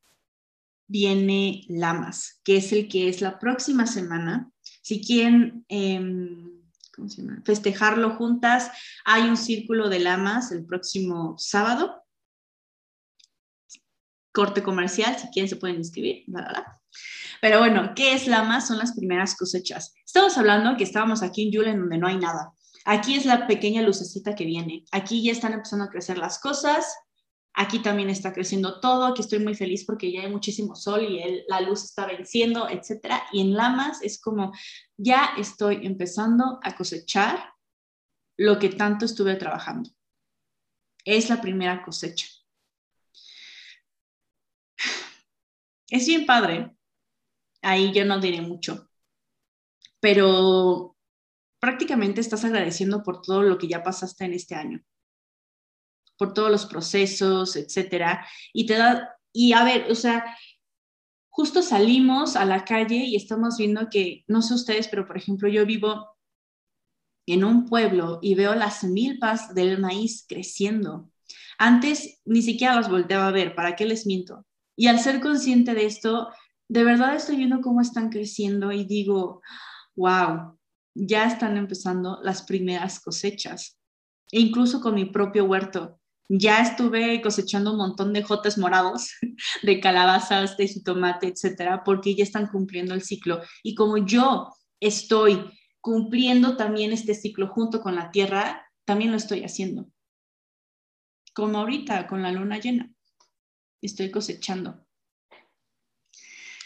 viene 0.87 1.67
Lamas, 1.69 2.41
que 2.43 2.57
es 2.57 2.73
el 2.73 2.89
que 2.89 3.11
es 3.11 3.21
la 3.21 3.39
próxima 3.39 3.87
semana. 3.87 4.51
Si 4.81 5.03
quieren 5.05 5.67
em, 5.69 6.63
festejarlo 7.45 8.17
juntas, 8.17 8.71
hay 9.05 9.29
un 9.29 9.37
círculo 9.37 9.91
de 9.91 9.99
Lamas 9.99 10.53
el 10.53 10.65
próximo 10.65 11.37
sábado. 11.37 12.08
Corte 14.39 14.63
comercial, 14.63 15.19
si 15.19 15.27
quieren 15.31 15.49
se 15.49 15.57
pueden 15.57 15.79
inscribir. 15.79 16.25
Pero 17.41 17.59
bueno, 17.59 17.91
¿qué 17.97 18.13
es 18.13 18.29
Lamas? 18.29 18.69
Son 18.69 18.79
las 18.79 18.95
primeras 18.95 19.35
cosechas. 19.35 19.93
Estamos 20.07 20.39
hablando 20.39 20.77
que 20.77 20.85
estábamos 20.85 21.25
aquí 21.25 21.43
en 21.43 21.51
Yule, 21.51 21.71
en 21.71 21.81
donde 21.81 21.99
no 21.99 22.07
hay 22.07 22.19
nada. 22.19 22.53
Aquí 22.85 23.17
es 23.17 23.27
la 23.27 23.49
pequeña 23.49 23.83
lucecita 23.83 24.37
que 24.37 24.45
viene. 24.45 24.85
Aquí 24.93 25.25
ya 25.25 25.33
están 25.33 25.55
empezando 25.55 25.87
a 25.87 25.91
crecer 25.91 26.19
las 26.19 26.39
cosas. 26.39 26.87
Aquí 27.53 27.81
también 27.81 28.11
está 28.11 28.33
creciendo 28.33 28.79
todo. 28.79 29.07
Aquí 29.07 29.23
estoy 29.23 29.41
muy 29.41 29.57
feliz 29.57 29.85
porque 29.85 30.13
ya 30.13 30.21
hay 30.21 30.31
muchísimo 30.31 30.77
sol 30.77 31.03
y 31.03 31.43
la 31.49 31.61
luz 31.61 31.83
está 31.83 32.07
venciendo, 32.07 32.69
etcétera. 32.69 33.25
Y 33.33 33.41
en 33.41 33.55
Lamas 33.55 33.99
es 34.05 34.21
como 34.21 34.53
ya 34.97 35.31
estoy 35.37 35.85
empezando 35.85 36.61
a 36.63 36.77
cosechar 36.77 37.55
lo 38.37 38.61
que 38.61 38.69
tanto 38.69 39.05
estuve 39.05 39.35
trabajando. 39.35 39.91
Es 41.05 41.29
la 41.29 41.41
primera 41.41 41.83
cosecha. 41.83 42.38
Es 45.91 46.07
bien 46.07 46.27
padre. 46.27 46.75
Ahí 47.63 47.93
yo 47.93 48.05
no 48.05 48.21
diré 48.21 48.41
mucho. 48.41 48.89
Pero 50.01 50.97
prácticamente 51.61 52.21
estás 52.21 52.45
agradeciendo 52.45 53.03
por 53.03 53.23
todo 53.23 53.43
lo 53.43 53.59
que 53.59 53.69
ya 53.69 53.83
pasaste 53.83 54.25
en 54.25 54.35
este 54.35 54.55
año, 54.55 54.81
por 56.17 56.35
todos 56.35 56.51
los 56.51 56.67
procesos, 56.67 57.57
etcétera, 57.57 58.27
y 58.53 58.67
te 58.67 58.75
da, 58.75 59.17
y 59.33 59.53
a 59.53 59.65
ver, 59.65 59.91
o 59.91 59.95
sea, 59.95 60.37
justo 61.31 61.63
salimos 61.63 62.37
a 62.37 62.45
la 62.45 62.65
calle 62.65 62.97
y 62.97 63.17
estamos 63.17 63.59
viendo 63.59 63.89
que, 63.91 64.25
no 64.29 64.43
sé 64.43 64.55
ustedes, 64.55 64.89
pero 64.89 65.07
por 65.07 65.17
ejemplo, 65.17 65.49
yo 65.49 65.67
vivo 65.67 66.17
en 67.27 67.45
un 67.45 67.67
pueblo 67.67 68.19
y 68.23 68.35
veo 68.35 68.55
las 68.55 68.85
milpas 68.85 69.55
del 69.55 69.79
maíz 69.79 70.25
creciendo. 70.29 71.11
Antes 71.59 72.21
ni 72.25 72.43
siquiera 72.43 72.75
las 72.75 72.91
volteaba 72.91 73.29
a 73.29 73.33
ver, 73.33 73.55
¿para 73.55 73.77
qué 73.77 73.85
les 73.85 74.07
miento? 74.07 74.48
Y 74.79 74.87
al 74.87 75.01
ser 75.01 75.21
consciente 75.21 75.75
de 75.75 75.87
esto, 75.87 76.29
de 76.69 76.85
verdad 76.85 77.17
estoy 77.17 77.35
viendo 77.35 77.61
cómo 77.61 77.81
están 77.81 78.11
creciendo 78.11 78.71
y 78.71 78.85
digo, 78.85 79.43
wow, 79.97 80.57
ya 80.95 81.27
están 81.27 81.57
empezando 81.57 82.21
las 82.23 82.43
primeras 82.43 83.01
cosechas. 83.01 83.77
E 84.31 84.39
incluso 84.39 84.81
con 84.81 84.95
mi 84.95 85.07
propio 85.07 85.47
huerto, 85.47 85.99
ya 86.29 86.61
estuve 86.61 87.21
cosechando 87.21 87.73
un 87.73 87.79
montón 87.79 88.13
de 88.13 88.23
jotes 88.23 88.57
morados, 88.57 89.11
de 89.65 89.81
calabazas, 89.81 90.57
de 90.57 90.69
jitomate, 90.69 91.27
etcétera, 91.27 91.83
porque 91.83 92.15
ya 92.15 92.23
están 92.23 92.47
cumpliendo 92.47 92.95
el 92.95 93.03
ciclo. 93.03 93.41
Y 93.65 93.75
como 93.75 93.97
yo 93.99 94.55
estoy 94.79 95.45
cumpliendo 95.81 96.57
también 96.57 96.93
este 96.93 97.15
ciclo 97.15 97.49
junto 97.49 97.81
con 97.81 97.97
la 97.97 98.13
tierra, 98.13 98.65
también 98.85 99.11
lo 99.11 99.17
estoy 99.17 99.43
haciendo. 99.43 99.89
Como 101.35 101.59
ahorita 101.59 102.07
con 102.07 102.23
la 102.23 102.31
luna 102.31 102.61
llena, 102.61 102.93
estoy 103.87 104.11
cosechando. 104.11 104.85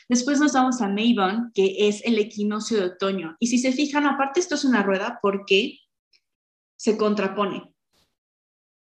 Después 0.09 0.40
nos 0.40 0.52
vamos 0.52 0.80
a 0.80 0.89
Mabon, 0.89 1.52
que 1.55 1.89
es 1.89 2.05
el 2.05 2.18
equinoccio 2.18 2.78
de 2.78 2.86
otoño. 2.86 3.36
Y 3.40 3.47
si 3.47 3.59
se 3.59 3.72
fijan, 3.72 4.06
aparte 4.06 4.40
esto 4.40 4.56
es 4.56 4.64
una 4.64 4.82
rueda 4.82 5.18
porque 5.22 5.78
se 6.76 6.97
contrapone. 6.97 7.72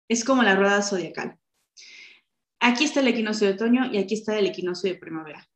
Es 0.09 0.23
como 0.23 0.43
la 0.43 0.55
rueda 0.55 0.81
zodiacal. 0.81 1.39
Aquí 2.59 2.83
está 2.83 2.99
el 2.99 3.07
equinoccio 3.07 3.47
de 3.47 3.53
otoño 3.53 3.91
y 3.91 3.97
aquí 3.97 4.13
está 4.13 4.37
el 4.37 4.47
equinoccio 4.47 4.91
de 4.91 4.99
primavera. 4.99 5.49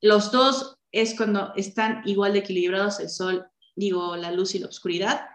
Los 0.00 0.32
dos 0.32 0.78
es 0.92 1.16
cuando 1.16 1.52
están 1.54 2.02
igual 2.06 2.32
de 2.32 2.40
equilibrados 2.40 3.00
el 3.00 3.10
sol, 3.10 3.46
digo, 3.76 4.16
la 4.16 4.32
luz 4.32 4.54
y 4.54 4.58
la 4.58 4.68
oscuridad. 4.68 5.28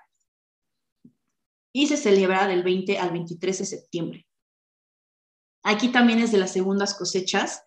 Y 1.73 1.87
se 1.87 1.97
celebra 1.97 2.47
del 2.47 2.63
20 2.63 2.97
al 2.99 3.11
23 3.11 3.59
de 3.59 3.65
septiembre. 3.65 4.27
Aquí 5.63 5.89
también 5.89 6.19
es 6.19 6.31
de 6.31 6.37
las 6.37 6.51
segundas 6.51 6.93
cosechas 6.93 7.63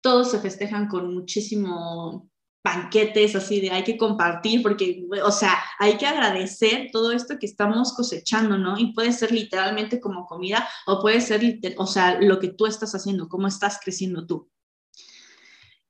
todos 0.00 0.30
se 0.30 0.40
festejan 0.40 0.88
con 0.88 1.12
muchísimo 1.12 2.28
banquetes 2.62 3.34
así 3.36 3.60
de 3.60 3.70
hay 3.70 3.84
que 3.84 3.96
compartir 3.96 4.62
porque, 4.62 5.06
o 5.24 5.32
sea, 5.32 5.58
hay 5.78 5.96
que 5.96 6.06
agradecer 6.06 6.90
todo 6.92 7.10
esto 7.12 7.38
que 7.38 7.46
estamos 7.46 7.94
cosechando, 7.94 8.58
¿no? 8.58 8.78
Y 8.78 8.92
puede 8.92 9.12
ser 9.12 9.32
literalmente 9.32 9.98
como 9.98 10.26
comida 10.26 10.68
o 10.86 11.00
puede 11.00 11.22
ser, 11.22 11.58
o 11.78 11.86
sea, 11.86 12.20
lo 12.20 12.38
que 12.38 12.48
tú 12.48 12.66
estás 12.66 12.94
haciendo, 12.94 13.28
cómo 13.28 13.46
estás 13.46 13.80
creciendo 13.82 14.26
tú. 14.26 14.50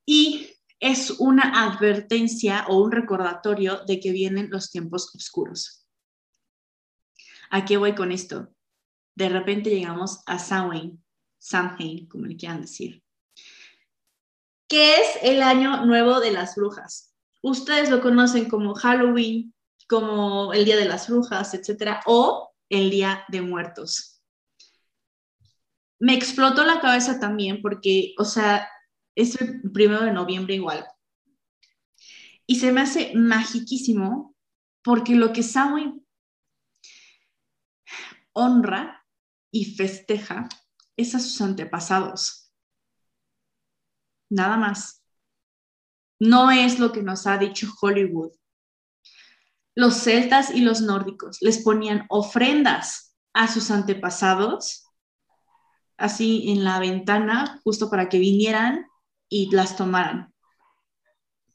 Y 0.07 0.49
es 0.79 1.11
una 1.19 1.67
advertencia 1.67 2.67
o 2.69 2.81
un 2.81 2.93
recordatorio 2.93 3.83
de 3.87 3.99
que 3.99 4.13
vienen 4.13 4.51
los 4.51 4.71
tiempos 4.71 5.13
oscuros. 5.15 5.89
¿A 7.51 7.65
qué 7.65 7.77
voy 7.77 7.97
con 7.97 8.13
esto? 8.13 8.49
De 9.17 9.29
repente 9.29 9.71
llegamos 9.71 10.23
a 10.27 10.39
Samhain, 10.39 11.03
Samhain, 11.41 12.07
como 12.07 12.27
le 12.27 12.37
quieran 12.37 12.61
decir. 12.61 13.03
¿Qué 14.69 14.95
es 15.01 15.19
el 15.23 15.43
Año 15.43 15.85
Nuevo 15.85 16.21
de 16.21 16.31
las 16.31 16.55
Brujas? 16.55 17.13
Ustedes 17.43 17.91
lo 17.91 18.01
conocen 18.01 18.49
como 18.49 18.75
Halloween, 18.75 19.53
como 19.89 20.53
el 20.53 20.65
Día 20.65 20.77
de 20.77 20.85
las 20.85 21.09
Brujas, 21.09 21.55
etcétera, 21.55 22.03
o 22.07 22.55
el 22.69 22.91
Día 22.91 23.25
de 23.29 23.41
Muertos. 23.41 24.23
Me 25.99 26.15
explotó 26.15 26.65
la 26.65 26.81
cabeza 26.81 27.19
también 27.19 27.61
porque, 27.63 28.15
o 28.17 28.25
sea, 28.25 28.69
es 29.17 29.41
el 29.41 29.63
primero 29.73 30.05
de 30.05 30.13
noviembre 30.13 30.55
igual. 30.55 30.87
Y 32.47 32.57
se 32.57 32.71
me 32.71 32.83
hace 32.83 33.13
magiquísimo 33.15 34.37
porque 34.83 35.15
lo 35.15 35.33
que 35.33 35.43
Samhain 35.43 36.07
honra 38.33 39.05
y 39.51 39.65
festeja 39.75 40.49
es 41.01 41.15
a 41.15 41.21
sus 41.21 41.41
antepasados 41.41 42.41
nada 44.31 44.57
más. 44.57 45.05
No 46.19 46.51
es 46.51 46.79
lo 46.79 46.93
que 46.93 47.03
nos 47.03 47.27
ha 47.27 47.37
dicho 47.37 47.69
Hollywood. 47.81 48.33
Los 49.75 49.97
celtas 49.97 50.51
y 50.51 50.61
los 50.61 50.81
nórdicos 50.81 51.39
les 51.41 51.59
ponían 51.59 52.07
ofrendas 52.09 53.17
a 53.33 53.49
sus 53.49 53.71
antepasados, 53.71 54.87
así 55.97 56.51
en 56.51 56.65
la 56.65 56.79
ventana, 56.79 57.61
justo 57.65 57.91
para 57.91 58.09
que 58.09 58.19
vinieran 58.19 58.87
y 59.29 59.55
las 59.55 59.77
tomaran. 59.77 60.33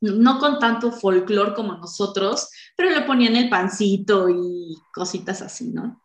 No 0.02 0.40
con 0.40 0.60
tanto 0.60 0.92
folclor 0.92 1.54
como 1.54 1.74
nosotros, 1.78 2.50
pero 2.76 2.90
le 2.90 3.02
ponían 3.02 3.36
el 3.36 3.50
pancito 3.50 4.30
y 4.30 4.78
cositas 4.94 5.42
así, 5.42 5.72
¿no? 5.72 6.02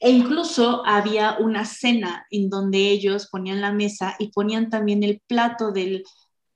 E 0.00 0.10
incluso 0.10 0.84
había 0.86 1.36
una 1.38 1.64
cena 1.64 2.26
en 2.30 2.48
donde 2.50 2.78
ellos 2.90 3.28
ponían 3.28 3.60
la 3.60 3.72
mesa 3.72 4.14
y 4.18 4.30
ponían 4.30 4.70
también 4.70 5.02
el 5.02 5.20
plato 5.26 5.72
del 5.72 6.04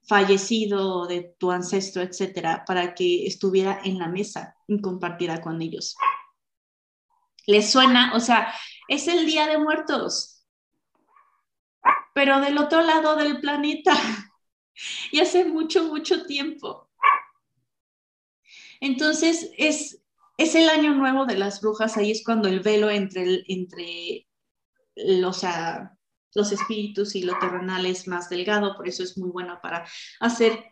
fallecido, 0.07 1.07
de 1.07 1.35
tu 1.39 1.51
ancestro, 1.51 2.03
etcétera, 2.03 2.65
para 2.67 2.95
que 2.95 3.27
estuviera 3.27 3.81
en 3.85 3.99
la 3.99 4.09
mesa 4.09 4.55
y 4.67 4.81
compartiera 4.81 5.41
con 5.41 5.61
ellos. 5.63 5.97
¿Les 7.47 7.71
suena? 7.71 8.13
O 8.15 8.21
sea, 8.21 8.53
es 8.89 9.09
el 9.09 9.27
Día 9.27 9.47
de 9.47 9.59
Muertos, 9.59 10.45
pero 12.15 12.41
del 12.41 12.59
otro 12.59 12.83
lado 12.83 13.17
del 13.17 13.41
planeta 13.41 13.95
y 15.13 15.21
hace 15.21 15.45
mucho, 15.45 15.85
mucho 15.85 16.25
tiempo. 16.27 16.89
Entonces, 18.81 19.51
es, 19.57 20.02
es 20.43 20.55
el 20.55 20.69
año 20.69 20.95
nuevo 20.95 21.25
de 21.25 21.37
las 21.37 21.61
brujas, 21.61 21.97
ahí 21.97 22.11
es 22.11 22.25
cuando 22.25 22.49
el 22.49 22.61
velo 22.61 22.91
entre, 22.91 23.45
entre 23.47 24.27
los, 24.97 25.45
los 26.35 26.53
espíritus 26.53 27.15
y 27.15 27.23
lo 27.23 27.39
terrenal 27.39 27.87
es 27.87 28.09
más 28.09 28.29
delgado, 28.29 28.75
por 28.75 28.89
eso 28.89 29.03
es 29.03 29.17
muy 29.17 29.31
bueno 29.31 29.59
para 29.63 29.87
hacer 30.21 30.65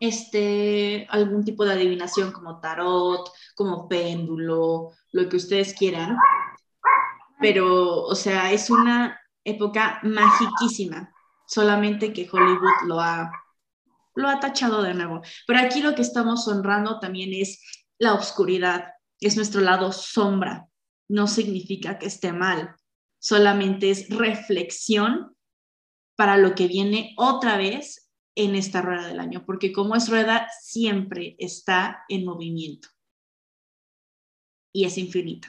este, 0.00 1.06
algún 1.10 1.44
tipo 1.44 1.64
de 1.64 1.74
adivinación 1.74 2.32
como 2.32 2.60
tarot, 2.60 3.30
como 3.54 3.86
péndulo, 3.86 4.92
lo 5.12 5.28
que 5.28 5.36
ustedes 5.36 5.74
quieran. 5.74 6.16
Pero, 7.40 8.02
o 8.04 8.14
sea, 8.14 8.52
es 8.52 8.70
una 8.70 9.20
época 9.44 10.00
magiquísima, 10.02 11.12
solamente 11.46 12.12
que 12.12 12.28
Hollywood 12.30 12.86
lo 12.86 13.00
ha, 13.00 13.30
lo 14.14 14.28
ha 14.28 14.40
tachado 14.40 14.82
de 14.82 14.94
nuevo. 14.94 15.22
Pero 15.46 15.60
aquí 15.60 15.82
lo 15.82 15.94
que 15.94 16.02
estamos 16.02 16.46
honrando 16.48 16.98
también 16.98 17.30
es 17.34 17.62
la 18.00 18.14
oscuridad, 18.14 18.94
es 19.20 19.36
nuestro 19.36 19.60
lado 19.60 19.92
sombra. 19.92 20.68
No 21.08 21.28
significa 21.28 21.98
que 21.98 22.06
esté 22.06 22.32
mal, 22.32 22.74
solamente 23.20 23.90
es 23.90 24.08
reflexión 24.08 25.36
para 26.16 26.36
lo 26.38 26.54
que 26.54 26.66
viene 26.66 27.14
otra 27.16 27.56
vez 27.56 28.10
en 28.34 28.54
esta 28.54 28.80
rueda 28.80 29.06
del 29.06 29.20
año, 29.20 29.44
porque 29.44 29.72
como 29.72 29.94
es 29.96 30.08
rueda, 30.08 30.48
siempre 30.62 31.36
está 31.38 32.04
en 32.08 32.24
movimiento 32.24 32.88
y 34.72 34.84
es 34.84 34.96
infinito. 34.98 35.48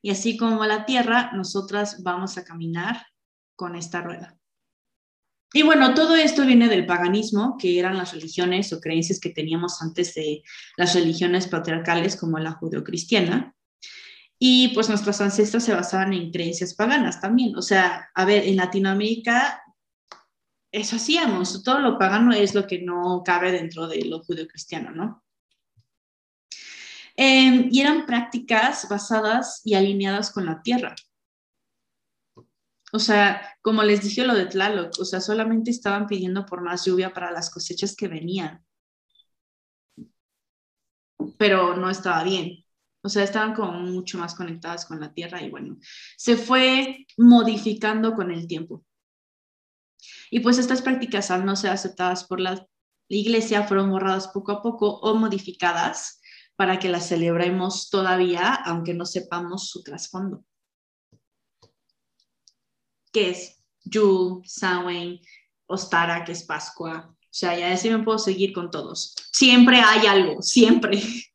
Y 0.00 0.10
así 0.10 0.36
como 0.36 0.64
la 0.64 0.86
tierra, 0.86 1.32
nosotras 1.32 2.02
vamos 2.02 2.38
a 2.38 2.44
caminar 2.44 3.06
con 3.56 3.76
esta 3.76 4.00
rueda. 4.00 4.38
Y 5.52 5.62
bueno, 5.62 5.94
todo 5.94 6.16
esto 6.16 6.46
viene 6.46 6.68
del 6.68 6.86
paganismo, 6.86 7.56
que 7.58 7.78
eran 7.78 7.98
las 7.98 8.12
religiones 8.12 8.72
o 8.72 8.80
creencias 8.80 9.20
que 9.20 9.30
teníamos 9.30 9.82
antes 9.82 10.14
de 10.14 10.42
las 10.76 10.94
religiones 10.94 11.46
patriarcales 11.46 12.16
como 12.16 12.38
la 12.38 12.52
judeocristiana. 12.52 13.54
Y 14.38 14.68
pues 14.68 14.88
nuestros 14.88 15.20
ancestros 15.20 15.62
se 15.62 15.74
basaban 15.74 16.12
en 16.14 16.30
creencias 16.30 16.74
paganas 16.74 17.20
también. 17.20 17.54
O 17.56 17.62
sea, 17.62 18.10
a 18.14 18.24
ver, 18.24 18.46
en 18.46 18.56
Latinoamérica 18.56 19.62
eso 20.72 20.96
hacíamos, 20.96 21.62
todo 21.62 21.80
lo 21.80 21.98
pagano 21.98 22.32
es 22.32 22.54
lo 22.54 22.66
que 22.66 22.80
no 22.80 23.22
cabe 23.24 23.52
dentro 23.52 23.86
de 23.86 24.06
lo 24.06 24.20
judeocristiano, 24.24 24.90
¿no? 24.90 25.22
Em, 27.14 27.68
y 27.70 27.80
eran 27.82 28.06
prácticas 28.06 28.88
basadas 28.88 29.60
y 29.64 29.74
alineadas 29.74 30.30
con 30.30 30.46
la 30.46 30.62
tierra. 30.62 30.94
O 32.94 32.98
sea, 32.98 33.56
como 33.62 33.82
les 33.82 34.02
dije 34.02 34.24
lo 34.24 34.34
de 34.34 34.46
Tlaloc, 34.46 34.92
o 35.00 35.04
sea, 35.06 35.20
solamente 35.20 35.70
estaban 35.70 36.06
pidiendo 36.06 36.44
por 36.44 36.62
más 36.62 36.84
lluvia 36.84 37.12
para 37.14 37.30
las 37.32 37.48
cosechas 37.50 37.96
que 37.96 38.06
venían. 38.06 38.62
Pero 41.38 41.74
no 41.76 41.88
estaba 41.88 42.22
bien. 42.22 42.64
O 43.02 43.08
sea, 43.08 43.24
estaban 43.24 43.54
como 43.54 43.72
mucho 43.72 44.18
más 44.18 44.34
conectadas 44.34 44.84
con 44.84 45.00
la 45.00 45.12
tierra 45.14 45.42
y 45.42 45.50
bueno, 45.50 45.78
se 46.18 46.36
fue 46.36 47.06
modificando 47.16 48.14
con 48.14 48.30
el 48.30 48.46
tiempo. 48.46 48.84
Y 50.30 50.40
pues 50.40 50.58
estas 50.58 50.82
prácticas, 50.82 51.30
al 51.30 51.46
no 51.46 51.56
ser 51.56 51.70
aceptadas 51.70 52.24
por 52.24 52.40
la 52.40 52.66
iglesia, 53.08 53.66
fueron 53.66 53.90
borradas 53.90 54.28
poco 54.28 54.52
a 54.52 54.62
poco 54.62 54.98
o 55.00 55.14
modificadas 55.14 56.20
para 56.56 56.78
que 56.78 56.90
las 56.90 57.08
celebremos 57.08 57.88
todavía, 57.88 58.54
aunque 58.54 58.92
no 58.92 59.06
sepamos 59.06 59.70
su 59.70 59.82
trasfondo 59.82 60.44
que 63.12 63.30
es 63.30 63.62
Yule, 63.84 64.42
Samhain, 64.44 65.20
Ostara, 65.66 66.24
que 66.24 66.32
es 66.32 66.44
Pascua. 66.44 67.08
O 67.10 67.34
sea, 67.34 67.58
ya 67.58 67.72
así 67.72 67.88
me 67.90 68.02
puedo 68.02 68.18
seguir 68.18 68.52
con 68.52 68.70
todos. 68.70 69.14
Siempre 69.32 69.78
hay 69.78 70.06
algo, 70.06 70.42
siempre. 70.42 71.00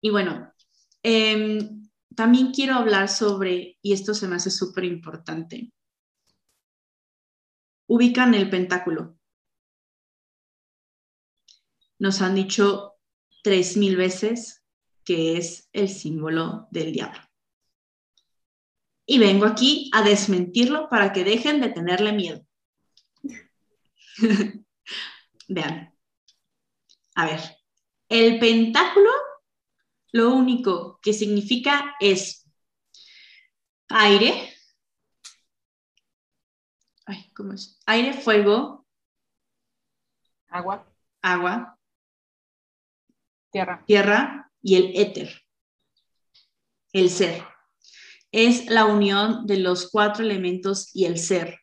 Y 0.00 0.10
bueno, 0.10 0.54
em, 1.02 1.90
también 2.14 2.52
quiero 2.52 2.74
hablar 2.74 3.08
sobre, 3.08 3.78
y 3.82 3.92
esto 3.92 4.14
se 4.14 4.28
me 4.28 4.36
hace 4.36 4.48
súper 4.48 4.84
importante, 4.84 5.72
ubican 7.88 8.32
el 8.34 8.48
pentáculo. 8.48 9.18
Nos 11.98 12.22
han 12.22 12.36
dicho 12.36 12.94
tres 13.42 13.76
mil 13.76 13.96
veces 13.96 14.62
que 15.04 15.36
es 15.36 15.68
el 15.72 15.88
símbolo 15.88 16.68
del 16.70 16.92
diablo 16.92 17.27
y 19.10 19.18
vengo 19.18 19.46
aquí 19.46 19.90
a 19.94 20.02
desmentirlo 20.02 20.90
para 20.90 21.14
que 21.14 21.24
dejen 21.24 21.62
de 21.62 21.70
tenerle 21.70 22.12
miedo. 22.12 22.44
Vean. 25.48 25.94
A 27.14 27.24
ver, 27.24 27.40
el 28.10 28.38
pentáculo 28.38 29.10
lo 30.12 30.34
único 30.34 31.00
que 31.00 31.14
significa 31.14 31.96
es 32.00 32.46
aire. 33.88 34.52
Ay, 37.06 37.30
¿cómo 37.34 37.54
es? 37.54 37.80
Aire, 37.86 38.12
fuego. 38.12 38.86
Agua. 40.48 40.86
Agua. 41.22 41.78
Tierra. 43.50 43.82
Tierra 43.86 44.52
y 44.60 44.74
el 44.74 45.00
éter. 45.00 45.46
El 46.92 47.08
ser 47.08 47.57
es 48.46 48.66
la 48.66 48.86
unión 48.86 49.46
de 49.46 49.58
los 49.58 49.90
cuatro 49.90 50.24
elementos 50.24 50.94
y 50.94 51.06
el 51.06 51.18
ser. 51.18 51.58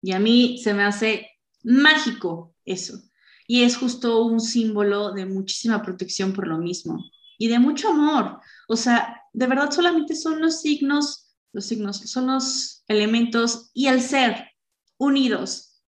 Y 0.00 0.12
a 0.12 0.18
mí 0.18 0.58
se 0.62 0.74
me 0.74 0.82
hace 0.82 1.30
mágico 1.62 2.54
eso. 2.64 3.00
Y 3.46 3.62
es 3.62 3.76
justo 3.76 4.24
un 4.24 4.40
símbolo 4.40 5.12
de 5.12 5.26
muchísima 5.26 5.82
protección 5.82 6.32
por 6.32 6.46
lo 6.46 6.58
mismo 6.58 7.04
y 7.38 7.48
de 7.48 7.58
mucho 7.58 7.88
amor. 7.88 8.40
O 8.68 8.76
sea, 8.76 9.20
de 9.32 9.46
verdad 9.46 9.70
solamente 9.70 10.14
son 10.14 10.40
los 10.40 10.60
signos, 10.60 11.34
los 11.52 11.66
signos, 11.66 11.98
son 11.98 12.28
los 12.28 12.84
elementos 12.88 13.70
y 13.74 13.88
el 13.88 14.00
ser 14.00 14.52
unidos. 14.96 15.82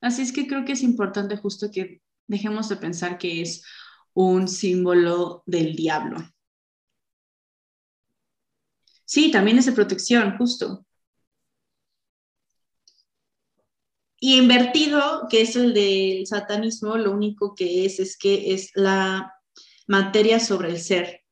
Así 0.00 0.22
es 0.22 0.32
que 0.32 0.46
creo 0.46 0.64
que 0.64 0.72
es 0.72 0.82
importante 0.82 1.36
justo 1.36 1.70
que 1.70 2.00
dejemos 2.26 2.68
de 2.68 2.76
pensar 2.76 3.18
que 3.18 3.42
es 3.42 3.64
un 4.14 4.48
símbolo 4.48 5.42
del 5.46 5.76
diablo. 5.76 6.18
Sí, 9.10 9.32
también 9.32 9.58
es 9.58 9.66
de 9.66 9.72
protección, 9.72 10.36
justo. 10.38 10.86
Y 14.20 14.38
invertido, 14.38 15.26
que 15.28 15.40
es 15.40 15.56
el 15.56 15.74
del 15.74 16.28
satanismo, 16.28 16.96
lo 16.96 17.10
único 17.10 17.56
que 17.56 17.84
es 17.84 17.98
es 17.98 18.16
que 18.16 18.54
es 18.54 18.70
la 18.74 19.34
materia 19.88 20.38
sobre 20.38 20.70
el 20.70 20.78
ser. 20.78 21.22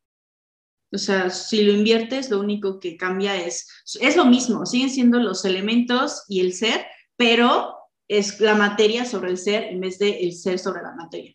O 0.91 0.99
sea, 0.99 1.31
si 1.31 1.63
lo 1.63 1.73
inviertes, 1.73 2.31
lo 2.31 2.41
único 2.41 2.81
que 2.81 2.97
cambia 2.97 3.37
es, 3.37 3.69
es 4.01 4.17
lo 4.17 4.25
mismo, 4.25 4.67
siguen 4.67 4.91
siendo 4.91 5.21
los 5.21 5.45
elementos 5.45 6.25
y 6.27 6.41
el 6.41 6.55
ser, 6.55 6.85
pero 7.15 7.77
es 8.09 8.41
la 8.41 8.57
materia 8.57 9.05
sobre 9.05 9.31
el 9.31 9.39
ser 9.39 9.63
en 9.63 9.79
vez 9.79 10.01
de 10.01 10.19
el 10.19 10.33
ser 10.33 10.59
sobre 10.59 10.83
la 10.83 10.97
materia. 10.97 11.33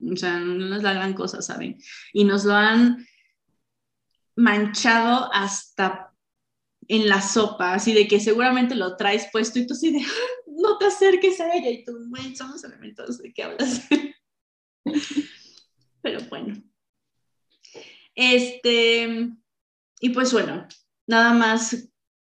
O 0.00 0.16
sea, 0.16 0.38
no 0.38 0.74
es 0.74 0.82
la 0.82 0.94
gran 0.94 1.12
cosa, 1.12 1.42
¿saben? 1.42 1.76
Y 2.14 2.24
nos 2.24 2.46
lo 2.46 2.54
han 2.54 3.06
manchado 4.36 5.32
hasta 5.32 6.12
en 6.88 7.08
la 7.08 7.22
sopa, 7.22 7.74
así 7.74 7.92
de 7.92 8.08
que 8.08 8.20
seguramente 8.20 8.74
lo 8.74 8.96
traes 8.96 9.28
puesto 9.32 9.58
y 9.58 9.66
tú 9.66 9.74
así 9.74 9.92
de, 9.92 10.04
no 10.46 10.78
te 10.78 10.86
acerques 10.86 11.40
a 11.40 11.54
ella 11.54 11.70
y 11.70 11.84
tú, 11.84 11.92
güey, 12.08 12.34
somos 12.36 12.62
elementos 12.64 13.18
de 13.18 13.32
qué 13.32 13.42
hablas. 13.44 13.86
Pero 16.02 16.20
bueno. 16.28 16.62
Este, 18.14 19.30
y 20.00 20.08
pues 20.10 20.32
bueno, 20.32 20.66
nada 21.06 21.32
más 21.32 21.88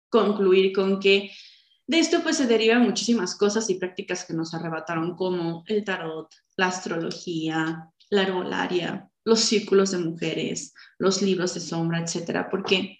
concluir 0.10 0.74
con 0.74 1.00
que 1.00 1.32
de 1.88 2.00
esto 2.00 2.24
pues 2.24 2.38
se 2.38 2.48
derivan 2.48 2.84
muchísimas 2.84 3.36
cosas 3.36 3.70
y 3.70 3.76
prácticas 3.76 4.24
que 4.26 4.34
nos 4.34 4.54
arrebataron 4.54 5.16
como 5.16 5.64
el 5.68 5.84
tarot, 5.84 6.34
la 6.56 6.68
astrología, 6.68 7.90
la 8.10 8.22
herbolaria, 8.22 9.10
los 9.26 9.40
círculos 9.42 9.92
de 9.92 10.00
mujeres, 10.00 10.74
los 10.98 11.22
libros 11.22 11.54
de 11.54 11.60
sombra, 11.60 12.00
etcétera, 12.00 12.50
porque 12.50 13.00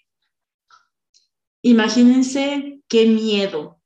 imagínense 1.62 2.80
qué 2.88 3.06
miedo 3.06 3.80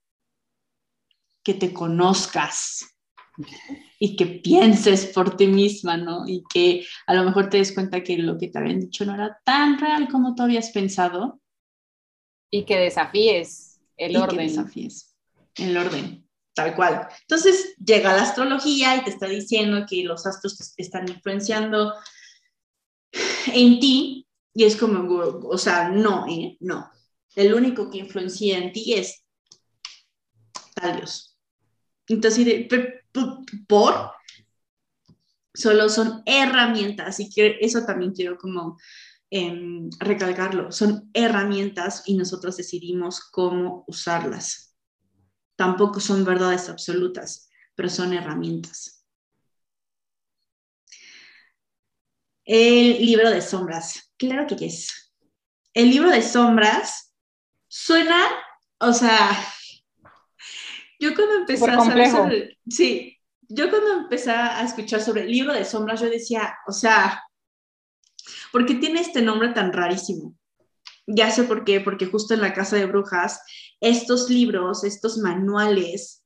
que 1.42 1.54
te 1.54 1.72
conozcas 1.72 2.98
y 3.98 4.16
que 4.16 4.26
pienses 4.26 5.06
por 5.06 5.36
ti 5.36 5.46
misma, 5.46 5.96
¿no? 5.96 6.26
Y 6.26 6.44
que 6.52 6.86
a 7.06 7.14
lo 7.14 7.24
mejor 7.24 7.48
te 7.48 7.58
des 7.58 7.72
cuenta 7.72 8.02
que 8.02 8.18
lo 8.18 8.38
que 8.38 8.48
te 8.48 8.58
habían 8.58 8.80
dicho 8.80 9.04
no 9.04 9.14
era 9.14 9.40
tan 9.44 9.78
real 9.78 10.08
como 10.08 10.34
tú 10.34 10.42
habías 10.42 10.70
pensado. 10.70 11.40
Y 12.50 12.64
que 12.64 12.76
desafíes 12.78 13.80
el 13.96 14.16
orden. 14.16 14.38
Que 14.38 14.42
desafíes 14.44 15.16
el 15.56 15.76
orden, 15.76 16.28
tal 16.54 16.74
cual. 16.74 17.08
Entonces 17.22 17.74
llega 17.84 18.14
la 18.14 18.22
astrología 18.22 18.96
y 18.96 19.04
te 19.04 19.10
está 19.10 19.26
diciendo 19.26 19.84
que 19.88 20.04
los 20.04 20.26
astros 20.26 20.56
te 20.56 20.82
están 20.82 21.08
influenciando 21.08 21.94
en 23.46 23.80
ti 23.80 24.26
y 24.54 24.64
es 24.64 24.76
como, 24.76 25.06
o 25.48 25.58
sea, 25.58 25.88
no, 25.88 26.26
¿eh? 26.26 26.56
No. 26.60 26.90
El 27.36 27.54
único 27.54 27.90
que 27.90 27.98
influencia 27.98 28.58
en 28.58 28.72
ti 28.72 28.94
es 28.94 29.24
tal 30.74 30.96
Dios. 30.96 31.38
Entonces, 32.08 32.66
por, 33.66 34.10
solo 35.54 35.88
son 35.88 36.22
herramientas 36.24 37.20
y 37.20 37.30
que 37.30 37.58
eso 37.60 37.84
también 37.84 38.12
quiero 38.12 38.38
como 38.38 38.78
em, 39.30 39.90
recalcarlo, 39.98 40.72
son 40.72 41.10
herramientas 41.12 42.02
y 42.06 42.16
nosotros 42.16 42.56
decidimos 42.56 43.20
cómo 43.20 43.84
usarlas. 43.86 44.76
Tampoco 45.56 46.00
son 46.00 46.24
verdades 46.24 46.68
absolutas, 46.68 47.50
pero 47.74 47.88
son 47.88 48.14
herramientas. 48.14 48.97
El 52.48 53.04
libro 53.04 53.28
de 53.30 53.42
sombras. 53.42 54.10
Claro 54.16 54.46
que 54.46 54.64
es. 54.64 55.12
El 55.74 55.90
libro 55.90 56.08
de 56.10 56.22
sombras 56.22 57.14
suena, 57.68 58.24
o 58.80 58.94
sea, 58.94 59.38
yo 60.98 61.14
cuando 61.14 61.34
empecé 61.34 61.70
a 61.70 61.78
saber 61.78 62.10
sobre, 62.10 62.58
sí, 62.66 63.18
yo 63.50 63.68
cuando 63.68 63.92
empecé 63.98 64.30
a 64.30 64.64
escuchar 64.64 65.02
sobre 65.02 65.24
el 65.24 65.30
libro 65.30 65.52
de 65.52 65.66
sombras, 65.66 66.00
yo 66.00 66.08
decía, 66.08 66.56
o 66.66 66.72
sea, 66.72 67.22
¿por 68.50 68.64
qué 68.64 68.76
tiene 68.76 69.00
este 69.00 69.20
nombre 69.20 69.50
tan 69.50 69.70
rarísimo? 69.70 70.34
Ya 71.06 71.30
sé 71.30 71.44
por 71.44 71.64
qué, 71.64 71.82
porque 71.82 72.06
justo 72.06 72.32
en 72.32 72.40
la 72.40 72.54
casa 72.54 72.76
de 72.76 72.86
brujas, 72.86 73.42
estos 73.78 74.30
libros, 74.30 74.84
estos 74.84 75.18
manuales, 75.18 76.24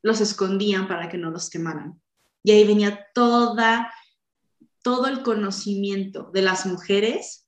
los 0.00 0.22
escondían 0.22 0.88
para 0.88 1.10
que 1.10 1.18
no 1.18 1.30
los 1.30 1.50
quemaran. 1.50 2.00
Y 2.42 2.52
ahí 2.52 2.66
venía 2.66 3.06
toda 3.12 3.92
todo 4.88 5.06
el 5.06 5.22
conocimiento 5.22 6.30
de 6.32 6.40
las 6.40 6.64
mujeres 6.64 7.46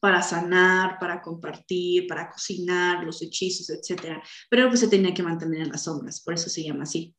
para 0.00 0.22
sanar, 0.22 0.98
para 0.98 1.22
compartir, 1.22 2.08
para 2.08 2.28
cocinar, 2.28 3.04
los 3.04 3.22
hechizos, 3.22 3.70
etc. 3.70 4.20
Pero 4.50 4.68
que 4.72 4.76
se 4.76 4.88
tenía 4.88 5.14
que 5.14 5.22
mantener 5.22 5.60
en 5.60 5.68
las 5.68 5.84
sombras, 5.84 6.20
por 6.20 6.34
eso 6.34 6.50
se 6.50 6.64
llama 6.64 6.82
así. 6.82 7.14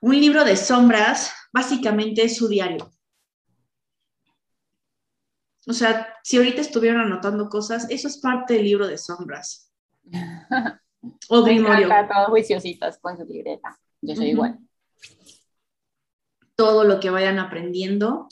Un 0.00 0.18
libro 0.18 0.42
de 0.42 0.56
sombras 0.56 1.34
básicamente 1.52 2.24
es 2.24 2.38
su 2.38 2.48
diario. 2.48 2.90
O 5.66 5.74
sea, 5.74 6.14
si 6.24 6.38
ahorita 6.38 6.62
estuvieran 6.62 7.02
anotando 7.02 7.50
cosas, 7.50 7.86
eso 7.90 8.08
es 8.08 8.16
parte 8.20 8.54
del 8.54 8.64
libro 8.64 8.88
de 8.88 8.96
sombras. 8.96 9.70
O 11.30 11.42
grimorio. 11.42 11.88
todos 11.88 12.28
juiciositas 12.28 12.98
con 12.98 13.16
su 13.16 13.24
libreta. 13.24 13.74
Yo 14.02 14.14
soy 14.14 14.30
igual. 14.32 14.58
Todo 16.60 16.84
lo 16.84 17.00
que 17.00 17.08
vayan 17.08 17.38
aprendiendo 17.38 18.28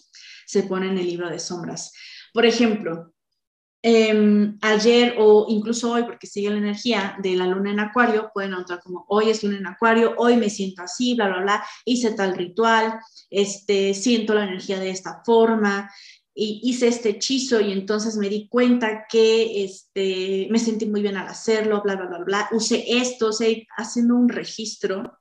se 0.47 0.65
pone 0.65 0.89
en 0.89 0.99
el 0.99 1.07
libro 1.07 1.31
de 1.31 1.39
sombras. 1.39 1.93
Por 2.35 2.45
ejemplo, 2.45 3.15
Em, 3.81 4.59
ayer 4.61 5.15
o 5.19 5.47
incluso 5.49 5.93
hoy, 5.93 6.03
porque 6.03 6.27
sigue 6.27 6.51
la 6.51 6.59
energía 6.59 7.17
de 7.23 7.37
la 7.37 7.47
luna 7.47 7.71
en 7.71 7.79
acuario, 7.79 8.31
pueden 8.35 8.55
anotar 8.55 8.81
como 8.83 9.05
hoy 9.09 9.31
es 9.31 9.45
luna 9.45 9.59
en 9.59 9.69
acuario, 9.69 10.15
hoy 10.19 10.37
me 10.37 10.51
siento 10.51 10.83
así, 10.83 11.15
bla, 11.15 11.29
bla, 11.29 11.43
bla, 11.43 11.65
hice 11.85 12.11
tal 12.13 12.37
ritual, 12.37 12.99
este, 13.31 13.95
siento 13.95 14.35
la 14.35 14.45
energía 14.45 14.81
de 14.81 14.91
esta 14.91 15.23
forma, 15.25 15.89
y 16.35 16.61
hice 16.65 16.89
este 16.89 17.11
hechizo 17.11 17.61
y 17.61 17.73
entonces 17.73 18.17
me 18.17 18.29
di 18.29 18.49
cuenta 18.49 19.07
que 19.09 19.65
este, 19.65 20.49
me 20.51 20.59
sentí 20.59 20.87
muy 20.87 21.03
bien 21.03 21.17
al 21.17 21.29
hacerlo, 21.29 21.81
bla, 21.83 21.95
bla, 21.95 22.07
bla, 22.07 22.19
bla, 22.25 22.49
usé 22.53 22.85
esto, 22.89 23.29
o 23.29 23.33
sea, 23.33 23.49
haciendo 23.77 24.17
un 24.17 24.29
registro 24.29 25.18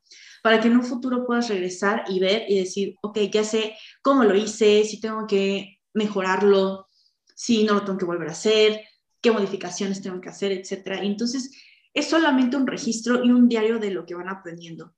para 0.48 0.61
que 0.61 0.69
en 0.69 0.78
un 0.78 0.84
futuro 0.86 1.26
puedas 1.26 1.49
regresar 1.49 2.06
y 2.07 2.22
ver 2.22 2.45
y 2.48 2.57
decir, 2.57 2.95
ok, 3.02 3.18
ya 3.30 3.44
sé 3.44 3.76
cómo 4.02 4.24
lo 4.24 4.34
hice, 4.34 4.86
si 4.86 5.02
tengo 5.02 5.28
que 5.28 5.82
mejorarlo, 5.94 6.88
si 7.36 7.65
no 7.65 7.74
lo 7.74 7.84
tengo 7.84 7.98
que 7.98 8.06
volver 8.06 8.30
a 8.30 8.32
hacer, 8.32 8.82
qué 9.19 9.30
modificaciones 9.30 10.02
tengo 10.02 10.22
que 10.22 10.30
hacer, 10.30 10.53
etcétera. 10.53 11.03
Entonces, 11.03 11.52
es 11.94 12.10
solamente 12.10 12.56
un 12.56 12.65
registro 12.65 13.26
y 13.26 13.30
un 13.30 13.49
diario 13.49 13.78
de 13.78 13.91
lo 13.91 14.06
que 14.06 14.15
van 14.15 14.30
aprendiendo. 14.30 14.95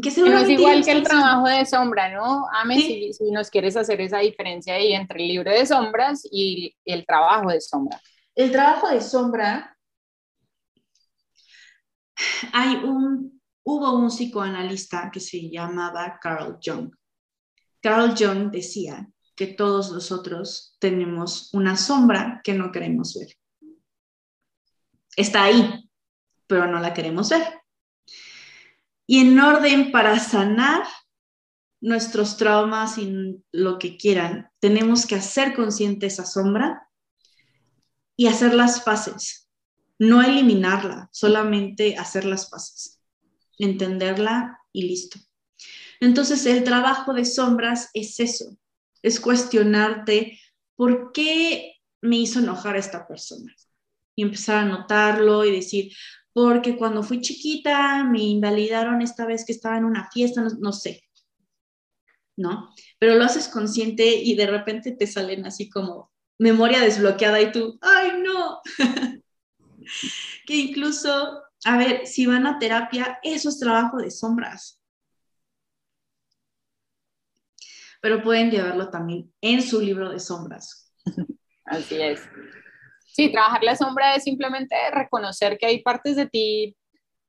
Que 0.00 0.08
es 0.08 0.16
igual 0.16 0.82
que 0.82 0.90
el 0.90 1.02
trabajo 1.02 1.46
de 1.46 1.66
sombra, 1.66 2.10
¿no? 2.10 2.46
Ame, 2.54 2.76
si, 2.76 3.12
si, 3.12 3.30
nos 3.30 3.50
quieres 3.50 3.76
hacer 3.76 4.00
esa 4.00 4.20
diferencia 4.20 4.76
ahí 4.76 4.94
entre 4.94 5.20
el 5.20 5.28
libro 5.28 5.50
de 5.50 5.66
sombras 5.66 6.22
y 6.32 6.74
el 6.86 7.04
trabajo 7.04 7.50
de 7.50 7.60
sombra. 7.60 8.00
El 8.34 8.50
trabajo 8.50 8.88
de 8.88 9.02
sombra, 9.02 9.76
hay 12.54 12.76
un, 12.76 13.37
hubo 13.70 13.92
un 13.92 14.08
psicoanalista 14.08 15.10
que 15.12 15.20
se 15.20 15.50
llamaba 15.50 16.18
Carl 16.22 16.58
Jung. 16.64 16.90
Carl 17.82 18.14
Jung 18.18 18.50
decía 18.50 19.06
que 19.36 19.48
todos 19.48 19.92
nosotros 19.92 20.74
tenemos 20.78 21.52
una 21.52 21.76
sombra 21.76 22.40
que 22.42 22.54
no 22.54 22.72
queremos 22.72 23.14
ver. 23.14 23.36
Está 25.14 25.44
ahí, 25.44 25.90
pero 26.46 26.66
no 26.66 26.80
la 26.80 26.94
queremos 26.94 27.28
ver. 27.28 27.60
Y 29.06 29.20
en 29.20 29.38
orden 29.38 29.92
para 29.92 30.18
sanar 30.18 30.84
nuestros 31.82 32.38
traumas 32.38 32.96
y 32.96 33.44
lo 33.52 33.78
que 33.78 33.98
quieran, 33.98 34.50
tenemos 34.60 35.04
que 35.04 35.16
hacer 35.16 35.54
consciente 35.54 36.06
esa 36.06 36.24
sombra 36.24 36.88
y 38.16 38.28
hacer 38.28 38.54
las 38.54 38.80
paces. 38.80 39.50
No 39.98 40.22
eliminarla, 40.22 41.10
solamente 41.12 41.98
hacer 41.98 42.24
las 42.24 42.48
paces. 42.48 42.97
Entenderla 43.58 44.60
y 44.72 44.82
listo. 44.82 45.18
Entonces 46.00 46.46
el 46.46 46.64
trabajo 46.64 47.12
de 47.12 47.24
sombras 47.24 47.90
es 47.92 48.20
eso, 48.20 48.56
es 49.02 49.18
cuestionarte 49.18 50.38
por 50.76 51.12
qué 51.12 51.74
me 52.00 52.16
hizo 52.18 52.38
enojar 52.38 52.76
a 52.76 52.78
esta 52.78 53.06
persona. 53.06 53.54
Y 54.14 54.22
empezar 54.22 54.64
a 54.64 54.68
notarlo 54.68 55.44
y 55.44 55.52
decir, 55.52 55.92
porque 56.32 56.76
cuando 56.76 57.02
fui 57.02 57.20
chiquita 57.20 58.04
me 58.04 58.22
invalidaron 58.22 59.02
esta 59.02 59.26
vez 59.26 59.44
que 59.44 59.52
estaba 59.52 59.76
en 59.76 59.84
una 59.84 60.08
fiesta, 60.10 60.44
no, 60.58 60.72
sé, 60.72 61.02
¿no? 62.36 62.72
Pero 62.98 63.14
lo 63.14 63.24
haces 63.24 63.48
consciente 63.48 64.06
y 64.06 64.34
de 64.34 64.46
repente 64.46 64.92
te 64.92 65.06
salen 65.06 65.46
así 65.46 65.68
como 65.68 66.12
memoria 66.38 66.80
desbloqueada 66.80 67.40
y 67.40 67.52
tú, 67.52 67.78
ay, 67.80 68.22
no. 68.22 68.60
que 70.46 70.56
incluso, 70.56 71.42
a 71.64 71.76
ver, 71.76 72.06
si 72.06 72.26
van 72.26 72.46
a 72.46 72.58
terapia, 72.58 73.18
eso 73.22 73.48
es 73.48 73.58
trabajo 73.58 73.98
de 73.98 74.10
sombras. 74.10 74.78
pero 78.00 78.22
pueden 78.22 78.50
llevarlo 78.50 78.90
también 78.90 79.32
en 79.40 79.62
su 79.62 79.80
libro 79.80 80.10
de 80.10 80.20
sombras. 80.20 80.92
Así 81.64 82.00
es. 82.00 82.20
Sí, 83.06 83.32
trabajar 83.32 83.62
la 83.64 83.76
sombra 83.76 84.14
es 84.14 84.24
simplemente 84.24 84.74
reconocer 84.92 85.58
que 85.58 85.66
hay 85.66 85.82
partes 85.82 86.16
de 86.16 86.26
ti 86.26 86.76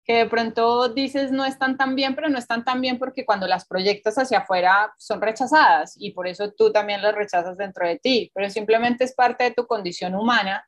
que 0.05 0.13
de 0.15 0.25
pronto 0.25 0.89
dices 0.89 1.31
no 1.31 1.45
están 1.45 1.77
tan 1.77 1.95
bien, 1.95 2.15
pero 2.15 2.29
no 2.29 2.39
están 2.39 2.63
tan 2.63 2.81
bien 2.81 2.97
porque 2.97 3.25
cuando 3.25 3.47
las 3.47 3.67
proyectas 3.67 4.15
hacia 4.17 4.39
afuera 4.39 4.91
son 4.97 5.21
rechazadas 5.21 5.93
y 5.97 6.11
por 6.11 6.27
eso 6.27 6.51
tú 6.51 6.71
también 6.71 7.01
las 7.01 7.13
rechazas 7.13 7.57
dentro 7.57 7.87
de 7.87 7.99
ti, 7.99 8.31
pero 8.33 8.49
simplemente 8.49 9.03
es 9.03 9.13
parte 9.13 9.43
de 9.43 9.51
tu 9.51 9.67
condición 9.67 10.15
humana 10.15 10.67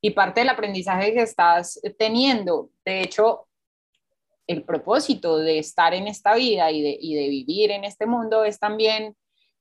y 0.00 0.10
parte 0.10 0.40
del 0.40 0.50
aprendizaje 0.50 1.12
que 1.12 1.22
estás 1.22 1.80
teniendo. 1.98 2.70
De 2.84 3.02
hecho, 3.02 3.48
el 4.46 4.64
propósito 4.64 5.38
de 5.38 5.58
estar 5.58 5.92
en 5.94 6.08
esta 6.08 6.34
vida 6.34 6.70
y 6.70 6.82
de, 6.82 7.28
vivir 7.28 7.70
en 7.70 7.84
este 7.84 8.06
mundo 8.06 8.44
es 8.44 8.58
también 8.58 9.14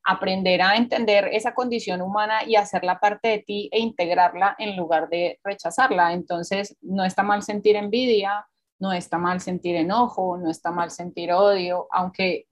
aprender 0.04 0.62
a 0.62 0.78
entender 0.78 1.30
esa 1.34 1.54
condición 1.54 2.02
humana 2.02 2.46
y 2.46 2.56
hacerla 2.56 3.00
parte 3.00 3.28
de 3.28 3.40
ti 3.40 3.70
e 3.74 3.80
integrarla 3.80 4.56
en 4.58 4.78
lugar 4.78 5.10
de 5.10 5.40
rechazarla. 5.44 6.14
Entonces, 6.14 6.78
no 6.82 7.04
está 7.04 7.24
mal 7.24 7.44
sentir 7.44 7.76
envidia, 7.76 8.48
no 8.80 8.94
está 8.94 9.18
mal 9.18 9.42
sentir 9.42 9.76
enojo, 9.76 10.38
no 10.38 10.50
está 10.50 10.72
mal 10.72 10.92
sentir 10.92 11.34
odio, 11.34 11.88
aunque 11.92 12.48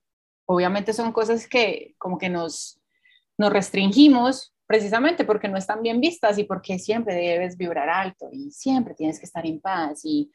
obviamente 0.46 0.92
son 0.92 1.14
cosas 1.14 1.48
que 1.48 1.96
como 1.98 2.18
que 2.18 2.30
nos, 2.30 2.82
nos 3.38 3.54
restringimos 3.54 4.55
precisamente 4.68 5.26
porque 5.26 5.48
no 5.48 5.58
están 5.58 5.82
bien 5.82 6.00
vistas 6.00 6.38
y 6.38 6.44
porque 6.44 6.80
siempre 6.80 7.16
debes 7.16 7.58
vibrar 7.58 7.90
alto 7.90 8.30
y 8.32 8.52
siempre 8.52 8.94
tienes 8.94 9.20
que 9.20 9.26
estar 9.26 9.46
en 9.46 9.60
paz 9.60 10.02
y 10.04 10.32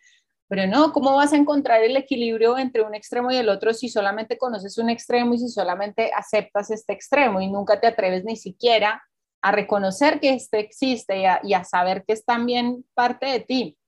pero 0.51 0.66
no, 0.66 0.93
¿cómo 0.93 1.15
vas 1.15 1.32
a 1.32 1.36
encontrar 1.36 1.81
el 1.85 1.97
equilibrio 1.97 2.59
entre 2.59 2.82
un 2.82 2.93
extremo 2.93 3.31
y 3.31 3.36
el 3.36 3.48
otro 3.48 3.73
si 3.73 3.89
solamente 3.89 4.36
conoces 4.36 4.78
un 4.78 4.90
extremo 4.90 5.32
y 5.32 5.39
si 5.39 5.48
solamente 5.48 6.11
aceptas 6.12 6.73
este 6.73 6.93
extremo 6.93 7.40
y 7.40 7.47
nunca 7.47 7.81
te 7.81 7.86
atreves 7.86 8.24
ni 8.24 8.35
siquiera 8.35 9.01
a 9.43 9.52
reconocer 9.52 10.19
que 10.19 10.35
este 10.35 10.59
existe 10.59 11.23
y 11.44 11.55
a, 11.55 11.62
saber 11.62 12.05
que 12.05 12.15
es 12.15 12.24
también 12.24 12.85
parte 12.94 13.27
de 13.27 13.39
ti? 13.39 13.78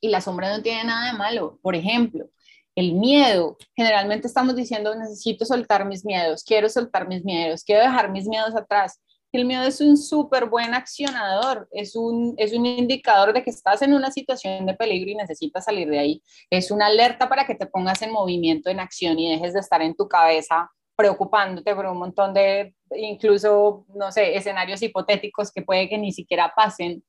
Y 0.00 0.08
la 0.08 0.20
sombra 0.20 0.50
no 0.50 0.60
tiene 0.60 0.82
nada 0.82 1.12
de 1.12 1.16
malo. 1.16 1.60
Por 1.62 1.76
ejemplo, 1.76 2.28
el 2.74 2.94
miedo. 2.94 3.56
Generalmente 3.76 4.26
estamos 4.26 4.56
diciendo, 4.56 4.96
necesito 4.96 5.44
soltar 5.44 5.84
mis 5.84 6.04
miedos, 6.04 6.42
quiero 6.42 6.68
soltar 6.68 7.06
mis 7.06 7.24
miedos, 7.24 7.62
quiero 7.62 7.80
dejar 7.80 8.10
mis 8.10 8.26
miedos 8.26 8.56
atrás. 8.56 9.00
El 9.32 9.46
miedo 9.46 9.64
es 9.64 9.80
un 9.80 9.96
súper 9.96 10.46
buen 10.46 10.74
accionador, 10.74 11.66
es 11.72 11.96
un, 11.96 12.34
es 12.36 12.52
un 12.52 12.66
indicador 12.66 13.32
de 13.32 13.42
que 13.42 13.48
estás 13.48 13.80
en 13.80 13.94
una 13.94 14.10
situación 14.10 14.66
de 14.66 14.74
peligro 14.74 15.10
y 15.10 15.14
necesitas 15.14 15.64
salir 15.64 15.88
de 15.88 15.98
ahí. 15.98 16.22
Es 16.50 16.70
una 16.70 16.86
alerta 16.86 17.30
para 17.30 17.46
que 17.46 17.54
te 17.54 17.66
pongas 17.66 18.02
en 18.02 18.12
movimiento, 18.12 18.68
en 18.68 18.78
acción 18.78 19.18
y 19.18 19.30
dejes 19.30 19.54
de 19.54 19.60
estar 19.60 19.80
en 19.80 19.94
tu 19.94 20.06
cabeza 20.06 20.70
preocupándote 20.96 21.74
por 21.74 21.86
un 21.86 21.98
montón 21.98 22.34
de, 22.34 22.74
incluso, 22.94 23.86
no 23.94 24.12
sé, 24.12 24.36
escenarios 24.36 24.82
hipotéticos 24.82 25.50
que 25.50 25.62
puede 25.62 25.88
que 25.88 25.96
ni 25.96 26.12
siquiera 26.12 26.52
pasen 26.54 27.02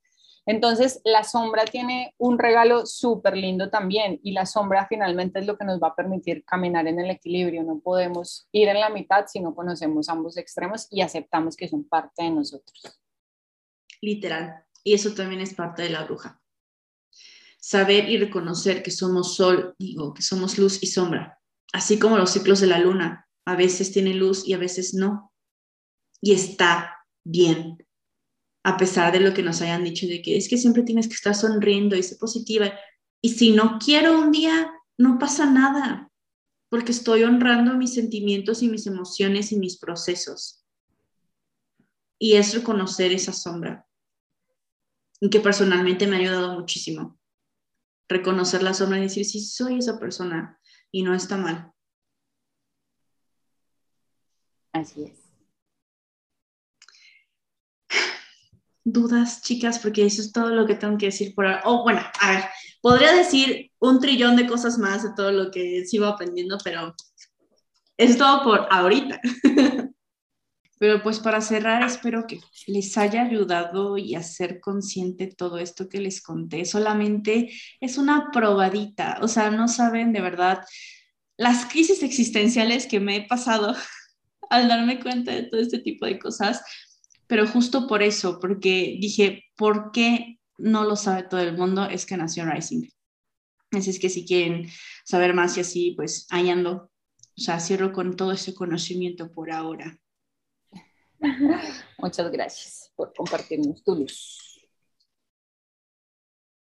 entonces, 0.46 1.00
la 1.06 1.24
sombra 1.24 1.64
tiene 1.64 2.14
un 2.18 2.38
regalo 2.38 2.86
súper 2.86 3.38
lindo 3.38 3.70
también 3.70 4.20
y 4.24 4.34
la 4.34 4.46
sombra 4.46 4.88
finalmente 4.90 5.40
es 5.40 5.48
lo 5.48 5.58
que 5.58 5.64
nos 5.64 5.82
va 5.82 5.90
a 5.90 5.96
permitir 5.96 6.44
caminar 6.44 6.86
en 6.88 7.00
el 7.00 7.10
equilibrio. 7.10 7.64
No 7.64 7.80
podemos 7.80 8.48
ir 8.52 8.68
en 8.68 8.80
la 8.82 8.90
mitad 8.90 9.26
si 9.28 9.40
no 9.40 9.56
conocemos 9.56 10.10
ambos 10.10 10.38
extremos 10.38 10.88
y 10.92 11.02
aceptamos 11.02 11.56
que 11.56 11.70
son 11.70 11.86
parte 11.86 12.24
de 12.24 12.32
nosotros. 12.32 13.00
Literal. 14.02 14.66
Y 14.84 14.94
eso 14.94 15.14
también 15.14 15.40
es 15.40 15.54
parte 15.54 15.84
de 15.84 15.90
la 15.90 16.04
bruja. 16.04 16.42
Saber 17.58 18.10
y 18.10 18.18
reconocer 18.18 18.84
que 18.84 18.92
somos 18.92 19.36
sol, 19.36 19.74
digo, 19.80 20.14
que 20.14 20.22
somos 20.22 20.58
luz 20.58 20.84
y 20.84 20.88
sombra. 20.88 21.40
Así 21.72 21.98
como 21.98 22.18
los 22.18 22.32
ciclos 22.32 22.60
de 22.60 22.68
la 22.68 22.80
luna. 22.80 23.30
A 23.46 23.56
veces 23.56 23.94
tiene 23.94 24.14
luz 24.14 24.46
y 24.46 24.54
a 24.54 24.58
veces 24.58 24.94
no. 24.94 25.32
Y 26.20 26.34
está 26.34 26.98
bien 27.24 27.78
a 28.64 28.78
pesar 28.78 29.12
de 29.12 29.20
lo 29.20 29.34
que 29.34 29.44
nos 29.44 29.62
hayan 29.62 29.84
dicho 29.84 30.08
de 30.08 30.22
que 30.22 30.38
es 30.38 30.48
que 30.48 30.58
siempre 30.58 30.84
tienes 30.84 31.08
que 31.08 31.16
estar 31.16 31.36
sonriendo 31.36 31.96
y 31.96 32.04
ser 32.04 32.18
positiva. 32.18 32.74
Y 33.22 33.30
si 33.30 33.52
no 33.52 33.78
quiero 33.78 34.18
un 34.18 34.32
día, 34.32 34.72
no 34.98 35.20
pasa 35.20 35.46
nada, 35.46 36.10
porque 36.70 36.92
estoy 36.92 37.24
honrando 37.24 37.76
mis 37.76 37.94
sentimientos 37.94 38.64
y 38.64 38.70
mis 38.70 38.88
emociones 38.88 39.52
y 39.52 39.60
mis 39.60 39.78
procesos. 39.78 40.66
Y 42.18 42.36
es 42.36 42.54
reconocer 42.54 43.12
esa 43.12 43.34
sombra, 43.34 43.86
que 45.30 45.40
personalmente 45.40 46.08
me 46.08 46.16
ha 46.16 46.20
ayudado 46.20 46.54
muchísimo. 46.54 47.20
Reconocer 48.08 48.64
la 48.64 48.74
sombra 48.74 49.00
y 49.00 49.04
decir, 49.04 49.26
sí, 49.26 49.42
soy 49.42 49.80
esa 49.80 50.00
persona 50.00 50.60
y 50.92 51.04
no 51.04 51.14
está 51.14 51.38
mal. 51.38 51.74
Así 54.72 55.04
es. 55.04 55.23
Dudas, 58.84 59.42
chicas, 59.42 59.80
porque 59.80 60.06
eso 60.06 60.22
es 60.22 60.32
todo 60.32 60.50
lo 60.50 60.66
que 60.66 60.76
tengo 60.76 60.98
que 60.98 61.08
decir 61.08 61.34
por 61.34 61.46
ahora. 61.46 61.62
Oh, 61.66 61.84
bueno, 61.84 62.02
a 62.20 62.32
ver, 62.32 62.44
podría 62.82 63.14
decir 63.14 63.72
un 63.80 64.00
trillón 64.00 64.36
de 64.36 64.48
cosas 64.48 64.78
más 64.78 65.04
de 65.04 65.10
todo 65.16 65.32
lo 65.32 65.52
que 65.52 65.86
sigo 65.86 66.06
aprendiendo, 66.06 66.58
pero 66.64 66.94
es 67.98 68.18
todo 68.18 68.44
por 68.44 68.68
ahorita. 68.70 69.20
Pero 70.80 71.02
pues 71.02 71.20
para 71.20 71.40
cerrar, 71.40 71.82
espero 71.84 72.28
que 72.28 72.42
les 72.68 72.98
haya 72.98 73.22
ayudado 73.22 73.98
y 73.98 74.16
hacer 74.16 74.60
consciente 74.60 75.28
todo 75.28 75.58
esto 75.58 75.88
que 75.88 76.02
les 76.02 76.22
conté. 76.22 76.66
Solamente 76.66 77.54
es 77.80 77.98
una 77.98 78.32
probadita, 78.32 79.18
o 79.22 79.30
sea, 79.30 79.50
no 79.50 79.70
saben 79.70 80.12
de 80.12 80.20
verdad 80.20 80.60
las 81.38 81.68
crisis 81.68 82.04
existenciales 82.04 82.86
que 82.86 83.00
me 83.00 83.16
he 83.16 83.28
pasado 83.28 83.74
al 84.50 84.68
darme 84.68 85.00
cuenta 85.00 85.32
de 85.32 85.44
todo 85.44 85.62
este 85.62 85.80
tipo 85.80 86.06
de 86.06 86.20
cosas, 86.20 86.62
pero 87.34 87.48
justo 87.48 87.88
por 87.88 88.04
eso, 88.04 88.40
porque 88.40 88.96
dije, 89.02 89.46
¿por 89.58 89.92
qué 89.92 90.38
no 90.60 90.84
lo 90.84 90.96
sabe 90.96 91.24
todo 91.24 91.40
el 91.40 91.58
mundo? 91.58 91.84
Es 91.86 92.06
que 92.06 92.16
nació 92.16 92.46
Rising. 92.46 92.88
Así 93.72 93.90
es 93.90 93.98
que 93.98 94.10
si 94.10 94.24
quieren 94.24 94.70
saber 95.04 95.34
más 95.34 95.58
y 95.58 95.62
así, 95.62 95.94
pues 95.96 96.28
ahí 96.30 96.52
ando. 96.52 96.92
O 97.36 97.42
sea, 97.42 97.60
cierro 97.60 97.92
con 97.92 98.16
todo 98.16 98.34
ese 98.34 98.54
conocimiento 98.54 99.32
por 99.32 99.50
ahora. 99.50 99.98
Muchas 101.98 102.32
gracias 102.32 102.92
por 102.96 103.12
compartirnos 103.16 103.84
tu 103.84 103.96
luz. 103.96 104.38